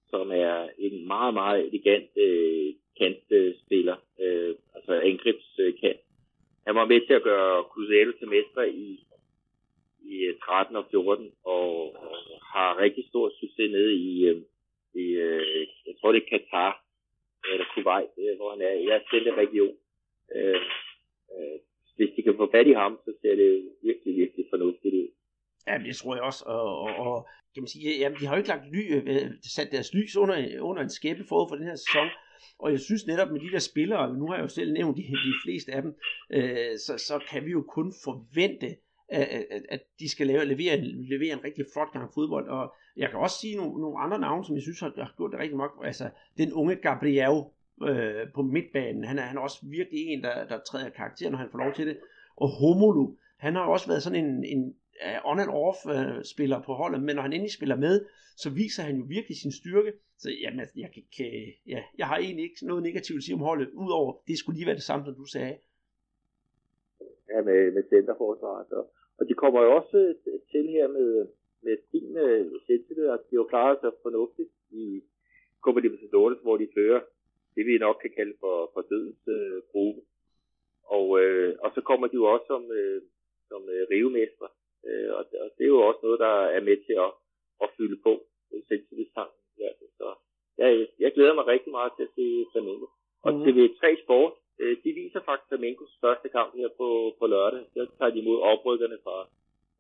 som 0.10 0.32
er 0.32 0.70
en 0.78 1.08
meget, 1.08 1.34
meget 1.34 1.68
elegant 1.68 2.18
øh, 2.18 2.74
kantspiller, 2.98 3.96
øh, 4.22 4.56
altså 4.76 4.94
angrebskant. 4.94 6.00
Han 6.68 6.76
var 6.76 6.86
med 6.86 7.08
til 7.08 7.14
at 7.14 7.24
gøre 7.24 7.64
Cruzeiro 7.64 8.12
til 8.20 8.28
mester 8.28 8.64
i 8.64 9.00
i 10.08 10.26
øh, 10.26 10.40
13 10.40 10.76
og 10.76 10.86
14, 10.92 11.32
og, 11.44 11.96
og 11.96 12.18
har 12.54 12.80
rigtig 12.84 13.04
stor 13.10 13.32
succes 13.40 13.72
nede 13.72 13.94
i, 13.94 14.26
øh, 14.26 14.42
i 14.96 15.06
øh, 15.28 15.68
jeg 15.88 15.94
tror 16.00 16.12
det 16.12 16.24
er 16.24 16.38
Katar, 16.38 16.84
eller 17.54 17.68
Kuwait, 17.74 18.10
øh, 18.24 18.34
hvor 18.38 18.50
han 18.54 18.62
er. 18.68 18.74
Jeg 18.88 18.96
er 18.98 19.42
region. 19.44 19.76
Øh, 20.36 20.62
øh, 21.34 21.58
hvis 21.98 22.12
de 22.16 22.22
kan 22.24 22.36
få 22.42 22.46
fat 22.56 22.68
i 22.68 22.76
ham, 22.82 22.94
så 23.06 23.12
ser 23.22 23.36
det 23.36 23.50
virkelig, 23.88 24.14
virkelig 24.22 24.46
fornuftigt 24.54 24.94
ud. 25.02 25.08
Ja, 25.68 25.78
det 25.86 25.96
tror 25.96 26.16
jeg 26.16 26.24
også, 26.24 26.44
og, 26.46 26.80
og, 26.86 26.92
og 27.06 27.28
kan 27.54 27.64
man 27.64 27.68
sige, 27.68 28.00
jamen, 28.00 28.18
de 28.20 28.26
har 28.26 28.34
jo 28.36 28.38
ikke 28.38 28.54
lagt 28.54 28.72
ly, 28.74 28.82
øh, 28.96 29.32
sat 29.56 29.72
deres 29.72 29.94
lys 29.94 30.18
under, 30.18 30.36
under 30.62 30.82
en 30.84 30.90
skæbe 30.90 31.24
forud 31.30 31.50
for 31.50 31.56
den 31.56 31.68
her 31.68 31.76
sæson, 31.76 32.10
og 32.60 32.72
jeg 32.72 32.80
synes 32.80 33.08
netop 33.08 33.32
med 33.32 33.40
de 33.40 33.52
der 33.52 33.60
spillere, 33.60 34.18
nu 34.20 34.28
har 34.28 34.36
jeg 34.36 34.44
jo 34.44 34.48
selv 34.48 34.74
nævnt 34.74 34.98
de, 34.98 35.02
de 35.02 35.34
fleste 35.44 35.72
af 35.72 35.82
dem, 35.82 35.92
øh, 36.34 36.78
så, 36.86 36.94
så 36.98 37.16
kan 37.30 37.46
vi 37.46 37.52
jo 37.52 37.62
kun 37.62 37.94
forvente, 38.04 38.70
at, 39.10 39.28
at, 39.56 39.62
at 39.70 39.82
de 40.00 40.10
skal 40.10 40.28
lave, 40.28 40.46
levere, 40.46 40.78
levere 41.14 41.34
en 41.34 41.44
rigtig 41.44 41.66
flot 41.74 41.92
gang 41.94 42.14
fodbold. 42.14 42.48
Og 42.50 42.76
jeg 42.98 43.10
kan 43.10 43.20
også 43.20 43.38
sige 43.40 43.56
nogle, 43.58 43.82
nogle 43.82 44.00
andre 44.00 44.20
navne, 44.20 44.46
som 44.46 44.56
jeg 44.56 44.62
synes 44.62 44.80
har, 44.80 44.94
har 44.98 45.14
gjort 45.18 45.32
det 45.32 45.40
rigtig 45.40 45.58
meget. 45.58 45.72
Altså, 45.84 46.10
den 46.38 46.54
unge 46.54 46.76
Gabriel 46.76 47.44
øh, 47.90 48.32
på 48.36 48.42
midtbanen, 48.42 49.04
han 49.04 49.20
er, 49.20 49.22
han 49.22 49.38
er 49.38 49.42
også 49.42 49.60
virkelig 49.64 50.00
en, 50.08 50.24
der, 50.24 50.48
der 50.48 50.60
træder 50.60 50.90
karakter, 50.90 51.30
når 51.30 51.38
han 51.38 51.50
får 51.52 51.58
lov 51.58 51.74
til 51.74 51.88
det. 51.88 51.98
Og 52.36 52.48
Homolu, 52.50 53.16
han 53.38 53.56
har 53.56 53.66
også 53.66 53.88
været 53.88 54.04
sådan 54.04 54.26
en, 54.26 54.44
en 54.44 54.76
on 55.24 55.40
and 55.40 55.50
off 55.50 55.78
uh, 55.86 56.24
spiller 56.24 56.62
på 56.62 56.74
holdet, 56.74 57.04
men 57.04 57.16
når 57.16 57.22
han 57.22 57.34
endelig 57.34 57.54
spiller 57.54 57.76
med, 57.76 58.06
så 58.38 58.50
viser 58.50 58.84
han 58.84 58.96
jo 58.96 59.06
virkelig 59.08 59.38
sin 59.38 59.52
styrke. 59.52 59.94
Så 60.18 60.30
jamen, 60.42 60.60
altså, 60.60 60.76
jeg, 60.78 60.90
kan, 61.18 61.26
øh, 61.26 61.48
ja, 61.74 61.84
jeg 61.98 62.08
har 62.08 62.18
egentlig 62.18 62.44
ikke 62.44 62.66
noget 62.66 62.84
negativt 62.84 63.18
at 63.18 63.24
sige 63.24 63.36
om 63.36 63.42
holdet, 63.50 63.70
udover 63.70 64.14
det 64.28 64.38
skulle 64.38 64.58
lige 64.58 64.66
være 64.66 64.76
det 64.76 64.90
samme, 64.90 65.06
som 65.06 65.16
du 65.16 65.26
sagde. 65.26 65.56
Ja, 67.32 67.42
med, 67.42 67.72
med 67.72 67.84
centerforsvaret. 67.90 68.72
Og, 68.72 68.86
og 69.18 69.28
de 69.30 69.34
kommer 69.34 69.62
jo 69.62 69.76
også 69.76 69.98
øh, 69.98 70.40
til 70.52 70.66
her 70.70 70.88
med, 70.88 71.28
med 71.66 71.78
sin 71.92 72.14
selvtillid, 72.68 73.08
at 73.16 73.24
de 73.30 73.36
jo 73.36 73.44
klaret 73.44 73.78
sig 73.82 73.92
fornuftigt 74.06 74.50
i 74.72 75.02
Copa 75.64 75.80
Libertadores, 75.80 76.40
hvor 76.42 76.58
de 76.58 76.68
fører 76.78 77.02
det, 77.56 77.66
vi 77.66 77.78
nok 77.78 77.98
kan 78.02 78.12
kalde 78.18 78.36
for, 78.44 78.56
for 78.74 78.82
dødens 78.92 79.22
uh, 79.36 79.58
gruppe. 79.72 80.02
Og, 80.96 81.06
øh, 81.22 81.52
og 81.64 81.70
så 81.76 81.82
kommer 81.90 82.08
de 82.08 82.16
jo 82.22 82.26
også 82.34 82.46
som, 82.54 82.64
øh, 82.80 83.02
som 83.50 83.62
øh, 83.74 83.82
rivemestre. 83.92 84.48
Øh, 84.88 85.10
og, 85.18 85.24
og 85.44 85.48
det 85.56 85.64
er 85.64 85.74
jo 85.76 85.82
også 85.90 86.02
noget, 86.04 86.20
der 86.20 86.36
er 86.56 86.62
med 86.70 86.78
til 86.86 86.96
at, 87.06 87.12
at 87.64 87.70
fylde 87.78 87.98
på 88.06 88.12
selvtillidstanken. 88.68 89.40
Ja, 89.60 89.70
så 90.00 90.08
jeg, 90.58 90.88
jeg 91.00 91.12
glæder 91.16 91.34
mig 91.34 91.48
rigtig 91.48 91.72
meget 91.72 91.92
til 91.98 92.04
at 92.08 92.14
se 92.16 92.46
Flamengo. 92.52 92.88
Og 93.26 93.32
mm. 93.34 93.42
TV3 93.44 93.84
Sport, 94.04 94.34
øh, 94.60 94.78
de 94.84 94.90
viser 95.02 95.22
faktisk 95.28 95.48
Flamengos 95.50 95.98
første 96.04 96.30
kamp 96.30 96.52
her 96.60 96.70
på, 96.80 96.88
på 97.20 97.26
lørdag. 97.28 97.64
Der 97.76 97.86
tager 97.98 98.12
de 98.14 98.20
imod 98.20 98.40
oprykkerne 98.52 98.98
fra 99.04 99.16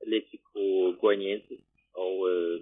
Lexico 0.05 0.61
Guaniense. 1.01 1.55
Og 1.93 2.15
øh, 2.31 2.61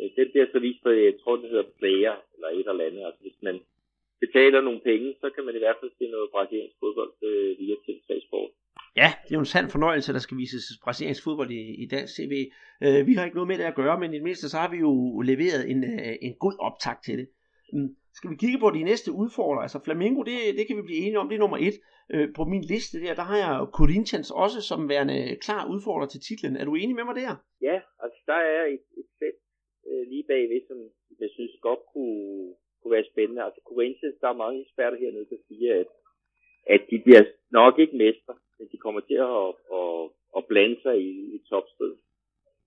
øh, 0.00 0.10
den 0.16 0.26
bliver 0.30 0.46
så 0.52 0.58
vist 0.58 0.82
på, 0.82 0.90
jeg 0.90 1.14
tror, 1.20 1.36
det 1.36 1.50
hedder 1.50 1.74
Player, 1.78 2.14
eller 2.34 2.48
et 2.48 2.68
eller 2.68 2.86
andet. 2.88 3.04
Altså 3.08 3.20
hvis 3.22 3.38
man 3.42 3.56
betaler 4.20 4.60
nogle 4.60 4.80
penge, 4.80 5.14
så 5.20 5.30
kan 5.34 5.44
man 5.44 5.54
i 5.54 5.58
hvert 5.58 5.76
fald 5.80 5.90
se 5.98 6.06
noget 6.14 6.30
brasiliansk 6.30 6.76
fodbold 6.80 7.12
øh, 7.22 7.58
via 7.58 7.76
TV3 7.84 8.26
Sport. 8.26 8.50
Ja, 8.96 9.08
det 9.24 9.30
er 9.30 9.38
jo 9.38 9.46
en 9.46 9.54
sand 9.54 9.70
fornøjelse, 9.70 10.12
der 10.12 10.18
skal 10.18 10.36
vises 10.36 10.64
brasiliansk 10.84 11.24
fodbold 11.24 11.50
i, 11.50 11.62
i 11.82 11.86
dansk 11.86 12.14
CV. 12.16 12.34
Øh, 12.84 13.06
vi 13.06 13.14
har 13.14 13.24
ikke 13.24 13.36
noget 13.36 13.48
med 13.48 13.58
det 13.58 13.64
at 13.64 13.74
gøre, 13.74 14.00
men 14.00 14.10
i 14.12 14.16
det 14.16 14.22
mindste 14.22 14.48
så 14.48 14.56
har 14.58 14.70
vi 14.70 14.76
jo 14.76 15.20
leveret 15.20 15.70
en, 15.70 15.84
øh, 15.84 16.16
en 16.22 16.34
god 16.34 16.56
optakt 16.60 17.04
til 17.04 17.18
det. 17.18 17.28
Mm. 17.72 17.96
Skal 18.18 18.30
vi 18.30 18.42
kigge 18.42 18.58
på 18.64 18.68
de 18.70 18.82
næste 18.90 19.10
udfordrere? 19.22 19.64
Altså 19.66 19.80
Flamingo, 19.86 20.20
det, 20.30 20.38
det 20.58 20.64
kan 20.66 20.76
vi 20.76 20.88
blive 20.88 21.02
enige 21.04 21.20
om, 21.22 21.28
det 21.28 21.36
er 21.36 21.44
nummer 21.44 21.60
et. 21.68 21.76
Øh, 22.14 22.28
på 22.38 22.42
min 22.52 22.64
liste 22.72 22.96
der, 23.04 23.14
der 23.20 23.26
har 23.30 23.38
jeg 23.44 23.52
Corinthians 23.78 24.30
også 24.44 24.58
som 24.70 24.80
værende 24.92 25.18
klar 25.44 25.62
udfordrer 25.74 26.08
til 26.10 26.20
titlen. 26.28 26.56
Er 26.56 26.64
du 26.64 26.74
enig 26.74 26.94
med 26.96 27.06
mig 27.08 27.16
der? 27.22 27.32
Ja, 27.68 27.76
altså 28.04 28.20
der 28.30 28.40
er 28.56 28.62
et, 28.76 28.86
et 29.00 29.08
felt 29.20 29.42
øh, 29.88 30.02
lige 30.10 30.24
bagved, 30.30 30.60
som 30.68 30.78
jeg 31.22 31.30
synes 31.36 31.54
godt 31.68 31.82
kunne, 31.92 32.54
kunne 32.80 32.94
være 32.96 33.10
spændende. 33.12 33.42
Altså 33.46 33.60
Corinthians, 33.70 34.16
der 34.22 34.28
er 34.28 34.42
mange 34.44 34.58
eksperter 34.64 34.98
hernede, 35.02 35.26
der 35.32 35.40
siger, 35.48 35.72
at, 35.80 35.90
at 36.74 36.82
de 36.90 36.96
bliver 37.04 37.24
nok 37.50 37.74
ikke 37.82 37.96
mestre, 38.04 38.34
men 38.58 38.68
de 38.72 38.76
kommer 38.84 39.00
til 39.00 39.18
at, 39.32 39.48
at 39.78 39.88
at 40.36 40.46
blande 40.50 40.78
sig 40.82 40.96
i, 41.10 41.12
i 41.36 41.38
topstedet. 41.50 41.98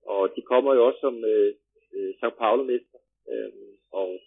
Og 0.05 0.29
de 0.35 0.41
kommer 0.41 0.73
jo 0.73 0.85
også 0.87 0.99
som 0.99 1.15
øh, 1.33 1.53
øh, 1.95 2.13
St. 2.19 2.37
Paulo-mester, 2.37 2.99
øh, 3.31 3.51
og 3.91 4.19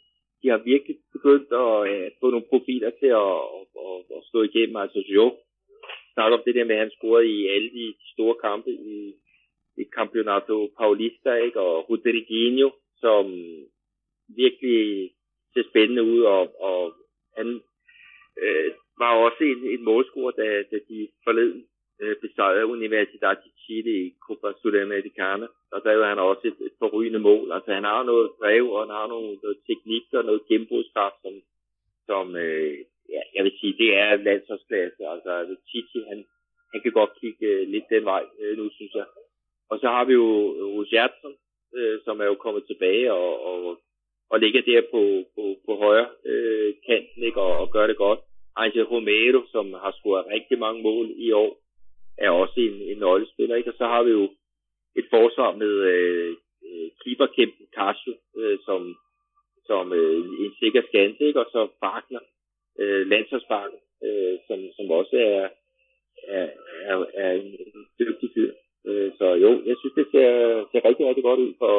de 0.44 0.48
har 0.50 0.58
virkelig 0.72 0.96
begyndt 1.12 1.50
at 1.64 1.76
øh, 1.90 2.10
få 2.20 2.30
nogle 2.30 2.50
profiler 2.52 2.90
til 3.00 3.10
at, 3.24 3.34
at, 3.56 3.66
at, 3.86 3.98
at 4.16 4.22
stå 4.28 4.38
igennem. 4.42 4.76
Altså 4.76 5.00
jo, 5.16 5.26
snakker 6.14 6.36
om 6.38 6.44
det 6.46 6.54
der 6.54 6.64
med, 6.64 6.74
at 6.76 6.84
han 6.84 6.96
scorede 6.96 7.28
i 7.36 7.48
alle 7.54 7.70
de 7.78 7.94
store 8.12 8.36
kampe 8.46 8.70
i, 8.70 9.14
i 9.82 9.84
Campeonato 9.96 10.56
Paulista, 10.78 11.34
ikke? 11.34 11.60
og 11.60 11.90
Rodriguinho, 11.90 12.70
som 13.04 13.24
virkelig 14.42 15.10
ser 15.54 15.64
spændende 15.70 16.02
ud, 16.02 16.20
og, 16.22 16.60
og 16.68 16.94
han 17.36 17.48
øh, 18.42 18.70
var 18.98 19.12
også 19.26 19.44
en, 19.44 19.60
en 19.74 19.84
målscorer, 19.84 20.30
da, 20.30 20.62
da 20.70 20.76
de 20.88 21.08
forleden 21.24 21.66
Øh, 22.00 22.16
besejrede 22.24 22.66
Universitat 22.66 23.38
i 23.46 23.50
Chile 23.62 23.92
i 24.04 24.14
Copa 24.26 24.48
Sudamericana. 24.62 25.46
Og 25.72 25.78
der 25.84 25.96
var 25.96 26.08
han 26.08 26.18
også 26.18 26.44
et, 26.50 26.58
et 26.66 26.74
forrygende 26.78 27.18
mål. 27.18 27.52
Altså 27.52 27.70
han 27.72 27.84
har 27.84 28.02
noget 28.02 28.30
drev, 28.40 28.64
og 28.72 28.80
han 28.84 28.90
har 28.98 29.06
nogle, 29.06 29.30
noget 29.42 29.58
teknik 29.68 30.06
og 30.12 30.24
noget 30.24 30.46
gennembrudskraft, 30.48 31.18
som, 31.22 31.34
som 32.06 32.36
øh, 32.36 32.78
ja, 33.14 33.22
jeg 33.34 33.44
vil 33.44 33.58
sige, 33.60 33.78
det 33.82 33.90
er 33.96 34.16
landsholdsklasse. 34.16 35.02
Altså, 35.14 35.30
altså 35.30 35.56
Chichi, 35.68 36.00
han, 36.10 36.24
han 36.72 36.80
kan 36.82 36.92
godt 36.92 37.12
kigge 37.20 37.46
øh, 37.46 37.68
lidt 37.68 37.84
den 37.90 38.04
vej 38.04 38.24
øh, 38.40 38.58
nu, 38.58 38.70
synes 38.70 38.94
jeg. 38.94 39.06
Og 39.70 39.78
så 39.80 39.86
har 39.86 40.04
vi 40.04 40.12
jo 40.12 40.28
Rogertsen, 40.74 41.34
øh, 41.76 42.00
som 42.04 42.20
er 42.20 42.24
jo 42.24 42.34
kommet 42.34 42.64
tilbage 42.66 43.12
og, 43.12 43.32
og, 43.50 43.80
og 44.30 44.40
ligger 44.40 44.62
der 44.62 44.82
på, 44.90 45.02
på, 45.34 45.42
på 45.66 45.76
højre 45.76 46.08
øh, 46.24 46.74
kanten 46.86 47.22
ikke, 47.22 47.40
og, 47.40 47.52
og 47.62 47.70
gør 47.70 47.86
det 47.86 47.96
godt. 47.96 48.20
Angel 48.56 48.84
Romero, 48.84 49.40
som 49.52 49.72
har 49.72 49.92
scoret 49.98 50.26
rigtig 50.26 50.58
mange 50.58 50.82
mål 50.82 51.06
i 51.16 51.32
år, 51.32 51.63
er 52.18 52.30
også 52.30 52.60
en, 52.60 52.76
en 52.90 52.98
nøglespiller. 52.98 53.56
Ikke? 53.56 53.70
Og 53.70 53.76
så 53.78 53.86
har 53.86 54.02
vi 54.02 54.10
jo 54.10 54.24
et 54.96 55.06
forsvar 55.10 55.56
med 55.62 55.72
øh, 55.92 56.30
øh 56.68 56.88
keeperkæmpen 57.02 57.66
Casio, 57.76 58.14
øh, 58.36 58.58
som, 58.66 58.96
som 59.66 59.92
øh, 59.92 60.24
en 60.44 60.52
sikker 60.60 60.82
skanse, 60.88 61.24
ikke? 61.28 61.40
og 61.40 61.48
så 61.52 61.60
Wagner, 61.82 62.24
øh, 62.80 63.06
landsholdsbakken, 63.10 63.78
øh, 64.06 64.34
som, 64.46 64.58
som 64.76 64.86
også 64.90 65.16
er, 65.16 65.48
er, 66.36 66.46
er, 66.90 66.96
er 67.14 67.32
en, 67.32 67.50
en 67.66 67.78
dygtig 68.00 68.30
fyr. 68.34 68.52
Øh, 68.88 69.10
så 69.18 69.26
jo, 69.44 69.50
jeg 69.68 69.76
synes, 69.80 69.94
det 70.00 70.06
ser, 70.12 70.30
ser 70.70 70.84
rigtig, 70.88 71.06
rigtig 71.06 71.24
godt 71.28 71.40
ud 71.40 71.52
for, 71.62 71.74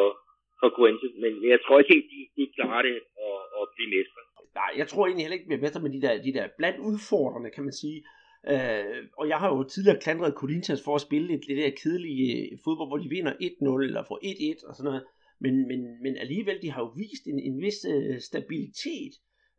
for 0.59 0.69
Corinthians, 0.77 1.15
men 1.23 1.49
jeg 1.53 1.59
tror 1.61 1.79
ikke 1.79 1.93
helt, 1.93 2.09
de, 2.13 2.21
de 2.38 2.53
klarer 2.55 2.81
det 2.88 2.97
at, 3.27 3.39
at 3.59 3.65
blive 3.75 3.89
mestre. 3.95 4.21
Nej, 4.61 4.71
jeg 4.81 4.88
tror 4.88 5.03
egentlig 5.05 5.23
heller 5.25 5.38
ikke, 5.38 5.49
vi 5.49 5.55
er 5.55 5.65
mestre 5.65 5.83
med 5.86 5.93
de 5.95 6.01
der, 6.05 6.13
de 6.27 6.33
der 6.38 6.55
blandt 6.59 6.79
udfordrende, 6.89 7.49
kan 7.55 7.63
man 7.67 7.75
sige. 7.83 7.99
Øh, 8.53 9.07
og 9.19 9.27
jeg 9.27 9.37
har 9.37 9.49
jo 9.55 9.63
tidligere 9.63 9.99
klandret 9.99 10.33
Corinthians 10.33 10.83
for 10.83 10.95
at 10.95 11.01
spille 11.01 11.27
lidt 11.27 11.47
det 11.47 11.57
der 11.57 11.69
kedelige 11.83 12.51
øh, 12.51 12.57
fodbold, 12.63 12.89
hvor 12.89 12.97
de 12.97 13.09
vinder 13.09 13.33
1-0 13.33 13.83
eller 13.87 14.03
får 14.07 14.19
1-1 14.23 14.67
og 14.67 14.75
sådan 14.75 14.89
noget. 14.89 15.03
Men, 15.39 15.67
men, 15.67 15.79
men 16.03 16.17
alligevel, 16.17 16.61
de 16.61 16.71
har 16.71 16.81
jo 16.81 16.91
vist 17.03 17.25
en, 17.31 17.39
en 17.39 17.61
vis 17.61 17.85
øh, 17.93 18.19
stabilitet. 18.19 19.13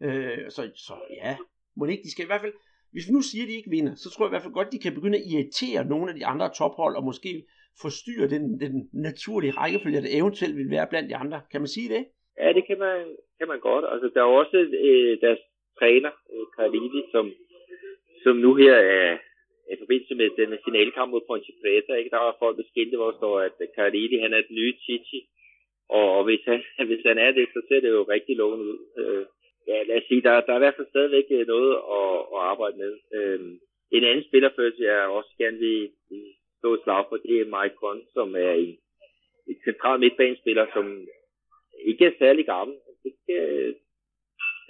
Øh, 0.07 0.51
så, 0.55 0.63
så 0.87 0.95
ja, 1.23 1.37
må 1.77 1.85
ikke, 1.85 2.03
de 2.03 2.11
skal 2.11 2.25
i 2.25 2.31
hvert 2.33 2.41
fald, 2.41 2.57
hvis 2.93 3.09
vi 3.09 3.13
nu 3.13 3.21
siger, 3.21 3.45
at 3.45 3.49
de 3.49 3.59
ikke 3.61 3.75
vinder, 3.77 3.95
så 3.95 4.09
tror 4.11 4.25
jeg 4.25 4.31
i 4.31 4.35
hvert 4.35 4.47
fald 4.47 4.59
godt, 4.59 4.73
de 4.73 4.85
kan 4.85 4.95
begynde 4.95 5.19
at 5.19 5.27
irritere 5.31 5.85
nogle 5.93 6.07
af 6.11 6.17
de 6.19 6.27
andre 6.27 6.49
tophold, 6.59 6.97
og 6.97 7.05
måske 7.05 7.33
forstyrre 7.85 8.29
den, 8.35 8.61
den 8.61 8.75
naturlige 8.93 9.57
rækkefølge, 9.61 10.03
der 10.03 10.19
eventuelt 10.21 10.57
vil 10.57 10.71
være 10.77 10.87
blandt 10.91 11.11
de 11.11 11.17
andre. 11.17 11.41
Kan 11.53 11.61
man 11.61 11.69
sige 11.77 11.89
det? 11.95 12.03
Ja, 12.43 12.49
det 12.57 12.65
kan 12.69 12.79
man, 12.79 12.99
kan 13.39 13.49
man 13.53 13.61
godt. 13.61 13.85
Altså, 13.93 14.07
der 14.15 14.21
er 14.21 14.29
jo 14.31 14.37
også 14.43 14.59
øh, 14.89 15.21
deres 15.25 15.41
træner, 15.79 16.13
øh, 16.33 16.47
Carlini, 16.57 17.03
som, 17.15 17.25
som 18.27 18.37
nu 18.45 18.51
her 18.63 18.77
er 18.99 19.19
i 19.73 19.77
forbindelse 19.83 20.15
med 20.21 20.29
den 20.41 20.59
finalkamp 20.65 21.11
mod 21.11 21.27
Ponte 21.27 21.53
Preta, 21.61 21.93
ikke? 21.95 22.11
der 22.15 22.21
var 22.27 22.37
folk 22.43 22.57
beskilte, 22.57 22.97
hvor 22.97 23.13
står, 23.13 23.41
at 23.41 23.57
Carlini, 23.77 24.17
han 24.25 24.33
er 24.33 24.43
den 24.49 24.57
nye 24.61 24.75
Chichi, 24.83 25.21
og, 25.89 26.07
og 26.17 26.25
hvis, 26.25 26.43
han, 26.51 26.61
hvis 26.91 27.05
han 27.11 27.19
er 27.19 27.31
det, 27.39 27.47
så 27.55 27.61
ser 27.69 27.81
det 27.81 27.91
jo 27.97 28.03
rigtig 28.15 28.37
lovende 28.37 28.65
ud. 28.73 28.79
Øh, 29.01 29.25
ja, 29.69 29.83
lad 29.83 29.97
os 29.97 30.09
sige, 30.09 30.23
der, 30.23 30.41
der 30.41 30.53
er 30.53 30.61
i 30.61 30.65
hvert 30.65 30.79
fald 30.79 30.93
stadigvæk 30.95 31.27
øh, 31.31 31.47
noget 31.47 31.73
at, 31.99 32.13
at 32.35 32.41
arbejde 32.53 32.77
med. 32.83 32.93
Øh, 33.17 33.41
en 33.97 34.05
anden 34.05 34.25
spillerfølelse, 34.29 34.83
jeg 34.83 35.17
også 35.19 35.33
gerne 35.39 35.59
vil 35.59 35.91
stå 36.59 36.75
et 36.75 36.81
slag 36.85 37.05
for, 37.09 37.17
det 37.17 37.41
er 37.41 37.53
Mike 37.55 37.77
Conn, 37.81 38.01
som 38.15 38.29
er 38.37 38.53
en, 38.53 38.77
en 39.51 39.59
central 39.65 40.01
midtbanespiller, 40.01 40.67
som 40.75 41.07
ikke 41.91 42.05
er 42.07 42.19
særlig 42.19 42.45
gammel. 42.47 42.77
Det 43.05 43.13
skal 43.23 43.75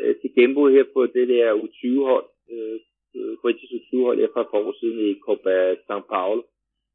øh, 0.00 0.14
til 0.20 0.30
gennembrud 0.34 0.72
her 0.72 0.84
på 0.94 1.06
det 1.06 1.28
der 1.28 1.60
U20-hold, 1.64 2.26
øh, 2.52 2.80
Øh, 3.18 3.32
British 3.42 3.72
U20-hold 3.76 4.18
her 4.18 4.28
et 4.28 4.36
par 4.36 4.48
år 4.60 4.74
siden 4.80 4.98
i 5.08 5.10
Copa 5.26 5.54
São 5.86 6.02
Paulo, 6.12 6.42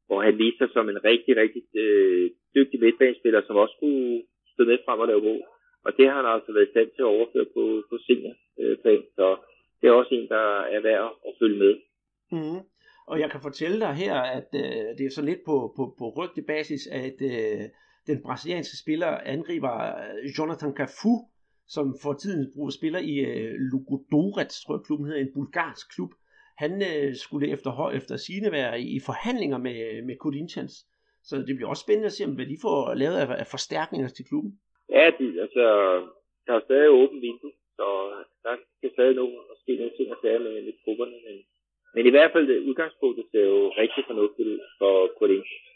hvor 0.06 0.18
han 0.26 0.38
viste 0.38 0.58
sig 0.58 0.68
som 0.72 0.88
en 0.88 1.04
rigtig, 1.10 1.32
rigtig 1.42 1.62
øh, 1.84 2.30
dygtig 2.56 2.80
midtbanespiller, 2.80 3.40
som 3.42 3.56
også 3.64 3.76
kunne 3.80 4.22
stå 4.52 4.62
med 4.64 4.78
frem 4.84 5.00
og 5.02 5.08
lave 5.08 5.22
mål. 5.28 5.42
Og 5.86 5.90
det 5.96 6.04
har 6.08 6.16
han 6.20 6.32
altså 6.34 6.50
været 6.52 6.68
i 6.68 6.72
stand 6.74 6.88
til 6.90 7.02
at 7.02 7.14
overføre 7.16 7.48
på, 7.56 7.62
på 7.90 7.94
seniorplan. 8.06 9.02
Så 9.18 9.26
det 9.78 9.86
er 9.88 9.92
også 10.00 10.14
en, 10.14 10.28
der 10.28 10.46
er 10.74 10.80
værd 10.88 11.06
at 11.28 11.32
følge 11.40 11.58
med. 11.64 11.74
Mm. 12.32 12.60
Og 13.06 13.20
jeg 13.20 13.30
kan 13.30 13.40
fortælle 13.42 13.80
dig 13.80 13.94
her, 13.94 14.14
at 14.38 14.48
øh, 14.54 14.86
det 14.98 15.04
er 15.06 15.10
så 15.10 15.22
lidt 15.22 15.42
på, 15.48 15.56
på, 15.76 15.82
på 15.98 16.04
rygtebasis, 16.18 16.86
at 16.86 17.18
øh, 17.32 17.62
den 18.06 18.22
brasilianske 18.22 18.76
spiller 18.82 19.06
angriber 19.34 19.74
øh, 20.02 20.30
Jonathan 20.38 20.74
Cafu, 20.78 21.14
som 21.68 21.94
for 22.02 22.12
tiden 22.12 22.52
bruger 22.54 22.70
spiller 22.70 22.98
i 22.98 23.14
øh, 23.18 23.54
Lugodorets, 23.70 24.64
tror 24.64 24.74
jeg 24.74 24.84
klubben 24.86 25.06
hedder, 25.06 25.20
en 25.20 25.34
bulgarsk 25.34 25.94
klub. 25.94 26.12
Han 26.58 26.72
øh, 26.90 27.14
skulle 27.14 27.52
efter, 27.54 27.90
efter 27.90 28.16
sine 28.16 28.52
være 28.52 28.80
i 28.80 29.00
forhandlinger 29.06 29.58
med, 29.58 30.02
med 30.08 30.16
Corinthians. 30.24 30.74
Så 31.28 31.34
det 31.46 31.56
bliver 31.56 31.68
også 31.68 31.84
spændende 31.86 32.10
at 32.10 32.12
se, 32.12 32.26
hvad 32.26 32.48
de 32.52 32.58
får 32.66 32.94
lavet 33.02 33.16
af, 33.22 33.26
af 33.42 33.46
forstærkninger 33.54 34.08
til 34.08 34.24
klubben. 34.30 34.52
Ja, 34.96 35.04
de, 35.18 35.26
altså, 35.44 35.64
der 36.46 36.52
er 36.54 36.62
stadig 36.68 36.90
åben 37.00 37.20
vindue, 37.26 37.52
så 37.78 37.86
der 38.44 38.54
kan 38.80 38.90
stadig 38.96 39.14
nå 39.20 39.26
at 39.52 39.56
ske 39.62 39.72
nogle 39.76 39.96
ting 39.96 40.08
og 40.14 40.18
sager 40.22 40.40
med, 40.46 40.54
med 40.66 40.74
trupperne, 40.84 41.16
men, 41.26 41.36
men 41.94 42.06
i 42.06 42.12
hvert 42.14 42.32
fald 42.32 42.46
udgangspunktet 42.68 43.24
ser 43.32 43.44
jo 43.52 43.60
rigtig 43.82 44.02
fornuftigt 44.10 44.48
ud 44.52 44.60
for 44.80 44.92
Corinthians. 45.18 45.68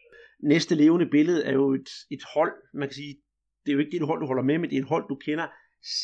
Næste 0.53 0.75
levende 0.75 1.09
billede 1.17 1.45
er 1.51 1.55
jo 1.61 1.67
et, 1.81 1.91
et 2.11 2.25
hold, 2.35 2.55
man 2.81 2.89
kan 2.89 2.99
sige, 3.01 3.15
det 3.63 3.71
er 3.71 3.77
jo 3.77 3.83
ikke 3.83 3.95
det 3.95 4.11
hold, 4.11 4.21
du 4.21 4.27
holder 4.27 4.49
med, 4.51 4.59
men 4.59 4.71
det 4.71 4.77
er 4.77 4.83
et 4.83 4.93
hold, 4.95 5.05
du 5.09 5.17
kender 5.27 5.47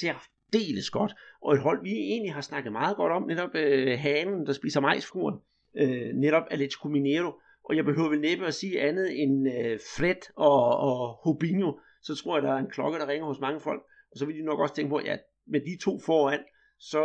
særdeles 0.00 0.90
godt, 0.90 1.12
og 1.42 1.54
et 1.54 1.60
hold, 1.60 1.82
vi 1.82 1.90
egentlig 1.90 2.32
har 2.34 2.40
snakket 2.40 2.72
meget 2.72 2.96
godt 2.96 3.12
om, 3.12 3.22
netop 3.22 3.54
øh, 3.54 3.98
hanen, 3.98 4.46
der 4.46 4.52
spiser 4.52 4.80
majsfruren, 4.80 5.38
øh, 5.76 6.14
netop 6.14 6.42
Atletico 6.50 6.88
Mineiro, 6.88 7.32
og 7.64 7.76
jeg 7.76 7.84
behøver 7.84 8.08
vel 8.08 8.20
næppe 8.20 8.46
at 8.46 8.54
sige 8.54 8.80
andet 8.80 9.22
end 9.22 9.48
øh, 9.48 9.78
Fred 9.96 10.22
og, 10.36 10.76
og 10.76 11.20
Hubinho, 11.24 11.78
så 12.02 12.14
tror 12.14 12.36
jeg, 12.36 12.42
der 12.42 12.52
er 12.52 12.58
en 12.58 12.70
klokke, 12.70 12.98
der 12.98 13.08
ringer 13.08 13.26
hos 13.26 13.40
mange 13.40 13.60
folk. 13.60 13.82
Og 14.10 14.18
så 14.18 14.26
vil 14.26 14.36
de 14.36 14.44
nok 14.44 14.60
også 14.60 14.74
tænke 14.74 14.90
på, 14.90 14.96
at 14.96 15.04
ja, 15.04 15.16
med 15.46 15.60
de 15.60 15.84
to 15.84 15.98
foran, 16.06 16.44
så 16.78 17.02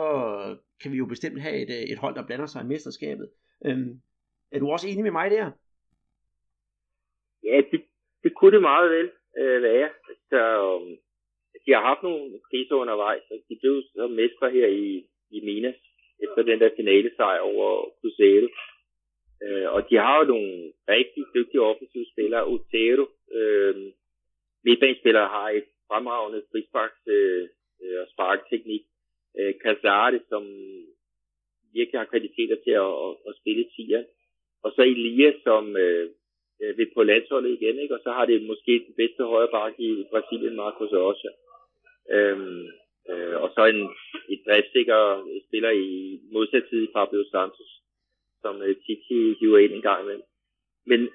kan 0.81 0.91
vi 0.91 0.97
jo 0.97 1.05
bestemt 1.05 1.41
have 1.41 1.55
et, 1.55 1.69
øh, 1.69 1.83
et 1.91 1.97
hold, 1.97 2.15
der 2.15 2.25
blander 2.25 2.45
sig 2.45 2.61
i 2.63 2.67
mesterskabet. 2.67 3.29
Øhm, 3.65 4.01
er 4.51 4.59
du 4.59 4.69
også 4.71 4.87
enig 4.87 5.03
med 5.03 5.11
mig 5.11 5.31
der? 5.31 5.51
Ja, 7.43 7.61
det, 7.71 7.81
det 8.23 8.31
kunne 8.35 8.51
det 8.51 8.61
meget 8.61 8.91
vel 8.91 9.11
øh, 9.37 9.63
være. 9.63 9.89
Så, 10.29 10.41
um, 10.75 10.97
de 11.67 11.73
har 11.73 11.81
haft 11.81 12.03
nogle 12.03 12.39
kriser 12.49 12.75
undervejs, 12.75 13.23
og 13.31 13.37
de 13.49 13.55
blev 13.61 13.83
så 13.95 14.07
mestre 14.07 14.51
her 14.51 14.67
i, 14.67 15.05
i 15.31 15.39
Minas, 15.47 15.79
efter 16.23 16.41
den 16.43 16.59
der 16.59 16.69
finale 16.75 17.11
sejr 17.15 17.39
over 17.39 17.89
Cruzeiro. 17.99 18.47
Øh, 19.43 19.67
og 19.75 19.89
de 19.89 19.95
har 19.95 20.17
jo 20.19 20.25
nogle 20.33 20.73
rigtig 20.89 21.23
dygtige 21.35 21.61
offensive 21.61 22.05
spillere. 22.13 22.47
Otero, 22.53 23.05
øh, 23.37 23.75
midtbanespillere 24.65 25.27
har 25.27 25.49
et 25.49 25.67
fremragende 25.87 26.41
frisparks 26.51 27.01
øh, 27.07 27.43
øh 27.83 27.99
og 28.01 28.07
sparkteknik. 28.13 28.83
Øh, 29.39 29.53
Casarte, 29.63 30.19
som 30.29 30.43
virkelig 31.73 31.99
har 31.99 32.11
kvaliteter 32.13 32.57
til 32.65 32.75
at, 32.85 32.93
at, 33.05 33.13
at 33.27 33.33
spille 33.39 33.65
tier. 33.75 34.03
Og 34.63 34.71
så 34.75 34.81
Elias, 34.81 35.35
som 35.43 35.77
øh, 35.77 36.09
øh, 36.61 36.77
vil 36.77 36.89
på 36.95 37.03
landsholdet 37.03 37.51
igen, 37.57 37.79
ikke? 37.79 37.95
og 37.95 38.01
så 38.03 38.11
har 38.11 38.25
det 38.25 38.47
måske 38.51 38.73
den 38.87 38.95
bedste 39.01 39.23
højre 39.23 39.53
bakke 39.57 39.83
i 39.83 40.05
Brasilien, 40.11 40.55
Marcos 40.55 40.93
Rocha. 40.93 41.29
Øhm, 42.11 42.65
øh, 43.09 43.35
og 43.43 43.49
så 43.55 43.65
en, 43.65 43.81
et 44.29 44.41
driftsikker 44.45 45.01
spiller 45.47 45.69
i 45.69 46.19
modsat 46.31 46.63
tid, 46.69 46.87
Fabio 46.93 47.23
Santos, 47.31 47.71
som 48.41 48.61
øh, 48.61 48.75
Titi 48.75 49.33
hiver 49.39 49.57
ind 49.57 49.73
en 49.73 49.81
gang 49.81 50.03
imellem. 50.03 50.23
Men 50.85 51.09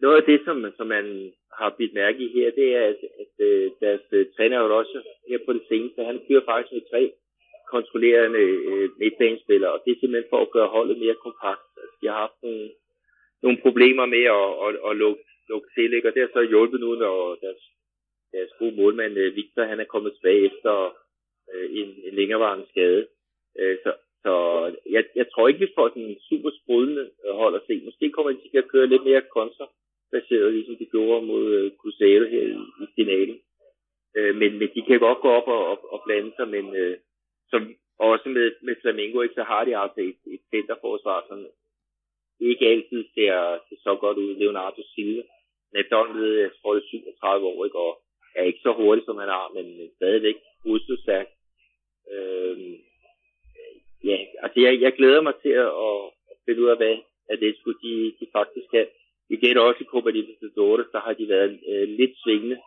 noget 0.00 0.16
af 0.16 0.24
det, 0.30 0.40
som, 0.44 0.72
som 0.76 0.86
man 0.86 1.32
har 1.58 1.74
bidt 1.78 1.94
mærke 1.94 2.18
i 2.18 2.32
her, 2.36 2.50
det 2.50 2.68
er, 2.76 2.84
at, 2.92 3.00
at, 3.22 3.46
øh, 3.46 3.70
deres 3.80 4.04
øh, 4.12 4.26
træner 4.36 4.58
også 4.58 4.98
her 5.28 5.38
på 5.46 5.52
det 5.52 5.64
seneste, 5.68 6.04
han 6.04 6.20
kører 6.28 6.44
faktisk 6.44 6.72
med 6.72 6.90
tre 6.90 7.12
kontrollerende 7.74 8.44
øh, 8.70 8.90
midtbanespillere, 8.98 9.72
og 9.72 9.82
det 9.84 9.90
er 9.90 10.00
simpelthen 10.00 10.30
for 10.30 10.40
at 10.42 10.50
gøre 10.50 10.74
holdet 10.76 10.98
mere 10.98 11.22
kompakt. 11.26 11.66
Altså, 11.82 11.96
de 12.00 12.06
har 12.06 12.18
haft 12.24 12.38
nogle, 12.42 12.70
nogle 13.42 13.58
problemer 13.64 14.06
med 14.06 14.24
at, 14.38 14.48
at, 14.64 14.90
at 14.90 14.96
lukke, 15.02 15.24
lukke 15.50 15.68
til, 15.74 15.94
ikke? 15.94 16.08
og 16.08 16.14
det 16.14 16.22
har 16.22 16.30
så 16.32 16.42
hjulpet 16.42 16.80
nu, 16.80 16.90
når 16.94 17.34
deres, 17.44 17.62
deres 18.36 18.52
gode 18.58 18.76
målmand 18.76 19.14
øh, 19.18 19.36
Victor, 19.36 19.62
han 19.72 19.80
er 19.80 19.92
kommet 19.94 20.12
tilbage 20.14 20.46
efter 20.50 20.72
uh, 21.52 21.66
en, 21.80 21.88
en 22.06 22.14
længerevarende 22.18 22.66
skade. 22.72 23.06
Så, 23.84 23.90
så 24.24 24.32
jeg, 24.94 25.04
jeg 25.14 25.26
tror 25.28 25.48
ikke, 25.48 25.60
vi 25.60 25.76
får 25.78 25.88
den 25.88 26.02
en 26.02 26.20
super 26.28 26.50
sprudlende 26.58 27.10
hold 27.42 27.54
at 27.54 27.66
se. 27.66 27.82
Måske 27.84 28.10
kommer 28.10 28.32
de 28.32 28.38
til 28.38 28.58
at 28.58 28.68
køre 28.68 28.86
lidt 28.86 29.04
mere 29.04 29.22
kontrabaseret, 29.36 30.54
ligesom 30.54 30.76
de 30.76 30.86
gjorde 30.94 31.26
mod 31.26 31.44
uh, 31.58 31.72
Cruzeiro 31.80 32.24
her 32.34 32.42
i, 32.42 32.58
i 32.84 32.86
finalen. 32.96 33.38
Men, 34.40 34.58
men 34.58 34.68
de 34.74 34.82
kan 34.82 35.00
godt 35.00 35.20
gå 35.20 35.28
op 35.28 35.48
og, 35.48 35.66
og, 35.70 35.92
og 35.92 36.02
blande 36.06 36.32
sig, 36.36 36.48
men 36.48 36.66
uh, 36.82 36.96
som 37.50 37.60
også 37.98 38.28
med, 38.28 38.52
med 38.62 38.74
Flamengo, 38.80 39.20
ikke, 39.20 39.34
så 39.34 39.42
har 39.42 39.64
de 39.64 39.76
altså 39.76 40.00
et, 40.00 40.20
et 40.34 40.40
centerforsvar, 40.50 41.24
som 41.28 41.46
ikke 42.40 42.66
altid 42.66 43.04
ser, 43.14 43.58
ser 43.68 43.76
så 43.82 43.96
godt 44.00 44.18
ud. 44.18 44.34
Leonardo 44.34 44.82
Silva, 44.94 45.22
han 45.72 45.84
er 45.84 46.40
jeg 46.40 46.50
tror 46.62 46.74
det 46.74 46.82
er 46.82 46.88
37 46.88 47.46
år, 47.46 47.64
ikke, 47.64 47.78
og 47.78 48.02
er 48.36 48.42
ikke 48.42 48.58
så 48.62 48.72
hurtig, 48.72 49.04
som 49.04 49.16
han 49.22 49.28
er, 49.28 49.52
men 49.56 49.90
stadigvæk 49.96 50.36
udstødstærk. 50.64 51.28
Øh, 52.14 52.58
ja, 54.04 54.18
altså 54.42 54.60
jeg, 54.60 54.80
jeg 54.80 54.92
glæder 54.92 55.20
mig 55.20 55.34
til 55.42 55.54
at, 55.64 55.70
at 55.86 55.98
finde 56.44 56.62
ud 56.62 56.68
af, 56.68 56.76
hvad 56.76 56.96
at 57.28 57.40
det 57.40 57.56
skulle 57.56 57.78
de, 57.82 58.12
de 58.20 58.26
faktisk 58.32 58.66
kan. 58.70 58.86
I 59.30 59.36
gætter 59.36 59.62
også 59.62 59.80
i 59.82 59.90
Copa 59.92 60.10
Libertadores, 60.10 60.86
der 60.92 61.00
har 61.00 61.12
de 61.12 61.28
været 61.28 61.60
øh, 61.70 61.88
lidt 61.88 62.14
svingende 62.22 62.58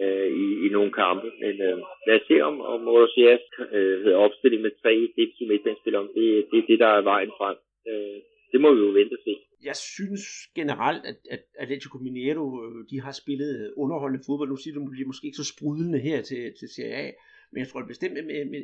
øh, 0.00 0.28
i, 0.44 0.66
i 0.66 0.68
nogle 0.68 0.92
kampe. 0.92 1.32
Men 1.42 1.54
øh, 1.68 1.78
lad 2.06 2.20
os 2.20 2.26
se, 2.28 2.40
om, 2.40 2.60
om 2.60 2.88
Orosias 2.88 3.40
øh, 3.72 4.14
opstilling 4.14 4.62
med 4.62 4.72
tre 4.82 4.92
defensive 5.16 5.48
midtbanespillere. 5.48 6.08
Det, 6.16 6.46
det 6.50 6.58
er 6.58 6.66
det, 6.66 6.78
der 6.78 6.86
er 6.86 7.00
vejen 7.12 7.32
frem. 7.38 7.56
Øh, 7.88 8.18
det 8.54 8.60
må 8.62 8.74
vi 8.74 8.80
jo 8.86 8.92
vente 8.98 9.14
og 9.18 9.22
se. 9.24 9.34
Jeg 9.62 9.76
synes 9.76 10.24
generelt, 10.54 11.04
at, 11.06 11.16
at 11.30 11.42
Atletico 11.58 11.98
Mineiro 11.98 12.46
øh, 12.64 12.84
de 12.90 13.00
har 13.00 13.12
spillet 13.12 13.74
underholdende 13.76 14.24
fodbold. 14.26 14.48
Nu 14.48 14.56
siger 14.56 14.74
du, 14.74 14.80
de 14.98 15.04
måske 15.04 15.26
ikke 15.26 15.36
så 15.36 15.52
sprudlende 15.54 15.98
her 15.98 16.22
til, 16.22 16.42
til 16.58 16.68
Serie 16.76 16.94
A, 16.94 17.10
men 17.50 17.58
jeg 17.60 17.68
tror 17.68 17.86
bestemt, 17.86 18.18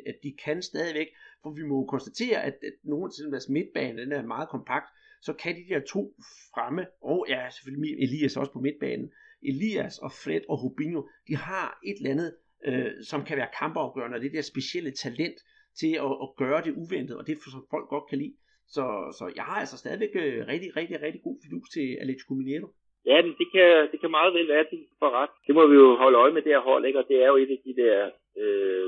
at 0.06 0.16
de 0.22 0.32
kan 0.44 0.62
stadigvæk, 0.62 1.08
for 1.42 1.50
vi 1.50 1.62
må 1.62 1.86
konstatere, 1.86 2.42
at, 2.42 2.56
at 2.62 2.72
nogle 2.82 3.04
af 3.04 3.30
deres 3.30 3.48
midtbane 3.48 4.02
den 4.02 4.12
er 4.12 4.22
meget 4.22 4.48
kompakt, 4.48 4.88
så 5.22 5.32
kan 5.32 5.56
de 5.56 5.74
der 5.74 5.80
to 5.80 6.14
fremme, 6.54 6.86
og 7.02 7.26
ja, 7.28 7.50
selvfølgelig 7.50 8.02
Elias 8.04 8.36
også 8.36 8.52
på 8.52 8.60
midtbanen, 8.60 9.12
Elias 9.42 9.98
og 9.98 10.12
Fred 10.12 10.40
og 10.48 10.62
Rubinho, 10.64 11.08
de 11.28 11.36
har 11.36 11.80
et 11.86 11.96
eller 11.96 12.10
andet, 12.10 12.34
øh, 12.66 12.90
som 13.04 13.24
kan 13.24 13.36
være 13.36 13.54
kampafgørende, 13.58 14.16
og 14.16 14.22
det 14.22 14.32
der 14.32 14.42
specielle 14.42 14.90
talent 14.90 15.38
til 15.80 15.92
at, 16.06 16.12
at 16.24 16.28
gøre 16.36 16.62
det 16.64 16.74
uventet, 16.76 17.16
og 17.16 17.26
det 17.26 17.32
er 17.32 17.50
som 17.50 17.66
folk 17.70 17.88
godt 17.88 18.04
kan 18.10 18.18
lide. 18.18 18.34
Så, 18.76 18.84
så 19.18 19.24
jeg 19.36 19.44
har 19.44 19.58
altså 19.60 19.76
stadigvæk 19.78 20.12
øh, 20.14 20.38
rigtig, 20.52 20.70
rigtig, 20.76 20.96
rigtig 21.02 21.22
god 21.26 21.36
fidus 21.42 21.68
til 21.74 21.86
Atletico 22.00 22.34
Mineiro. 22.34 22.68
Ja, 23.06 23.22
men 23.24 23.34
det 23.40 23.48
kan, 23.54 23.88
det 23.92 23.98
kan 24.00 24.10
meget 24.10 24.34
vel 24.34 24.48
være, 24.48 24.64
at 24.66 24.70
de 24.70 24.78
får 24.98 25.10
ret. 25.20 25.30
Det 25.46 25.54
må 25.54 25.66
vi 25.66 25.74
jo 25.74 25.96
holde 26.02 26.18
øje 26.18 26.32
med 26.32 26.42
det 26.42 26.52
her 26.52 26.68
hold, 26.70 26.84
ikke? 26.86 26.98
og 26.98 27.08
det 27.08 27.16
er 27.22 27.28
jo 27.32 27.36
et 27.36 27.50
af 27.56 27.60
de 27.66 27.74
der 27.82 28.10
øh, 28.42 28.86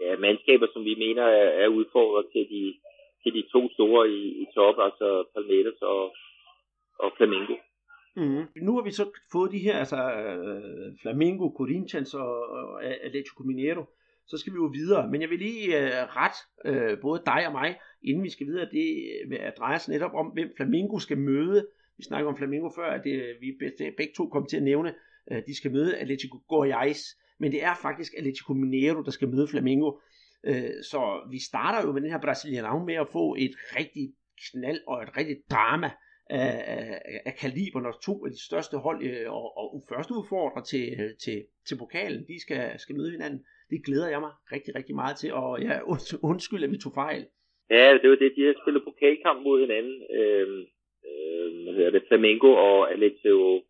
ja, 0.00 0.16
mandskaber, 0.16 0.66
som 0.72 0.84
vi 0.84 0.94
mener 1.04 1.22
er, 1.22 1.48
er 1.62 1.68
udfordret 1.68 2.26
til 2.32 2.44
de, 2.52 2.62
til 3.22 3.32
de 3.36 3.42
to 3.52 3.70
store 3.72 4.10
i, 4.10 4.22
i 4.42 4.46
top, 4.54 4.76
altså 4.86 5.24
Palmeiras 5.34 5.80
og, 5.82 6.02
og 6.98 7.12
Flamengo. 7.16 7.54
Mm. 8.16 8.44
Nu 8.66 8.74
har 8.74 8.82
vi 8.82 8.90
så 8.90 9.04
fået 9.32 9.52
de 9.52 9.64
her, 9.66 9.76
altså 9.82 9.96
uh, 9.96 10.88
Flamengo, 11.02 11.46
Corinthians 11.58 12.14
og, 12.14 12.34
og 12.48 12.84
Atletico 12.84 13.42
Mineiro. 13.42 13.84
Så 14.26 14.38
skal 14.38 14.52
vi 14.52 14.56
jo 14.56 14.70
videre. 14.72 15.10
Men 15.10 15.20
jeg 15.20 15.30
vil 15.30 15.38
lige 15.38 15.78
øh, 15.78 15.92
ret 15.92 16.38
øh, 16.64 17.00
både 17.00 17.22
dig 17.26 17.46
og 17.46 17.52
mig, 17.52 17.78
inden 18.02 18.24
vi 18.24 18.30
skal 18.30 18.46
videre. 18.46 18.68
Det 18.72 19.10
øh, 19.32 19.52
drejer 19.58 19.78
sig 19.78 19.92
netop 19.92 20.14
om, 20.14 20.26
hvem 20.26 20.50
Flamengo 20.56 20.98
skal 20.98 21.18
møde. 21.18 21.66
Vi 21.96 22.04
snakker 22.04 22.30
om 22.30 22.36
Flamengo 22.36 22.68
før, 22.76 22.90
at 22.90 23.04
det, 23.04 23.36
vi 23.40 23.48
øh, 23.80 23.92
begge 23.96 24.12
to 24.16 24.26
kom 24.26 24.46
til 24.46 24.56
at 24.56 24.62
nævne, 24.62 24.94
øh, 25.32 25.42
de 25.46 25.56
skal 25.56 25.72
møde 25.72 25.96
Atletico 25.96 26.36
Goiás. 26.52 27.18
Men 27.38 27.52
det 27.52 27.64
er 27.64 27.74
faktisk 27.82 28.12
Atletico 28.18 28.52
Mineiro, 28.52 29.02
der 29.02 29.10
skal 29.10 29.28
møde 29.28 29.48
Flamengo. 29.48 29.92
Øh, 30.44 30.70
så 30.82 31.28
vi 31.30 31.38
starter 31.38 31.86
jo 31.86 31.92
med 31.92 32.02
den 32.02 32.10
her 32.10 32.20
Brasilianau 32.20 32.84
med 32.84 32.94
at 32.94 33.08
få 33.12 33.34
et 33.38 33.54
rigtig 33.76 34.14
knald 34.50 34.80
og 34.86 35.02
et 35.02 35.16
rigtigt 35.16 35.50
drama 35.50 35.90
af, 36.30 36.64
af, 36.66 37.20
af 37.26 37.34
kaliber, 37.34 37.80
når 37.80 37.98
to 38.02 38.24
af 38.26 38.30
de 38.30 38.44
største 38.44 38.76
hold 38.76 39.04
øh, 39.06 39.32
og, 39.32 39.58
og 39.58 39.84
første 39.88 40.14
udfordrer 40.14 40.62
til, 40.62 41.00
øh, 41.00 41.10
til, 41.24 41.44
til 41.68 41.78
pokalen, 41.78 42.26
de 42.28 42.40
skal, 42.40 42.78
skal 42.78 42.96
møde 42.96 43.10
hinanden. 43.10 43.44
Det 43.72 43.84
glæder 43.86 44.08
jeg 44.14 44.20
mig 44.20 44.32
rigtig, 44.54 44.74
rigtig 44.78 44.94
meget 44.94 45.16
til, 45.16 45.30
og 45.32 45.62
jeg 45.62 45.82
undskyld, 46.30 46.64
at 46.64 46.72
vi 46.74 46.78
tog 46.78 46.92
fejl. 47.02 47.22
Ja, 47.70 47.98
det 48.02 48.10
var 48.10 48.16
det, 48.16 48.32
de 48.36 48.46
har 48.46 48.54
spillet 48.62 48.84
pokalkamp 48.84 49.38
mod 49.42 49.60
hinanden. 49.60 49.96
Øh, 50.18 50.48
øh, 51.08 51.46
hvad 51.64 51.74
hedder 51.74 51.90
det, 51.90 52.08
Flamengo 52.08 52.50
og 52.68 52.92
Alexio 52.92 53.62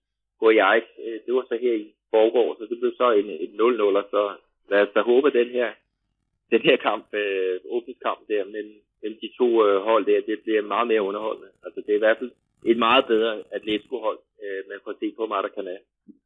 Goiás. 0.42 0.86
Øh, 1.04 1.18
det 1.24 1.34
var 1.34 1.44
så 1.48 1.58
her 1.62 1.74
i 1.82 1.94
forgår, 2.10 2.48
så 2.58 2.64
det 2.70 2.78
blev 2.80 2.92
så 2.96 3.06
en, 3.20 3.28
en 3.44 3.52
0-0, 3.60 3.82
og 4.00 4.06
så 4.14 4.22
lad 4.70 4.80
os 4.84 4.94
da 4.94 5.00
håbe, 5.00 5.38
den 5.40 5.48
her, 5.56 5.70
den 6.50 6.60
her 6.68 6.76
kamp, 6.76 7.06
øh, 7.14 7.60
åbningskamp 7.76 8.20
der, 8.28 8.44
men, 8.44 8.66
men 9.02 9.12
de 9.22 9.28
to 9.38 9.48
øh, 9.66 9.76
hold 9.88 10.04
der, 10.06 10.20
det 10.20 10.40
bliver 10.42 10.62
meget 10.62 10.88
mere 10.88 11.02
underholdende. 11.02 11.50
Altså 11.64 11.80
det 11.80 11.90
er 11.92 12.00
i 12.00 12.04
hvert 12.06 12.18
fald 12.18 12.30
et 12.64 12.78
meget 12.78 13.04
bedre 13.06 13.42
Atletico-hold, 13.52 14.18
øh, 14.44 14.60
man 14.70 14.78
får 14.84 14.94
se 15.00 15.14
på 15.18 15.26
Maracanã. 15.26 15.76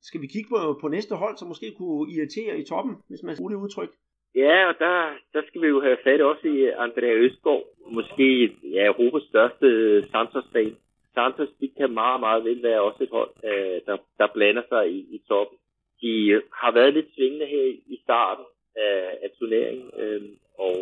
Skal 0.03 0.21
vi 0.21 0.27
kigge 0.27 0.49
på, 0.49 0.79
på 0.81 0.89
næste 0.89 1.15
hold, 1.15 1.37
som 1.37 1.49
måske 1.49 1.75
kunne 1.79 2.13
irritere 2.13 2.59
i 2.59 2.65
toppen, 2.65 2.95
hvis 3.09 3.23
man 3.23 3.37
bruger 3.37 3.51
det 3.51 3.63
udtryk? 3.65 3.93
Ja, 4.35 4.69
og 4.69 4.75
der, 4.79 4.97
der 5.33 5.43
skal 5.47 5.63
vi 5.63 5.67
jo 5.67 5.81
have 5.81 5.99
fat 6.05 6.21
også 6.21 6.49
i 6.49 6.59
Andrea 6.85 7.15
Østgaard. 7.25 7.65
Måske 7.91 8.57
ja, 8.75 8.87
Europas 8.87 9.23
største 9.23 9.67
Santos-fan. 10.11 10.77
Santos, 11.15 11.49
de 11.61 11.69
kan 11.79 11.91
meget, 11.91 12.21
meget 12.21 12.45
vel 12.45 12.63
være 12.63 12.81
også 12.83 13.03
et 13.03 13.11
hold, 13.11 13.31
øh, 13.45 13.81
der, 13.87 13.97
der 14.19 14.27
blander 14.35 14.63
sig 14.69 14.91
i, 14.91 14.99
i 15.17 15.19
toppen. 15.29 15.59
De 16.03 16.43
har 16.53 16.73
været 16.73 16.95
lidt 16.95 17.15
svingende 17.15 17.47
her 17.47 17.65
i 17.95 17.99
starten 18.03 18.45
af, 18.77 19.19
af 19.23 19.31
turneringen, 19.39 19.91
øh, 19.99 20.23
og 20.59 20.75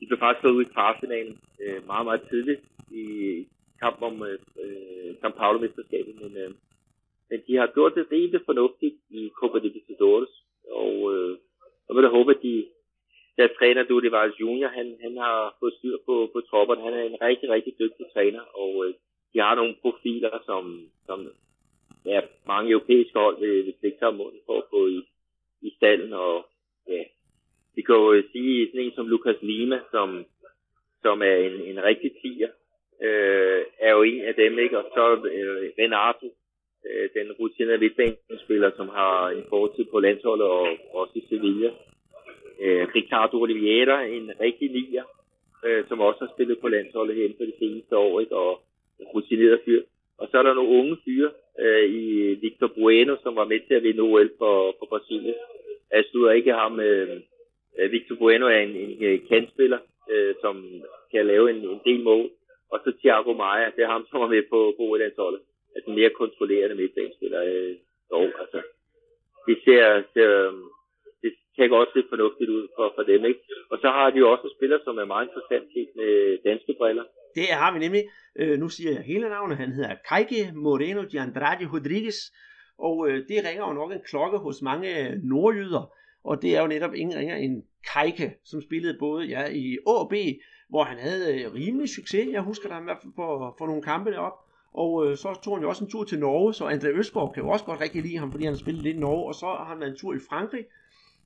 de 0.00 0.06
blev 0.06 0.18
faktisk 0.18 0.40
slået 0.40 0.54
ud 0.54 0.64
i 0.64 0.72
kvartfinalen 0.74 1.38
øh, 1.62 1.86
meget, 1.86 2.04
meget 2.06 2.22
tidligt 2.30 2.62
i 2.90 3.04
kamp 3.82 4.02
om 4.02 4.22
øh, 4.22 4.38
øh 4.62 5.10
São 5.20 5.32
Paulo-mesterskabet, 5.40 6.14
men, 6.22 6.36
øh, 6.36 6.50
men 7.30 7.40
de 7.46 7.56
har 7.56 7.66
gjort 7.74 7.94
det 7.94 8.12
rimelig 8.12 8.40
fornuftigt 8.44 8.96
i 9.10 9.30
Copa 9.38 9.58
Libertadores, 9.58 10.32
og 10.70 11.14
øh, 11.14 11.38
jeg 11.86 11.96
vil 11.96 12.04
da 12.04 12.08
håbe, 12.08 12.30
at 12.30 12.42
de, 12.42 12.66
der 13.36 13.48
træner, 13.58 13.82
Dudi 13.82 14.10
Valls 14.10 14.40
Junior, 14.40 14.68
han, 14.68 14.96
han 15.02 15.16
har 15.16 15.56
fået 15.60 15.74
styr 15.78 15.96
på, 16.06 16.30
på 16.32 16.40
tropperne. 16.40 16.82
Han 16.82 16.94
er 16.94 17.02
en 17.02 17.22
rigtig, 17.22 17.48
rigtig 17.50 17.72
dygtig 17.78 18.06
træner, 18.14 18.40
og 18.40 18.86
øh, 18.86 18.94
de 19.32 19.38
har 19.40 19.54
nogle 19.54 19.74
profiler, 19.82 20.38
som, 20.46 20.90
som 21.06 21.18
ja, 22.04 22.20
mange 22.46 22.70
europæiske 22.70 23.18
hold 23.18 23.40
vil, 23.40 23.66
vil 23.66 23.74
stikke 23.78 23.98
sig 23.98 24.08
om 24.08 24.14
munden 24.14 24.40
for 24.46 24.56
at 24.58 24.68
få 24.70 24.86
i, 24.86 25.08
i 25.62 25.70
stallen, 25.76 26.12
og 26.12 26.46
ja, 26.88 27.02
vi 27.74 27.82
kan 27.82 27.94
jo 27.94 28.12
øh, 28.12 28.24
sige 28.32 28.68
sådan 28.68 28.80
en 28.80 28.92
som 28.94 29.08
Lucas 29.08 29.42
Lima, 29.42 29.80
som, 29.90 30.24
som 31.02 31.22
er 31.22 31.36
en, 31.36 31.60
en 31.60 31.82
rigtig 31.82 32.10
tiger, 32.22 32.48
øh, 33.02 33.62
er 33.80 33.92
jo 33.92 34.02
en 34.02 34.22
af 34.24 34.34
dem, 34.34 34.58
ikke? 34.58 34.78
Og 34.78 34.84
så 34.94 35.28
øh, 35.32 35.70
Renato, 35.78 36.26
øh, 36.88 37.08
den 37.14 37.32
rutinerede 37.32 37.78
midtbanespiller, 37.78 38.70
som 38.76 38.88
har 38.88 39.28
en 39.28 39.44
fortid 39.48 39.84
på 39.84 40.00
landsholdet 40.00 40.46
og 40.46 40.68
også 40.92 41.12
i 41.14 41.26
Sevilla. 41.28 41.70
Øh, 42.60 42.86
Ricardo 42.94 43.40
Oliveira, 43.40 44.04
en 44.04 44.30
rigtig 44.40 44.70
nier, 44.70 45.04
øh, 45.64 45.84
som 45.88 46.00
også 46.00 46.20
har 46.20 46.32
spillet 46.34 46.58
på 46.58 46.68
landsholdet 46.68 47.16
her 47.16 47.28
for 47.36 47.44
de 47.44 47.52
seneste 47.58 47.96
år, 47.96 48.20
ikke? 48.20 48.36
Og 48.36 48.60
en 49.00 49.06
rutineret 49.06 49.60
fyr. 49.64 49.82
Og 50.18 50.28
så 50.30 50.38
er 50.38 50.42
der 50.42 50.54
nogle 50.54 50.78
unge 50.78 50.96
fyre 51.04 51.30
øh, 51.60 51.90
i 51.90 52.34
Victor 52.34 52.66
Bueno, 52.76 53.16
som 53.22 53.36
var 53.36 53.44
med 53.44 53.60
til 53.66 53.74
at 53.74 53.82
vinde 53.82 54.00
OL 54.00 54.30
for, 54.38 54.76
for 54.78 54.86
Brasilien. 54.86 55.34
Jeg 55.92 56.04
slutter 56.10 56.32
ikke 56.32 56.52
ham. 56.52 56.80
Øh, 56.80 57.20
øh, 57.78 57.92
Victor 57.92 58.14
Bueno 58.14 58.46
er 58.46 58.58
en, 58.58 58.76
en 58.76 59.04
øh, 59.04 59.20
kandspiller, 59.28 59.78
øh, 60.10 60.34
som 60.40 60.82
kan 61.12 61.26
lave 61.26 61.50
en, 61.50 61.56
en 61.56 61.80
del 61.84 62.02
mål. 62.02 62.30
Og 62.72 62.78
så 62.84 62.90
Thiago 63.00 63.32
Maia, 63.42 63.68
det 63.76 63.82
er 63.84 63.94
ham, 63.94 64.06
som 64.10 64.20
var 64.20 64.30
med 64.34 64.42
på, 64.52 64.58
på 64.76 64.82
OL-landsholdet. 64.82 65.40
Altså 65.76 65.90
mere 65.90 66.10
kontrollerende 66.10 66.76
midtbanespiller. 66.80 67.40
Øh, 67.50 67.74
dog, 68.10 68.28
altså. 68.42 68.58
Øhm, 68.58 68.72
det 69.46 69.56
ser, 69.64 70.02
ser 70.14 70.30
det 71.56 71.70
kan 71.70 71.76
også 71.82 71.92
se 71.96 72.02
fornuftigt 72.08 72.50
ud 72.50 72.64
for, 72.76 72.92
for 72.96 73.02
dem, 73.02 73.24
ikke? 73.24 73.40
Og 73.70 73.78
så 73.82 73.88
har 73.96 74.10
de 74.10 74.18
jo 74.18 74.30
også 74.32 74.44
en 74.46 74.56
spiller, 74.58 74.78
som 74.84 74.98
er 74.98 75.04
meget 75.04 75.26
interessant 75.26 75.66
set 75.74 75.90
med 76.00 76.12
danske 76.48 76.74
briller. 76.78 77.04
Det 77.34 77.46
har 77.60 77.72
vi 77.72 77.78
nemlig. 77.78 78.02
Øh, 78.40 78.58
nu 78.58 78.68
siger 78.68 78.90
jeg 78.92 79.02
hele 79.02 79.28
navnet. 79.28 79.56
Han 79.56 79.72
hedder 79.72 79.94
Kaike 80.08 80.42
Moreno 80.54 81.02
de 81.12 81.20
Andrade 81.20 81.64
Rodriguez. 81.72 82.20
Og 82.78 83.08
øh, 83.08 83.16
det 83.28 83.38
ringer 83.48 83.64
jo 83.68 83.72
nok 83.72 83.92
en 83.92 84.06
klokke 84.10 84.38
hos 84.38 84.62
mange 84.62 84.90
nordjyder. 85.30 85.84
Og 86.24 86.42
det 86.42 86.56
er 86.56 86.60
jo 86.60 86.66
netop 86.66 86.94
ingen 86.94 87.18
ringer 87.18 87.36
end 87.36 87.62
Kaike, 87.92 88.28
som 88.44 88.62
spillede 88.62 88.96
både 88.98 89.24
ja, 89.34 89.42
i 89.64 89.78
AB, 89.94 90.14
hvor 90.68 90.84
han 90.84 90.98
havde 90.98 91.42
øh, 91.42 91.54
rimelig 91.54 91.88
succes. 91.88 92.28
Jeg 92.32 92.42
husker 92.42 92.68
der 92.68 92.80
i 92.80 92.84
hvert 92.84 92.98
fald 93.02 93.12
for, 93.16 93.54
for 93.58 93.66
nogle 93.66 93.82
kampe 93.82 94.10
derop. 94.10 94.32
Og 94.72 95.06
øh, 95.06 95.16
så 95.16 95.34
tog 95.42 95.56
han 95.56 95.62
jo 95.62 95.68
også 95.68 95.84
en 95.84 95.90
tur 95.90 96.04
til 96.04 96.18
Norge, 96.18 96.54
så 96.54 96.68
André 96.68 96.86
Østgaard 96.86 97.34
kan 97.34 97.42
jo 97.42 97.48
også 97.48 97.64
godt 97.64 97.80
rigtig 97.80 98.02
lide 98.02 98.18
ham, 98.18 98.30
fordi 98.30 98.44
han 98.44 98.52
har 98.52 98.58
spillet 98.58 98.82
lidt 98.82 98.96
i 98.96 99.00
Norge. 99.00 99.26
Og 99.26 99.34
så 99.34 99.46
har 99.46 99.64
han 99.64 99.80
været 99.80 99.90
en 99.90 99.96
tur 99.96 100.14
i 100.14 100.18
Frankrig. 100.28 100.64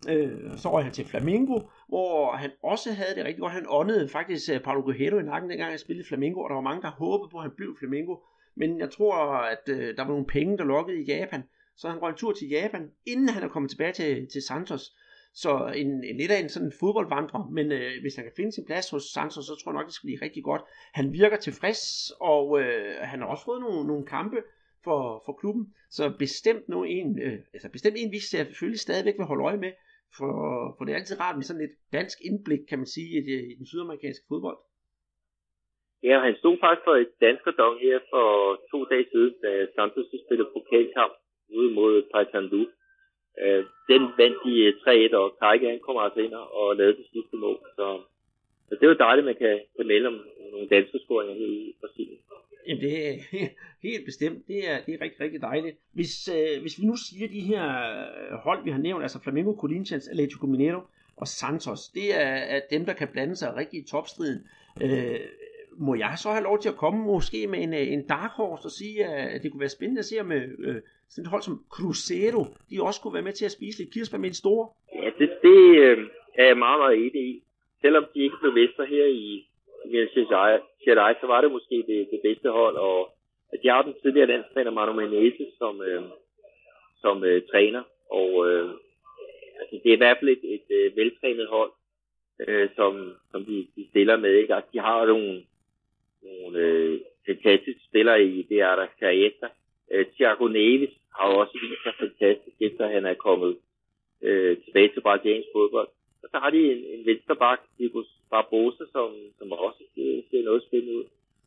Øh, 0.09 0.57
så 0.57 0.69
var 0.69 0.81
han 0.81 0.93
til 0.93 1.07
Flamingo, 1.07 1.61
hvor 1.89 2.33
han 2.33 2.51
også 2.63 2.93
havde 2.93 3.15
det 3.15 3.25
rigtig 3.25 3.41
godt. 3.41 3.53
Han 3.53 3.67
åndede 3.69 4.09
faktisk 4.09 4.51
uh, 4.55 4.61
Paulo 4.61 4.81
Guerrero 4.81 5.19
i 5.19 5.23
nakken, 5.23 5.51
dengang 5.51 5.71
han 5.71 5.79
spillede 5.79 6.09
Flamingo, 6.09 6.41
og 6.41 6.51
der 6.51 6.55
var 6.55 6.63
mange, 6.63 6.83
der 6.83 6.91
håbede 6.91 7.29
på, 7.31 7.37
at 7.39 7.43
han 7.43 7.53
blev 7.57 7.77
Flamingo. 7.79 8.17
Men 8.55 8.79
jeg 8.79 8.91
tror, 8.91 9.15
at 9.27 9.69
øh, 9.69 9.97
der 9.97 10.03
var 10.03 10.11
nogle 10.11 10.27
penge, 10.27 10.59
der 10.59 10.65
lokkede 10.65 11.01
i 11.01 11.05
Japan. 11.05 11.43
Så 11.77 11.89
han 11.89 12.03
røg 12.03 12.11
en 12.11 12.17
tur 12.17 12.33
til 12.33 12.49
Japan, 12.49 12.91
inden 13.07 13.29
han 13.29 13.43
er 13.43 13.49
kommet 13.49 13.71
tilbage 13.71 13.93
til, 13.93 14.29
til 14.33 14.43
Santos. 14.43 14.97
Så 15.35 15.73
en, 15.77 16.05
en 16.05 16.17
lidt 16.17 16.31
af 16.31 16.39
en 16.41 16.49
sådan 16.49 16.73
fodboldvandrer, 16.81 17.43
men 17.57 17.73
øh, 17.73 17.93
hvis 18.01 18.17
han 18.17 18.25
kan 18.25 18.33
finde 18.37 18.53
sin 18.53 18.67
plads 18.67 18.91
hos 18.91 19.03
Santos, 19.03 19.45
så 19.47 19.55
tror 19.57 19.73
jeg 19.73 19.79
nok, 19.79 19.87
det 19.87 19.95
skal 19.95 20.07
blive 20.07 20.25
rigtig 20.27 20.45
godt. 20.45 20.63
Han 20.95 21.13
virker 21.13 21.37
tilfreds, 21.37 21.83
og 22.21 22.61
øh, 22.61 22.95
han 23.11 23.21
har 23.21 23.27
også 23.27 23.45
fået 23.45 23.61
nogle, 23.61 23.87
nogle 23.87 24.07
kampe 24.07 24.39
for, 24.85 25.23
for 25.27 25.33
klubben, 25.41 25.65
så 25.91 26.05
bestemt 26.19 26.69
nu 26.69 26.85
en, 26.85 27.09
øh, 27.23 27.39
altså 27.55 27.69
bestemt 27.73 27.97
en, 27.99 28.13
vi 28.13 28.19
selvfølgelig 28.19 28.81
stadigvæk 28.81 29.17
vil 29.19 29.31
holde 29.31 29.45
øje 29.45 29.61
med, 29.65 29.73
for, 30.19 30.33
for 30.75 30.83
det 30.85 30.93
er 30.93 31.01
altid 31.01 31.21
rart 31.21 31.37
med 31.37 31.47
sådan 31.49 31.67
et 31.69 31.75
dansk 31.93 32.19
indblik, 32.29 32.63
kan 32.69 32.79
man 32.79 32.91
sige, 32.95 33.09
i, 33.19 33.21
i 33.53 33.55
den 33.59 33.67
sydamerikanske 33.67 34.25
fodbold. 34.29 34.59
Ja, 36.09 36.17
han 36.27 36.35
stod 36.41 36.57
faktisk 36.65 36.85
for 36.89 36.97
et 37.05 37.13
danskerdom 37.27 37.75
her 37.87 37.99
for 38.13 38.27
to 38.71 38.79
dage 38.93 39.07
siden, 39.13 39.35
da 39.45 39.51
Santos 39.75 40.09
spillede 40.25 40.51
pokalkamp 40.55 41.15
ude 41.59 41.71
mod 41.79 41.93
Paysandu. 42.13 42.63
Øh, 43.43 43.65
den 43.91 44.03
vandt 44.21 44.39
de 44.45 44.55
øh, 44.67 45.11
3-1, 45.13 45.17
og 45.17 45.37
Kajke 45.39 45.69
han 45.69 45.81
kommer 45.87 46.03
altså 46.03 46.21
ind 46.21 46.33
og 46.33 46.77
lavede 46.77 46.97
det 46.97 47.07
sidste 47.13 47.37
mål. 47.37 47.59
Så, 47.77 47.87
så 48.69 48.75
det 48.75 48.83
er 48.83 48.93
jo 48.95 49.05
dejligt, 49.07 49.25
at 49.25 49.31
man 49.31 49.41
kan, 49.45 49.61
kan 49.77 49.87
melde 49.87 50.07
om 50.07 50.19
nogle 50.53 50.69
danske 50.69 50.99
scoringer 51.05 51.35
her 51.35 51.47
i 51.47 51.75
Brasilien. 51.81 52.19
Jamen 52.67 52.83
det 52.83 53.09
er 53.09 53.15
helt 53.89 54.05
bestemt. 54.05 54.49
Det 54.49 54.71
er, 54.71 54.77
det 54.87 54.95
er 54.95 55.01
rigtig, 55.01 55.21
rigtig 55.21 55.41
dejligt. 55.41 55.77
Hvis, 55.93 56.29
øh, 56.29 56.61
hvis 56.61 56.79
vi 56.81 56.87
nu 56.87 56.97
siger 56.97 57.29
de 57.29 57.41
her 57.41 57.65
øh, 58.31 58.39
hold, 58.39 58.65
vi 58.65 58.71
har 58.71 58.79
nævnt, 58.79 59.03
altså 59.03 59.23
Flamengo, 59.23 59.53
Corinthians, 59.61 60.09
Atletico 60.09 60.47
Mineiro 60.47 60.81
og 61.17 61.29
Santos, 61.29 61.89
det 61.89 62.15
er, 62.15 62.35
er 62.55 62.61
dem, 62.71 62.85
der 62.85 62.93
kan 62.93 63.09
blande 63.09 63.37
sig 63.37 63.57
rigtig 63.57 63.81
i 63.81 63.87
topstriden. 63.91 64.47
Øh, 64.83 65.21
må 65.73 65.95
jeg 65.95 66.15
så 66.17 66.31
have 66.31 66.45
lov 66.45 66.61
til 66.61 66.69
at 66.69 66.77
komme 66.77 67.05
måske 67.05 67.47
med 67.47 67.63
en, 67.63 67.75
øh, 67.75 67.93
en 67.93 68.07
dark 68.07 68.31
horse 68.31 68.67
og 68.67 68.71
sige, 68.71 69.07
at 69.07 69.43
det 69.43 69.51
kunne 69.51 69.61
være 69.61 69.69
spændende 69.69 69.99
at 69.99 70.05
se 70.05 70.23
med 70.23 70.43
øh, 70.59 70.83
sådan 71.11 71.25
et 71.27 71.33
hold 71.35 71.43
som 71.43 71.65
Cruzeiro, 71.75 72.43
de 72.71 72.83
også 72.89 73.01
kunne 73.01 73.15
være 73.15 73.29
med 73.29 73.33
til 73.33 73.45
at 73.45 73.57
spise 73.59 73.79
lidt 73.79 73.93
kirsebær 73.95 74.19
med 74.19 74.29
en 74.29 74.43
store? 74.43 74.65
Ja, 75.03 75.11
det, 75.19 75.29
det 75.43 75.59
øh, 75.85 75.99
er 76.35 76.47
jeg 76.47 76.59
meget, 76.59 76.79
meget 76.83 76.97
enig 77.05 77.23
i. 77.33 77.43
Selvom 77.81 78.05
de 78.15 78.23
ikke 78.23 78.41
blev 78.41 78.53
mester 78.53 78.85
her 78.85 79.07
i 79.07 79.47
Minas 79.87 80.11
så 81.21 81.27
var 81.27 81.41
det 81.41 81.51
måske 81.53 81.77
det, 81.87 82.09
det 82.13 82.21
bedste 82.23 82.51
hold, 82.51 82.77
og 82.77 83.15
de 83.63 83.69
har 83.69 83.83
den 83.83 83.95
tidligere 84.03 84.27
landstræner 84.27 84.71
Manu 84.71 84.93
Menezes 84.93 85.53
som, 85.59 85.83
øh, 85.83 86.03
som 87.01 87.25
øh, 87.25 87.43
træner, 87.51 87.83
og 88.11 88.51
øh, 88.51 88.71
altså, 89.61 89.81
det 89.83 89.89
er 89.91 89.95
i 89.95 90.03
hvert 90.03 90.17
fald 90.21 90.31
et, 90.31 90.45
et, 90.45 90.65
et 90.71 90.77
øh, 90.77 90.97
veltrænet 90.97 91.49
hold, 91.49 91.73
øh, 92.47 92.69
som, 92.77 93.15
som 93.31 93.45
de, 93.45 93.67
de 93.77 93.87
stiller 93.91 94.17
med. 94.17 94.35
Ikke? 94.35 94.55
Altså, 94.55 94.71
de 94.73 94.79
har 94.79 95.07
nogle 95.07 95.43
nogle 96.23 96.59
øh, 96.59 97.01
fantastiske 97.27 97.81
spillere 97.89 98.25
i 98.25 98.43
det 98.43 98.61
er 98.61 98.77
der 98.77 98.87
Carrieta. 99.01 99.47
Øh, 99.91 100.07
Thiago 100.15 100.49
Neves 100.49 100.95
har 101.17 101.31
jo 101.31 101.39
også 101.39 101.59
vist 101.63 101.83
sig 101.83 101.95
fantastisk, 101.99 102.57
efter 102.61 102.89
han 102.89 103.07
er 103.07 103.15
kommet 103.15 103.57
øh, 104.23 104.57
tilbage 104.65 104.89
til 104.89 105.01
brasiliansk 105.01 105.49
fodbold. 105.55 105.89
Og 106.23 106.29
så 106.33 106.39
har 106.39 106.51
de 106.51 106.73
en, 106.73 106.85
en 106.95 107.07
vensterbak, 107.07 107.61
Diego 107.79 108.03
Barbosa, 108.31 108.85
som, 108.93 109.11
som 109.39 109.53
også 109.53 109.83
ser, 109.95 110.23
ser 110.31 110.45
noget 110.45 110.63
spændende 110.63 110.97
ud. 110.99 111.05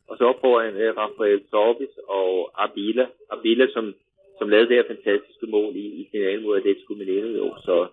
Og 0.08 0.16
så 0.18 0.32
på 0.40 0.60
en 0.60 0.76
øh, 0.76 0.96
Rafael 0.96 1.42
Sorbis 1.50 1.94
og 2.08 2.50
Abila. 2.64 3.06
Abila, 3.30 3.66
som, 3.72 3.94
som 4.38 4.48
lavede 4.48 4.68
det 4.68 4.76
her 4.76 4.94
fantastiske 4.94 5.46
mål 5.46 5.76
i, 5.76 5.86
i 6.00 6.08
finalen 6.10 6.42
mod 6.42 6.56
Atletico 6.56 6.94
Mineiro. 6.94 7.54
Så 7.66 7.86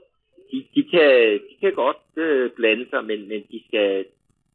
de, 0.51 0.65
de, 0.75 0.83
kan, 0.83 1.39
de 1.49 1.55
kan 1.59 1.73
godt 1.73 2.03
øh, 2.17 2.51
blande 2.51 2.89
sig, 2.89 3.05
men, 3.05 3.27
men 3.27 3.41
de 3.51 3.61
skal, 3.67 4.05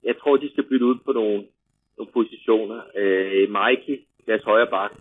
jeg 0.04 0.16
tror, 0.18 0.36
de 0.36 0.52
skal 0.52 0.64
bytte 0.64 0.86
ud 0.86 0.98
på 1.04 1.12
nogle, 1.12 1.46
nogle 1.98 2.12
positioner. 2.12 2.80
Øh, 2.96 3.48
Mikey, 3.56 4.00
deres 4.26 4.42
højre 4.42 4.66
bak, 4.66 4.92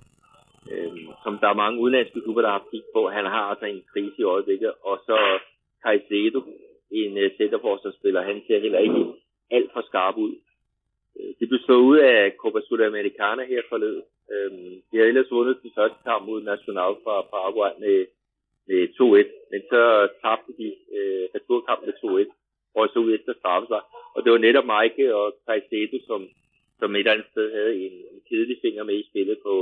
øh, 0.72 0.92
som 1.24 1.38
der 1.42 1.48
er 1.50 1.62
mange 1.64 1.80
udenlandske 1.82 2.22
klubber, 2.22 2.42
der 2.42 2.50
har 2.50 2.68
kigget 2.72 2.90
på. 2.96 3.10
Han 3.10 3.26
har 3.26 3.44
altså 3.52 3.66
en 3.66 3.84
krise 3.94 4.16
i 4.20 4.24
øjeblikket. 4.24 4.72
Og 4.90 4.96
så 5.08 5.18
Caicedo, 5.84 6.40
en 6.92 7.18
øh, 7.18 7.32
centerforsvarsspiller. 7.38 8.22
Han 8.22 8.42
ser 8.48 8.60
heller 8.60 8.80
ikke 8.80 9.06
alt 9.52 9.70
for 9.74 9.82
skarp 9.90 10.18
ud. 10.18 10.34
Øh, 11.20 11.32
det 11.40 11.46
blev 11.50 11.60
slået 11.66 11.88
ud 11.92 11.98
af 11.98 12.34
Copa 12.42 12.60
Sudamericana 12.68 13.44
her 13.46 13.62
forleden. 13.70 14.04
Øh, 14.32 14.52
de 14.90 14.98
har 14.98 15.06
ellers 15.06 15.32
vundet 15.32 15.64
den 15.64 15.72
første 15.78 16.00
kamp 16.04 16.26
mod 16.26 16.42
National 16.42 16.92
fra 17.04 17.16
Paraguay 17.34 17.72
med, 17.84 17.98
med 18.68 18.82
2-1, 18.98 19.50
men 19.52 19.62
så 19.72 19.82
tabte 20.22 20.52
de 20.62 20.68
øh, 20.98 21.26
returkampen 21.36 21.86
med 21.90 22.26
2-1, 22.26 22.30
og 22.76 22.90
så 22.94 23.00
ud 23.00 23.12
efter 23.18 23.34
straffesvar. 23.40 23.84
Og 24.16 24.20
det 24.24 24.32
var 24.32 24.38
netop 24.38 24.68
Mike 24.74 25.16
og 25.16 25.26
Caicedo, 25.48 25.98
som, 26.08 26.22
som 26.80 26.96
et 26.96 27.00
eller 27.00 27.12
andet 27.12 27.28
sted 27.32 27.48
havde 27.58 27.76
en, 27.86 27.96
en 28.14 28.22
kedelig 28.30 28.58
finger 28.62 28.84
med 28.84 28.96
i 29.00 29.08
spillet 29.10 29.38
på, 29.46 29.54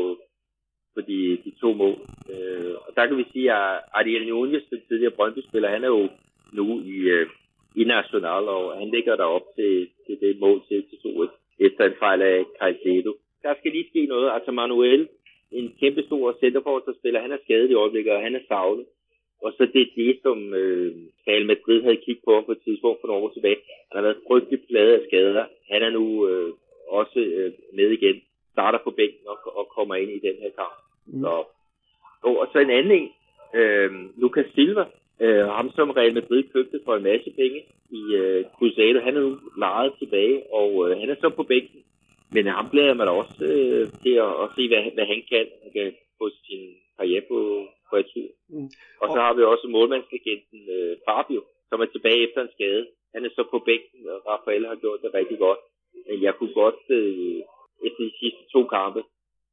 på 0.95 1.01
de, 1.01 1.37
de 1.45 1.51
to 1.61 1.73
mål. 1.73 1.97
Øh, 2.33 2.73
og 2.85 2.89
der 2.95 3.07
kan 3.07 3.17
vi 3.17 3.25
sige, 3.33 3.51
at 3.51 3.79
Ariel 3.93 4.27
Nunez, 4.27 4.63
den 4.69 4.81
tidligere 4.87 5.17
Brøndby-spiller, 5.17 5.69
han 5.69 5.83
er 5.83 5.87
jo 5.87 6.09
nu 6.53 6.81
i, 6.81 6.97
øh, 7.15 7.27
i 7.75 7.83
National, 7.83 8.43
og 8.55 8.77
han 8.79 8.89
ligger 8.89 9.15
der 9.15 9.23
op 9.23 9.47
til, 9.55 9.87
til 10.05 10.19
det 10.21 10.39
mål 10.39 10.61
til, 10.67 10.83
til 10.89 10.97
2 11.03 11.25
efter 11.59 11.85
en 11.85 11.99
fejl 11.99 12.21
af 12.21 12.45
Caicedo. 12.59 13.13
Der 13.43 13.53
skal 13.59 13.71
lige 13.71 13.89
ske 13.89 14.05
noget. 14.05 14.31
Altså 14.33 14.51
Manuel, 14.51 15.07
en 15.51 15.75
kæmpe 15.79 16.03
stor 16.03 16.37
centerforsvarsspiller, 16.39 17.21
han 17.21 17.31
er 17.31 17.43
skadet 17.43 17.71
i 17.71 17.73
øjeblikket, 17.73 18.13
og 18.13 18.21
han 18.21 18.35
er 18.35 18.43
savlet. 18.47 18.85
Og 19.43 19.53
så 19.57 19.63
det 19.73 19.81
er 19.81 19.95
det, 19.95 20.19
som 20.23 20.53
øh, 20.53 20.95
Real 21.27 21.45
Madrid 21.45 21.81
havde 21.81 22.03
kigget 22.05 22.23
på 22.25 22.41
på 22.45 22.51
et 22.51 22.63
tidspunkt 22.63 23.01
for 23.01 23.07
nogle 23.07 23.23
år 23.23 23.33
tilbage. 23.33 23.57
Han 23.89 23.95
har 23.97 24.01
været 24.01 24.23
frygtelig 24.27 24.59
plade 24.69 24.93
af 24.95 25.01
skader. 25.07 25.45
Han 25.71 25.81
er 25.81 25.89
nu 25.89 26.27
øh, 26.29 26.53
også 26.87 27.19
øh, 27.19 27.51
med 27.73 27.89
igen, 27.89 28.21
starter 28.51 28.79
på 28.83 28.91
bænken 28.91 29.27
og, 29.27 29.37
og 29.59 29.67
kommer 29.75 29.95
ind 29.95 30.11
i 30.11 30.25
den 30.27 30.35
her 30.41 30.51
kamp. 30.59 30.82
Mm. 31.05 31.21
Så, 31.21 31.43
og, 32.23 32.39
og 32.39 32.47
så 32.51 32.59
en 32.59 32.69
anden 32.69 32.91
en, 32.91 33.09
øh, 33.59 33.91
Lucas 34.21 34.45
Silva, 34.55 34.85
øh, 35.19 35.45
ham 35.47 35.71
som 35.75 35.89
Real 35.89 36.13
Madrid 36.13 36.43
købte 36.53 36.79
for 36.85 36.95
en 36.95 37.03
masse 37.03 37.31
penge 37.39 37.59
i 37.99 38.01
øh, 38.15 38.45
Cruzado, 38.55 38.99
han 38.99 39.17
er 39.17 39.21
nu 39.21 39.37
lejet 39.57 39.93
tilbage, 39.99 40.53
og 40.53 40.69
øh, 40.83 40.99
han 40.99 41.09
er 41.09 41.15
så 41.15 41.29
på 41.29 41.43
bænken. 41.43 41.81
Men 42.33 42.47
ham 42.47 42.69
glæder 42.69 42.93
man 42.93 43.07
også 43.07 43.45
øh, 43.45 43.87
til 44.03 44.13
at, 44.25 44.33
at 44.43 44.47
se, 44.55 44.67
hvad, 44.67 44.81
hvad 44.95 45.05
han 45.13 45.21
kan. 45.31 45.45
Han 45.63 45.71
kan 45.77 45.93
få 46.19 46.25
sin 46.45 46.63
karriere 46.97 47.23
på, 47.31 47.39
på 47.89 47.95
et 48.01 48.07
tur. 48.13 48.29
Mm. 48.49 48.69
Og 49.01 49.07
så 49.13 49.19
har 49.25 49.33
vi 49.33 49.43
også 49.43 49.67
målmandslegenden 49.67 50.61
øh, 50.75 50.97
Fabio, 51.07 51.41
som 51.69 51.81
er 51.81 51.85
tilbage 51.85 52.23
efter 52.27 52.41
en 52.41 52.55
skade. 52.55 52.87
Han 53.13 53.25
er 53.25 53.29
så 53.35 53.43
på 53.51 53.59
bænken, 53.67 54.01
og 54.13 54.17
Rafael 54.29 54.65
har 54.71 54.75
gjort 54.75 55.01
det 55.03 55.13
rigtig 55.13 55.37
godt. 55.45 55.61
Men 56.07 56.21
jeg 56.25 56.33
kunne 56.35 56.53
godt, 56.53 56.81
øh, 56.89 57.39
efter 57.85 58.01
de 58.09 58.13
sidste 58.19 58.43
to 58.53 58.61
kampe, 58.75 59.01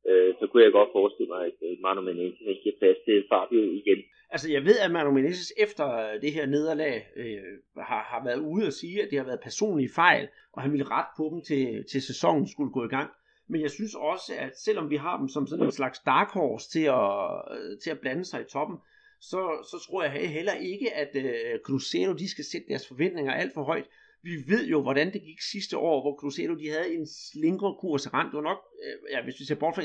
øh, 0.09 0.35
så 0.39 0.45
kunne 0.47 0.63
jeg 0.65 0.73
godt 0.73 0.91
forestille 0.93 1.31
mig, 1.35 1.43
at 1.51 1.59
øh, 1.67 1.77
Manu 1.85 2.01
Menezes 2.01 2.59
giver 2.63 2.77
plads 2.79 2.99
til 3.07 3.25
Fabio 3.31 3.61
igen. 3.81 4.01
Altså 4.31 4.53
jeg 4.53 4.63
ved, 4.65 4.79
at 4.85 4.91
Manu 4.91 5.11
Menezes 5.11 5.53
efter 5.57 5.87
øh, 6.05 6.23
det 6.23 6.33
her 6.33 6.47
nederlag 6.47 6.95
øh, 7.17 7.43
har, 7.77 8.03
har 8.13 8.25
været 8.25 8.41
ude 8.53 8.67
og 8.67 8.73
sige, 8.73 9.03
at 9.03 9.09
det 9.11 9.19
har 9.19 9.27
været 9.27 9.47
personlige 9.49 9.95
fejl, 9.95 10.29
og 10.53 10.63
han 10.63 10.73
ville 10.73 10.91
rette 10.91 11.11
på 11.17 11.25
dem 11.33 11.41
til, 11.43 11.85
til 11.91 12.03
sæsonen 12.03 12.49
skulle 12.49 12.73
gå 12.73 12.85
i 12.85 12.95
gang. 12.97 13.11
Men 13.49 13.61
jeg 13.61 13.71
synes 13.71 13.95
også, 13.95 14.33
at 14.39 14.53
selvom 14.59 14.91
vi 14.91 14.97
har 14.97 15.19
dem 15.19 15.29
som 15.29 15.47
sådan 15.47 15.65
en 15.65 15.73
slags 15.73 15.99
dark 15.99 16.31
horse 16.31 16.71
til 16.71 16.85
at, 17.01 17.15
øh, 17.55 17.79
til 17.83 17.91
at 17.91 18.01
blande 18.01 18.25
sig 18.25 18.41
i 18.41 18.51
toppen, 18.53 18.77
så, 19.21 19.41
så 19.71 19.87
tror 19.87 20.03
jeg 20.03 20.13
heller 20.31 20.55
ikke, 20.55 20.95
at 20.95 21.17
øh, 21.17 21.61
Cruzeiro 21.65 22.13
de 22.13 22.31
skal 22.31 22.45
sætte 22.45 22.69
deres 22.69 22.89
forventninger 22.89 23.33
alt 23.33 23.55
for 23.55 23.63
højt. 23.63 23.87
Vi 24.23 24.35
ved 24.47 24.67
jo, 24.67 24.83
hvordan 24.83 25.13
det 25.13 25.23
gik 25.23 25.41
sidste 25.53 25.77
år, 25.77 26.03
hvor 26.03 26.17
Cruzeiro 26.21 26.55
de 26.55 26.69
havde 26.69 26.95
en 26.95 27.07
slingre 27.33 27.77
kurs 27.81 28.15
rent. 28.15 28.31
Det 28.33 28.37
var 28.37 28.43
nok, 28.43 28.61
øh, 28.85 29.13
ja, 29.13 29.25
hvis 29.25 29.41
vi 29.41 29.45
ser 29.45 29.55
bort 29.55 29.75
fra 29.75 29.83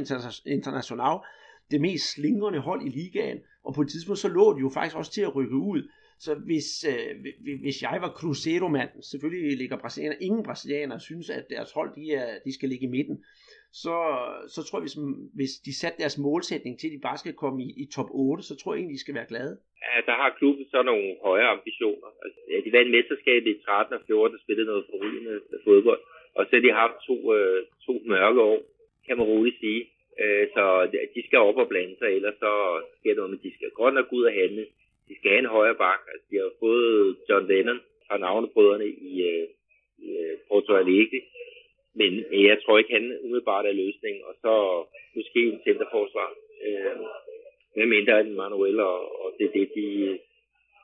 International, 0.47 1.19
det 1.71 1.81
mest 1.81 2.13
slingrende 2.13 2.59
hold 2.59 2.85
i 2.87 2.89
ligaen. 2.89 3.37
Og 3.63 3.73
på 3.73 3.81
et 3.81 3.89
tidspunkt, 3.89 4.19
så 4.19 4.27
lå 4.27 4.53
de 4.53 4.59
jo 4.59 4.69
faktisk 4.69 4.95
også 4.95 5.11
til 5.11 5.21
at 5.21 5.35
rykke 5.35 5.55
ud. 5.55 5.89
Så 6.19 6.35
hvis, 6.35 6.83
øh, 6.83 7.15
hvis 7.61 7.81
jeg 7.81 7.97
var 8.01 8.11
Cruzeiro-mand, 8.17 8.89
selvfølgelig 9.11 9.57
ligger 9.57 9.77
brasilianer, 9.77 10.15
ingen 10.21 10.43
brasilianere 10.43 10.99
synes, 10.99 11.29
at 11.29 11.45
deres 11.49 11.71
hold 11.71 11.95
de, 11.95 12.13
er, 12.13 12.39
de 12.45 12.53
skal 12.53 12.69
ligge 12.69 12.85
i 12.85 12.89
midten, 12.89 13.17
så, 13.71 13.95
så 14.47 14.63
tror 14.63 14.79
jeg, 14.79 14.83
hvis, 14.83 14.97
hvis 15.35 15.53
de 15.65 15.79
satte 15.79 15.97
deres 15.99 16.17
målsætning 16.17 16.79
til, 16.79 16.87
at 16.87 16.93
de 16.93 17.07
bare 17.07 17.17
skal 17.17 17.33
komme 17.33 17.63
i, 17.63 17.67
i 17.83 17.85
top 17.95 18.09
8, 18.11 18.43
så 18.43 18.55
tror 18.55 18.73
jeg 18.73 18.79
egentlig, 18.79 18.95
de 18.95 19.05
skal 19.05 19.15
være 19.15 19.31
glade 19.33 19.57
ja, 19.85 19.95
der 20.09 20.15
har 20.21 20.37
klubben 20.39 20.65
så 20.73 20.79
nogle 20.83 21.07
højere 21.29 21.53
ambitioner. 21.57 22.09
Altså, 22.23 22.39
ja, 22.51 22.57
de 22.65 22.71
vandt 22.77 22.91
mesterskabet 22.91 23.49
i 23.51 23.61
13 23.65 23.93
og 23.97 24.01
14 24.07 24.35
og 24.37 24.41
spillede 24.43 24.67
noget 24.71 24.89
forrygende 24.89 25.41
fodbold. 25.63 26.01
Og 26.37 26.45
så 26.45 26.51
har 26.55 26.61
de 26.61 26.81
haft 26.83 26.97
to, 27.07 27.17
øh, 27.37 27.59
to 27.85 27.93
mørke 28.05 28.41
år, 28.41 28.59
kan 29.05 29.17
man 29.17 29.25
roligt 29.25 29.59
sige. 29.59 29.81
Øh, 30.21 30.47
så 30.55 30.63
de 31.15 31.21
skal 31.27 31.39
op 31.39 31.57
og 31.63 31.67
blande 31.67 31.95
sig, 31.97 32.09
ellers 32.17 32.37
så 32.45 32.51
sker 32.99 33.13
der 33.13 33.21
noget, 33.21 33.31
men 33.31 33.43
de 33.43 33.55
skal 33.55 33.69
godt 33.69 33.93
nok 33.93 34.13
ud 34.17 34.23
og 34.23 34.33
handle. 34.33 34.65
De 35.07 35.13
skal 35.17 35.31
have 35.31 35.43
en 35.45 35.55
højere 35.57 35.75
bak. 35.75 36.01
Altså, 36.11 36.25
de 36.31 36.35
har 36.37 36.51
fået 36.59 37.15
John 37.29 37.47
Lennon 37.47 37.79
fra 38.07 38.17
navnebrødrene 38.17 38.87
i, 39.09 39.11
øh, 39.31 39.47
i 40.05 40.07
øh, 40.23 40.37
Porto 40.47 40.73
Alegre. 40.75 41.21
Men 41.99 42.11
jeg 42.49 42.57
tror 42.63 42.77
ikke, 42.77 42.93
han 42.93 43.19
umiddelbart 43.23 43.65
er 43.65 43.79
løsningen. 43.83 44.21
Og 44.29 44.33
så 44.43 44.53
måske 45.15 45.39
en 45.39 45.61
centerforsvar. 45.65 46.29
Øh, 46.65 46.95
med 47.77 47.85
mindre 47.85 48.19
end 48.21 48.29
Manuel, 48.33 48.79
og, 48.79 48.97
og 49.23 49.33
det 49.37 49.45
er 49.45 49.51
det, 49.57 49.69
de 49.75 49.85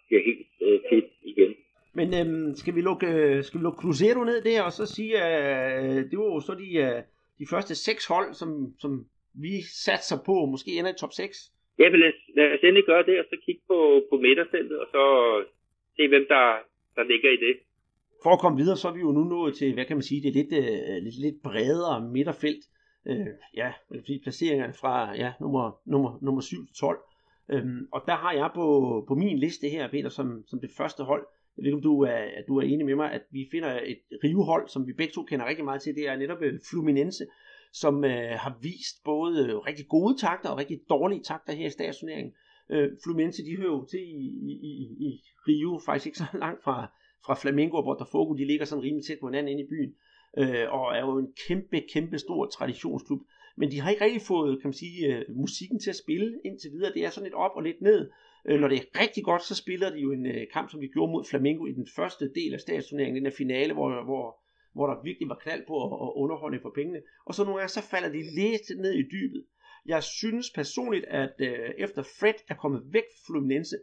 bliver 0.07 0.23
helt 0.29 0.47
øh, 0.61 0.79
fedt 0.89 1.09
igen. 1.23 1.55
Men 1.93 2.07
øhm, 2.19 2.55
skal, 2.55 2.75
vi 2.75 2.81
lukke, 2.81 3.07
skal 3.43 3.59
vi 3.59 3.63
lukke 3.63 3.81
Cruzeiro 3.81 4.23
ned 4.23 4.41
der, 4.41 4.63
og 4.63 4.71
så 4.71 4.85
sige, 4.95 5.13
at 5.17 5.37
øh, 5.83 5.99
det 6.09 6.15
var 6.19 6.29
jo 6.33 6.39
så 6.39 6.53
de, 6.63 6.69
øh, 6.85 6.99
de 7.39 7.45
første 7.53 7.75
seks 7.75 8.03
hold, 8.13 8.33
som, 8.33 8.49
som 8.83 8.91
vi 9.43 9.53
satser 9.85 10.19
på, 10.25 10.35
måske 10.53 10.71
ender 10.77 10.91
i 10.93 11.01
top 11.01 11.13
6? 11.13 11.51
Ja, 11.79 11.89
men 11.89 11.99
lad, 11.99 12.11
lad 12.37 12.47
os 12.53 12.63
endelig 12.63 12.85
gøre 12.91 13.05
det, 13.09 13.19
og 13.19 13.25
så 13.29 13.35
kigge 13.45 13.61
på, 13.67 13.77
på 14.09 14.15
midterfeltet, 14.25 14.77
og 14.83 14.87
så 14.95 15.03
se 15.95 16.07
hvem 16.07 16.25
der, 16.33 16.45
der 16.95 17.03
ligger 17.03 17.29
i 17.31 17.39
det. 17.45 17.55
For 18.23 18.29
at 18.29 18.39
komme 18.39 18.57
videre, 18.57 18.77
så 18.77 18.87
er 18.87 18.93
vi 18.93 18.99
jo 18.99 19.11
nu 19.11 19.23
nået 19.23 19.55
til, 19.55 19.73
hvad 19.73 19.85
kan 19.85 19.97
man 19.97 20.03
sige, 20.03 20.23
det 20.23 20.33
lidt, 20.33 20.53
øh, 20.53 21.03
lidt, 21.03 21.19
lidt 21.19 21.41
bredere 21.43 22.09
midterfelt. 22.09 22.65
Øh, 23.05 23.27
ja, 23.55 23.71
placeringerne 24.23 24.73
fra 24.73 25.15
ja, 25.15 25.33
nummer, 25.39 25.71
nummer, 25.85 26.19
nummer 26.21 26.41
7 26.41 26.65
til 26.65 26.75
12. 26.75 26.99
Øhm, 27.49 27.87
og 27.91 28.01
der 28.05 28.15
har 28.15 28.31
jeg 28.31 28.51
på, 28.55 28.65
på 29.07 29.15
min 29.15 29.37
liste 29.37 29.69
her, 29.69 29.91
Peter, 29.91 30.09
som, 30.09 30.43
som 30.47 30.59
det 30.59 30.71
første 30.77 31.03
hold, 31.03 31.25
jeg 31.57 31.63
ved 31.63 31.67
ikke, 31.67 31.75
om 31.75 31.81
du 31.81 32.01
er, 32.01 32.21
at 32.39 32.45
du 32.47 32.57
er 32.57 32.61
enig 32.61 32.85
med 32.85 32.95
mig, 32.95 33.11
at 33.11 33.21
vi 33.31 33.47
finder 33.51 33.79
et 33.83 33.99
rivehold, 34.23 34.69
som 34.69 34.87
vi 34.87 34.93
begge 34.93 35.13
to 35.13 35.23
kender 35.23 35.45
rigtig 35.45 35.65
meget 35.65 35.81
til. 35.81 35.95
Det 35.95 36.07
er 36.07 36.15
netop 36.15 36.41
øh, 36.41 36.59
Fluminense, 36.69 37.25
som 37.73 38.03
øh, 38.03 38.31
har 38.31 38.57
vist 38.61 39.03
både 39.05 39.47
øh, 39.47 39.57
rigtig 39.57 39.87
gode 39.87 40.17
takter 40.17 40.49
og 40.49 40.57
rigtig 40.57 40.79
dårlige 40.89 41.23
takter 41.23 41.53
her 41.53 41.67
i 41.67 41.69
statsturneringen. 41.69 42.33
Øh, 42.69 42.89
Fluminense, 43.03 43.45
de 43.45 43.57
hører 43.57 43.71
jo 43.71 43.85
til 43.85 43.99
i, 43.99 44.27
i, 44.61 44.71
i 44.99 45.21
Rio, 45.47 45.79
faktisk 45.85 46.05
ikke 46.05 46.17
så 46.17 46.25
langt 46.33 46.63
fra, 46.63 46.87
fra 47.25 47.35
Flamengo 47.35 47.77
og 47.77 47.83
Botafogo. 47.83 48.33
De 48.33 48.45
ligger 48.45 48.65
sådan 48.65 48.83
rimelig 48.83 49.05
tæt 49.05 49.19
på 49.19 49.27
hinanden 49.27 49.51
inde 49.51 49.63
i 49.63 49.67
byen, 49.67 49.93
øh, 50.37 50.73
og 50.73 50.95
er 50.97 51.01
jo 51.01 51.17
en 51.17 51.33
kæmpe, 51.47 51.81
kæmpe 51.93 52.17
stor 52.19 52.45
traditionsklub. 52.45 53.21
Men 53.57 53.71
de 53.71 53.79
har 53.79 53.89
ikke 53.89 54.03
rigtig 54.03 54.21
fået, 54.21 54.61
kan 54.61 54.67
man 54.67 54.73
sige, 54.73 55.07
øh, 55.07 55.35
musikken 55.35 55.79
til 55.79 55.89
at 55.89 55.95
spille 55.95 56.39
indtil 56.45 56.71
videre. 56.71 56.93
Det 56.93 57.05
er 57.05 57.09
sådan 57.09 57.25
lidt 57.25 57.33
op 57.33 57.51
og 57.55 57.63
lidt 57.63 57.81
ned. 57.81 58.09
Øh, 58.45 58.59
når 58.59 58.67
det 58.67 58.77
er 58.77 59.01
rigtig 59.01 59.23
godt, 59.23 59.43
så 59.43 59.55
spiller 59.55 59.89
de 59.89 59.99
jo 59.99 60.11
en 60.11 60.25
øh, 60.25 60.47
kamp, 60.53 60.71
som 60.71 60.81
de 60.81 60.87
gjorde 60.87 61.11
mod 61.11 61.25
Flamengo 61.25 61.65
i 61.65 61.71
den 61.71 61.87
første 61.95 62.31
del 62.35 62.53
af 62.53 62.59
statsturneringen, 62.59 63.15
den 63.15 63.25
der 63.25 63.37
finale, 63.37 63.73
hvor, 63.73 64.03
hvor, 64.03 64.25
hvor 64.73 64.87
der 64.87 65.03
virkelig 65.03 65.29
var 65.29 65.39
knald 65.43 65.63
på 65.67 65.75
at, 65.83 65.89
at 66.05 66.11
underholde 66.15 66.59
for 66.61 66.71
pengene. 66.75 67.01
Og 67.25 67.35
så 67.35 67.43
nogle 67.43 67.57
gange, 67.59 67.69
så 67.69 67.83
falder 67.91 68.09
de 68.09 68.21
lidt 68.35 68.67
ned 68.77 68.93
i 68.93 69.03
dybet. 69.11 69.45
Jeg 69.85 70.03
synes 70.03 70.51
personligt, 70.55 71.05
at 71.05 71.33
øh, 71.39 71.69
efter 71.77 72.03
Fred 72.19 72.33
er 72.49 72.55
kommet 72.55 72.81
væk 72.93 73.03
fra 73.11 73.33
Fluminense, 73.33 73.75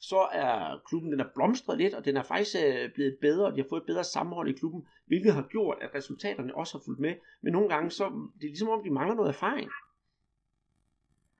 så 0.00 0.20
er 0.32 0.82
klubben, 0.88 1.12
den 1.12 1.20
er 1.20 1.32
blomstret 1.34 1.78
lidt, 1.78 1.94
og 1.94 2.04
den 2.04 2.16
er 2.16 2.22
faktisk 2.22 2.56
øh, 2.66 2.92
blevet 2.94 3.16
bedre, 3.20 3.46
og 3.46 3.52
de 3.52 3.60
har 3.60 3.68
fået 3.68 3.80
et 3.80 3.86
bedre 3.86 4.04
sammenhold 4.04 4.48
i 4.48 4.52
klubben, 4.52 4.86
hvilket 5.06 5.32
har 5.32 5.46
gjort, 5.50 5.78
at 5.80 5.94
resultaterne 5.94 6.56
også 6.56 6.78
har 6.78 6.82
fulgt 6.84 7.00
med. 7.00 7.14
Men 7.42 7.52
nogle 7.52 7.68
gange, 7.68 7.90
så 7.90 8.04
det 8.38 8.44
er 8.44 8.54
ligesom 8.54 8.68
om, 8.68 8.82
de 8.82 8.90
mangler 8.90 9.14
noget 9.14 9.28
erfaring 9.28 9.70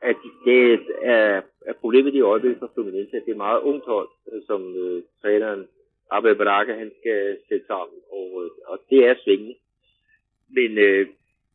at 0.00 0.16
det 0.44 0.80
er, 1.02 1.42
er 1.66 1.72
problemet 1.80 2.14
i 2.14 2.20
øjeblikket 2.20 2.58
for 2.58 2.70
Fluminense, 2.74 3.16
at 3.16 3.22
det 3.26 3.32
er 3.32 3.44
meget 3.46 3.60
ungt 3.60 3.86
hold, 3.86 4.08
øh, 4.32 4.42
som 4.46 4.60
øh, 4.76 5.02
træneren 5.22 5.68
Abel 6.10 6.36
Baraka, 6.36 6.72
han 6.78 6.92
skal 7.00 7.38
sætte 7.48 7.66
sammen, 7.66 7.98
og, 8.12 8.28
øh, 8.44 8.50
og 8.66 8.78
det 8.90 9.06
er 9.08 9.14
svingende. 9.24 9.54
Men 10.48 10.78
øh, 10.78 11.06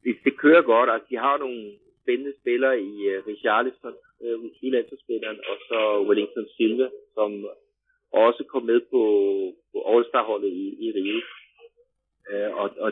hvis 0.02 0.18
det 0.24 0.38
kører 0.38 0.62
godt, 0.62 0.90
og 0.90 0.96
altså, 0.96 1.08
de 1.10 1.18
har 1.18 1.38
nogle 1.38 1.72
spændende 2.02 2.34
spillere 2.42 2.82
i 2.82 3.08
øh, 3.12 3.28
Richarlison, 3.28 3.94
øh, 4.24 4.36
U20-landsholdsspilleren, 4.46 5.40
og 5.50 5.56
så 5.68 5.80
Wellington 6.08 6.48
Silva, 6.56 6.88
som 7.14 7.30
også 8.12 8.44
kom 8.52 8.64
med 8.64 8.80
på, 8.92 9.02
på 9.72 9.78
All-Star-holdet 9.92 10.52
i, 10.64 10.66
i 10.86 10.88
Rio. 10.98 11.20
Øh, 12.32 12.52
og, 12.62 12.70
og 12.78 12.92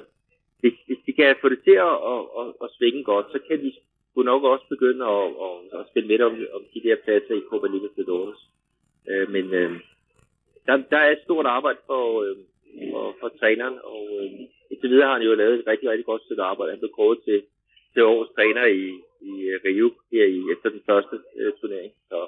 hvis, 0.60 0.74
hvis 0.88 1.02
de 1.06 1.14
kan 1.14 1.36
få 1.42 1.50
det 1.50 1.62
til 1.64 1.78
at, 1.90 1.96
at, 2.14 2.22
at, 2.40 2.48
at 2.64 2.70
svinge 2.78 3.04
godt, 3.04 3.26
så 3.32 3.40
kan 3.48 3.64
de 3.64 3.74
kunne 4.14 4.26
nok 4.26 4.44
også 4.44 4.66
begynde 4.70 5.06
at, 5.06 5.28
at, 5.46 5.80
at 5.80 5.88
spille 5.90 6.08
med 6.08 6.20
om, 6.20 6.34
om 6.54 6.64
de 6.74 6.84
der 6.86 6.96
pladser 7.04 7.36
i 7.36 7.48
Copa 7.50 7.68
Libertadores. 7.68 8.40
Øh, 9.10 9.30
men 9.30 9.46
øh, 9.54 9.72
der, 10.66 10.78
der 10.92 10.98
er 10.98 11.12
et 11.12 11.24
stort 11.24 11.46
arbejde 11.46 11.80
for, 11.86 12.22
øh, 12.24 12.38
for, 12.92 13.16
for 13.20 13.30
træneren, 13.40 13.78
og 13.84 14.04
øh, 14.22 14.32
indtil 14.72 14.90
videre 14.90 15.08
har 15.08 15.14
han 15.14 15.28
jo 15.28 15.36
lavet 15.36 15.60
et 15.60 15.68
rigtig, 15.68 15.90
rigtig 15.90 16.06
godt 16.06 16.24
stykke 16.24 16.44
arbejde. 16.44 16.72
Han 16.72 16.80
blev 16.80 16.92
kåret 16.92 17.20
til, 17.26 17.44
til 17.94 18.04
årets 18.04 18.32
træner 18.36 18.66
i, 18.66 19.00
i 19.22 19.34
øh, 19.50 19.60
Rio 19.66 19.90
her 20.12 20.26
i, 20.26 20.40
efter 20.54 20.70
den 20.70 20.84
første 20.90 21.16
øh, 21.40 21.54
turnering. 21.62 21.92
Så, 22.10 22.28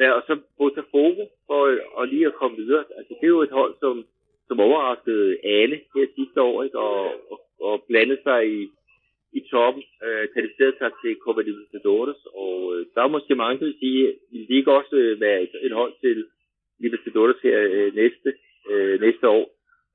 ja, 0.00 0.10
og 0.12 0.22
så 0.26 0.38
Botafogo 0.58 1.24
for 1.46 1.66
øh, 1.66 1.78
og 1.92 2.06
lige 2.08 2.26
at 2.26 2.34
komme 2.34 2.56
videre. 2.56 2.84
Altså, 2.98 3.14
det 3.20 3.26
er 3.26 3.36
jo 3.36 3.42
et 3.42 3.56
hold, 3.60 3.74
som, 3.80 4.04
som 4.48 4.60
overraskede 4.60 5.38
alle 5.44 5.80
her 5.94 6.06
sidste 6.16 6.42
år, 6.42 6.62
ikke? 6.62 6.78
Og, 6.78 7.04
og, 7.32 7.38
og 7.60 7.84
blandede 7.88 8.22
sig 8.22 8.40
i, 8.58 8.68
i 9.32 9.40
toppen, 9.50 9.82
øh, 10.06 10.28
kvalificerede 10.32 10.76
sig 10.78 10.90
til 11.02 11.16
Copa 11.24 11.40
Libertadores, 11.40 12.20
og 12.34 12.54
øh, 12.74 12.86
der 12.94 13.02
er 13.02 13.14
måske 13.16 13.34
mange, 13.34 13.58
der 13.60 13.64
vil 13.66 13.80
sige, 13.80 14.14
vil 14.32 14.48
de 14.48 14.54
ikke 14.54 14.72
også 14.72 14.96
øh, 14.96 15.20
være 15.20 15.42
et, 15.42 15.54
et 15.62 15.72
hold 15.72 15.92
til 16.00 16.26
Libertadores 16.80 17.40
her 17.42 17.58
øh, 17.70 17.94
næste, 17.94 18.30
øh, 18.70 19.00
næste 19.00 19.28
år. 19.28 19.46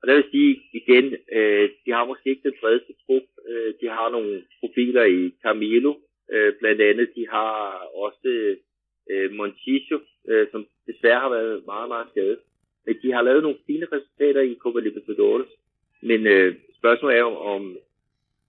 Og 0.02 0.08
der 0.08 0.14
vil 0.14 0.30
sige 0.30 0.62
igen, 0.72 1.16
øh, 1.32 1.70
de 1.84 1.90
har 1.92 2.04
måske 2.04 2.30
ikke 2.30 2.48
den 2.48 2.58
bredeste 2.60 2.92
trup. 3.06 3.22
Øh, 3.48 3.74
de 3.80 3.86
har 3.88 4.10
nogle 4.10 4.42
profiler 4.60 5.04
i 5.04 5.32
Camilo, 5.42 5.94
øh, 6.32 6.52
blandt 6.60 6.80
andet. 6.80 7.08
De 7.16 7.26
har 7.28 7.52
også 7.94 8.56
øh, 9.10 9.32
Montijo, 9.32 9.98
øh, 10.28 10.46
som 10.52 10.66
desværre 10.86 11.20
har 11.20 11.28
været 11.28 11.62
meget, 11.66 11.88
meget 11.88 12.08
skadet. 12.10 12.38
Men 12.86 12.94
de 13.02 13.12
har 13.12 13.22
lavet 13.22 13.42
nogle 13.42 13.58
fine 13.66 13.86
resultater 13.92 14.40
i 14.40 14.56
Copa 14.60 14.80
Libertadores. 14.80 15.48
Men 16.02 16.26
øh, 16.26 16.54
spørgsmålet 16.78 17.16
er 17.16 17.20
jo, 17.20 17.36
om 17.36 17.76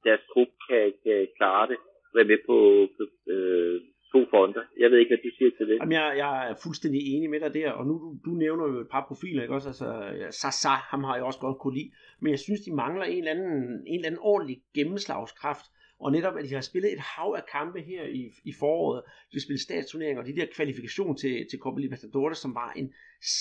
deres 0.03 0.21
trup 0.33 0.47
kan, 0.69 0.93
kan 1.03 1.27
klare 1.37 1.67
det, 1.67 1.77
være 2.15 2.25
med 2.25 2.37
på, 2.45 2.87
på 2.97 3.31
øh, 3.31 3.81
to 4.11 4.19
fronter. 4.29 4.63
Jeg 4.79 4.91
ved 4.91 4.97
ikke, 4.97 5.09
hvad 5.09 5.17
du 5.17 5.35
siger 5.37 5.51
til 5.57 5.67
det. 5.67 5.75
Jamen, 5.75 5.91
jeg, 5.91 6.13
jeg 6.17 6.49
er 6.49 6.55
fuldstændig 6.63 7.01
enig 7.13 7.29
med 7.29 7.39
dig 7.39 7.53
der, 7.53 7.71
og 7.71 7.85
nu 7.85 7.93
du, 7.93 8.09
du 8.25 8.31
nævner 8.37 8.65
jo 8.67 8.79
et 8.79 8.89
par 8.91 9.05
profiler, 9.07 9.41
ikke 9.41 9.53
også? 9.53 9.69
Altså, 9.69 9.89
Sasa, 10.41 10.69
ham 10.91 11.03
har 11.03 11.15
jeg 11.15 11.23
også 11.23 11.39
godt 11.39 11.57
kunne 11.57 11.77
lide, 11.77 11.91
men 12.21 12.31
jeg 12.31 12.39
synes, 12.39 12.61
de 12.61 12.75
mangler 12.75 13.05
en 13.05 13.17
eller 13.17 13.31
anden, 13.31 13.83
en 13.87 13.95
eller 13.95 14.07
anden 14.07 14.21
ordentlig 14.23 14.57
gennemslagskraft, 14.75 15.65
og 15.99 16.11
netop, 16.11 16.37
at 16.37 16.45
de 16.45 16.53
har 16.53 16.61
spillet 16.61 16.93
et 16.93 16.99
hav 16.99 17.35
af 17.37 17.43
kampe 17.51 17.81
her 17.81 18.03
i, 18.03 18.31
i 18.43 18.53
foråret. 18.59 19.03
De 19.05 19.37
har 19.37 19.41
spillet 19.41 19.61
statsturneringer, 19.61 20.21
og 20.21 20.27
de 20.27 20.35
der 20.35 20.45
kvalifikation 20.55 21.17
til, 21.17 21.47
til 21.49 21.59
Copa 21.59 21.81
Libertadores, 21.81 22.37
som 22.37 22.55
var 22.55 22.71
en 22.75 22.93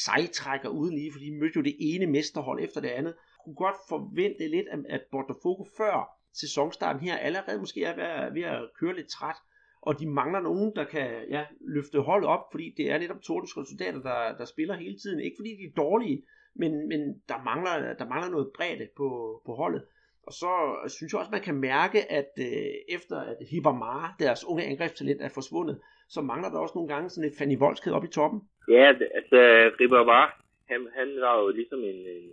sejtrækker 0.04 0.68
uden 0.68 0.94
lige, 0.94 1.12
for 1.12 1.18
de 1.18 1.38
mødte 1.40 1.57
jo 1.57 1.62
det 1.62 1.76
ene 1.78 2.07
mesterhold 2.07 2.64
efter 2.64 2.80
det 2.80 2.88
andet. 2.88 3.14
Jeg 3.14 3.40
kunne 3.44 3.54
godt 3.54 3.76
forvente 3.88 4.48
lidt, 4.48 4.66
at, 4.70 4.78
at 4.88 5.02
Botafogo 5.11 5.64
før 5.76 6.16
sæsonstarten 6.34 7.02
her 7.02 7.16
allerede 7.16 7.59
måske 7.59 7.84
er 7.84 7.96
ved, 7.96 8.32
ved 8.34 8.42
at 8.42 8.70
køre 8.80 8.96
lidt 8.96 9.09
træt, 9.09 9.36
og 9.82 10.00
de 10.00 10.07
mangler 10.07 10.40
nogen, 10.40 10.72
der 10.76 10.84
kan 10.84 11.11
ja, 11.30 11.44
løfte 11.61 12.00
holdet 12.00 12.28
op, 12.28 12.44
fordi 12.50 12.74
det 12.76 12.90
er 12.90 12.98
netop 12.98 13.22
Tordes 13.22 13.57
resultater, 13.57 14.00
der, 14.02 14.36
der 14.38 14.44
spiller 14.44 14.74
hele 14.74 14.98
tiden. 14.98 15.20
Ikke 15.20 15.36
fordi 15.38 15.50
de 15.50 15.64
er 15.64 15.76
dårlige, 15.76 16.22
men, 16.54 16.88
men 16.88 17.00
der, 17.28 17.44
mangler, 17.44 17.94
der 17.94 18.09
mangler 18.09 18.30
noget 18.30 18.50
bredde 18.54 18.88
på, 18.96 19.42
på 19.46 19.54
holdet. 19.54 19.82
Og 20.27 20.33
så 20.33 20.53
synes 20.89 21.12
jeg 21.12 21.20
også, 21.20 21.37
man 21.37 21.47
kan 21.49 21.61
mærke, 21.70 22.12
at 22.18 22.31
øh, 22.39 22.97
efter 22.97 23.16
at 23.31 23.37
Hibamara, 23.51 24.14
deres 24.18 24.45
unge 24.51 24.64
angrebstalent, 24.64 25.22
er 25.22 25.29
forsvundet, 25.35 25.81
så 26.09 26.20
mangler 26.20 26.51
der 26.51 26.59
også 26.59 26.77
nogle 26.77 26.93
gange 26.95 27.11
sådan 27.11 27.31
et 27.31 27.37
Fanny 27.39 27.59
Voldsked 27.59 27.93
op 27.93 28.05
i 28.05 28.14
toppen. 28.18 28.41
Ja, 28.68 28.87
altså 29.18 29.70
Hibamara, 29.79 30.27
han, 30.70 30.81
han 30.99 31.09
var 31.20 31.41
jo 31.41 31.49
ligesom 31.49 31.79
en, 31.79 32.01
en 32.16 32.27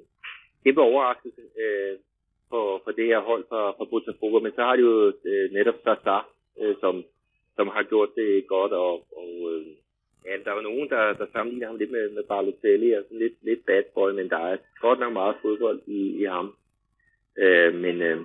kæmpe 0.63 0.81
overraskelse. 0.81 1.41
Øh, 1.61 1.97
for, 2.53 2.81
for 2.83 2.91
det 2.97 3.05
her 3.11 3.21
hold 3.29 3.43
fra, 3.49 3.61
fra 3.77 3.85
Botafogo, 3.91 4.39
men 4.39 4.53
så 4.55 4.61
har 4.67 4.75
de 4.75 4.81
jo 4.89 5.13
øh, 5.31 5.45
netop 5.57 5.77
Sasa, 5.83 6.17
øh, 6.61 6.75
som, 6.83 6.93
som 7.57 7.67
har 7.75 7.83
gjort 7.91 8.11
det 8.19 8.47
godt, 8.47 8.73
og, 8.85 8.93
og 9.21 9.31
øh, 9.51 9.65
ja, 10.27 10.33
der 10.45 10.51
var 10.57 10.61
nogen, 10.69 10.89
der, 10.93 11.03
der 11.19 11.27
sammenligner 11.33 11.67
ham 11.67 11.77
lidt 11.77 11.91
med, 11.91 12.05
med 12.15 12.23
Barlotelli, 12.31 12.89
altså 12.97 13.13
lidt, 13.23 13.37
lidt 13.47 13.65
bad 13.65 13.83
boy, 13.95 14.11
men 14.19 14.29
der 14.29 14.41
er 14.51 14.57
godt 14.85 14.99
nok 14.99 15.13
meget 15.13 15.35
fodbold 15.41 15.79
i, 15.87 16.01
i 16.21 16.23
ham. 16.35 16.47
Øh, 17.37 17.73
men 17.75 18.01
øh, 18.01 18.17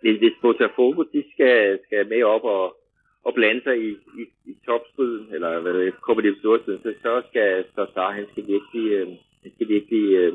hvis, 0.00 0.18
hvis 0.18 0.32
Botafogo, 0.42 1.02
de 1.02 1.24
skal, 1.34 1.78
skal 1.86 2.08
med 2.08 2.22
op 2.22 2.44
og, 2.44 2.76
og 3.24 3.34
blande 3.34 3.62
sig 3.62 3.76
i, 3.78 3.90
i, 3.90 4.24
i 4.50 4.54
topstriden, 4.66 5.34
eller 5.34 5.60
hvad 5.60 5.72
det 5.72 5.88
er, 5.88 6.20
Libertadores, 6.20 6.62
så, 6.64 6.94
så 7.02 7.22
skal 7.28 7.64
Sasa, 7.74 8.00
han 8.00 8.26
skal 8.32 8.46
virkelig, 8.46 8.86
øh, 8.92 9.08
han 9.42 9.52
skal 9.54 9.68
virkelig 9.68 10.04
øh, 10.16 10.34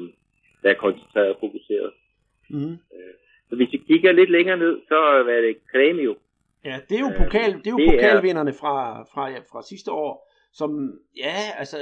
være 0.63 0.75
koncentreret 0.75 1.29
og 1.29 1.37
fokuseret. 1.39 1.91
Mm. 2.49 2.77
Så 3.49 3.55
hvis 3.55 3.71
vi 3.71 3.77
kigger 3.77 4.11
lidt 4.11 4.29
længere 4.29 4.57
ned, 4.57 4.79
så 4.87 4.95
er 4.95 5.41
det 5.41 5.57
Cremio. 5.71 6.15
Ja, 6.65 6.79
det 6.89 6.95
er 6.95 6.99
jo, 6.99 7.11
pokal, 7.23 7.51
det 7.53 7.67
er 7.67 7.71
jo 7.71 7.77
det 7.77 7.89
pokalvinderne 7.91 8.53
fra, 8.53 9.03
fra, 9.13 9.29
ja, 9.29 9.39
fra 9.51 9.61
sidste 9.61 9.91
år, 9.91 10.33
som 10.53 10.99
ja, 11.17 11.35
altså 11.57 11.77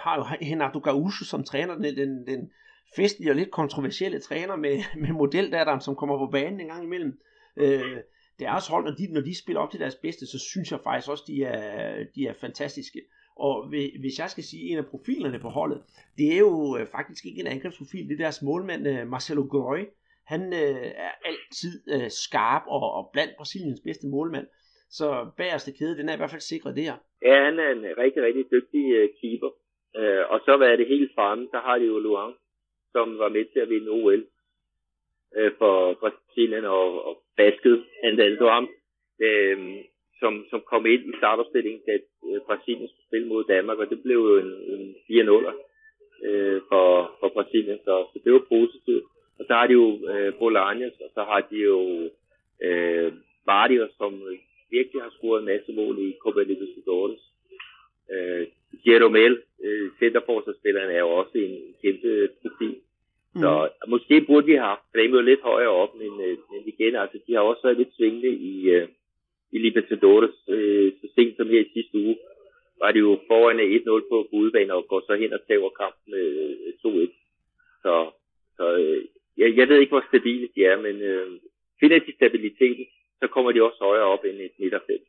har 0.00 0.16
jo 0.16 0.22
Renato 0.22 0.78
Gaúcho 0.78 1.24
som 1.24 1.44
træner, 1.44 1.74
den, 1.74 1.96
den, 1.96 2.26
den 2.26 2.50
festlige 2.96 3.30
og 3.30 3.36
lidt 3.36 3.50
kontroversielle 3.50 4.20
træner 4.20 4.56
med, 4.56 4.78
med 5.02 5.12
modeldatteren, 5.12 5.80
som 5.80 5.96
kommer 5.96 6.18
på 6.18 6.30
banen 6.32 6.60
en 6.60 6.66
gang 6.66 6.84
imellem. 6.84 7.20
Øh, 7.56 7.96
deres 8.38 8.68
hold, 8.68 8.84
når 8.84 8.94
de, 8.94 9.12
når 9.12 9.20
de 9.20 9.42
spiller 9.42 9.60
op 9.60 9.70
til 9.70 9.80
deres 9.80 9.94
bedste, 9.94 10.26
så 10.26 10.38
synes 10.38 10.70
jeg 10.70 10.80
faktisk 10.84 11.10
også, 11.10 11.24
de 11.26 11.44
er, 11.44 12.04
de 12.14 12.26
er 12.26 12.34
fantastiske. 12.40 13.00
Og 13.36 13.68
hvis 14.00 14.18
jeg 14.18 14.30
skal 14.30 14.44
sige 14.44 14.62
en 14.70 14.78
af 14.78 14.86
profilerne 14.86 15.38
på 15.38 15.48
holdet, 15.48 15.82
det 16.18 16.34
er 16.34 16.38
jo 16.38 16.76
øh, 16.78 16.86
faktisk 16.86 17.26
ikke 17.26 17.40
en 17.40 17.46
angrebsprofil, 17.46 18.08
det 18.08 18.14
er 18.14 18.24
deres 18.26 18.42
målmand 18.42 18.88
øh, 18.88 19.08
Marcelo 19.08 19.46
Goy, 19.50 19.80
han 20.32 20.42
øh, 20.62 20.86
er 21.06 21.12
altid 21.28 21.74
øh, 21.94 22.10
skarp 22.10 22.64
og, 22.66 22.92
og 22.98 23.10
blandt 23.12 23.36
Brasiliens 23.38 23.80
bedste 23.84 24.06
målmand. 24.14 24.46
Så 24.98 25.06
bagerste 25.36 25.72
kæde, 25.78 25.98
den 25.98 26.08
er 26.08 26.14
i 26.14 26.16
hvert 26.16 26.34
fald 26.34 26.50
sikret 26.52 26.76
der. 26.76 26.94
Ja, 27.28 27.36
han 27.46 27.58
er 27.64 27.70
en 27.76 27.84
rigtig, 28.02 28.22
rigtig 28.22 28.44
dygtig 28.54 28.84
øh, 28.98 29.08
keeper. 29.20 29.50
Øh, 29.98 30.24
og 30.32 30.38
så 30.46 30.52
var 30.60 30.76
det 30.80 30.92
helt 30.94 31.10
fremme, 31.14 31.44
så 31.52 31.58
har 31.66 31.78
de 31.78 31.84
jo 31.92 31.98
Luang, 31.98 32.34
som 32.96 33.18
var 33.18 33.28
med 33.36 33.44
til 33.44 33.60
at 33.60 33.70
vinde 33.70 33.90
OL 33.90 34.22
øh, 35.36 35.52
for 35.58 35.74
Brasilien 36.00 36.64
og, 36.64 36.88
og 37.08 37.14
basket 37.36 37.84
andet 38.02 38.50
ham, 38.54 38.68
øh, 39.26 39.58
som, 40.20 40.32
som 40.50 40.60
kom 40.70 40.86
ind 40.86 41.02
i 41.10 41.18
startopstillingen, 41.20 41.82
da 41.88 41.94
øh, 42.28 42.40
Brasilien 42.46 42.88
skulle 42.88 43.08
spille 43.08 43.28
mod 43.28 43.44
Danmark, 43.44 43.78
og 43.78 43.90
det 43.90 44.02
blev 44.02 44.18
jo 44.30 44.36
en, 44.44 44.50
en 44.72 44.96
4 45.06 45.24
0 45.24 45.46
øh, 46.28 46.60
for, 46.68 46.86
for 47.20 47.28
Brasilien, 47.28 47.78
så, 47.84 47.94
så 48.12 48.18
det 48.24 48.32
var 48.32 48.44
positivt. 48.56 49.04
Og 49.38 49.44
så 49.46 49.52
har 49.58 49.66
de 49.66 49.72
jo 49.72 49.88
øh, 50.12 50.30
Bolaños, 50.40 50.96
og 51.04 51.10
så 51.14 51.22
har 51.30 51.40
de 51.50 51.56
jo 51.56 51.80
øh, 52.62 53.12
Bardios, 53.46 53.92
som 54.00 54.12
virkelig 54.70 55.02
har 55.02 55.10
scoret 55.10 55.40
en 55.40 55.50
masse 55.52 55.72
mål 55.72 55.98
i 55.98 56.16
Copa 56.22 56.42
Libertadores. 56.42 57.20
Øh, 58.14 58.46
Jeromel, 58.86 59.42
øh, 59.64 59.90
centerforsvarsspilleren, 59.98 60.90
er 60.90 60.98
jo 60.98 61.10
også 61.10 61.38
en 61.38 61.74
kæmpe 61.82 62.28
profil. 62.42 62.76
Mm. 63.36 63.42
Så 63.42 63.52
måske 63.92 64.16
burde 64.28 64.46
vi 64.46 64.54
have 64.54 64.72
haft 64.74 65.24
lidt 65.30 65.42
højere 65.42 65.74
op, 65.82 65.92
men, 66.02 66.12
øh, 66.26 66.36
men 66.50 66.62
igen, 66.72 66.94
altså, 67.02 67.18
de 67.26 67.34
har 67.34 67.40
også 67.40 67.62
været 67.64 67.78
lidt 67.78 67.94
svingende 67.96 68.32
i, 68.52 68.54
øh, 68.76 68.88
i 69.52 69.58
Libertadores. 69.58 70.36
Øh, 70.48 70.92
så 71.00 71.06
sent 71.14 71.36
som 71.36 71.48
her 71.48 71.60
i 71.60 71.72
sidste 71.74 71.98
uge, 71.98 72.16
var 72.82 72.90
de 72.92 72.98
jo 72.98 73.20
foran 73.26 73.60
1-0 73.60 74.08
på 74.10 74.28
udebane 74.32 74.74
og 74.74 74.88
går 74.88 75.00
så 75.06 75.14
hen 75.14 75.32
og 75.32 75.40
tager 75.48 75.68
kampen 75.80 76.06
med 76.14 76.26
øh, 76.64 77.02
2-1. 77.08 77.12
Så, 77.82 78.10
så 78.56 78.76
øh, 78.76 79.04
jeg, 79.36 79.56
jeg 79.56 79.68
ved 79.68 79.78
ikke, 79.80 79.94
hvor 79.94 80.04
stabile 80.08 80.48
de 80.54 80.64
er, 80.64 80.76
men 80.86 80.96
øh, 81.02 81.30
finder 81.80 81.98
de 81.98 82.14
stabiliteten, 82.14 82.86
så 83.20 83.26
kommer 83.26 83.52
de 83.52 83.62
også 83.62 83.78
højere 83.80 84.04
op 84.14 84.24
end 84.24 84.40
et 84.40 84.56
midterfelt. 84.58 85.08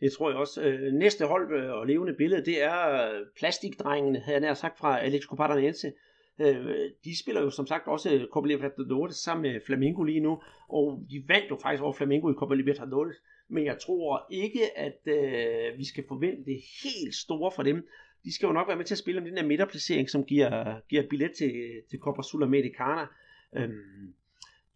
Det 0.00 0.12
tror 0.12 0.30
jeg 0.30 0.38
også. 0.38 0.62
Øh, 0.62 0.92
næste 0.92 1.26
hold 1.26 1.46
øh, 1.58 1.72
og 1.72 1.86
levende 1.86 2.14
billede, 2.14 2.44
det 2.44 2.62
er 2.62 2.80
øh, 3.04 3.26
plastikdrengene, 3.38 4.18
havde 4.18 4.36
jeg 4.38 4.40
nær 4.40 4.54
sagt 4.54 4.78
fra 4.78 5.00
Alex 5.04 5.22
Copadanense. 5.22 5.92
Øh, 6.38 6.90
de 7.04 7.18
spiller 7.18 7.42
jo 7.42 7.50
som 7.50 7.66
sagt 7.66 7.86
også 7.86 8.14
øh, 8.14 8.26
Copa 8.26 8.48
Libertadores 8.48 9.16
sammen 9.16 9.52
med 9.52 9.60
Flamengo 9.66 10.02
lige 10.02 10.20
nu, 10.20 10.42
og 10.68 11.06
de 11.10 11.24
vandt 11.28 11.50
jo 11.50 11.58
faktisk 11.62 11.82
over 11.82 11.92
Flamengo 11.92 12.30
i 12.30 12.34
Copa 12.34 12.54
Libertadores, 12.54 13.16
men 13.48 13.64
jeg 13.64 13.78
tror 13.78 14.26
ikke, 14.30 14.78
at 14.78 15.00
øh, 15.06 15.78
vi 15.78 15.84
skal 15.84 16.04
forvente 16.08 16.44
det 16.44 16.60
helt 16.82 17.14
store 17.14 17.52
for 17.56 17.62
dem. 17.62 17.88
De 18.24 18.34
skal 18.34 18.46
jo 18.46 18.52
nok 18.52 18.68
være 18.68 18.76
med 18.76 18.84
til 18.84 18.94
at 18.94 18.98
spille 18.98 19.20
om 19.20 19.26
den 19.26 19.36
der 19.36 19.46
midterplacering, 19.46 20.10
som 20.10 20.24
giver, 20.24 20.80
giver 20.88 21.08
billet 21.10 21.32
til, 21.32 21.52
til 21.90 21.98
Copa 21.98 22.22
Sudamericana. 22.22 23.06
Øhm, 23.56 24.14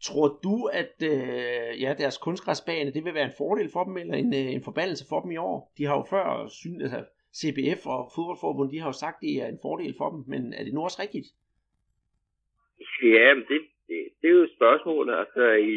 Tror 0.02 0.40
du, 0.42 0.64
at 0.72 1.02
øh, 1.02 1.82
ja, 1.82 1.94
deres 1.98 2.18
kunstgræsbane, 2.18 2.92
det 2.92 3.04
vil 3.04 3.14
være 3.14 3.24
en 3.24 3.36
fordel 3.38 3.70
for 3.70 3.84
dem, 3.84 3.96
eller 3.96 4.14
en, 4.14 4.34
øh, 4.34 4.52
en 4.52 4.62
forbandelse 4.62 5.06
for 5.08 5.20
dem 5.20 5.30
i 5.30 5.36
år? 5.36 5.72
De 5.78 5.84
har 5.84 5.96
jo 5.96 6.04
før, 6.10 6.48
synes, 6.48 6.82
altså 6.82 7.04
CBF 7.34 7.86
og 7.86 8.10
fodboldforbundet, 8.14 8.72
de 8.72 8.78
har 8.78 8.86
jo 8.86 8.92
sagt, 8.92 9.16
at 9.16 9.20
det 9.20 9.42
er 9.42 9.46
en 9.46 9.58
fordel 9.62 9.94
for 9.98 10.10
dem, 10.10 10.24
men 10.26 10.52
er 10.52 10.64
det 10.64 10.74
nu 10.74 10.82
også 10.82 11.02
rigtigt? 11.02 11.26
Ja, 13.02 13.34
men 13.34 13.44
det, 13.48 13.60
det, 13.88 13.98
det 14.20 14.28
er 14.28 14.34
jo 14.38 14.42
et 14.42 14.56
spørgsmål. 14.56 15.10
Altså, 15.10 15.42
i 15.52 15.74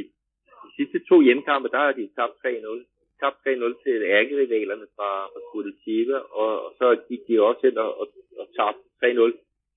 de 0.64 0.70
sidste 0.76 1.00
to 1.10 1.22
hjemmekampe, 1.22 1.70
der 1.70 1.78
har 1.78 1.92
de 1.92 2.10
tabt 2.18 2.36
3-0. 2.46 2.86
Tabt 3.22 3.38
3-0 3.48 3.84
til 3.84 4.02
ærkerivalerne 4.18 4.88
fra, 4.96 5.12
fra 5.34 5.42
Curitiba, 5.52 6.18
og, 6.18 6.66
og 6.66 6.72
så 6.78 6.98
gik 7.10 7.20
de 7.28 7.42
også 7.42 7.68
ind 7.68 7.78
og, 7.78 8.00
og, 8.02 8.08
og 8.40 8.48
tabte 8.56 8.82
3-0 9.04 9.32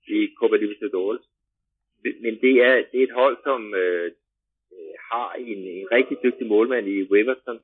i 0.07 0.29
Copa 0.39 0.55
Libertadores. 0.55 1.21
Men 2.03 2.33
det 2.41 2.53
er, 2.67 2.75
det 2.91 2.99
er 2.99 3.03
et 3.03 3.17
hold, 3.21 3.37
som 3.43 3.75
øh, 3.75 4.11
øh 4.75 4.93
har 5.11 5.33
en, 5.33 5.57
en 5.57 5.87
rigtig 5.91 6.17
dygtig 6.23 6.47
målmand 6.47 6.87
i 6.87 7.03
Weverson, 7.11 7.59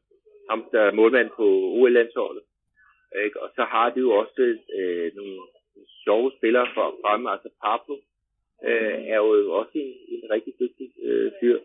ham 0.49 0.65
der 0.71 0.81
er 0.81 0.91
målmand 0.91 1.29
på 1.29 1.45
OL-landsholdet. 1.77 2.43
Og 3.35 3.49
så 3.55 3.63
har 3.63 3.89
de 3.89 3.99
jo 3.99 4.11
også 4.11 4.57
øh, 4.79 5.11
nogle 5.15 5.37
sjove 6.03 6.31
spillere 6.37 6.67
for 6.73 6.97
fremme, 7.01 7.31
altså 7.31 7.49
Pablo 7.63 7.95
øh, 8.67 8.97
er 9.13 9.15
jo 9.15 9.53
også 9.53 9.71
en, 9.73 9.93
en 10.07 10.31
rigtig 10.31 10.53
dygtig 10.59 10.91
øh, 11.03 11.31
fyr. 11.39 11.59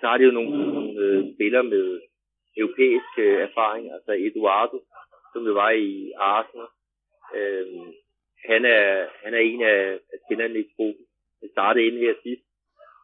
Så 0.00 0.06
har 0.06 0.18
de 0.18 0.24
jo 0.24 0.30
nogle, 0.30 0.74
nogle 0.74 1.00
øh, 1.00 1.34
spillere 1.34 1.64
med 1.64 2.00
europæisk 2.56 3.12
øh, 3.18 3.38
erfaring, 3.48 3.92
altså 3.92 4.12
Eduardo, 4.12 4.78
som 5.32 5.46
jo 5.46 5.52
var 5.52 5.70
i 5.70 6.12
Arsenal. 6.16 6.66
Øh, 7.36 7.66
han, 8.44 8.64
er, 8.64 9.06
han 9.24 9.34
er 9.34 9.38
en 9.38 9.62
af, 9.62 9.98
spillerne 10.24 10.58
i 10.58 10.70
gruppen. 10.76 11.04
Han 11.40 11.48
startede 11.50 11.86
ind 11.86 11.98
her 11.98 12.14
sidst, 12.22 12.42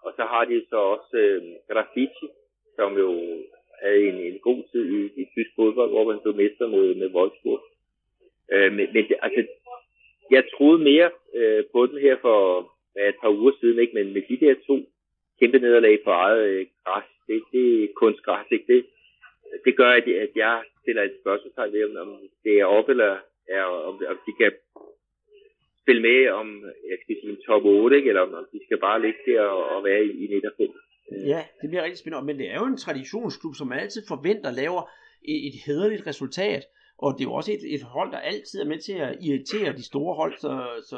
og 0.05 0.13
så 0.17 0.23
har 0.23 0.45
de 0.45 0.67
så 0.71 0.77
også 0.77 1.17
øh, 1.17 1.43
Graffiti, 1.71 2.29
som 2.77 2.99
jo 2.99 3.09
havde 3.83 4.09
en, 4.09 4.15
en 4.15 4.39
god 4.39 4.63
tid 4.73 4.85
i, 4.99 5.21
i 5.23 5.25
tysk 5.35 5.51
fodbold, 5.57 5.91
hvor 5.91 6.05
man 6.05 6.21
blev 6.23 6.35
mester 6.35 6.67
med, 6.67 6.95
med 6.95 7.15
Wolfsburg. 7.15 7.63
Øh, 8.53 8.73
men, 8.73 8.87
men 8.93 9.05
altså, 9.23 9.47
jeg 10.31 10.45
troede 10.55 10.79
mere 10.79 11.11
øh, 11.35 11.65
på 11.73 11.87
den 11.87 11.99
her 11.99 12.17
for 12.21 12.39
et 13.07 13.21
par 13.23 13.33
uger 13.41 13.53
siden, 13.61 13.79
ikke? 13.79 13.95
men 13.95 14.13
med 14.13 14.23
de 14.29 14.37
der 14.45 14.55
to 14.67 14.77
kæmpe 15.41 15.59
nederlag 15.59 15.95
på 16.05 16.11
eget 16.11 16.45
øh, 16.49 16.67
græs, 16.85 17.09
det, 17.27 17.43
det 17.53 17.85
er 17.85 17.89
kunstgræs, 17.97 18.47
ikke? 18.51 18.73
Det, 18.73 18.87
det 19.65 19.77
gør, 19.77 19.91
at, 19.91 20.09
at 20.09 20.33
jeg 20.37 20.63
stiller 20.83 21.03
et 21.03 21.19
spørgsmål 21.21 21.73
ved, 21.73 21.97
om 21.97 22.21
det 22.45 22.55
er 22.61 22.65
op, 22.65 22.89
eller 22.89 23.13
er, 23.49 23.63
om, 23.63 23.95
om 24.13 24.19
de 24.27 24.33
kan 24.41 24.53
spille 25.83 26.03
med 26.03 26.29
om, 26.41 26.49
jeg 26.91 26.99
skal 27.03 27.17
sige, 27.21 27.33
en 27.33 27.43
top 27.47 27.65
8, 27.65 27.97
ikke? 27.97 28.09
eller 28.09 28.23
om 28.23 28.47
de 28.53 28.61
skal 28.67 28.79
bare 28.87 29.03
ligge 29.03 29.21
der 29.27 29.41
og, 29.41 29.63
og 29.77 29.85
være 29.85 30.05
i, 30.05 30.11
i 30.25 30.27
midterfeltet. 30.33 30.81
Ja, 31.33 31.43
det 31.61 31.69
bliver 31.69 31.85
rigtig 31.85 31.99
spændende, 31.99 32.27
men 32.27 32.39
det 32.39 32.51
er 32.51 32.59
jo 32.63 32.67
en 32.67 32.77
traditionsklub, 32.77 33.55
som 33.55 33.73
altid 33.73 34.03
forventer 34.09 34.51
laver 34.63 34.83
et, 35.33 35.39
et 35.49 35.57
hederligt 35.67 36.07
resultat, 36.07 36.63
og 36.99 37.09
det 37.15 37.21
er 37.25 37.29
jo 37.31 37.35
også 37.41 37.53
et, 37.53 37.75
et 37.75 37.83
hold, 37.83 38.11
der 38.13 38.19
altid 38.19 38.61
er 38.61 38.69
med 38.73 38.79
til 38.79 38.97
at 39.07 39.17
irritere 39.27 39.73
de 39.73 39.85
store 39.91 40.15
hold, 40.15 40.35
så, 40.45 40.53
så 40.91 40.97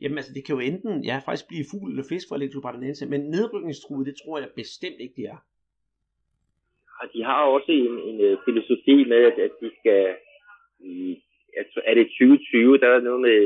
jamen, 0.00 0.18
altså, 0.18 0.32
det 0.34 0.44
kan 0.44 0.54
jo 0.56 0.60
enten 0.60 1.04
ja, 1.04 1.16
faktisk 1.26 1.48
blive 1.48 1.68
fugl 1.70 1.90
eller 1.90 2.10
fisk 2.12 2.26
for 2.28 2.34
Atletico 2.34 2.60
Pardanense, 2.60 3.10
men 3.12 3.20
nedrykningstruet, 3.20 4.06
det 4.06 4.16
tror 4.16 4.38
jeg 4.38 4.48
bestemt 4.56 5.00
ikke, 5.00 5.14
de 5.16 5.24
er. 5.34 5.40
Og 7.00 7.06
de 7.14 7.24
har 7.24 7.42
også 7.56 7.72
en, 7.72 7.94
en 8.10 8.20
øh, 8.20 8.38
filosofi 8.44 8.96
med, 9.12 9.22
at, 9.30 9.38
at 9.46 9.50
de 9.60 9.70
skal, 9.78 10.16
er 11.90 11.94
det 11.94 12.06
2020, 12.06 12.78
der 12.78 12.88
er 12.88 13.00
noget 13.00 13.20
med 13.20 13.38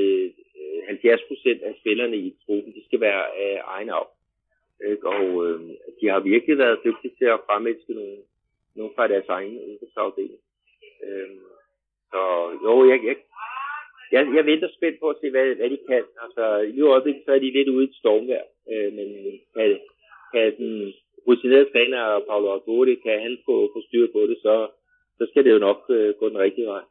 øh, 0.61 0.87
70 0.87 1.21
procent 1.29 1.63
af 1.63 1.75
spillerne 1.81 2.17
i 2.17 2.37
truppen, 2.47 2.75
de 2.75 2.85
skal 2.85 3.01
være 3.01 3.25
af 3.47 3.63
egen 3.65 3.89
af. 3.89 4.07
Og 5.03 5.47
øh, 5.47 5.61
de 6.01 6.07
har 6.13 6.21
virkelig 6.21 6.59
været 6.59 6.85
dygtige 6.85 7.15
til 7.19 7.25
at 7.25 7.41
fremælske 7.47 7.93
nogle, 7.95 8.17
nogle 8.77 8.93
fra 8.97 9.09
deres 9.09 9.29
egen 9.29 9.59
ungdomsafdeling. 9.67 10.41
Øh, 11.07 11.37
så 12.11 12.21
jo, 12.65 12.73
jeg, 12.91 12.99
jeg, 13.09 13.17
jeg, 14.13 14.23
jeg 14.37 14.45
venter 14.51 14.69
spændt 14.77 15.01
på 15.01 15.09
at 15.11 15.19
se, 15.21 15.31
hvad, 15.31 15.47
hvad 15.59 15.71
de 15.71 15.79
kan. 15.91 16.05
Altså, 16.25 16.45
i 16.77 16.81
øjeblikket 16.81 17.23
så 17.25 17.33
er 17.33 17.39
de 17.39 17.57
lidt 17.57 17.69
ude 17.69 17.85
i 17.85 17.89
et 17.89 17.99
stormvær, 18.01 18.45
øh, 18.73 18.93
men 18.97 19.09
kan, 19.55 19.81
kan 20.33 20.57
den 20.59 20.93
rutinerede 21.29 21.71
træner 21.73 22.03
Paolo 22.29 22.49
Argodi, 22.57 22.95
kan 22.95 23.21
han 23.27 23.39
få, 23.47 23.57
få 23.75 23.79
styr 23.89 24.07
på 24.13 24.21
det, 24.31 24.39
så, 24.43 24.55
så 25.19 25.27
skal 25.31 25.45
det 25.45 25.53
jo 25.53 25.59
nok 25.59 25.81
øh, 25.91 26.15
gå 26.21 26.29
den 26.29 26.39
rigtige 26.39 26.67
vej. 26.67 26.85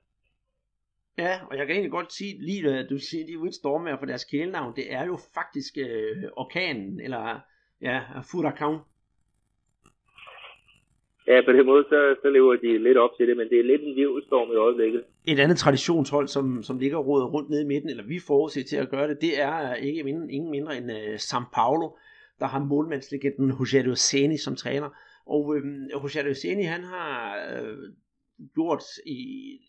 Ja, 1.17 1.33
og 1.49 1.57
jeg 1.57 1.65
kan 1.65 1.75
egentlig 1.75 1.91
godt 1.91 2.13
sige, 2.13 2.33
lige 2.49 2.69
at 2.79 2.89
du 2.89 2.97
siger, 2.97 3.23
at 3.23 3.27
de 3.27 3.33
er 3.33 3.37
ude 3.37 3.53
stormvejr 3.53 3.99
for 3.99 4.05
deres 4.05 4.25
kælenavn, 4.25 4.75
det 4.75 4.93
er 4.93 5.05
jo 5.05 5.17
faktisk 5.37 5.73
øh, 5.77 6.23
orkanen, 6.35 7.01
eller 7.01 7.39
ja, 7.81 7.97
Furakan. 8.31 8.77
Ja, 11.27 11.41
på 11.45 11.51
den 11.51 11.65
måde, 11.65 11.83
så, 11.89 12.15
så 12.21 12.29
lever 12.29 12.55
de 12.55 12.83
lidt 12.83 12.97
op 12.97 13.09
til 13.17 13.27
det, 13.27 13.37
men 13.37 13.49
det 13.49 13.59
er 13.59 13.63
lidt 13.63 13.81
en 13.81 13.93
livstorm 13.93 14.51
i 14.51 14.55
øjeblikket. 14.55 15.03
Et 15.27 15.39
andet 15.39 15.57
traditionshold, 15.57 16.27
som, 16.27 16.63
som 16.63 16.79
ligger 16.79 16.97
rodet 16.97 17.33
rundt 17.33 17.49
nede 17.49 17.61
i 17.61 17.65
midten, 17.65 17.89
eller 17.89 18.03
vi 18.03 18.19
forudser 18.27 18.63
til 18.63 18.77
at 18.77 18.89
gøre 18.89 19.07
det, 19.07 19.21
det 19.21 19.41
er 19.41 19.75
ikke 19.75 20.03
mindre, 20.03 20.31
ingen 20.31 20.51
mindre 20.51 20.77
end 20.77 20.91
øh, 20.91 21.07
uh, 21.07 21.13
São 21.13 21.43
Paulo, 21.53 21.87
der 22.39 22.45
har 22.45 22.59
målmandslegenden 22.59 23.51
Rogério 23.51 23.95
Seni 23.95 24.37
som 24.37 24.55
træner. 24.55 24.89
Og 25.25 25.55
øhm, 25.55 25.85
Rogério 25.93 26.33
Seni, 26.33 26.63
han 26.63 26.83
har 26.83 27.35
øh, 27.53 27.77
gjort, 28.55 28.83
i, 29.05 29.19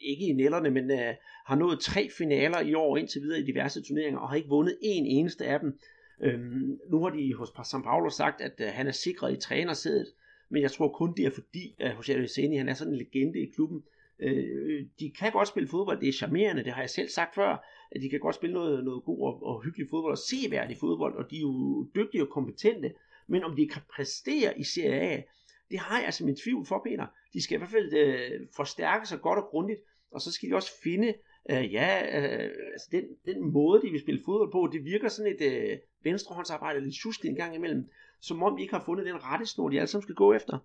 ikke 0.00 0.26
i 0.26 0.32
nælderne, 0.32 0.70
men 0.70 0.90
øh, 0.90 1.14
har 1.46 1.56
nået 1.56 1.80
tre 1.80 2.08
finaler 2.18 2.60
i 2.60 2.74
år 2.74 2.96
indtil 2.96 3.22
videre 3.22 3.40
i 3.40 3.46
diverse 3.46 3.82
turneringer, 3.82 4.20
og 4.20 4.28
har 4.28 4.36
ikke 4.36 4.48
vundet 4.48 4.78
en 4.82 5.06
eneste 5.06 5.44
af 5.44 5.60
dem. 5.60 5.78
Øhm, 6.22 6.78
nu 6.90 7.02
har 7.02 7.10
de 7.10 7.34
hos 7.34 7.48
San 7.70 7.82
Paulo 7.82 8.10
sagt, 8.10 8.40
at 8.40 8.60
øh, 8.60 8.66
han 8.72 8.86
er 8.86 8.92
sikret 8.92 9.32
i 9.32 9.40
trænersædet, 9.40 10.06
men 10.50 10.62
jeg 10.62 10.72
tror 10.72 10.88
kun 10.88 11.14
det 11.16 11.26
er 11.26 11.30
fordi, 11.30 11.74
at 11.78 11.96
Jose 11.96 12.14
Arizeni, 12.14 12.56
han 12.56 12.68
er 12.68 12.74
sådan 12.74 12.92
en 12.92 12.98
legende 12.98 13.40
i 13.40 13.50
klubben. 13.54 13.82
Øh, 14.20 14.86
de 15.00 15.10
kan 15.10 15.32
godt 15.32 15.48
spille 15.48 15.68
fodbold, 15.68 16.00
det 16.00 16.08
er 16.08 16.12
charmerende, 16.12 16.64
det 16.64 16.72
har 16.72 16.82
jeg 16.82 16.90
selv 16.90 17.08
sagt 17.08 17.34
før, 17.34 17.66
at 17.90 18.02
de 18.02 18.10
kan 18.10 18.20
godt 18.20 18.34
spille 18.34 18.54
noget, 18.54 18.84
noget 18.84 19.04
god 19.04 19.26
og, 19.26 19.42
og 19.42 19.62
hyggelig 19.64 19.86
fodbold 19.90 20.12
og 20.12 20.18
seværdig 20.18 20.76
fodbold, 20.76 21.16
og 21.16 21.30
de 21.30 21.36
er 21.36 21.40
jo 21.40 21.86
dygtige 21.94 22.22
og 22.22 22.28
kompetente, 22.28 22.92
men 23.26 23.44
om 23.44 23.56
de 23.56 23.68
kan 23.68 23.82
præstere 23.94 24.58
i 24.58 24.64
Serie 24.64 25.00
A, 25.00 25.22
det 25.70 25.78
har 25.78 25.98
jeg 25.98 26.06
altså 26.06 26.24
min 26.24 26.36
tvivl 26.36 26.66
for, 26.66 26.82
Peter. 26.86 27.06
De 27.32 27.42
skal 27.42 27.54
i 27.54 27.58
hvert 27.58 27.70
fald 27.70 27.92
øh, 27.92 28.46
forstærke 28.56 29.06
sig 29.06 29.20
godt 29.20 29.38
og 29.38 29.44
grundigt, 29.50 29.80
og 30.10 30.20
så 30.20 30.32
skal 30.32 30.50
de 30.50 30.54
også 30.54 30.72
finde, 30.82 31.14
øh, 31.50 31.72
ja, 31.72 32.20
øh, 32.20 32.50
altså 32.72 32.88
den, 32.92 33.04
den 33.26 33.52
måde, 33.52 33.82
de 33.82 33.90
vil 33.90 34.00
spille 34.00 34.22
fodbold 34.24 34.52
på, 34.52 34.70
det 34.72 34.84
virker 34.84 35.08
sådan 35.08 35.34
et 35.34 35.52
øh, 35.52 35.78
venstrehåndsarbejde, 36.04 36.80
lidt 36.80 36.94
tjusk 36.94 37.24
en 37.24 37.34
gang 37.34 37.54
imellem, 37.54 37.88
som 38.20 38.42
om 38.42 38.56
de 38.56 38.62
ikke 38.62 38.74
har 38.74 38.84
fundet 38.86 39.06
den 39.06 39.24
rette 39.28 39.46
snor, 39.46 39.68
de 39.68 39.76
alle 39.76 39.86
sammen 39.86 40.06
skal 40.06 40.14
gå 40.14 40.32
efter. 40.32 40.58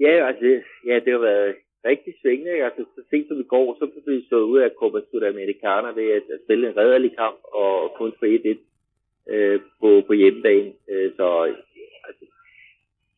Ja, 0.00 0.26
altså, 0.28 0.62
ja, 0.86 0.94
det 1.04 1.12
har 1.12 1.18
været 1.18 1.54
rigtig 1.84 2.14
svingende. 2.20 2.52
Ikke? 2.52 2.64
Altså, 2.64 2.84
så 2.94 3.00
sent 3.10 3.28
som 3.28 3.40
i 3.40 3.50
går, 3.54 3.76
så 3.78 3.84
blev 3.86 4.16
vi 4.16 4.26
stået 4.26 4.50
ud 4.52 4.58
af 4.58 4.70
Copa 4.78 5.00
Sudamericana 5.10 5.88
ved 6.00 6.08
at, 6.18 6.26
at 6.34 6.40
spille 6.44 6.68
en 6.68 6.76
redderlig 6.76 7.16
kamp 7.16 7.38
og 7.52 7.94
kun 7.98 8.12
få 8.18 8.24
1-1 8.24 8.58
øh, 9.34 9.60
på, 9.80 10.02
på 10.06 10.12
hjemmebane. 10.12 10.72
Øh, 10.90 11.12
så 11.16 11.26
altså, 12.08 12.24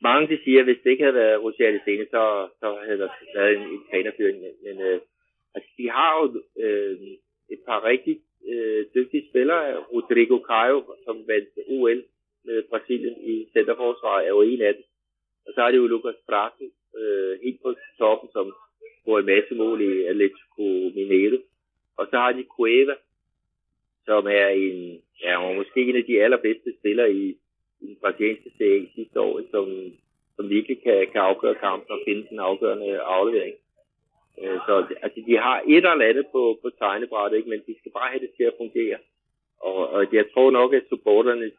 mange 0.02 0.28
de 0.28 0.44
siger, 0.44 0.58
at 0.58 0.64
hvis 0.64 0.80
det 0.84 0.90
ikke 0.90 1.04
havde 1.04 1.20
været 1.22 1.42
Roger 1.42 1.78
Scene, 1.82 2.06
så, 2.10 2.48
så 2.60 2.78
havde 2.86 2.98
der 2.98 3.08
været 3.36 3.56
en, 3.56 3.62
en 3.62 3.82
trænerføring. 3.90 4.38
Men 4.66 4.80
øh, 4.88 5.00
altså, 5.54 5.70
de 5.78 5.90
har 5.90 6.10
jo 6.18 6.24
øh, 6.64 6.96
et 7.54 7.60
par 7.66 7.84
rigtig 7.84 8.20
øh, 8.52 8.86
dygtige 8.94 9.28
spillere. 9.30 9.76
Rodrigo 9.92 10.36
Caio, 10.48 10.78
som 11.04 11.16
vandt 11.28 11.48
OL 11.68 12.02
med 12.44 12.62
Brasilien 12.70 13.16
i 13.32 13.48
centerforsvaret, 13.52 14.24
er 14.24 14.28
jo 14.28 14.42
en 14.42 14.62
af 14.62 14.74
dem. 14.74 14.84
Og 15.46 15.52
så 15.54 15.60
er 15.62 15.70
det 15.70 15.78
jo 15.78 15.86
Lucas 15.86 16.20
Prato, 16.28 16.64
øh, 16.98 17.40
helt 17.44 17.62
på 17.62 17.74
toppen, 17.98 18.28
som 18.32 18.54
får 19.04 19.18
en 19.18 19.26
masse 19.26 19.54
mål 19.54 19.80
i 19.80 20.04
Atletico 20.04 20.64
Mineiro. 20.96 21.38
Og 21.98 22.06
så 22.10 22.16
har 22.16 22.32
de 22.32 22.44
Cueva, 22.56 22.94
som 24.04 24.26
er 24.26 24.48
en, 24.48 25.02
ja, 25.22 25.54
måske 25.54 25.80
en 25.80 25.96
af 25.96 26.04
de 26.04 26.22
allerbedste 26.22 26.70
spillere 26.78 27.12
i, 27.12 27.24
i 27.80 27.86
den 27.86 27.96
brasilianske 28.00 28.50
serie 28.58 28.88
sidste 28.94 29.20
år, 29.20 29.40
som, 29.50 29.66
som 30.36 30.50
virkelig 30.50 30.82
kan, 30.82 31.06
kan 31.12 31.20
afgøre 31.20 31.54
kampen 31.54 31.90
og 31.90 32.00
finde 32.06 32.26
den 32.30 32.38
afgørende 32.38 33.00
aflevering. 33.00 33.56
Øh, 34.42 34.58
så 34.66 34.72
altså, 35.02 35.20
de 35.26 35.36
har 35.36 35.62
et 35.66 35.76
eller 35.76 36.08
andet 36.10 36.26
på, 36.32 36.58
på 36.62 36.70
tegnebrættet, 36.70 37.36
ikke? 37.38 37.50
men 37.50 37.60
de 37.66 37.74
skal 37.78 37.92
bare 37.92 38.10
have 38.12 38.24
det 38.24 38.30
til 38.36 38.44
at 38.44 38.58
fungere. 38.62 38.98
Og, 39.60 39.88
og 39.88 40.00
jeg 40.12 40.24
tror 40.32 40.50
nok, 40.50 40.74
at 40.74 40.88
supporterne, 40.88 41.50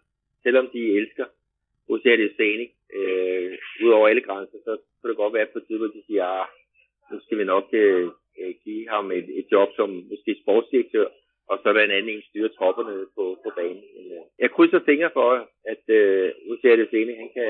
selvom 0.44 0.66
de 0.74 0.82
elsker 1.00 1.26
Rosario 1.89 2.30
Sani, 2.38 2.68
øh, 2.98 3.52
ud 3.84 3.92
over 3.98 4.08
alle 4.08 4.24
grænser, 4.28 4.58
så 4.68 4.72
kan 5.00 5.10
det 5.10 5.18
godt 5.18 5.34
være 5.34 5.52
på 5.52 5.58
et 5.58 5.66
tidspunkt, 5.68 5.94
at 5.94 5.98
de 5.98 6.08
siger, 6.08 6.26
at 6.26 6.39
ah, 6.39 6.48
nu 7.12 7.18
skal 7.24 7.38
vi 7.39 7.44
nok 7.54 7.68
øh, 7.84 8.06
øh, 8.39 8.54
give 8.64 8.89
ham 8.89 9.06
et, 9.12 9.28
et 9.39 9.48
job 9.52 9.70
som 9.76 9.89
måske 10.12 10.32
sportsdirektør, 10.44 11.08
og 11.50 11.56
så 11.62 11.66
er 11.70 11.74
der 11.74 11.84
en 11.84 11.98
anden 11.98 12.16
en 12.16 12.28
styre 12.30 12.50
tropperne 12.58 12.96
på, 13.16 13.24
på 13.44 13.50
banen. 13.58 13.84
Øh, 14.00 14.22
jeg 14.39 14.50
krydser 14.52 14.80
fingre 14.89 15.10
for, 15.14 15.30
at 15.74 15.84
øh, 16.00 16.28
Rosario 16.50 16.86
Sani, 16.92 17.14
han 17.22 17.30
kan, 17.36 17.50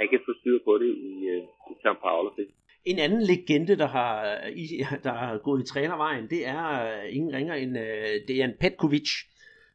han 0.00 0.06
kan 0.08 0.20
få 0.26 0.32
styr 0.40 0.58
på 0.64 0.72
det 0.82 0.90
i, 1.10 1.12
øh, 1.32 1.42
i 1.72 1.74
San 1.82 1.96
Paolo. 2.04 2.30
En 2.92 2.98
anden 2.98 3.22
legende, 3.30 3.76
der 3.82 3.90
har, 3.98 4.14
der 5.06 5.14
har 5.22 5.38
gået 5.38 5.62
i 5.62 5.68
trænervejen, 5.72 6.24
det 6.34 6.42
er 6.56 6.64
øh, 6.86 7.16
ingen 7.16 7.32
ringer 7.36 7.54
end 7.54 7.74
Dejan 8.28 8.54
Petkovic. 8.60 9.10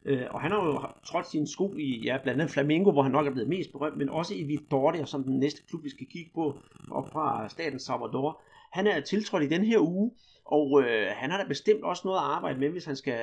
Øh, 0.06 0.26
og 0.30 0.41
han 0.41 0.52
har 0.52 0.66
jo 0.66 0.80
trådt 1.06 1.28
sin 1.28 1.47
sko 1.47 1.76
i 1.78 2.02
ja, 2.06 2.18
blandt 2.24 2.41
andet 2.41 2.54
Flamingo, 2.54 2.91
hvor 2.91 3.02
han 3.02 3.12
nok 3.12 3.28
er 3.28 3.32
blevet 3.32 3.49
mest 3.49 3.72
berømt, 3.72 3.97
men 3.97 4.10
også 4.10 4.34
i 4.36 4.43
Vitória, 4.43 5.06
som 5.06 5.24
den 5.24 5.39
næste 5.39 5.62
klub, 5.70 5.84
vi 5.84 5.89
skal 5.89 6.08
kigge 6.08 6.32
på, 6.36 6.60
op 6.91 7.10
fra 7.12 7.49
staten 7.49 7.80
Salvador. 7.80 8.41
Han 8.72 8.88
er 8.88 8.99
tiltrådt 8.99 9.43
i 9.43 9.47
den 9.47 9.66
her 9.66 9.80
uge, 9.80 10.12
og 10.45 10.84
øh, 10.84 11.08
han 11.16 11.32
har 11.32 11.38
da 11.38 11.47
bestemt 11.47 11.84
også 11.84 12.02
noget 12.06 12.18
at 12.18 12.24
arbejde 12.24 12.60
med, 12.60 12.70
hvis 12.70 12.86
han 12.86 12.95
skal 12.95 13.20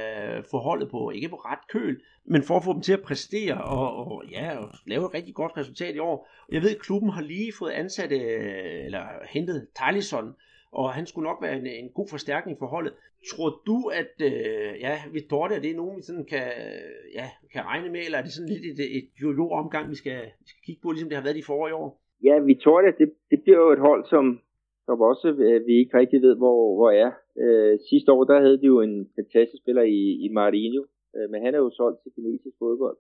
få 0.51 0.59
holdet 0.59 0.91
på, 0.91 1.11
ikke 1.11 1.29
på 1.29 1.37
ret 1.37 1.69
køl, 1.73 2.01
men 2.25 2.43
for 2.43 2.57
at 2.57 2.65
få 2.65 2.73
dem 2.73 2.83
til 2.83 2.93
at 2.93 3.03
præstere 3.03 3.65
og, 3.65 3.97
og 3.97 4.25
ja, 4.31 4.57
og 4.57 4.69
lave 4.87 5.05
et 5.05 5.15
rigtig 5.15 5.35
godt 5.35 5.57
resultat 5.57 5.95
i 5.95 5.99
år. 5.99 6.29
Jeg 6.53 6.63
ved, 6.63 6.71
at 6.71 6.83
klubben 6.83 7.11
har 7.11 7.23
lige 7.23 7.53
fået 7.59 7.71
ansat, 7.71 8.13
øh, 8.13 8.85
eller 8.85 9.05
hentet 9.31 9.67
Tylisson, 9.83 10.35
og 10.73 10.93
han 10.93 11.07
skulle 11.07 11.29
nok 11.29 11.43
være 11.43 11.57
en, 11.57 11.67
en 11.67 11.91
god 11.99 12.09
forstærkning 12.11 12.59
for 12.59 12.67
holdet. 12.67 12.93
Tror 13.31 13.51
du, 13.67 13.77
at 14.01 14.15
øh, 14.31 14.81
ja, 14.81 14.95
Vittoria, 15.13 15.59
det 15.59 15.71
er 15.71 15.77
nogen, 15.77 15.97
vi 15.97 16.03
sådan 16.03 16.25
kan, 16.25 16.47
ja, 17.15 17.27
kan 17.53 17.63
regne 17.65 17.89
med, 17.95 18.01
eller 18.05 18.19
er 18.19 18.23
det 18.23 18.33
sådan 18.33 18.53
lidt 18.55 18.65
et, 18.73 18.97
et 18.99 19.09
jojo-omgang, 19.23 19.91
vi 19.91 19.95
skal, 19.95 20.21
vi 20.41 20.47
skal 20.51 20.63
kigge 20.67 20.83
på, 20.83 20.91
ligesom 20.91 21.09
det 21.09 21.19
har 21.19 21.27
været 21.27 21.41
de 21.41 21.51
forrige 21.53 21.75
år? 21.75 21.89
Ja, 22.25 22.39
Vittoria, 22.39 22.91
det, 23.01 23.09
det 23.31 23.39
bliver 23.43 23.59
jo 23.65 23.71
et 23.73 23.85
hold, 23.89 24.03
som, 24.13 24.25
som 24.87 25.01
også 25.01 25.29
øh, 25.29 25.67
vi 25.67 25.73
ikke 25.79 25.99
rigtig 25.99 26.23
ved, 26.23 26.35
hvor, 26.37 26.77
hvor 26.77 26.91
er. 26.91 27.11
Øh, 27.43 27.79
sidste 27.91 28.13
år, 28.13 28.25
der 28.25 28.41
havde 28.41 28.61
de 28.63 28.67
jo 28.67 28.81
en 28.81 29.11
fantastisk 29.19 29.63
spiller 29.63 29.83
i, 29.83 30.01
i 30.25 30.29
Marinho, 30.39 30.83
øh, 31.17 31.31
men 31.31 31.43
han 31.45 31.55
er 31.55 31.59
jo 31.59 31.71
solgt 31.71 32.03
til 32.03 32.13
kinesisk 32.15 32.57
fodbold. 32.59 32.97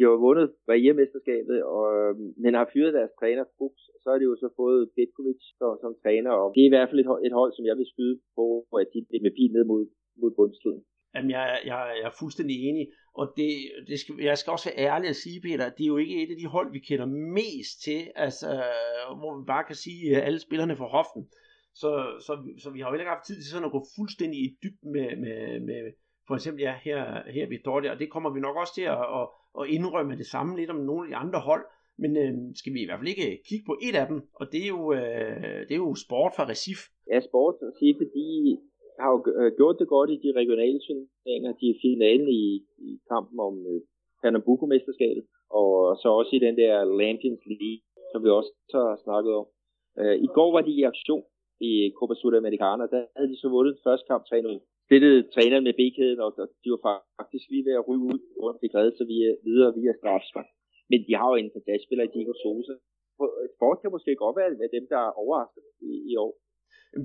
De 0.00 0.04
har 0.08 0.24
vundet 0.26 0.46
barrieremesterskabet, 0.68 1.58
og, 1.76 1.84
øh, 1.98 2.12
men 2.42 2.52
har 2.58 2.70
fyret 2.72 2.96
deres 2.98 3.12
træner, 3.20 3.44
Fuchs, 3.58 3.82
så 4.02 4.06
har 4.10 4.18
de 4.18 4.24
jo 4.30 4.36
så 4.44 4.48
fået 4.60 4.90
Petkovic 4.96 5.42
som, 5.58 5.70
som 5.82 5.92
træner, 6.02 6.32
og 6.40 6.46
det 6.54 6.60
er 6.60 6.68
i 6.70 6.74
hvert 6.74 6.88
fald 6.88 7.00
et 7.00 7.26
et 7.26 7.38
hold 7.40 7.52
som 7.54 7.64
jeg 7.68 7.76
vil 7.80 7.90
skyde 7.92 8.16
på, 8.36 8.44
at 8.82 8.88
de 8.92 8.98
er 9.16 9.22
med 9.26 9.34
pil 9.38 9.52
ned 9.56 9.64
mod, 9.72 9.82
mod 10.20 10.30
bundstriden. 10.38 10.82
Jamen, 11.14 11.30
jeg, 11.36 11.44
jeg, 11.70 11.78
jeg 12.00 12.06
er 12.10 12.18
fuldstændig 12.22 12.56
enig, 12.68 12.84
og 13.20 13.24
det, 13.38 13.50
det 13.88 13.96
skal, 14.00 14.14
jeg 14.28 14.38
skal 14.38 14.50
også 14.50 14.66
være 14.68 14.84
ærlig 14.90 15.08
at 15.10 15.20
sige, 15.24 15.40
Peter, 15.44 15.66
det 15.76 15.84
er 15.84 15.92
jo 15.94 16.02
ikke 16.02 16.22
et 16.22 16.30
af 16.34 16.38
de 16.42 16.46
hold, 16.54 16.68
vi 16.72 16.78
kender 16.88 17.06
mest 17.38 17.74
til, 17.86 18.00
altså, 18.26 18.48
hvor 19.20 19.32
vi 19.38 19.44
bare 19.52 19.64
kan 19.70 19.78
sige, 19.84 20.16
at 20.16 20.22
alle 20.26 20.40
spillerne 20.46 20.76
for 20.76 20.88
hoften. 20.96 21.22
Så, 21.80 21.90
så, 22.26 22.32
så 22.62 22.68
vi 22.70 22.80
har 22.80 22.88
jo 22.88 22.94
ikke 22.94 23.14
haft 23.14 23.26
tid 23.26 23.36
til 23.38 23.50
sådan 23.50 23.68
at 23.68 23.74
gå 23.76 23.82
fuldstændig 23.96 24.38
i 24.46 24.56
dyb 24.62 24.78
med, 24.94 25.08
med, 25.24 25.60
med 25.68 25.82
for 26.26 26.34
eksempel 26.34 26.62
ja, 26.62 26.74
her, 26.84 27.30
her 27.34 27.42
er 27.44 27.48
vi 27.48 27.58
dårlige, 27.64 27.92
og 27.92 27.98
det 27.98 28.10
kommer 28.10 28.30
vi 28.30 28.40
nok 28.40 28.56
også 28.56 28.74
til 28.74 28.86
at, 28.94 29.04
at, 29.18 29.26
at 29.60 29.64
indrømme 29.76 30.16
det 30.16 30.26
samme 30.26 30.56
lidt 30.56 30.70
om 30.70 30.80
nogle 30.88 31.02
af 31.04 31.10
de 31.10 31.16
andre 31.24 31.40
hold, 31.48 31.64
men 32.02 32.10
øh, 32.22 32.32
skal 32.60 32.72
vi 32.74 32.80
i 32.82 32.86
hvert 32.86 33.00
fald 33.00 33.14
ikke 33.14 33.28
kigge 33.48 33.64
på 33.70 33.76
et 33.86 33.96
af 34.02 34.06
dem, 34.10 34.18
og 34.40 34.44
det 34.52 34.60
er 34.64 34.70
jo, 34.76 34.82
øh, 34.98 35.60
det 35.66 35.74
er 35.74 35.84
jo 35.86 35.94
sport 36.06 36.32
fra 36.36 36.48
Recif. 36.52 36.80
Ja, 37.10 37.18
sport 37.28 37.54
fra 37.58 37.66
Recif, 37.70 37.96
de 38.16 38.26
har 39.00 39.10
jo 39.14 39.18
øh, 39.40 39.50
gjort 39.58 39.76
det 39.80 39.88
godt 39.94 40.10
i 40.14 40.22
de 40.24 40.30
regionale 40.40 40.80
turneringer. 40.84 41.52
De 41.60 41.66
er 41.72 41.80
finalen 41.86 42.28
i, 42.42 42.44
i 42.88 42.90
kampen 43.12 43.38
om 43.48 43.54
øh, 43.70 43.80
Pernambuco-mesterskabet, 44.20 45.24
og 45.60 45.72
så 46.02 46.08
også 46.18 46.32
i 46.36 46.44
den 46.46 46.54
der 46.62 46.74
Lampions 47.00 47.44
League, 47.60 47.80
som 48.10 48.18
vi 48.24 48.30
også 48.38 48.52
har 48.74 49.00
snakket 49.04 49.32
om. 49.40 49.46
Øh, 50.00 50.16
I 50.26 50.28
går 50.36 50.48
var 50.56 50.62
de 50.68 50.72
i 50.80 50.88
aktion 50.92 51.24
i 51.70 51.70
Copa 51.96 52.14
Sudamericana, 52.14 52.84
der 52.94 53.00
havde 53.16 53.30
de 53.32 53.40
så 53.42 53.48
vundet 53.54 53.74
den 53.74 53.84
første 53.86 54.06
kamp 54.10 54.22
3-0. 54.24 54.60
Stillede 54.90 55.22
træneren 55.34 55.64
med 55.68 55.74
B-kæden, 55.78 56.20
og 56.26 56.30
de 56.62 56.68
var 56.74 56.80
faktisk 57.20 57.46
lige 57.52 57.66
ved 57.68 57.74
at 57.78 57.86
ryge 57.88 58.04
ud, 58.10 58.18
og 58.42 58.58
fik 58.62 58.74
reddet 58.78 58.94
sig 58.96 59.06
via, 59.12 59.30
videre 59.48 59.70
via 59.78 59.92
strafspark. 60.00 60.48
Men 60.90 60.98
de 61.06 61.12
har 61.18 61.28
jo 61.30 61.36
en 61.38 61.54
fantastisk 61.56 61.86
spiller 61.88 62.04
i 62.06 62.12
Diego 62.14 62.34
Sosa. 62.42 62.74
Sport 63.56 63.78
kan 63.80 63.94
måske 63.96 64.12
godt 64.24 64.36
være 64.38 64.74
dem, 64.76 64.84
der 64.92 65.00
er 65.08 65.18
overrasket 65.22 65.64
i, 65.90 65.92
i 66.10 66.12
år. 66.24 66.32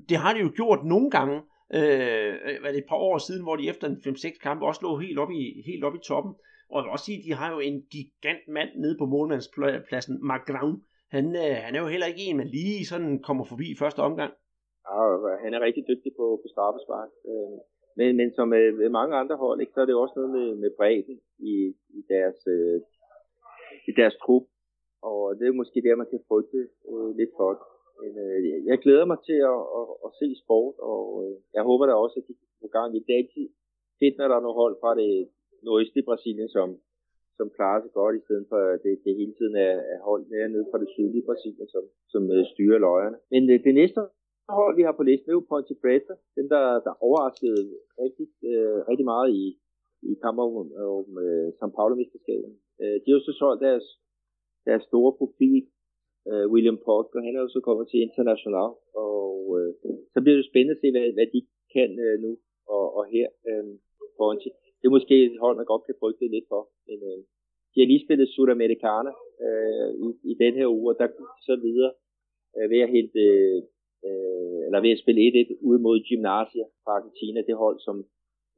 Det 0.09 0.17
har 0.23 0.31
de 0.33 0.39
jo 0.45 0.49
gjort 0.59 0.81
nogle 0.93 1.09
gange, 1.17 1.37
øh, 1.77 2.31
hvad 2.61 2.71
det 2.73 2.81
et 2.83 2.91
par 2.91 3.01
år 3.09 3.17
siden, 3.27 3.43
hvor 3.45 3.55
de 3.57 3.69
efter 3.71 3.85
en 3.87 3.97
5-6 4.05 4.45
kampe 4.45 4.61
også 4.69 4.81
lå 4.83 4.91
helt 5.05 5.19
op 5.23 5.31
i, 5.39 5.41
helt 5.69 5.83
op 5.87 5.95
i 5.99 6.05
toppen. 6.09 6.33
Og 6.69 6.75
jeg 6.75 6.83
vil 6.83 6.95
også 6.95 7.07
sige, 7.07 7.19
at 7.19 7.25
de 7.27 7.33
har 7.41 7.49
jo 7.55 7.59
en 7.69 7.77
gigant 7.93 8.45
mand 8.57 8.71
nede 8.83 8.95
på 9.01 9.05
målmandspladsen, 9.13 10.15
Magran. 10.29 10.73
Han, 11.15 11.25
øh, 11.43 11.55
han 11.65 11.71
er 11.75 11.81
jo 11.83 11.93
heller 11.93 12.11
ikke 12.11 12.25
en, 12.27 12.37
man 12.41 12.49
lige 12.57 12.85
sådan 12.91 13.13
kommer 13.27 13.43
forbi 13.51 13.65
i 13.71 13.79
første 13.83 14.01
omgang. 14.09 14.31
Ja, 14.91 15.01
han 15.43 15.51
er 15.53 15.61
rigtig 15.67 15.83
dygtig 15.91 16.11
på, 16.19 16.25
på 16.41 16.47
straffespark. 16.53 17.11
Øh, 17.31 17.57
men, 17.97 18.09
men 18.19 18.29
som 18.37 18.47
øh, 18.53 18.59
med, 18.59 18.71
med 18.81 18.89
mange 18.89 19.15
andre 19.21 19.35
hold, 19.43 19.61
ikke, 19.61 19.73
så 19.75 19.81
er 19.81 19.85
det 19.85 19.95
også 19.95 20.15
noget 20.15 20.31
med, 20.37 20.47
med 20.63 20.71
bredden 20.77 21.17
i, 21.51 21.53
i, 21.97 22.01
deres, 22.13 22.39
øh, 22.55 22.77
i 23.89 23.91
deres 23.99 24.15
trup. 24.23 24.45
Og 25.09 25.19
det 25.37 25.45
er 25.47 25.59
måske 25.61 25.81
der, 25.85 26.01
man 26.01 26.11
kan 26.11 26.27
frygte 26.29 26.61
øh, 26.91 27.09
lidt 27.19 27.33
for 27.37 27.49
det. 27.53 27.63
Men 28.01 28.11
øh, 28.25 28.65
jeg 28.69 28.77
glæder 28.83 29.05
mig 29.11 29.19
til 29.27 29.39
at, 29.53 29.61
at, 29.79 29.87
at 30.05 30.11
se 30.19 30.27
sport, 30.43 30.75
og 30.91 31.03
øh, 31.21 31.35
jeg 31.55 31.63
håber 31.69 31.85
da 31.85 31.93
også, 31.93 32.15
at 32.19 32.27
de 32.27 32.33
kan 32.39 32.47
få 32.61 32.67
gang 32.77 32.89
i 32.97 32.99
det. 33.07 33.15
Altid 33.19 33.47
fedt, 33.99 34.17
når 34.17 34.27
der 34.27 34.37
er 34.37 34.45
nogle 34.45 34.61
hold 34.61 34.75
fra 34.81 34.91
det 35.01 35.11
nordøstlige 35.65 36.07
Brasilien, 36.09 36.49
som, 36.57 36.67
som 37.37 37.47
klarer 37.57 37.81
sig 37.81 37.91
godt, 37.99 38.15
i 38.15 38.25
stedet 38.25 38.45
for 38.51 38.59
at 38.73 38.79
det, 38.83 38.93
det 39.05 39.13
hele 39.21 39.33
tiden 39.39 39.55
er, 39.67 39.75
er 39.93 39.99
hold 40.09 40.21
nede 40.53 40.67
fra 40.71 40.81
det 40.83 40.89
sydlige 40.95 41.27
Brasilien, 41.29 41.67
som, 41.75 41.83
som 42.13 42.23
øh, 42.35 42.45
styrer 42.53 42.79
løjerne. 42.87 43.17
Men 43.33 43.43
øh, 43.51 43.63
det 43.65 43.73
næste 43.79 43.99
hold, 44.53 44.75
vi 44.79 44.83
har 44.87 44.95
på 44.95 45.03
listen, 45.03 45.29
er 45.29 45.37
jo 45.37 45.49
Ponte 45.49 45.75
Preta, 45.81 46.13
den 46.37 46.47
der, 46.53 46.65
der 46.85 46.93
overraskede 47.05 47.61
rigtig, 48.03 48.27
øh, 48.51 48.77
rigtig 48.89 49.05
meget 49.13 49.29
i, 49.41 49.43
i 50.09 50.13
kampen 50.23 50.41
om, 50.45 50.53
om 50.99 51.09
øh, 51.25 51.47
São 51.57 51.69
Paulo-mesterskabet. 51.77 52.51
Øh, 52.81 52.95
de 53.01 53.07
har 53.07 53.17
jo 53.19 53.27
så 53.27 53.33
solgt 53.41 53.63
deres, 53.67 53.85
deres 54.67 54.83
store 54.89 55.11
profil, 55.19 55.61
øh, 56.29 56.45
William 56.53 56.79
Porter, 56.85 57.25
han 57.27 57.35
er 57.35 57.41
jo 57.45 57.49
så 57.55 57.61
kommet 57.67 57.85
til 57.87 58.03
International, 58.07 58.69
og 59.07 59.35
øh, 59.57 59.69
så 60.13 60.17
bliver 60.21 60.37
det 60.37 60.49
spændende 60.49 60.75
at 60.75 60.81
se, 60.81 60.87
hvad, 60.91 61.07
hvad 61.17 61.27
de 61.35 61.41
kan 61.75 61.91
øh, 62.05 62.15
nu 62.23 62.31
og, 62.75 62.85
og 62.97 63.03
her 63.13 63.27
øh, 63.49 63.65
Ponte. 64.17 64.49
Det 64.79 64.85
er 64.87 64.97
måske 64.97 65.15
et 65.25 65.37
hold, 65.43 65.55
man 65.57 65.71
godt 65.71 65.85
kan 65.85 65.99
frygte 66.01 66.33
lidt 66.35 66.47
for, 66.53 66.61
men 66.87 66.99
øh, 67.09 67.19
de 67.71 67.77
har 67.81 67.87
lige 67.91 68.05
spillet 68.05 68.33
Sudamericana 68.33 69.11
øh, 69.45 69.89
i, 70.05 70.07
i 70.31 70.33
den 70.43 70.53
her 70.59 70.67
uge, 70.77 70.87
og 70.91 70.97
der 70.99 71.07
gik 71.19 71.33
så 71.49 71.55
videre 71.65 71.91
øh, 72.55 72.69
ved 72.71 72.79
at 72.85 72.93
hente 72.95 73.19
øh, 73.19 73.61
Øh, 74.07 74.59
eller 74.65 74.79
ved 74.85 74.95
at 74.95 75.03
spille 75.03 75.21
1-1 75.27 75.67
ude 75.69 75.79
mod 75.85 75.97
Gymnasia 76.07 76.65
fra 76.83 76.91
Argentina, 76.99 77.39
det 77.49 77.55
hold, 77.63 77.77
som 77.87 77.95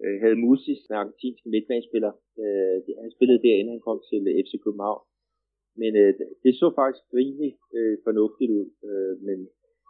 øh, 0.04 0.18
havde 0.24 0.42
Musis, 0.44 0.80
den 0.88 0.96
argentinske 1.02 1.48
midtbanespiller. 1.54 2.12
Øh, 2.44 2.76
han 3.04 3.12
spillede 3.18 3.44
der, 3.46 3.56
inden 3.56 3.76
han 3.76 3.86
kom 3.88 4.00
til 4.10 4.22
øh, 4.30 4.38
FC 4.46 4.54
København. 4.66 5.04
Men 5.82 5.92
øh, 6.02 6.12
det 6.44 6.54
så 6.62 6.68
faktisk 6.80 7.06
rimelig 7.20 7.52
øh, 7.78 7.96
fornuftigt 8.08 8.52
ud, 8.58 8.68
øh, 8.90 9.14
men 9.28 9.38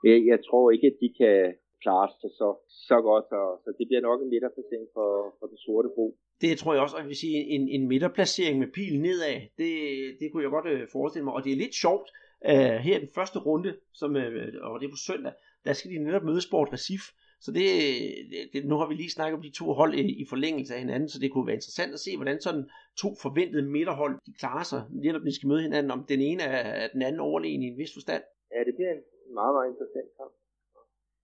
jeg, 0.08 0.18
jeg 0.32 0.39
tror 0.47 0.66
ikke, 0.74 0.88
at 0.91 0.97
de 1.03 1.10
kan 1.20 1.38
klare 1.84 2.10
sig 2.22 2.32
så, 2.39 2.49
så 2.88 2.97
godt, 3.10 3.26
så, 3.32 3.39
så 3.64 3.70
det 3.78 3.86
bliver 3.88 4.03
nok 4.10 4.20
en 4.22 4.32
midterplacering 4.34 4.88
for, 4.95 5.10
for 5.39 5.45
den 5.51 5.58
sorte 5.66 5.89
bro. 5.95 6.08
Det 6.41 6.51
tror 6.58 6.74
jeg 6.74 6.82
også, 6.84 6.95
at 6.97 7.01
jeg 7.01 7.10
vil 7.12 7.24
sige, 7.26 7.38
en, 7.55 7.64
en 7.76 7.84
midterplacering 7.91 8.55
med 8.60 8.70
pil 8.78 8.95
nedad, 9.08 9.38
det, 9.62 9.72
det 10.20 10.26
kunne 10.28 10.43
jeg 10.43 10.51
godt 10.58 10.68
øh, 10.74 10.88
forestille 10.95 11.26
mig, 11.26 11.34
og 11.38 11.43
det 11.43 11.51
er 11.51 11.62
lidt 11.64 11.76
sjovt, 11.86 12.08
uh, 12.51 12.78
her 12.88 12.95
i 12.97 13.03
den 13.05 13.12
første 13.18 13.39
runde, 13.47 13.72
som, 13.99 14.10
uh, 14.16 14.68
og 14.68 14.74
det 14.80 14.86
er 14.86 14.95
på 14.95 15.05
søndag, 15.10 15.34
der 15.66 15.74
skal 15.74 15.91
de 15.91 16.03
netop 16.03 16.24
møde 16.24 16.41
Sport 16.41 16.74
Recif. 16.74 17.03
Så 17.45 17.49
det, 17.58 17.66
øh, 17.88 18.43
det, 18.51 18.60
nu 18.72 18.76
har 18.80 18.88
vi 18.89 18.95
lige 18.95 19.16
snakket 19.18 19.38
om 19.38 19.45
de 19.47 19.58
to 19.60 19.66
hold 19.80 19.93
i, 20.01 20.03
i 20.22 20.26
forlængelse 20.34 20.74
af 20.76 20.80
hinanden, 20.86 21.10
så 21.10 21.18
det 21.20 21.32
kunne 21.32 21.47
være 21.49 21.60
interessant 21.62 21.93
at 21.93 22.03
se, 22.05 22.12
hvordan 22.18 22.39
sådan 22.47 22.66
to 23.03 23.10
forventede 23.26 23.72
midterhold 23.76 24.14
de 24.28 24.34
klarer 24.41 24.66
sig, 24.72 24.82
netop 25.05 25.22
når 25.22 25.30
de 25.32 25.38
skal 25.38 25.49
møde 25.51 25.66
hinanden, 25.68 25.91
om 25.97 26.01
den 26.12 26.22
ene 26.30 26.43
er, 26.43 26.64
er 26.84 26.88
den 26.95 27.01
anden 27.08 27.22
overlegen 27.30 27.62
i 27.64 27.68
en 27.74 27.78
vis 27.82 27.93
forstand. 27.97 28.24
Ja, 28.53 28.60
det 28.68 28.74
bliver 28.78 28.91
en 28.97 29.03
meget, 29.39 29.53
meget 29.55 29.70
interessant 29.74 30.10
kamp. 30.18 30.34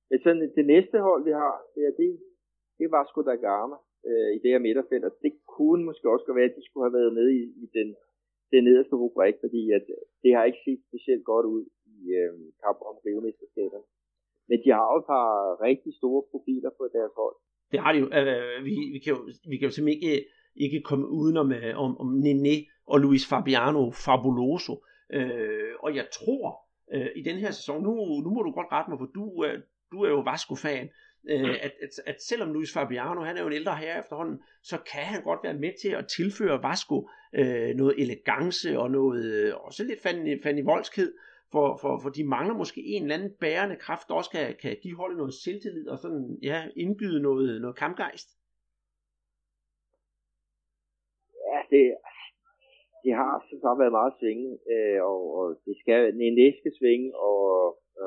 Men 0.10 0.18
sådan, 0.24 0.42
det 0.60 0.66
næste 0.74 0.98
hold, 1.08 1.22
vi 1.30 1.34
har, 1.42 1.56
det 1.76 1.84
er 1.90 1.94
det, 2.02 2.12
det 2.78 2.84
er 2.86 2.94
Vasco 2.98 3.20
da 3.30 3.36
Gama. 3.48 3.78
øh, 4.10 4.30
i 4.36 4.40
det 4.44 4.50
her 4.54 4.66
midterfelt, 4.68 5.06
og 5.10 5.14
det 5.24 5.34
kunne 5.56 5.84
måske 5.90 6.06
også 6.14 6.26
godt 6.26 6.40
være, 6.40 6.52
at 6.52 6.58
de 6.60 6.66
skulle 6.66 6.86
have 6.88 6.98
været 7.00 7.14
med 7.20 7.28
i, 7.40 7.44
i 7.64 7.66
den, 7.78 7.88
den 8.54 8.64
nederste 8.68 8.96
rubrik, 9.02 9.36
fordi 9.44 9.62
at 9.78 9.86
øh, 9.96 10.04
det 10.24 10.32
har 10.36 10.44
ikke 10.46 10.64
set 10.66 10.82
specielt 10.90 11.26
godt 11.32 11.46
ud 11.56 11.64
i 11.96 11.98
øh, 12.20 12.34
kamp 12.64 12.80
om 12.90 12.96
rivemesterskaberne. 13.06 13.88
Men 14.50 14.58
de 14.64 14.70
har 14.76 14.86
jo 14.92 14.98
et 15.02 15.08
par 15.14 15.30
rigtig 15.68 15.92
store 16.00 16.22
profiler 16.32 16.72
på 16.80 16.84
deres 16.96 17.14
hold. 17.22 17.36
Det 17.72 17.80
har 17.84 17.92
de 17.94 18.00
jo. 18.04 18.08
Øh, 18.20 18.66
vi, 18.66 18.74
vi, 18.94 19.00
kan 19.04 19.12
jo 19.16 19.20
vi 19.52 19.56
kan 19.58 19.68
jo 19.68 19.74
simpelthen 19.74 20.04
ikke, 20.04 20.26
ikke 20.56 20.82
komme 20.90 21.06
udenom 21.08 21.52
øh, 21.52 21.74
om, 21.84 21.92
om 22.02 22.08
Nene 22.08 22.56
og 22.92 22.98
Luis 23.00 23.24
Fabiano 23.30 23.92
Fabuloso. 23.92 24.76
Øh, 25.14 25.74
og 25.80 25.96
jeg 25.96 26.08
tror, 26.18 26.46
øh, 26.94 27.10
i 27.16 27.22
den 27.24 27.38
her 27.38 27.52
sæson, 27.52 27.84
nu, 27.84 27.92
nu 28.26 28.30
må 28.30 28.42
du 28.42 28.52
godt 28.52 28.72
rette 28.72 28.92
mig, 28.92 29.00
for 29.00 29.10
du, 29.18 29.46
øh, 29.46 29.60
du 29.92 29.98
er 30.06 30.10
jo 30.10 30.20
Vasco-fan, 30.20 30.90
øh, 31.30 31.50
at, 31.66 31.74
at, 31.84 31.90
at 32.06 32.22
selvom 32.22 32.54
Luis 32.54 32.74
Fabiano, 32.74 33.22
han 33.22 33.38
er 33.38 33.42
jo 33.42 33.48
en 33.48 33.54
ældre 33.54 33.76
herre 33.76 34.00
efterhånden, 34.00 34.40
så 34.64 34.78
kan 34.92 35.04
han 35.04 35.24
godt 35.24 35.40
være 35.44 35.54
med 35.54 35.74
til 35.82 35.90
at 35.90 36.08
tilføre 36.08 36.64
Vasco 36.64 37.10
øh, 37.36 37.76
noget 37.76 38.02
elegance 38.02 38.80
og 38.80 38.92
noget, 38.92 39.26
øh, 39.26 39.54
også 39.56 39.84
lidt 39.84 40.02
fandme, 40.02 40.40
fandme 40.44 40.66
voldskhed, 40.66 41.14
for, 41.54 41.68
for, 41.82 41.94
for 42.04 42.12
de 42.18 42.24
mangler 42.36 42.56
måske 42.62 42.82
en 42.94 43.04
eller 43.04 43.18
anden 43.18 43.34
bærende 43.44 43.78
kraft, 43.86 44.06
der 44.08 44.14
også 44.20 44.32
kan, 44.36 44.46
kan 44.64 44.74
give 44.84 45.00
holdet 45.02 45.18
noget 45.22 45.34
selvtillid 45.44 45.88
og 45.94 45.98
sådan, 46.04 46.24
ja, 46.50 46.58
indgyde 46.84 47.20
noget, 47.28 47.62
noget 47.64 47.78
kampgejst. 47.84 48.30
Ja, 51.50 51.58
det, 51.74 51.84
det 53.04 53.14
har 53.22 53.32
så 53.48 53.56
sagt 53.64 53.82
været 53.82 53.98
meget 54.00 54.14
svinge, 54.20 54.48
øh, 54.74 55.00
og, 55.12 55.22
og 55.40 55.46
det 55.66 55.76
skal, 55.82 56.00
en 56.28 56.38
skal 56.60 56.74
svinge, 56.80 57.08
og, 57.28 57.42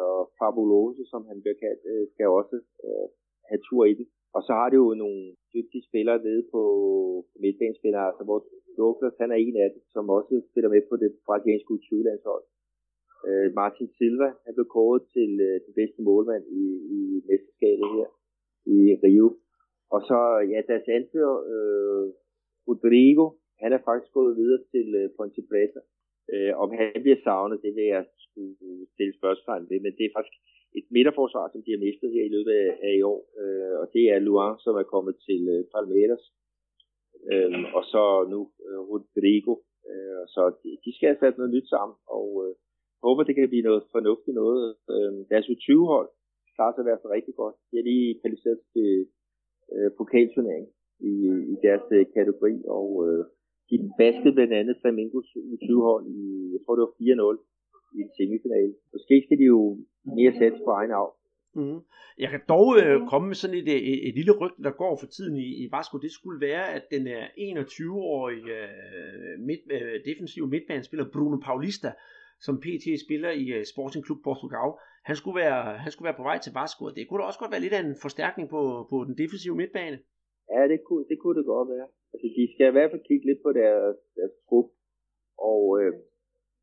og 0.00 0.16
Fabulose, 0.38 1.04
som 1.12 1.22
han 1.30 1.38
bliver 1.42 1.58
kaldt, 1.64 1.82
øh, 1.92 2.04
skal 2.12 2.26
også 2.40 2.56
øh, 2.86 3.06
have 3.48 3.62
tur 3.68 3.84
i 3.92 3.94
det. 4.00 4.06
Og 4.36 4.40
så 4.46 4.52
har 4.58 4.68
det 4.68 4.78
jo 4.84 4.90
nogle 5.04 5.20
dygtige 5.54 5.86
spillere 5.88 6.18
nede 6.28 6.42
på, 6.54 6.62
på 7.30 7.36
midtbanespillere, 7.42 8.06
altså 8.10 8.24
hvor 8.28 8.40
Douglas, 8.78 9.20
han 9.22 9.30
er 9.34 9.38
en 9.46 9.56
af 9.64 9.68
dem, 9.74 9.82
som 9.94 10.04
også 10.18 10.34
spiller 10.50 10.70
med 10.74 10.82
på 10.90 10.96
det 11.02 11.10
brasilianske 11.26 11.72
U20-landshold. 11.74 12.44
Øh, 13.28 13.48
Martin 13.60 13.88
Silva, 13.98 14.28
han 14.44 14.54
blev 14.54 14.68
kåret 14.76 15.02
til 15.14 15.30
øh, 15.46 15.56
den 15.66 15.72
bedste 15.80 16.00
målmand 16.08 16.44
i, 16.62 16.64
i 16.96 17.00
mesterskabet 17.28 17.88
her 17.96 18.08
i 18.76 18.78
Rio. 19.04 19.28
Og 19.94 20.00
så, 20.08 20.18
ja, 20.52 20.58
deres 20.70 20.88
anfører, 20.98 21.38
øh, 21.54 22.04
Rodrigo, 22.68 23.26
han 23.62 23.70
er 23.72 23.80
faktisk 23.88 24.12
gået 24.18 24.36
videre 24.40 24.62
til 24.72 24.88
øh, 25.00 25.10
Ponte 25.16 25.42
Preta. 25.50 25.80
Øh, 26.32 26.52
om 26.62 26.68
han 26.78 27.02
bliver 27.04 27.20
savnet, 27.24 27.62
det 27.64 27.72
vil 27.76 27.86
jeg 27.96 28.04
skulle 28.24 28.54
stille 28.94 29.14
spørgsmål 29.20 29.60
ved, 29.70 29.80
men 29.80 29.92
det 29.98 30.04
er 30.06 30.16
faktisk 30.16 30.38
et 30.78 30.86
midterforsvar, 30.94 31.46
som 31.52 31.62
de 31.62 31.74
har 31.74 31.84
mistet 31.86 32.12
her 32.14 32.24
i 32.26 32.34
løbet 32.36 32.52
af, 32.86 32.92
i 33.00 33.02
år, 33.12 33.20
øh, 33.42 33.74
og 33.80 33.86
det 33.94 34.04
er 34.14 34.18
Luan, 34.18 34.54
som 34.64 34.74
er 34.82 34.92
kommet 34.94 35.16
til 35.26 35.42
øh, 35.54 35.64
Palmeiras, 35.74 36.24
øh, 37.32 37.74
og 37.76 37.84
så 37.92 38.04
nu 38.32 38.40
øh, 38.66 38.80
Rodrigo, 38.90 39.54
øh, 39.90 40.14
og 40.22 40.28
så 40.34 40.42
de, 40.62 40.70
de 40.84 40.90
skal 40.96 41.08
have 41.08 41.20
sat 41.22 41.38
noget 41.38 41.54
nyt 41.54 41.68
sammen, 41.74 41.96
og 42.18 42.28
øh, 42.44 42.52
håber, 43.06 43.22
det 43.22 43.34
kan 43.34 43.52
blive 43.52 43.68
noget 43.68 43.82
fornuftigt 43.94 44.38
noget. 44.42 44.66
Uh, 44.94 45.18
deres 45.32 45.46
U20-hold 45.52 46.08
klarer 46.54 46.72
sig 46.74 46.82
i 46.82 46.88
hvert 46.88 47.02
fald 47.02 47.16
rigtig 47.18 47.34
godt. 47.42 47.56
De 47.68 47.74
er 47.80 47.88
lige 47.90 48.18
kvalificeret 48.20 48.60
til 48.74 48.90
øh, 49.74 49.90
pokalturnering 49.98 50.66
i, 51.12 51.14
i 51.52 51.54
deres 51.66 51.86
øh, 51.96 52.04
kategori, 52.16 52.54
og 52.78 52.88
øh, 53.06 53.22
de 53.70 53.76
baskede 54.00 54.34
blandt 54.36 54.54
andet 54.60 54.76
Flamingos 54.80 55.28
U20-hold 55.52 56.04
i, 56.18 56.20
jeg 56.54 56.60
tror 56.62 56.74
det 56.74 56.84
var 56.86 56.94
4-0 57.00 57.96
i 57.96 57.98
en 58.04 58.10
semifinale. 58.18 58.72
Måske 58.94 59.14
skal 59.24 59.38
de 59.40 59.46
jo 59.54 59.62
mere 60.18 60.32
sætte 60.40 60.58
på 60.64 60.70
egen 60.80 60.92
af. 61.02 61.10
Mm. 61.56 61.62
Mm-hmm. 61.62 61.80
Jeg 62.18 62.30
kan 62.30 62.42
dog 62.48 62.68
øh, 62.80 62.96
komme 63.10 63.26
med 63.28 63.38
sådan 63.42 63.56
et, 63.60 63.68
øh, 63.76 63.80
et, 63.90 64.08
et 64.08 64.14
lille 64.14 64.34
rygte, 64.40 64.62
der 64.62 64.80
går 64.82 64.94
for 65.00 65.06
tiden 65.06 65.36
i, 65.46 65.48
i 65.62 65.64
Vasco. 65.74 65.96
Det 65.98 66.12
skulle 66.12 66.40
være, 66.48 66.64
at 66.76 66.84
den 66.94 67.06
er 67.06 67.24
21-årige 67.50 68.52
øh, 68.62 69.34
midt, 69.48 69.62
øh, 69.76 69.96
defensive 70.08 70.48
midtbanespiller 70.54 71.06
Bruno 71.12 71.36
Paulista, 71.48 71.90
som 72.46 72.54
PT 72.64 72.86
spiller 73.04 73.30
i 73.42 73.46
øh, 73.56 73.64
Sporting 73.72 74.04
Club 74.06 74.20
Portugal, 74.28 74.70
han 75.08 75.16
skulle, 75.20 75.36
være, 75.44 75.60
han 75.84 75.90
skulle 75.92 76.08
være 76.08 76.20
på 76.20 76.28
vej 76.30 76.38
til 76.40 76.52
Vasco. 76.58 76.84
Det 76.96 77.02
kunne 77.04 77.20
da 77.20 77.26
også 77.30 77.42
godt 77.42 77.54
være 77.54 77.64
lidt 77.64 77.76
af 77.78 77.82
en 77.82 77.96
forstærkning 78.06 78.46
på, 78.54 78.60
på 78.90 78.96
den 79.08 79.14
defensive 79.22 79.56
midtbane. 79.60 79.98
Ja, 80.52 80.60
det 80.72 80.78
kunne, 80.86 81.04
det 81.10 81.16
kunne 81.20 81.36
det 81.38 81.46
godt 81.54 81.68
være. 81.74 81.88
Altså, 82.12 82.26
de 82.38 82.44
skal 82.52 82.68
i 82.68 82.76
hvert 82.76 82.90
fald 82.90 83.08
kigge 83.08 83.26
lidt 83.26 83.40
på 83.46 83.50
deres, 83.60 83.96
deres 84.18 84.34
trup, 84.46 84.68
og, 85.52 85.62
øh, 85.80 85.92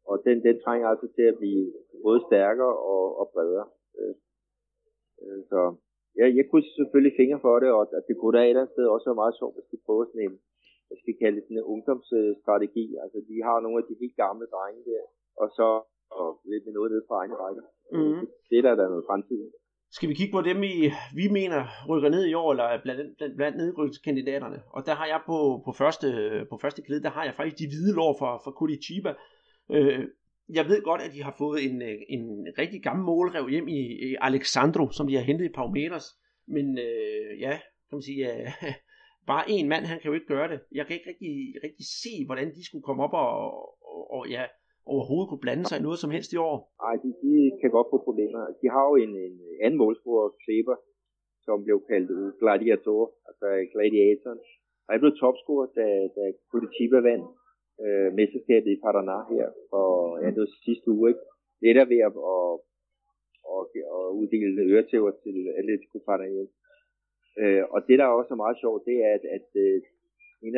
og 0.10 0.16
den, 0.28 0.38
den 0.48 0.56
trænger 0.66 0.88
altså 0.94 1.08
til 1.16 1.26
at 1.32 1.38
blive 1.42 1.64
både 2.06 2.20
stærkere 2.30 2.76
og, 2.94 3.04
og 3.20 3.26
bredere. 3.34 3.68
Øh, 4.00 4.16
øh, 5.24 5.40
så 5.52 5.60
ja, 6.20 6.26
jeg 6.38 6.46
kunne 6.50 6.66
selvfølgelig 6.80 7.16
fingre 7.22 7.40
for 7.46 7.56
det, 7.62 7.70
og 7.78 7.82
at 7.98 8.04
det 8.08 8.16
kunne 8.18 8.36
da 8.36 8.42
et 8.42 8.50
eller 8.50 8.62
andet 8.62 8.74
sted 8.76 8.86
også 8.96 9.08
være 9.10 9.22
meget 9.24 9.38
sjovt, 9.40 9.56
hvis 9.56 9.72
de 9.72 9.86
prøver 9.86 10.06
sådan 10.06 10.26
en, 10.28 10.36
jeg 10.90 10.98
skal 11.02 11.16
kalde 11.22 11.36
det 11.38 11.44
sådan 11.46 11.62
en 11.62 11.70
ungdomsstrategi. 11.74 12.86
Altså, 13.04 13.18
de 13.30 13.36
har 13.48 13.58
nogle 13.60 13.80
af 13.82 13.86
de 13.90 14.02
helt 14.02 14.18
gamle 14.24 14.46
drenge 14.54 14.82
der, 14.92 15.04
og 15.42 15.48
så 15.58 15.68
og 16.20 16.28
lidt 16.52 16.64
med 16.66 16.74
noget 16.78 16.90
ned 16.94 17.02
fra 17.08 17.16
egne 17.22 17.36
rækker. 17.44 17.66
Mm. 17.96 18.24
Det 18.50 18.56
er 18.58 18.64
der, 18.66 18.76
der 18.76 18.86
er 18.86 18.94
noget 18.94 19.10
fremtid 19.10 19.40
skal 19.96 20.10
vi 20.10 20.14
kigge 20.14 20.32
på 20.32 20.42
dem, 20.42 20.64
i, 20.64 20.92
vi 21.16 21.28
mener 21.28 21.60
rykker 21.90 22.10
ned 22.10 22.26
i 22.26 22.34
år, 22.34 22.52
eller 22.52 22.82
blandt, 22.84 23.18
blandt, 23.18 23.36
blandt 23.36 23.58
nedrykningskandidaterne. 23.58 24.60
Og 24.76 24.86
der 24.86 24.94
har 24.94 25.06
jeg 25.06 25.22
på, 25.26 25.62
på, 25.66 25.72
første, 25.72 26.08
på 26.50 26.58
første 26.62 26.82
kæde, 26.82 27.04
der 27.04 27.10
har 27.10 27.24
jeg 27.26 27.34
faktisk 27.34 27.60
de 27.60 27.68
hvide 27.68 27.96
lår 27.96 28.16
fra, 28.20 28.38
fra 28.38 28.52
Curitiba. 28.52 29.14
Øh, 29.72 30.00
jeg 30.50 30.66
ved 30.66 30.84
godt, 30.84 31.02
at 31.02 31.14
de 31.14 31.24
har 31.24 31.36
fået 31.38 31.60
en, 31.68 31.82
en 32.16 32.26
rigtig 32.58 32.84
gammel 32.84 33.06
målrev 33.06 33.50
hjem 33.50 33.68
i, 33.68 33.82
i 34.08 34.16
Alexandro, 34.22 34.92
som 34.92 35.08
de 35.08 35.16
har 35.16 35.22
hentet 35.22 35.46
i 35.46 35.56
Paumeters. 35.56 36.08
Men 36.48 36.78
øh, 36.78 37.40
ja, 37.40 37.54
kan 37.88 37.96
man 37.98 38.02
sige, 38.02 38.34
øh, 38.34 38.50
bare 39.32 39.50
en 39.50 39.70
mand, 39.70 39.86
han 39.86 40.00
kan 40.00 40.10
jo 40.10 40.14
ikke 40.14 40.34
gøre 40.36 40.48
det. 40.52 40.60
Jeg 40.72 40.86
kan 40.86 40.96
ikke 40.96 41.10
rigtig, 41.10 41.34
rigtig 41.64 41.86
se, 42.04 42.14
hvordan 42.26 42.48
de 42.56 42.66
skulle 42.66 42.84
komme 42.84 43.04
op 43.04 43.14
og, 43.14 43.30
og, 43.94 44.12
og 44.12 44.30
ja, 44.30 44.44
overhovedet 44.92 45.30
kunne 45.30 45.46
blande 45.46 45.66
sig 45.66 45.78
i 45.80 45.86
noget 45.88 46.00
som 46.04 46.14
helst 46.16 46.32
i 46.34 46.38
år? 46.50 46.58
Nej, 46.84 46.96
de, 47.04 47.10
de 47.24 47.34
kan 47.62 47.72
godt 47.78 47.88
få 47.92 47.98
problemer. 48.08 48.42
De 48.62 48.68
har 48.76 48.84
jo 48.90 48.96
en, 49.06 49.14
en 49.28 49.36
anden 49.64 49.80
målscorer, 49.84 50.30
Kleber, 50.44 50.78
som 51.46 51.58
blev 51.66 51.78
kaldt 51.90 52.12
gladiator, 52.42 53.02
altså 53.28 53.48
gladiatoren. 53.74 54.40
Og 54.86 54.90
jeg 54.94 55.00
blev 55.02 55.14
topscorer, 55.24 55.68
da, 55.80 55.88
da 56.18 56.24
Curitiba 56.52 57.00
vandt 57.10 57.28
øh, 57.84 58.10
mesterskabet 58.18 58.70
i 58.72 58.82
Paraná 58.84 59.18
her 59.34 59.48
for 59.70 59.88
ja, 60.22 60.28
det 60.34 60.42
var 60.44 60.52
sidste 60.68 60.88
uge. 60.96 61.10
Ikke? 61.12 61.24
Det 61.60 61.68
er 61.70 61.76
der 61.80 61.88
ved 61.94 62.02
at, 62.10 62.16
at, 62.34 62.52
at, 63.56 63.66
at 63.96 64.06
uddele 64.20 64.62
øretæver 64.74 65.12
til 65.24 65.38
Atletico 65.60 65.98
Paranaense. 66.08 66.56
Øh, 67.42 67.64
og 67.74 67.80
det, 67.88 67.96
der 68.00 68.18
også 68.20 68.32
er 68.34 68.44
meget 68.44 68.58
sjovt, 68.64 68.82
det 68.90 68.98
er, 69.08 69.12
at, 69.18 69.26
at, 69.38 69.48
at 69.68 69.84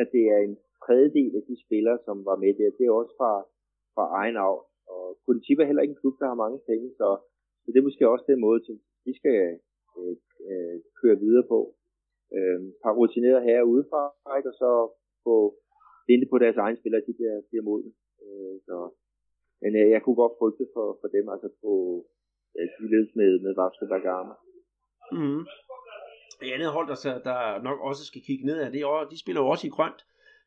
at 0.02 0.08
det 0.16 0.24
er 0.34 0.40
en 0.48 0.56
tredjedel 0.84 1.32
af 1.38 1.44
de 1.50 1.56
spillere, 1.64 1.98
som 2.06 2.16
var 2.28 2.36
med 2.44 2.52
der, 2.58 2.70
det 2.78 2.84
er 2.86 2.98
også 3.00 3.14
fra 3.20 3.32
fra 3.96 4.04
egen 4.20 4.36
af. 4.48 4.56
Og 4.94 5.04
Curitiba 5.24 5.60
er 5.62 5.70
heller 5.70 5.84
ikke 5.84 5.96
en 5.96 6.02
klub, 6.02 6.14
der 6.20 6.26
har 6.30 6.42
mange 6.44 6.58
penge, 6.70 6.88
så, 7.00 7.08
så 7.62 7.68
det 7.72 7.78
er 7.78 7.88
måske 7.88 8.12
også 8.12 8.24
den 8.32 8.40
måde, 8.46 8.60
som 8.66 8.74
vi 9.06 9.12
skal 9.20 9.36
øh, 9.98 10.14
øh, 10.50 10.76
køre 11.00 11.18
videre 11.24 11.46
på. 11.52 11.58
Øh, 12.36 12.60
par 12.82 12.94
rutinerede 12.98 13.46
herrer 13.48 13.70
udefra, 13.74 14.02
ikke? 14.38 14.50
og 14.52 14.56
så 14.62 14.70
få 15.24 15.36
vente 16.08 16.26
på 16.32 16.36
deres 16.42 16.58
egne 16.64 16.78
spillere, 16.80 17.06
de 17.08 17.14
bliver, 17.18 17.36
bliver 17.48 17.64
modne. 17.70 17.92
Øh, 18.24 18.56
så, 18.66 18.76
men 19.62 19.70
øh, 19.80 19.88
jeg 19.94 20.00
kunne 20.02 20.18
godt 20.22 20.38
frygte 20.40 20.66
for, 20.74 20.86
for 21.00 21.08
dem, 21.16 21.24
altså 21.34 21.48
på 21.62 21.72
øh, 22.58 22.68
ledes 22.92 23.12
med, 23.20 23.30
med 23.44 23.52
Vasco 23.58 23.84
da 23.92 23.98
Gama. 24.06 24.34
Mm-hmm. 25.12 25.40
Mm. 25.40 25.44
Et 26.42 26.52
andet 26.54 26.74
hold, 26.76 26.88
der, 26.88 27.18
der 27.28 27.62
nok 27.68 27.78
også 27.88 28.02
skal 28.04 28.22
kigge 28.28 28.46
ned 28.46 28.58
af, 28.64 28.72
det 28.72 28.80
er, 28.80 29.08
de 29.12 29.20
spiller 29.22 29.42
jo 29.42 29.48
også 29.48 29.66
i 29.66 29.74
grønt. 29.76 30.00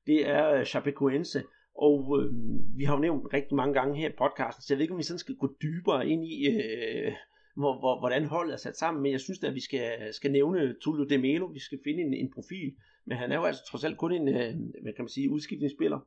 Det 0.09 0.19
er 0.38 0.45
øh, 0.55 0.65
Chapecoense. 0.71 1.39
Og 1.75 2.19
øh, 2.19 2.33
vi 2.77 2.83
har 2.83 2.95
jo 2.95 3.01
nævnt 3.01 3.33
rigtig 3.33 3.55
mange 3.55 3.73
gange 3.73 3.99
her 3.99 4.09
i 4.09 4.17
podcasten, 4.17 4.61
så 4.61 4.73
jeg 4.73 4.77
ved 4.77 4.83
ikke, 4.83 4.93
om 4.93 4.97
vi 4.97 5.03
sådan 5.09 5.25
skal 5.25 5.35
gå 5.35 5.47
dybere 5.61 6.07
ind 6.07 6.25
i, 6.25 6.35
øh, 6.47 7.13
hvor, 7.59 7.73
hvor, 7.79 7.99
hvordan 7.99 8.23
holdet 8.25 8.53
er 8.53 8.57
sat 8.57 8.77
sammen, 8.77 9.03
men 9.03 9.11
jeg 9.11 9.19
synes 9.19 9.43
at 9.43 9.55
vi 9.59 9.63
skal, 9.67 10.13
skal 10.13 10.31
nævne 10.31 10.75
Tullio 10.81 11.05
De 11.05 11.17
Melo, 11.17 11.45
vi 11.45 11.59
skal 11.59 11.79
finde 11.83 12.01
en, 12.03 12.13
en 12.13 12.31
profil, 12.35 12.69
men 13.07 13.17
han 13.17 13.31
er 13.31 13.37
jo 13.39 13.45
altså 13.49 13.63
trods 13.65 13.83
alt 13.85 13.97
kun 13.97 14.11
en, 14.11 14.27
øh, 14.27 14.51
hvad 14.83 14.93
kan 14.93 15.03
man 15.05 15.15
sige, 15.17 15.31
udskiftningsspiller. 15.35 15.99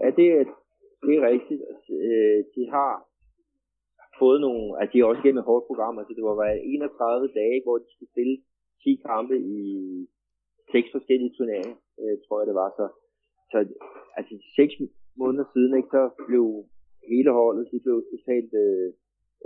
Ja, 0.00 0.06
det, 0.18 0.26
det 1.06 1.12
er 1.18 1.22
rigtigt. 1.32 1.62
Øh, 2.06 2.38
de 2.54 2.62
har 2.76 2.92
fået 4.22 4.40
nogle, 4.40 4.82
at 4.82 4.88
de 4.92 4.98
er 4.98 5.04
også 5.04 5.20
igennem 5.22 5.42
et 5.42 5.48
hårdt 5.50 5.66
program, 5.66 5.98
altså 5.98 6.14
det 6.16 6.24
var 6.24 6.34
31 6.44 7.28
dage, 7.40 7.58
hvor 7.64 7.76
de 7.78 7.88
skulle 7.94 8.12
spille 8.14 8.36
10 8.84 9.02
kampe 9.08 9.34
i 9.38 9.60
seks 10.72 10.88
forskellige 10.96 11.34
turneringer 11.36 11.76
øh, 12.02 12.16
tror 12.24 12.36
jeg 12.40 12.46
det 12.50 12.60
var. 12.62 12.70
Så, 12.78 12.86
så 13.50 13.58
altså 14.18 14.34
seks 14.58 14.74
måneder 15.20 15.46
siden, 15.52 15.72
ikke, 15.78 15.94
så 15.96 16.04
blev 16.28 16.44
hele 17.12 17.30
holdet, 17.40 17.70
de 17.72 17.78
blev 17.84 17.96
totalt 18.12 18.52
øh, 18.64 18.88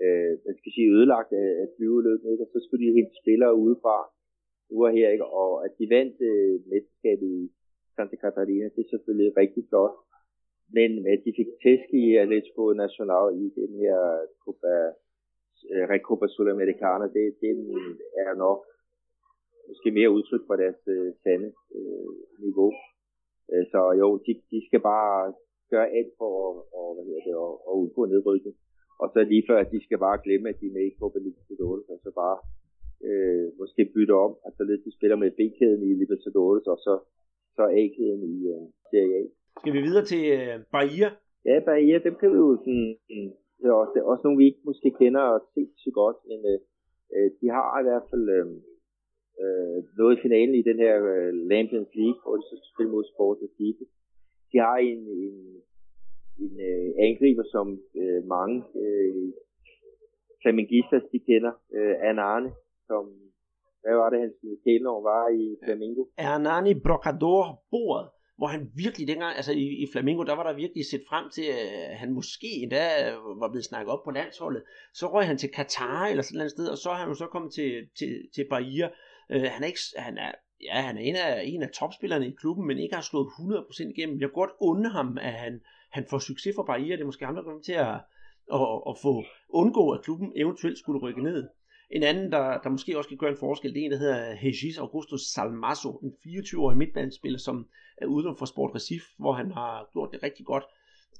øh, 0.03 0.32
hvad 0.43 0.55
skal 0.55 0.69
jeg 0.70 0.77
sige, 0.77 0.94
ødelagt 0.97 1.32
af, 1.43 1.49
af 1.62 1.66
flyvelykken, 1.77 2.27
ikke? 2.32 2.44
og 2.44 2.51
så 2.53 2.59
skulle 2.62 2.82
de 2.85 2.97
hente 2.99 3.15
spillere 3.23 3.59
udefra, 3.65 3.97
nu 4.70 4.77
og 4.86 4.93
her, 4.97 5.09
ikke? 5.15 5.27
og 5.40 5.51
at 5.66 5.73
de 5.78 5.86
vandt 5.97 6.16
øh, 6.31 6.55
mesterskabet 6.70 7.28
i 7.40 7.43
Santa 7.97 8.16
Catarina, 8.23 8.66
det 8.74 8.82
er 8.85 8.93
selvfølgelig 8.94 9.36
rigtig 9.43 9.62
flot. 9.69 9.97
Men 10.77 10.90
at 11.12 11.20
de 11.27 11.32
fik 11.39 11.51
tæsk 11.62 11.89
i 12.03 12.05
Atletico 12.23 12.65
Nacional 12.85 13.27
i 13.43 13.47
den 13.61 13.73
her 13.82 13.99
Copa, 14.44 14.74
øh, 15.73 15.85
Recopa 15.93 16.27
Sudamericana, 16.35 17.07
det, 17.16 17.24
det 17.43 17.51
er 18.24 18.35
nok 18.44 18.61
måske 19.68 19.89
mere 19.98 20.14
udtryk 20.16 20.44
for 20.48 20.56
deres 20.62 20.80
øh, 20.94 21.10
sande 21.24 21.48
øh, 21.78 22.10
niveau. 22.44 22.70
Øh, 23.52 23.64
så 23.72 23.80
jo, 24.01 24.09
de, 24.26 24.32
de 24.52 24.59
skal 24.68 24.80
bare 24.93 25.16
gøre 25.72 25.89
alt 25.98 26.12
for 26.18 26.30
at, 26.44 26.52
og, 26.78 26.86
hvad 26.94 27.05
hedder 27.09 27.24
det, 27.28 27.34
at, 27.44 27.52
at 27.68 27.72
undgå 27.80 28.02
nedrykning. 28.12 28.56
Og 29.02 29.06
så 29.12 29.18
lige 29.32 29.44
før, 29.48 29.59
at 29.64 29.72
de 29.74 29.80
skal 29.86 29.98
bare 30.06 30.22
glemme, 30.24 30.48
at 30.48 30.60
de 30.60 30.66
er 30.70 30.76
med 30.76 30.84
i 30.89 30.94
Libertadores, 31.26 31.86
og 31.93 31.98
så 32.05 32.10
bare 32.22 32.39
øh, 33.09 33.47
måske 33.60 33.82
bytte 33.94 34.14
om, 34.26 34.32
altså 34.47 34.62
lidt 34.64 34.84
de 34.86 34.97
spiller 34.97 35.16
med 35.22 35.30
B-kæden 35.39 35.82
i 35.90 35.93
Libertadores, 36.02 36.66
og 36.72 36.78
så, 36.86 36.94
så 37.56 37.62
A-kæden 37.80 38.22
i 38.34 38.36
øh, 38.55 38.64
Serie 38.90 39.14
A. 39.20 39.22
Skal 39.60 39.72
vi 39.76 39.80
videre 39.89 40.05
til 40.12 40.22
øh, 40.39 40.56
Bahia? 40.74 41.09
Ja, 41.48 41.56
Bahia, 41.68 41.97
dem 42.06 42.14
kan 42.20 42.28
vi 42.32 42.39
jo 42.44 42.51
sådan, 42.64 42.89
det 43.59 43.66
er 43.70 43.76
også, 43.82 43.93
det 43.94 44.01
er 44.01 44.10
også 44.12 44.24
nogle, 44.24 44.40
vi 44.40 44.47
ikke 44.51 44.68
måske 44.70 44.89
kender 45.01 45.22
og 45.34 45.40
set 45.55 45.72
så 45.84 45.90
godt, 46.01 46.18
men 46.30 46.40
øh, 46.52 46.59
øh, 47.14 47.28
de 47.40 47.47
har 47.56 47.66
i 47.80 47.86
hvert 47.89 48.06
fald 48.10 48.26
øh, 48.36 48.47
øh, 49.40 50.12
i 50.16 50.22
finalen 50.24 50.54
i 50.54 50.68
den 50.70 50.78
her 50.84 50.94
øh, 51.12 51.32
Lampions 51.50 51.92
League, 52.00 52.20
hvor 52.22 52.34
de 52.36 52.44
så 52.50 52.54
skal 52.59 52.72
spille 52.74 52.92
mod 52.94 53.04
Sport 53.12 53.38
Recife. 53.44 53.84
De 54.52 54.56
har 54.66 54.76
en, 54.92 55.02
en, 55.26 55.36
en 56.44 56.54
øh, 56.68 56.88
angriber, 57.06 57.44
som 57.54 57.66
øh, 58.00 58.20
mange 58.34 58.59
øh, 58.82 59.28
flamengistas, 60.42 61.04
de 61.12 61.18
kender, 61.28 61.52
øh, 61.76 61.94
Anne 62.09 62.50
som, 62.88 63.04
hvad 63.82 63.94
var 64.00 64.09
det, 64.10 64.18
hans 64.24 64.36
kælenår 64.64 65.00
var 65.10 65.24
i 65.42 65.44
Flamingo? 65.64 66.02
Hernani 66.18 66.74
Brocador 66.86 67.44
bordet 67.70 68.09
hvor 68.42 68.50
han 68.56 68.70
virkelig 68.84 69.09
dengang, 69.09 69.36
altså 69.36 69.52
i, 69.52 69.66
i 69.84 69.86
Flamingo, 69.92 70.22
der 70.22 70.36
var 70.36 70.46
der 70.46 70.62
virkelig 70.64 70.84
set 70.86 71.04
frem 71.09 71.24
til, 71.36 71.46
at 71.90 71.96
han 72.02 72.10
måske 72.12 72.50
endda 72.62 72.84
var 73.42 73.48
blevet 73.52 73.64
snakket 73.64 73.92
op 73.94 74.04
på 74.04 74.10
landsholdet. 74.10 74.62
Så 74.94 75.04
røg 75.14 75.26
han 75.26 75.38
til 75.38 75.50
Katar 75.50 76.06
eller 76.06 76.22
sådan 76.22 76.46
et 76.46 76.50
sted, 76.50 76.66
og 76.68 76.78
så 76.78 76.88
er 76.90 76.94
han 76.94 77.09
jo 77.09 77.14
så 77.14 77.26
kommet 77.26 77.52
til, 77.52 77.70
til, 77.98 78.12
til 78.34 78.44
Bahia. 78.50 78.88
Øh, 79.32 79.42
han 79.42 79.62
er 79.62 79.66
ikke, 79.66 79.80
han 79.96 80.18
er, 80.18 80.32
ja, 80.62 80.80
han 80.80 80.96
er 80.96 81.00
en 81.00 81.16
af, 81.16 81.42
en 81.44 81.62
af 81.62 81.70
topspillerne 81.70 82.28
i 82.28 82.34
klubben, 82.40 82.66
men 82.66 82.78
ikke 82.78 82.94
har 82.94 83.02
slået 83.02 83.26
100% 83.26 83.90
igennem. 83.90 84.20
Jeg 84.20 84.28
kan 84.28 84.34
godt 84.34 84.50
unde 84.60 84.88
ham, 84.90 85.18
at 85.20 85.32
han, 85.32 85.60
han 85.90 86.06
får 86.10 86.18
succes 86.18 86.54
for 86.56 86.62
Bahia. 86.62 86.92
Det 86.92 87.00
er 87.00 87.06
måske 87.06 87.24
ham, 87.24 87.34
der 87.34 87.42
kommer 87.42 87.62
til 87.62 87.72
at, 87.72 87.94
at, 88.54 88.82
at 88.90 88.98
få 89.02 89.24
undgå, 89.48 89.90
at 89.90 90.02
klubben 90.04 90.32
eventuelt 90.36 90.78
skulle 90.78 91.00
rykke 91.00 91.22
ned. 91.22 91.48
En 91.90 92.02
anden, 92.02 92.32
der, 92.32 92.59
der 92.59 92.70
måske 92.70 92.98
også 92.98 93.09
kan 93.09 93.18
gøre 93.18 93.30
en 93.30 93.36
forskel, 93.36 93.74
det 93.74 93.80
er 93.80 93.84
en, 93.84 93.90
der 93.90 93.98
hedder 93.98 94.34
Hegis 94.34 94.78
Augusto 94.78 95.16
Salmaso, 95.16 95.90
en 95.90 96.12
24-årig 96.12 96.76
midtbanespiller, 96.78 97.38
som 97.38 97.68
er 97.96 98.06
ude 98.06 98.34
for 98.38 98.46
Sport 98.46 98.74
Recif, 98.74 99.02
hvor 99.18 99.32
han 99.32 99.52
har 99.52 99.88
gjort 99.92 100.10
det 100.12 100.22
rigtig 100.22 100.46
godt. 100.46 100.64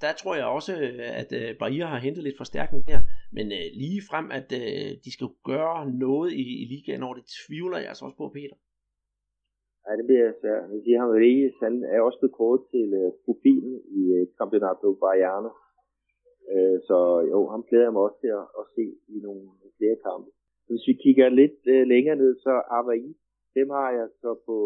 Der 0.05 0.13
tror 0.21 0.35
jeg 0.41 0.47
også, 0.59 0.73
øh, 0.85 1.21
at 1.21 1.31
øh, 1.41 1.49
Bahia 1.61 1.87
har 1.93 2.01
hentet 2.07 2.23
lidt 2.25 2.41
forstærkning 2.43 2.83
der, 2.91 3.01
men 3.37 3.47
øh, 3.59 3.67
lige 3.83 4.01
frem, 4.11 4.27
at 4.39 4.49
øh, 4.61 4.91
de 5.05 5.11
skal 5.17 5.29
gøre 5.51 5.79
noget 6.07 6.31
i, 6.43 6.45
i 6.63 6.65
ligaen 6.73 7.03
over 7.07 7.17
det, 7.19 7.27
tvivler 7.41 7.79
jeg 7.79 7.89
altså 7.91 8.05
også 8.07 8.19
på, 8.23 8.29
Peter. 8.37 8.57
Nej, 9.85 9.95
det 9.99 10.07
bliver 10.09 10.41
svært. 10.41 10.65
Men 10.71 10.79
de 10.87 10.91
har 10.99 11.07
jo 11.11 11.17
han 11.65 11.75
er 11.95 12.01
også 12.07 12.19
blevet 12.21 12.39
kort 12.43 12.63
til 12.73 12.87
øh, 13.01 13.11
profilen 13.25 13.75
i 14.01 14.03
øh, 14.17 14.25
Campeonato 14.39 14.89
Baiano. 15.03 15.51
Øh, 16.53 16.77
så 16.89 16.99
jo, 17.33 17.39
ham 17.53 17.63
glæder 17.69 17.87
jeg 17.89 17.95
mig 17.95 18.03
også 18.07 18.19
til 18.25 18.33
at, 18.41 18.47
at 18.61 18.65
se 18.77 18.85
i 19.15 19.17
nogle 19.27 19.43
flere 19.79 19.97
kampe. 20.07 20.29
Hvis 20.69 20.85
vi 20.89 20.95
kigger 21.05 21.29
lidt 21.41 21.61
øh, 21.75 21.85
længere 21.93 22.17
ned, 22.23 22.33
så 22.45 22.53
Avaí, 22.79 23.07
dem 23.59 23.69
har 23.77 23.91
jeg 23.99 24.09
så 24.23 24.31
på, 24.47 24.57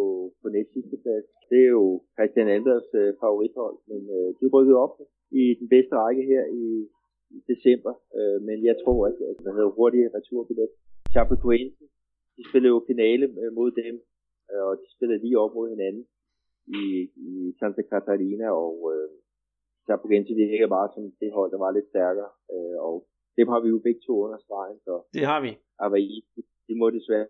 på 0.41 0.47
næst 0.55 0.71
sidste 0.77 0.97
plads. 1.03 1.27
Det 1.51 1.61
er 1.67 1.73
jo 1.81 1.87
Christian 2.17 2.49
Anders 2.57 2.89
uh, 3.01 3.11
favorithold, 3.23 3.77
men 3.91 4.03
uh, 4.17 4.29
de 4.39 4.45
rykkede 4.55 4.79
op 4.85 4.95
i 5.43 5.45
den 5.61 5.69
bedste 5.75 5.95
række 6.03 6.23
her 6.33 6.43
i, 6.65 6.67
i 7.37 7.39
december. 7.51 7.95
Uh, 8.19 8.39
men 8.49 8.59
jeg 8.69 8.77
tror, 8.83 9.01
at, 9.11 9.17
at 9.33 9.39
man 9.47 9.55
havde 9.59 9.77
hurtig 9.79 10.01
returbillet. 10.19 10.69
Chapecoense, 11.15 11.85
de 12.37 12.43
spillede 12.49 12.73
jo 12.75 12.81
finale 12.91 13.27
mod 13.59 13.71
dem, 13.83 13.95
og 14.67 14.73
de 14.83 14.87
spillede 14.97 15.23
lige 15.25 15.39
op 15.45 15.55
mod 15.55 15.69
hinanden 15.75 16.05
i, 16.81 16.85
i 17.31 17.33
Santa 17.59 17.83
Catarina, 17.91 18.47
og 18.51 18.73
uh, 18.91 19.11
Chapecoense 19.87 20.35
virker 20.35 20.69
bare 20.77 20.89
som 20.95 21.03
det 21.21 21.31
hold, 21.37 21.51
der 21.53 21.59
var 21.65 21.71
lidt 21.71 21.89
stærkere, 21.93 22.31
uh, 22.55 22.77
og 22.89 22.95
dem 23.39 23.47
har 23.53 23.61
vi 23.61 23.69
jo 23.69 23.79
begge 23.87 24.01
to 24.07 24.15
under 24.25 24.39
stregen, 24.47 24.79
så 24.87 24.95
det 25.15 25.25
har 25.33 25.41
vi. 25.47 25.51
Avaí, 25.85 26.07
de 26.67 26.75
må 26.81 26.87
desværre 26.91 27.27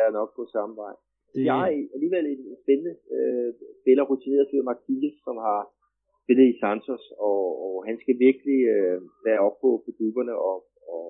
er 0.00 0.08
nok 0.18 0.30
på 0.38 0.42
samme 0.54 0.74
vej. 0.82 0.94
Det... 1.32 1.44
Jeg 1.48 1.54
har 1.60 1.68
alligevel 1.96 2.26
en 2.34 2.42
spændende 2.62 2.94
øh, 3.16 3.50
spiller, 3.80 4.04
rutineret 4.10 4.48
fyr 4.50 4.62
Marquinhos, 4.70 5.16
som 5.26 5.36
har 5.46 5.60
spillet 6.24 6.46
i 6.52 6.58
Santos, 6.62 7.04
og, 7.30 7.42
og 7.66 7.72
han 7.88 7.96
skal 8.02 8.16
virkelig 8.26 8.60
øh, 8.74 8.98
være 9.26 9.40
op 9.46 9.56
på, 9.62 9.70
på 9.84 9.90
duberne 10.00 10.34
og, 10.50 10.56
og 10.94 11.04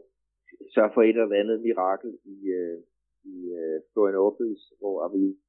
sørge 0.74 0.92
for 0.94 1.02
et 1.02 1.16
eller 1.16 1.40
andet 1.42 1.58
mirakel 1.66 2.10
i, 2.34 2.36
øh, 2.58 2.78
i 3.32 3.36
øh, 3.60 3.76
Florianópolis, 3.90 4.62
hvor 4.80 4.94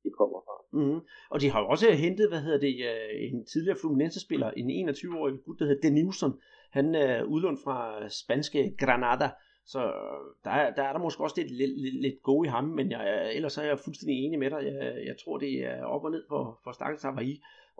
vi 0.03 0.09
kommer 0.19 0.39
fra. 0.47 0.55
Mm-hmm. 0.77 0.99
Og 1.33 1.37
de 1.41 1.49
har 1.51 1.59
jo 1.61 1.67
også 1.73 1.85
hentet, 2.05 2.29
hvad 2.29 2.41
hedder 2.45 2.61
det, 2.67 2.73
øh, 2.91 3.11
en 3.27 3.45
tidligere 3.51 3.77
Fluminense-spiller, 3.81 4.49
en 4.51 4.89
21-årig 4.89 5.33
gut, 5.45 5.59
der 5.59 5.65
hedder 5.65 5.83
Denilson. 5.85 6.33
Han 6.77 6.87
er 6.95 7.23
udlånt 7.23 7.59
fra 7.65 7.77
spanske 8.21 8.59
Granada, 8.81 9.27
så 9.73 9.79
øh, 9.79 10.23
der 10.45 10.51
er, 10.61 10.75
der 10.77 10.83
er 10.83 10.93
der 10.93 10.99
måske 10.99 11.23
også 11.23 11.37
lidt, 11.41 11.51
lidt, 11.61 11.75
lidt, 11.83 12.01
lidt 12.05 12.19
gode 12.23 12.47
i 12.47 12.49
ham, 12.55 12.63
men 12.77 12.91
jeg, 12.91 13.03
øh, 13.13 13.35
ellers 13.35 13.57
er 13.57 13.63
jeg 13.63 13.79
fuldstændig 13.79 14.15
enig 14.25 14.39
med 14.39 14.49
dig. 14.49 14.61
Jeg, 14.65 15.05
jeg 15.09 15.15
tror, 15.21 15.37
det 15.37 15.53
er 15.65 15.83
op 15.83 16.03
og 16.03 16.11
ned 16.11 16.23
for, 16.31 16.59
for 16.63 16.71
Stakkels 16.71 17.05
i. 17.31 17.33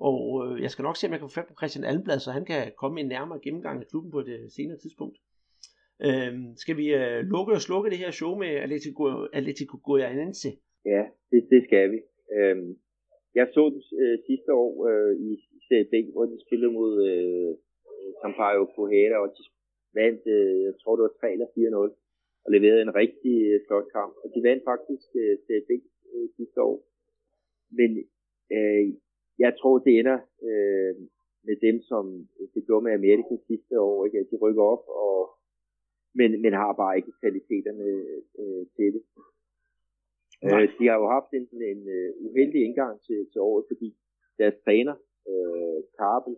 Og 0.08 0.18
øh, 0.44 0.62
jeg 0.64 0.72
skal 0.72 0.84
nok 0.84 0.98
se, 0.98 1.08
om 1.08 1.14
jeg 1.14 1.20
kan 1.20 1.30
få 1.30 1.38
fat 1.40 1.50
på 1.50 1.60
Christian 1.60 1.86
Almblad, 1.86 2.20
så 2.20 2.32
han 2.32 2.46
kan 2.46 2.62
komme 2.82 3.00
en 3.00 3.08
nærmere 3.16 3.40
gennemgang 3.46 3.78
af 3.82 3.88
klubben 3.88 4.12
på 4.12 4.20
et 4.20 4.30
øh, 4.38 4.50
senere 4.58 4.78
tidspunkt. 4.78 5.18
Øhm, 6.08 6.46
skal 6.64 6.78
vi 6.82 6.88
øh, 7.00 7.20
lukke 7.34 7.54
og 7.58 7.62
slukke 7.68 7.90
det 7.90 7.98
her 8.04 8.12
show 8.12 8.32
med 8.44 8.52
Atletico, 8.66 9.04
Atletico 9.34 9.76
Goianense? 9.86 10.50
Ja, 10.86 11.04
det, 11.32 11.42
det 11.52 11.62
skal 11.68 11.86
vi. 11.92 12.00
Øhm, 12.38 12.70
jeg 13.36 13.48
så 13.54 13.64
den 13.74 13.84
øh, 14.04 14.18
sidste 14.28 14.52
år 14.64 14.72
øh, 14.90 15.14
i 15.28 15.30
Serie 15.68 15.90
B, 15.92 15.94
hvor 16.14 16.26
de 16.32 16.38
spillede 16.46 16.72
mod 16.80 16.92
øh, 17.10 17.52
Sampaio 18.22 18.64
Correa, 18.76 19.18
og 19.24 19.28
de 19.38 19.44
vandt, 20.02 20.24
øh, 20.36 20.58
jeg 20.68 20.76
tror 20.80 20.96
det 20.96 21.04
var 21.08 21.16
3 21.20 21.32
eller 21.32 21.50
4-0, 21.56 21.94
og 22.46 22.50
leverede 22.56 22.82
en 22.88 22.96
rigtig 23.02 23.36
øh, 23.52 23.60
flot 23.68 23.88
kamp. 23.98 24.14
Og 24.24 24.28
de 24.34 24.40
vandt 24.48 24.64
faktisk 24.72 25.10
øh, 25.22 25.36
CB 25.46 25.70
øh, 26.14 26.28
sidste 26.38 26.60
år. 26.70 26.78
Men 27.78 27.90
øh, 28.56 28.86
jeg 29.44 29.52
tror, 29.60 29.76
det 29.86 29.94
ender 30.00 30.20
øh, 30.50 30.94
med 31.48 31.56
dem, 31.68 31.78
som 31.90 32.04
det 32.54 32.66
gjorde 32.66 32.86
med 32.86 32.94
Amerika 32.94 33.34
sidste 33.48 33.74
år. 33.80 34.06
Ikke? 34.06 34.20
At 34.20 34.30
de 34.32 34.38
rykker 34.46 34.64
op, 34.74 34.84
og, 35.06 35.18
men, 36.20 36.30
men 36.44 36.54
har 36.54 36.74
bare 36.84 36.98
ikke 36.98 37.20
kvaliteterne 37.22 37.88
øh, 38.42 38.64
til 38.76 38.90
det. 38.96 39.04
Øh, 40.46 40.68
de 40.78 40.84
har 40.90 40.98
jo 41.02 41.08
haft 41.16 41.32
en, 41.38 41.46
en, 41.72 41.82
uh, 41.98 42.10
uheldig 42.26 42.60
indgang 42.66 42.94
til, 43.08 43.20
til 43.32 43.40
året, 43.50 43.66
fordi 43.72 43.90
deres 44.40 44.58
træner, 44.64 44.96
øh, 45.32 45.80
Carbo, 45.98 46.32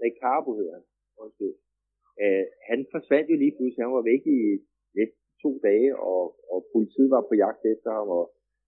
nej, 0.00 0.10
Carbo 0.20 0.50
hedder 0.58 0.74
han, 0.78 0.84
undskyld, 1.22 1.54
Øh, 2.22 2.44
han 2.68 2.78
forsvandt 2.94 3.30
jo 3.32 3.36
lige 3.42 3.54
pludselig. 3.56 3.84
Han 3.84 3.98
var 3.98 4.10
væk 4.12 4.22
i 4.38 4.40
næsten 4.98 5.22
to 5.44 5.50
dage, 5.68 5.90
og, 6.10 6.22
og 6.52 6.58
politiet 6.74 7.10
var 7.16 7.22
på 7.28 7.34
jagt 7.44 7.62
efter 7.74 7.90
ham, 7.98 8.08
og 8.18 8.24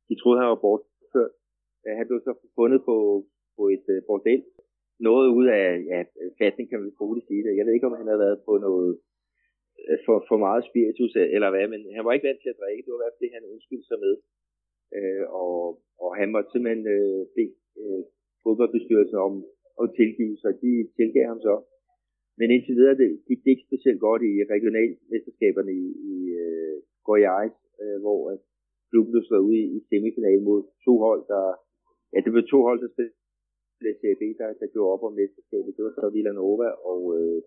de 0.09 0.15
troede, 0.17 0.41
han 0.41 0.53
var 0.53 0.65
bortført. 0.67 1.35
Øh, 1.85 1.95
han 1.99 2.07
blev 2.09 2.21
så 2.29 2.33
fundet 2.59 2.81
på, 2.89 2.97
på 3.57 3.63
et 3.75 3.87
øh, 3.95 4.03
bordel. 4.09 4.43
Noget 5.09 5.29
ud 5.39 5.47
af, 5.61 5.67
ja, 5.91 5.99
fatning 6.43 6.67
kan 6.71 6.81
man 6.81 6.93
roligt 7.01 7.27
sige 7.29 7.45
det. 7.47 7.59
Jeg 7.59 7.65
ved 7.65 7.75
ikke, 7.75 7.91
om 7.91 7.99
han 8.01 8.09
havde 8.11 8.25
været 8.27 8.41
på 8.49 8.53
noget 8.67 8.91
øh, 9.89 9.99
for, 10.07 10.17
for 10.29 10.39
meget 10.47 10.63
spiritus 10.71 11.13
øh, 11.21 11.29
eller 11.37 11.51
hvad, 11.51 11.67
men 11.73 11.81
han 11.97 12.05
var 12.05 12.13
ikke 12.13 12.29
vant 12.29 12.43
til 12.43 12.55
at 12.55 12.61
drikke. 12.63 12.83
Det 12.83 12.91
var 12.93 13.01
i 13.01 13.03
hvert 13.03 13.15
fald 13.15 13.25
det, 13.25 13.37
han 13.37 13.51
undskyldte 13.53 13.89
sig 13.91 14.01
med. 14.07 14.15
Øh, 14.97 15.25
og, 15.43 15.57
og 16.03 16.11
han 16.21 16.29
måtte 16.35 16.51
simpelthen 16.51 16.87
øh, 16.97 17.21
bede 17.37 17.55
øh, 17.83 18.03
fodboldbestyrelsen 18.43 19.19
om, 19.29 19.35
om 19.81 19.87
tilgivelse, 20.01 20.45
og 20.51 20.55
de 20.63 20.73
tilgav 20.97 21.27
ham 21.33 21.41
så. 21.49 21.55
Men 22.39 22.47
indtil 22.55 22.79
videre 22.79 23.01
det 23.03 23.11
gik 23.29 23.41
det 23.45 23.51
ikke 23.53 23.69
specielt 23.69 24.01
godt 24.07 24.23
i 24.31 24.33
regionalmesterskaberne 24.55 25.73
i, 25.85 25.87
i 26.13 26.17
uh, 26.45 26.75
Goiás, 27.09 27.55
uh, 27.83 27.97
hvor 28.05 28.21
uh, 28.33 28.39
klubben 28.91 29.13
blev 29.13 29.25
slået 29.25 29.47
ud 29.49 29.57
i, 29.63 29.67
i 29.77 29.79
semifinalen 29.89 30.45
mod 30.49 30.61
to 30.85 30.93
hold, 31.05 31.23
der... 31.33 31.45
Ja, 32.13 32.19
det 32.25 32.33
var 32.37 32.45
to 32.53 32.59
hold, 32.67 32.79
der 32.85 32.91
spillede 32.95 33.99
CB, 34.01 34.23
der, 34.41 34.49
der 34.61 34.73
gjorde 34.75 34.93
op 34.95 35.03
om 35.09 35.15
mesterskabet. 35.21 35.77
Det 35.77 35.83
var 35.87 35.95
så 35.95 36.05
Villanova 36.17 36.69
og 36.91 37.01
uh, 37.19 37.39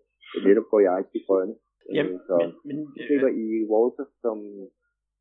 netop 0.46 0.68
Goiás 0.74 1.08
i 1.18 1.22
grønne. 1.28 1.56
Jamen, 1.98 2.20
så 2.28 2.36
men, 2.68 2.78
men, 2.78 2.78
det 3.10 3.18
var 3.24 3.32
i 3.44 3.48
Walter, 3.72 4.08
som, 4.24 4.38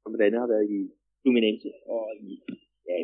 som 0.03 0.09
blandt 0.13 0.27
andet 0.29 0.45
har 0.45 0.53
været 0.55 0.67
i 0.79 0.81
Fluminense 1.23 1.71
og 1.95 2.05
i, 2.29 2.31
ja, 2.89 2.97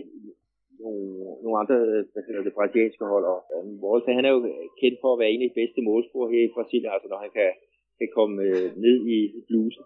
nogle, 0.80 1.04
nogle 1.42 1.56
andre 1.60 1.76
hvad 2.12 2.22
hedder 2.26 2.42
det, 2.46 2.56
brasilianske 2.58 3.04
hold. 3.12 3.24
Og, 3.32 3.38
og 3.54 3.60
Walter, 3.84 4.16
han 4.18 4.24
er 4.28 4.32
jo 4.36 4.40
kendt 4.80 4.98
for 5.02 5.10
at 5.12 5.20
være 5.22 5.32
en 5.34 5.42
af 5.42 5.48
de 5.48 5.58
bedste 5.60 5.80
målspor 5.88 6.24
her 6.32 6.42
i 6.44 6.54
Brasilien, 6.56 6.94
altså 6.94 7.08
når 7.12 7.20
han 7.24 7.32
kan, 7.38 7.50
kan 7.98 8.08
komme 8.18 8.34
øh, 8.46 8.68
ned 8.84 8.96
i, 9.16 9.18
blusen. 9.48 9.84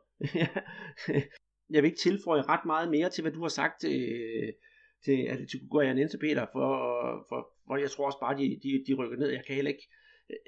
jeg 1.73 1.79
vil 1.81 1.91
ikke 1.91 2.05
tilføje 2.07 2.49
ret 2.53 2.65
meget 2.73 2.89
mere 2.97 3.09
til, 3.11 3.23
hvad 3.23 3.35
du 3.37 3.43
har 3.47 3.55
sagt 3.61 3.75
til, 3.85 3.99
til 5.05 5.17
Atletico 5.33 5.65
Goianense, 5.71 6.19
Peter, 6.25 6.45
for, 6.55 6.71
for, 7.29 7.41
for 7.67 7.77
jeg 7.85 7.91
tror 7.91 8.07
også 8.07 8.21
bare, 8.25 8.39
de, 8.41 8.47
de, 8.63 8.71
de 8.87 8.93
rykker 8.99 9.19
ned. 9.19 9.29
Jeg 9.39 9.45
kan 9.47 9.55
heller 9.59 9.75
ikke, 9.75 9.87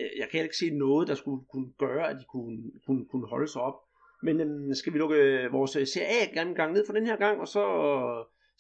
øh, 0.01 0.13
jeg 0.21 0.27
kan 0.27 0.37
heller 0.37 0.51
ikke 0.51 0.63
se 0.65 0.71
noget, 0.87 1.09
der 1.09 1.15
skulle 1.15 1.43
kunne 1.53 1.71
gøre, 1.85 2.05
at 2.11 2.17
de 2.21 2.27
kunne, 2.35 2.59
kunne, 2.87 3.05
kunne 3.11 3.29
holde 3.35 3.49
sig 3.55 3.63
op. 3.63 3.79
Men 4.23 4.41
øhm, 4.41 4.75
skal 4.75 4.93
vi 4.93 4.99
lukke 4.99 5.49
vores 5.57 5.77
øh, 5.77 5.87
CA-gang 5.87 6.73
ned 6.73 6.85
for 6.87 6.93
den 6.93 7.07
her 7.07 7.17
gang, 7.17 7.41
og 7.41 7.49
så 7.49 7.65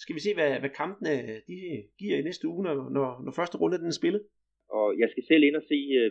skal 0.02 0.14
vi 0.16 0.20
se, 0.26 0.32
hvad, 0.34 0.50
hvad 0.62 0.72
kampene 0.80 1.12
de 1.48 1.56
giver 2.00 2.16
i 2.16 2.26
næste 2.28 2.48
uge, 2.52 2.62
når, 2.66 2.74
når, 2.96 3.08
når 3.24 3.32
første 3.38 3.56
runde 3.58 3.80
den 3.82 3.92
er 3.92 4.00
spillet. 4.00 4.22
Og 4.78 4.86
jeg 5.00 5.08
skal 5.10 5.24
selv 5.30 5.42
ind 5.44 5.56
og 5.60 5.64
se 5.70 5.78
uh, 5.98 6.08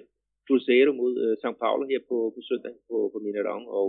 Cruzeiro 0.47 0.91
mod 1.01 1.13
uh, 1.25 1.33
São 1.41 1.53
Paulo 1.63 1.83
her 1.91 2.01
på, 2.09 2.17
på 2.35 2.39
søndag 2.49 2.75
på, 2.89 2.97
på 3.13 3.17
Mineirão. 3.25 3.63
Og, 3.79 3.87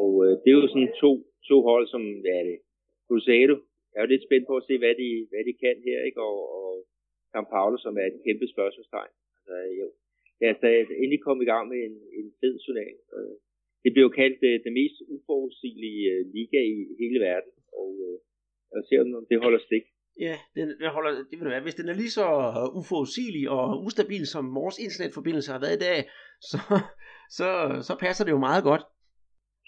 og 0.00 0.10
uh, 0.24 0.34
det 0.40 0.48
er 0.50 0.58
jo 0.58 0.68
sådan 0.68 0.92
to, 1.02 1.10
to 1.48 1.56
hold, 1.68 1.86
som 1.94 2.02
hvad 2.22 2.34
er 2.40 2.44
det, 2.50 2.58
Cruzeiro 3.08 3.56
jeg 3.94 4.00
er 4.00 4.06
jo 4.06 4.12
lidt 4.12 4.26
spændt 4.26 4.46
på 4.48 4.54
at 4.60 4.66
se, 4.68 4.74
hvad 4.82 4.94
de, 5.02 5.08
hvad 5.30 5.42
de 5.48 5.54
kan 5.64 5.76
her, 5.88 5.98
ikke? 6.08 6.20
Og, 6.30 6.38
og 6.58 6.68
São 7.32 7.44
Paulo, 7.54 7.76
som 7.84 7.94
er 8.02 8.06
et 8.06 8.22
kæmpe 8.26 8.46
spørgsmålstegn. 8.54 9.12
Altså, 9.36 9.54
jo. 9.80 9.86
Det 10.38 10.46
er 10.48 10.56
da 10.64 10.70
endelig 11.02 11.20
komme 11.26 11.42
i 11.42 11.50
gang 11.52 11.64
med 11.72 11.78
en, 11.88 11.96
en 12.18 12.28
fed 12.40 12.54
turnering. 12.64 12.98
Det 13.82 13.90
bliver 13.92 14.06
jo 14.08 14.18
kaldt 14.20 14.38
det, 14.44 14.54
det 14.64 14.72
mest 14.80 14.98
uforudsigelige 15.14 16.04
liga 16.36 16.60
i 16.74 16.76
hele 17.02 17.18
verden, 17.28 17.52
og 17.82 17.90
jeg 18.78 18.84
ser, 18.88 19.00
om 19.20 19.24
det 19.30 19.38
holder 19.44 19.60
stik. 19.68 19.84
Ja, 20.26 20.36
den, 20.56 20.66
den 20.80 20.90
holder, 20.96 21.10
det 21.30 21.36
vil 21.40 21.48
være. 21.52 21.62
Hvis 21.66 21.74
den 21.80 21.88
er 21.88 21.96
lige 22.02 22.10
så 22.10 22.26
uforudsigelig 22.80 23.50
og 23.50 23.84
ustabil, 23.86 24.26
som 24.26 24.54
vores 24.54 24.76
internetforbindelse 24.86 25.52
har 25.52 25.58
været 25.64 25.76
i 25.76 25.82
dag, 25.88 25.98
så, 26.50 26.58
så, 27.38 27.48
så 27.88 27.96
passer 28.04 28.24
det 28.24 28.32
jo 28.32 28.38
meget 28.48 28.64
godt. 28.70 28.82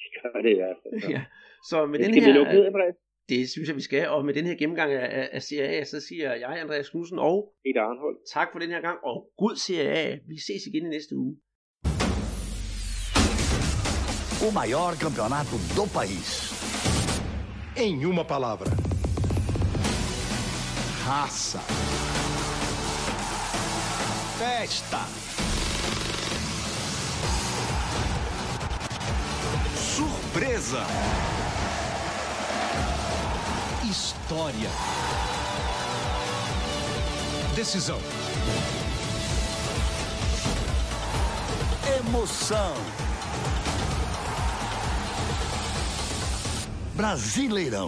Det 0.02 0.10
gør 0.22 0.40
det 0.44 0.50
i 0.56 0.58
hvert 0.62 0.78
fald. 0.82 1.10
Ja. 1.14 1.22
Så 1.70 1.86
med 1.86 1.98
den 1.98 2.14
her, 2.14 2.26
vi 2.26 2.32
lukke 2.38 2.52
ned, 2.52 2.66
Andreas? 2.66 2.94
det 3.28 3.48
synes 3.50 3.68
jeg, 3.68 3.76
vi 3.76 3.80
skal. 3.88 4.08
Og 4.08 4.24
med 4.24 4.34
den 4.34 4.44
her 4.46 4.54
gennemgang 4.56 4.92
af, 4.92 5.20
af- 5.20 5.28
af 5.32 5.42
Serie 5.42 5.68
A, 5.80 5.84
så 5.84 6.00
siger 6.08 6.34
jeg, 6.34 6.60
Andreas 6.60 6.90
Knudsen, 6.90 7.18
og 7.18 7.36
Peter 7.64 7.82
Arnhold. 7.82 8.16
tak 8.34 8.48
for 8.52 8.58
den 8.58 8.70
her 8.70 8.80
gang, 8.80 8.98
og 9.04 9.16
god 9.38 9.56
Serie 9.56 9.90
A. 9.90 10.18
Vi 10.28 10.36
ses 10.46 10.62
igen 10.70 10.86
i 10.86 10.88
næste 10.88 11.16
uge. 11.16 11.36
O 14.46 14.48
maior 14.60 14.88
campeonato 15.04 15.54
do 15.78 15.84
país. 15.98 16.28
Em 17.84 17.96
uma 18.10 18.24
palavra: 18.34 18.66
raça. 21.06 21.60
Festa. 24.38 24.98
Surpresa. 29.76 30.84
História. 33.88 34.70
Decisão. 37.54 38.00
Emoção. 42.00 42.74
Brasileirão. 46.96 47.84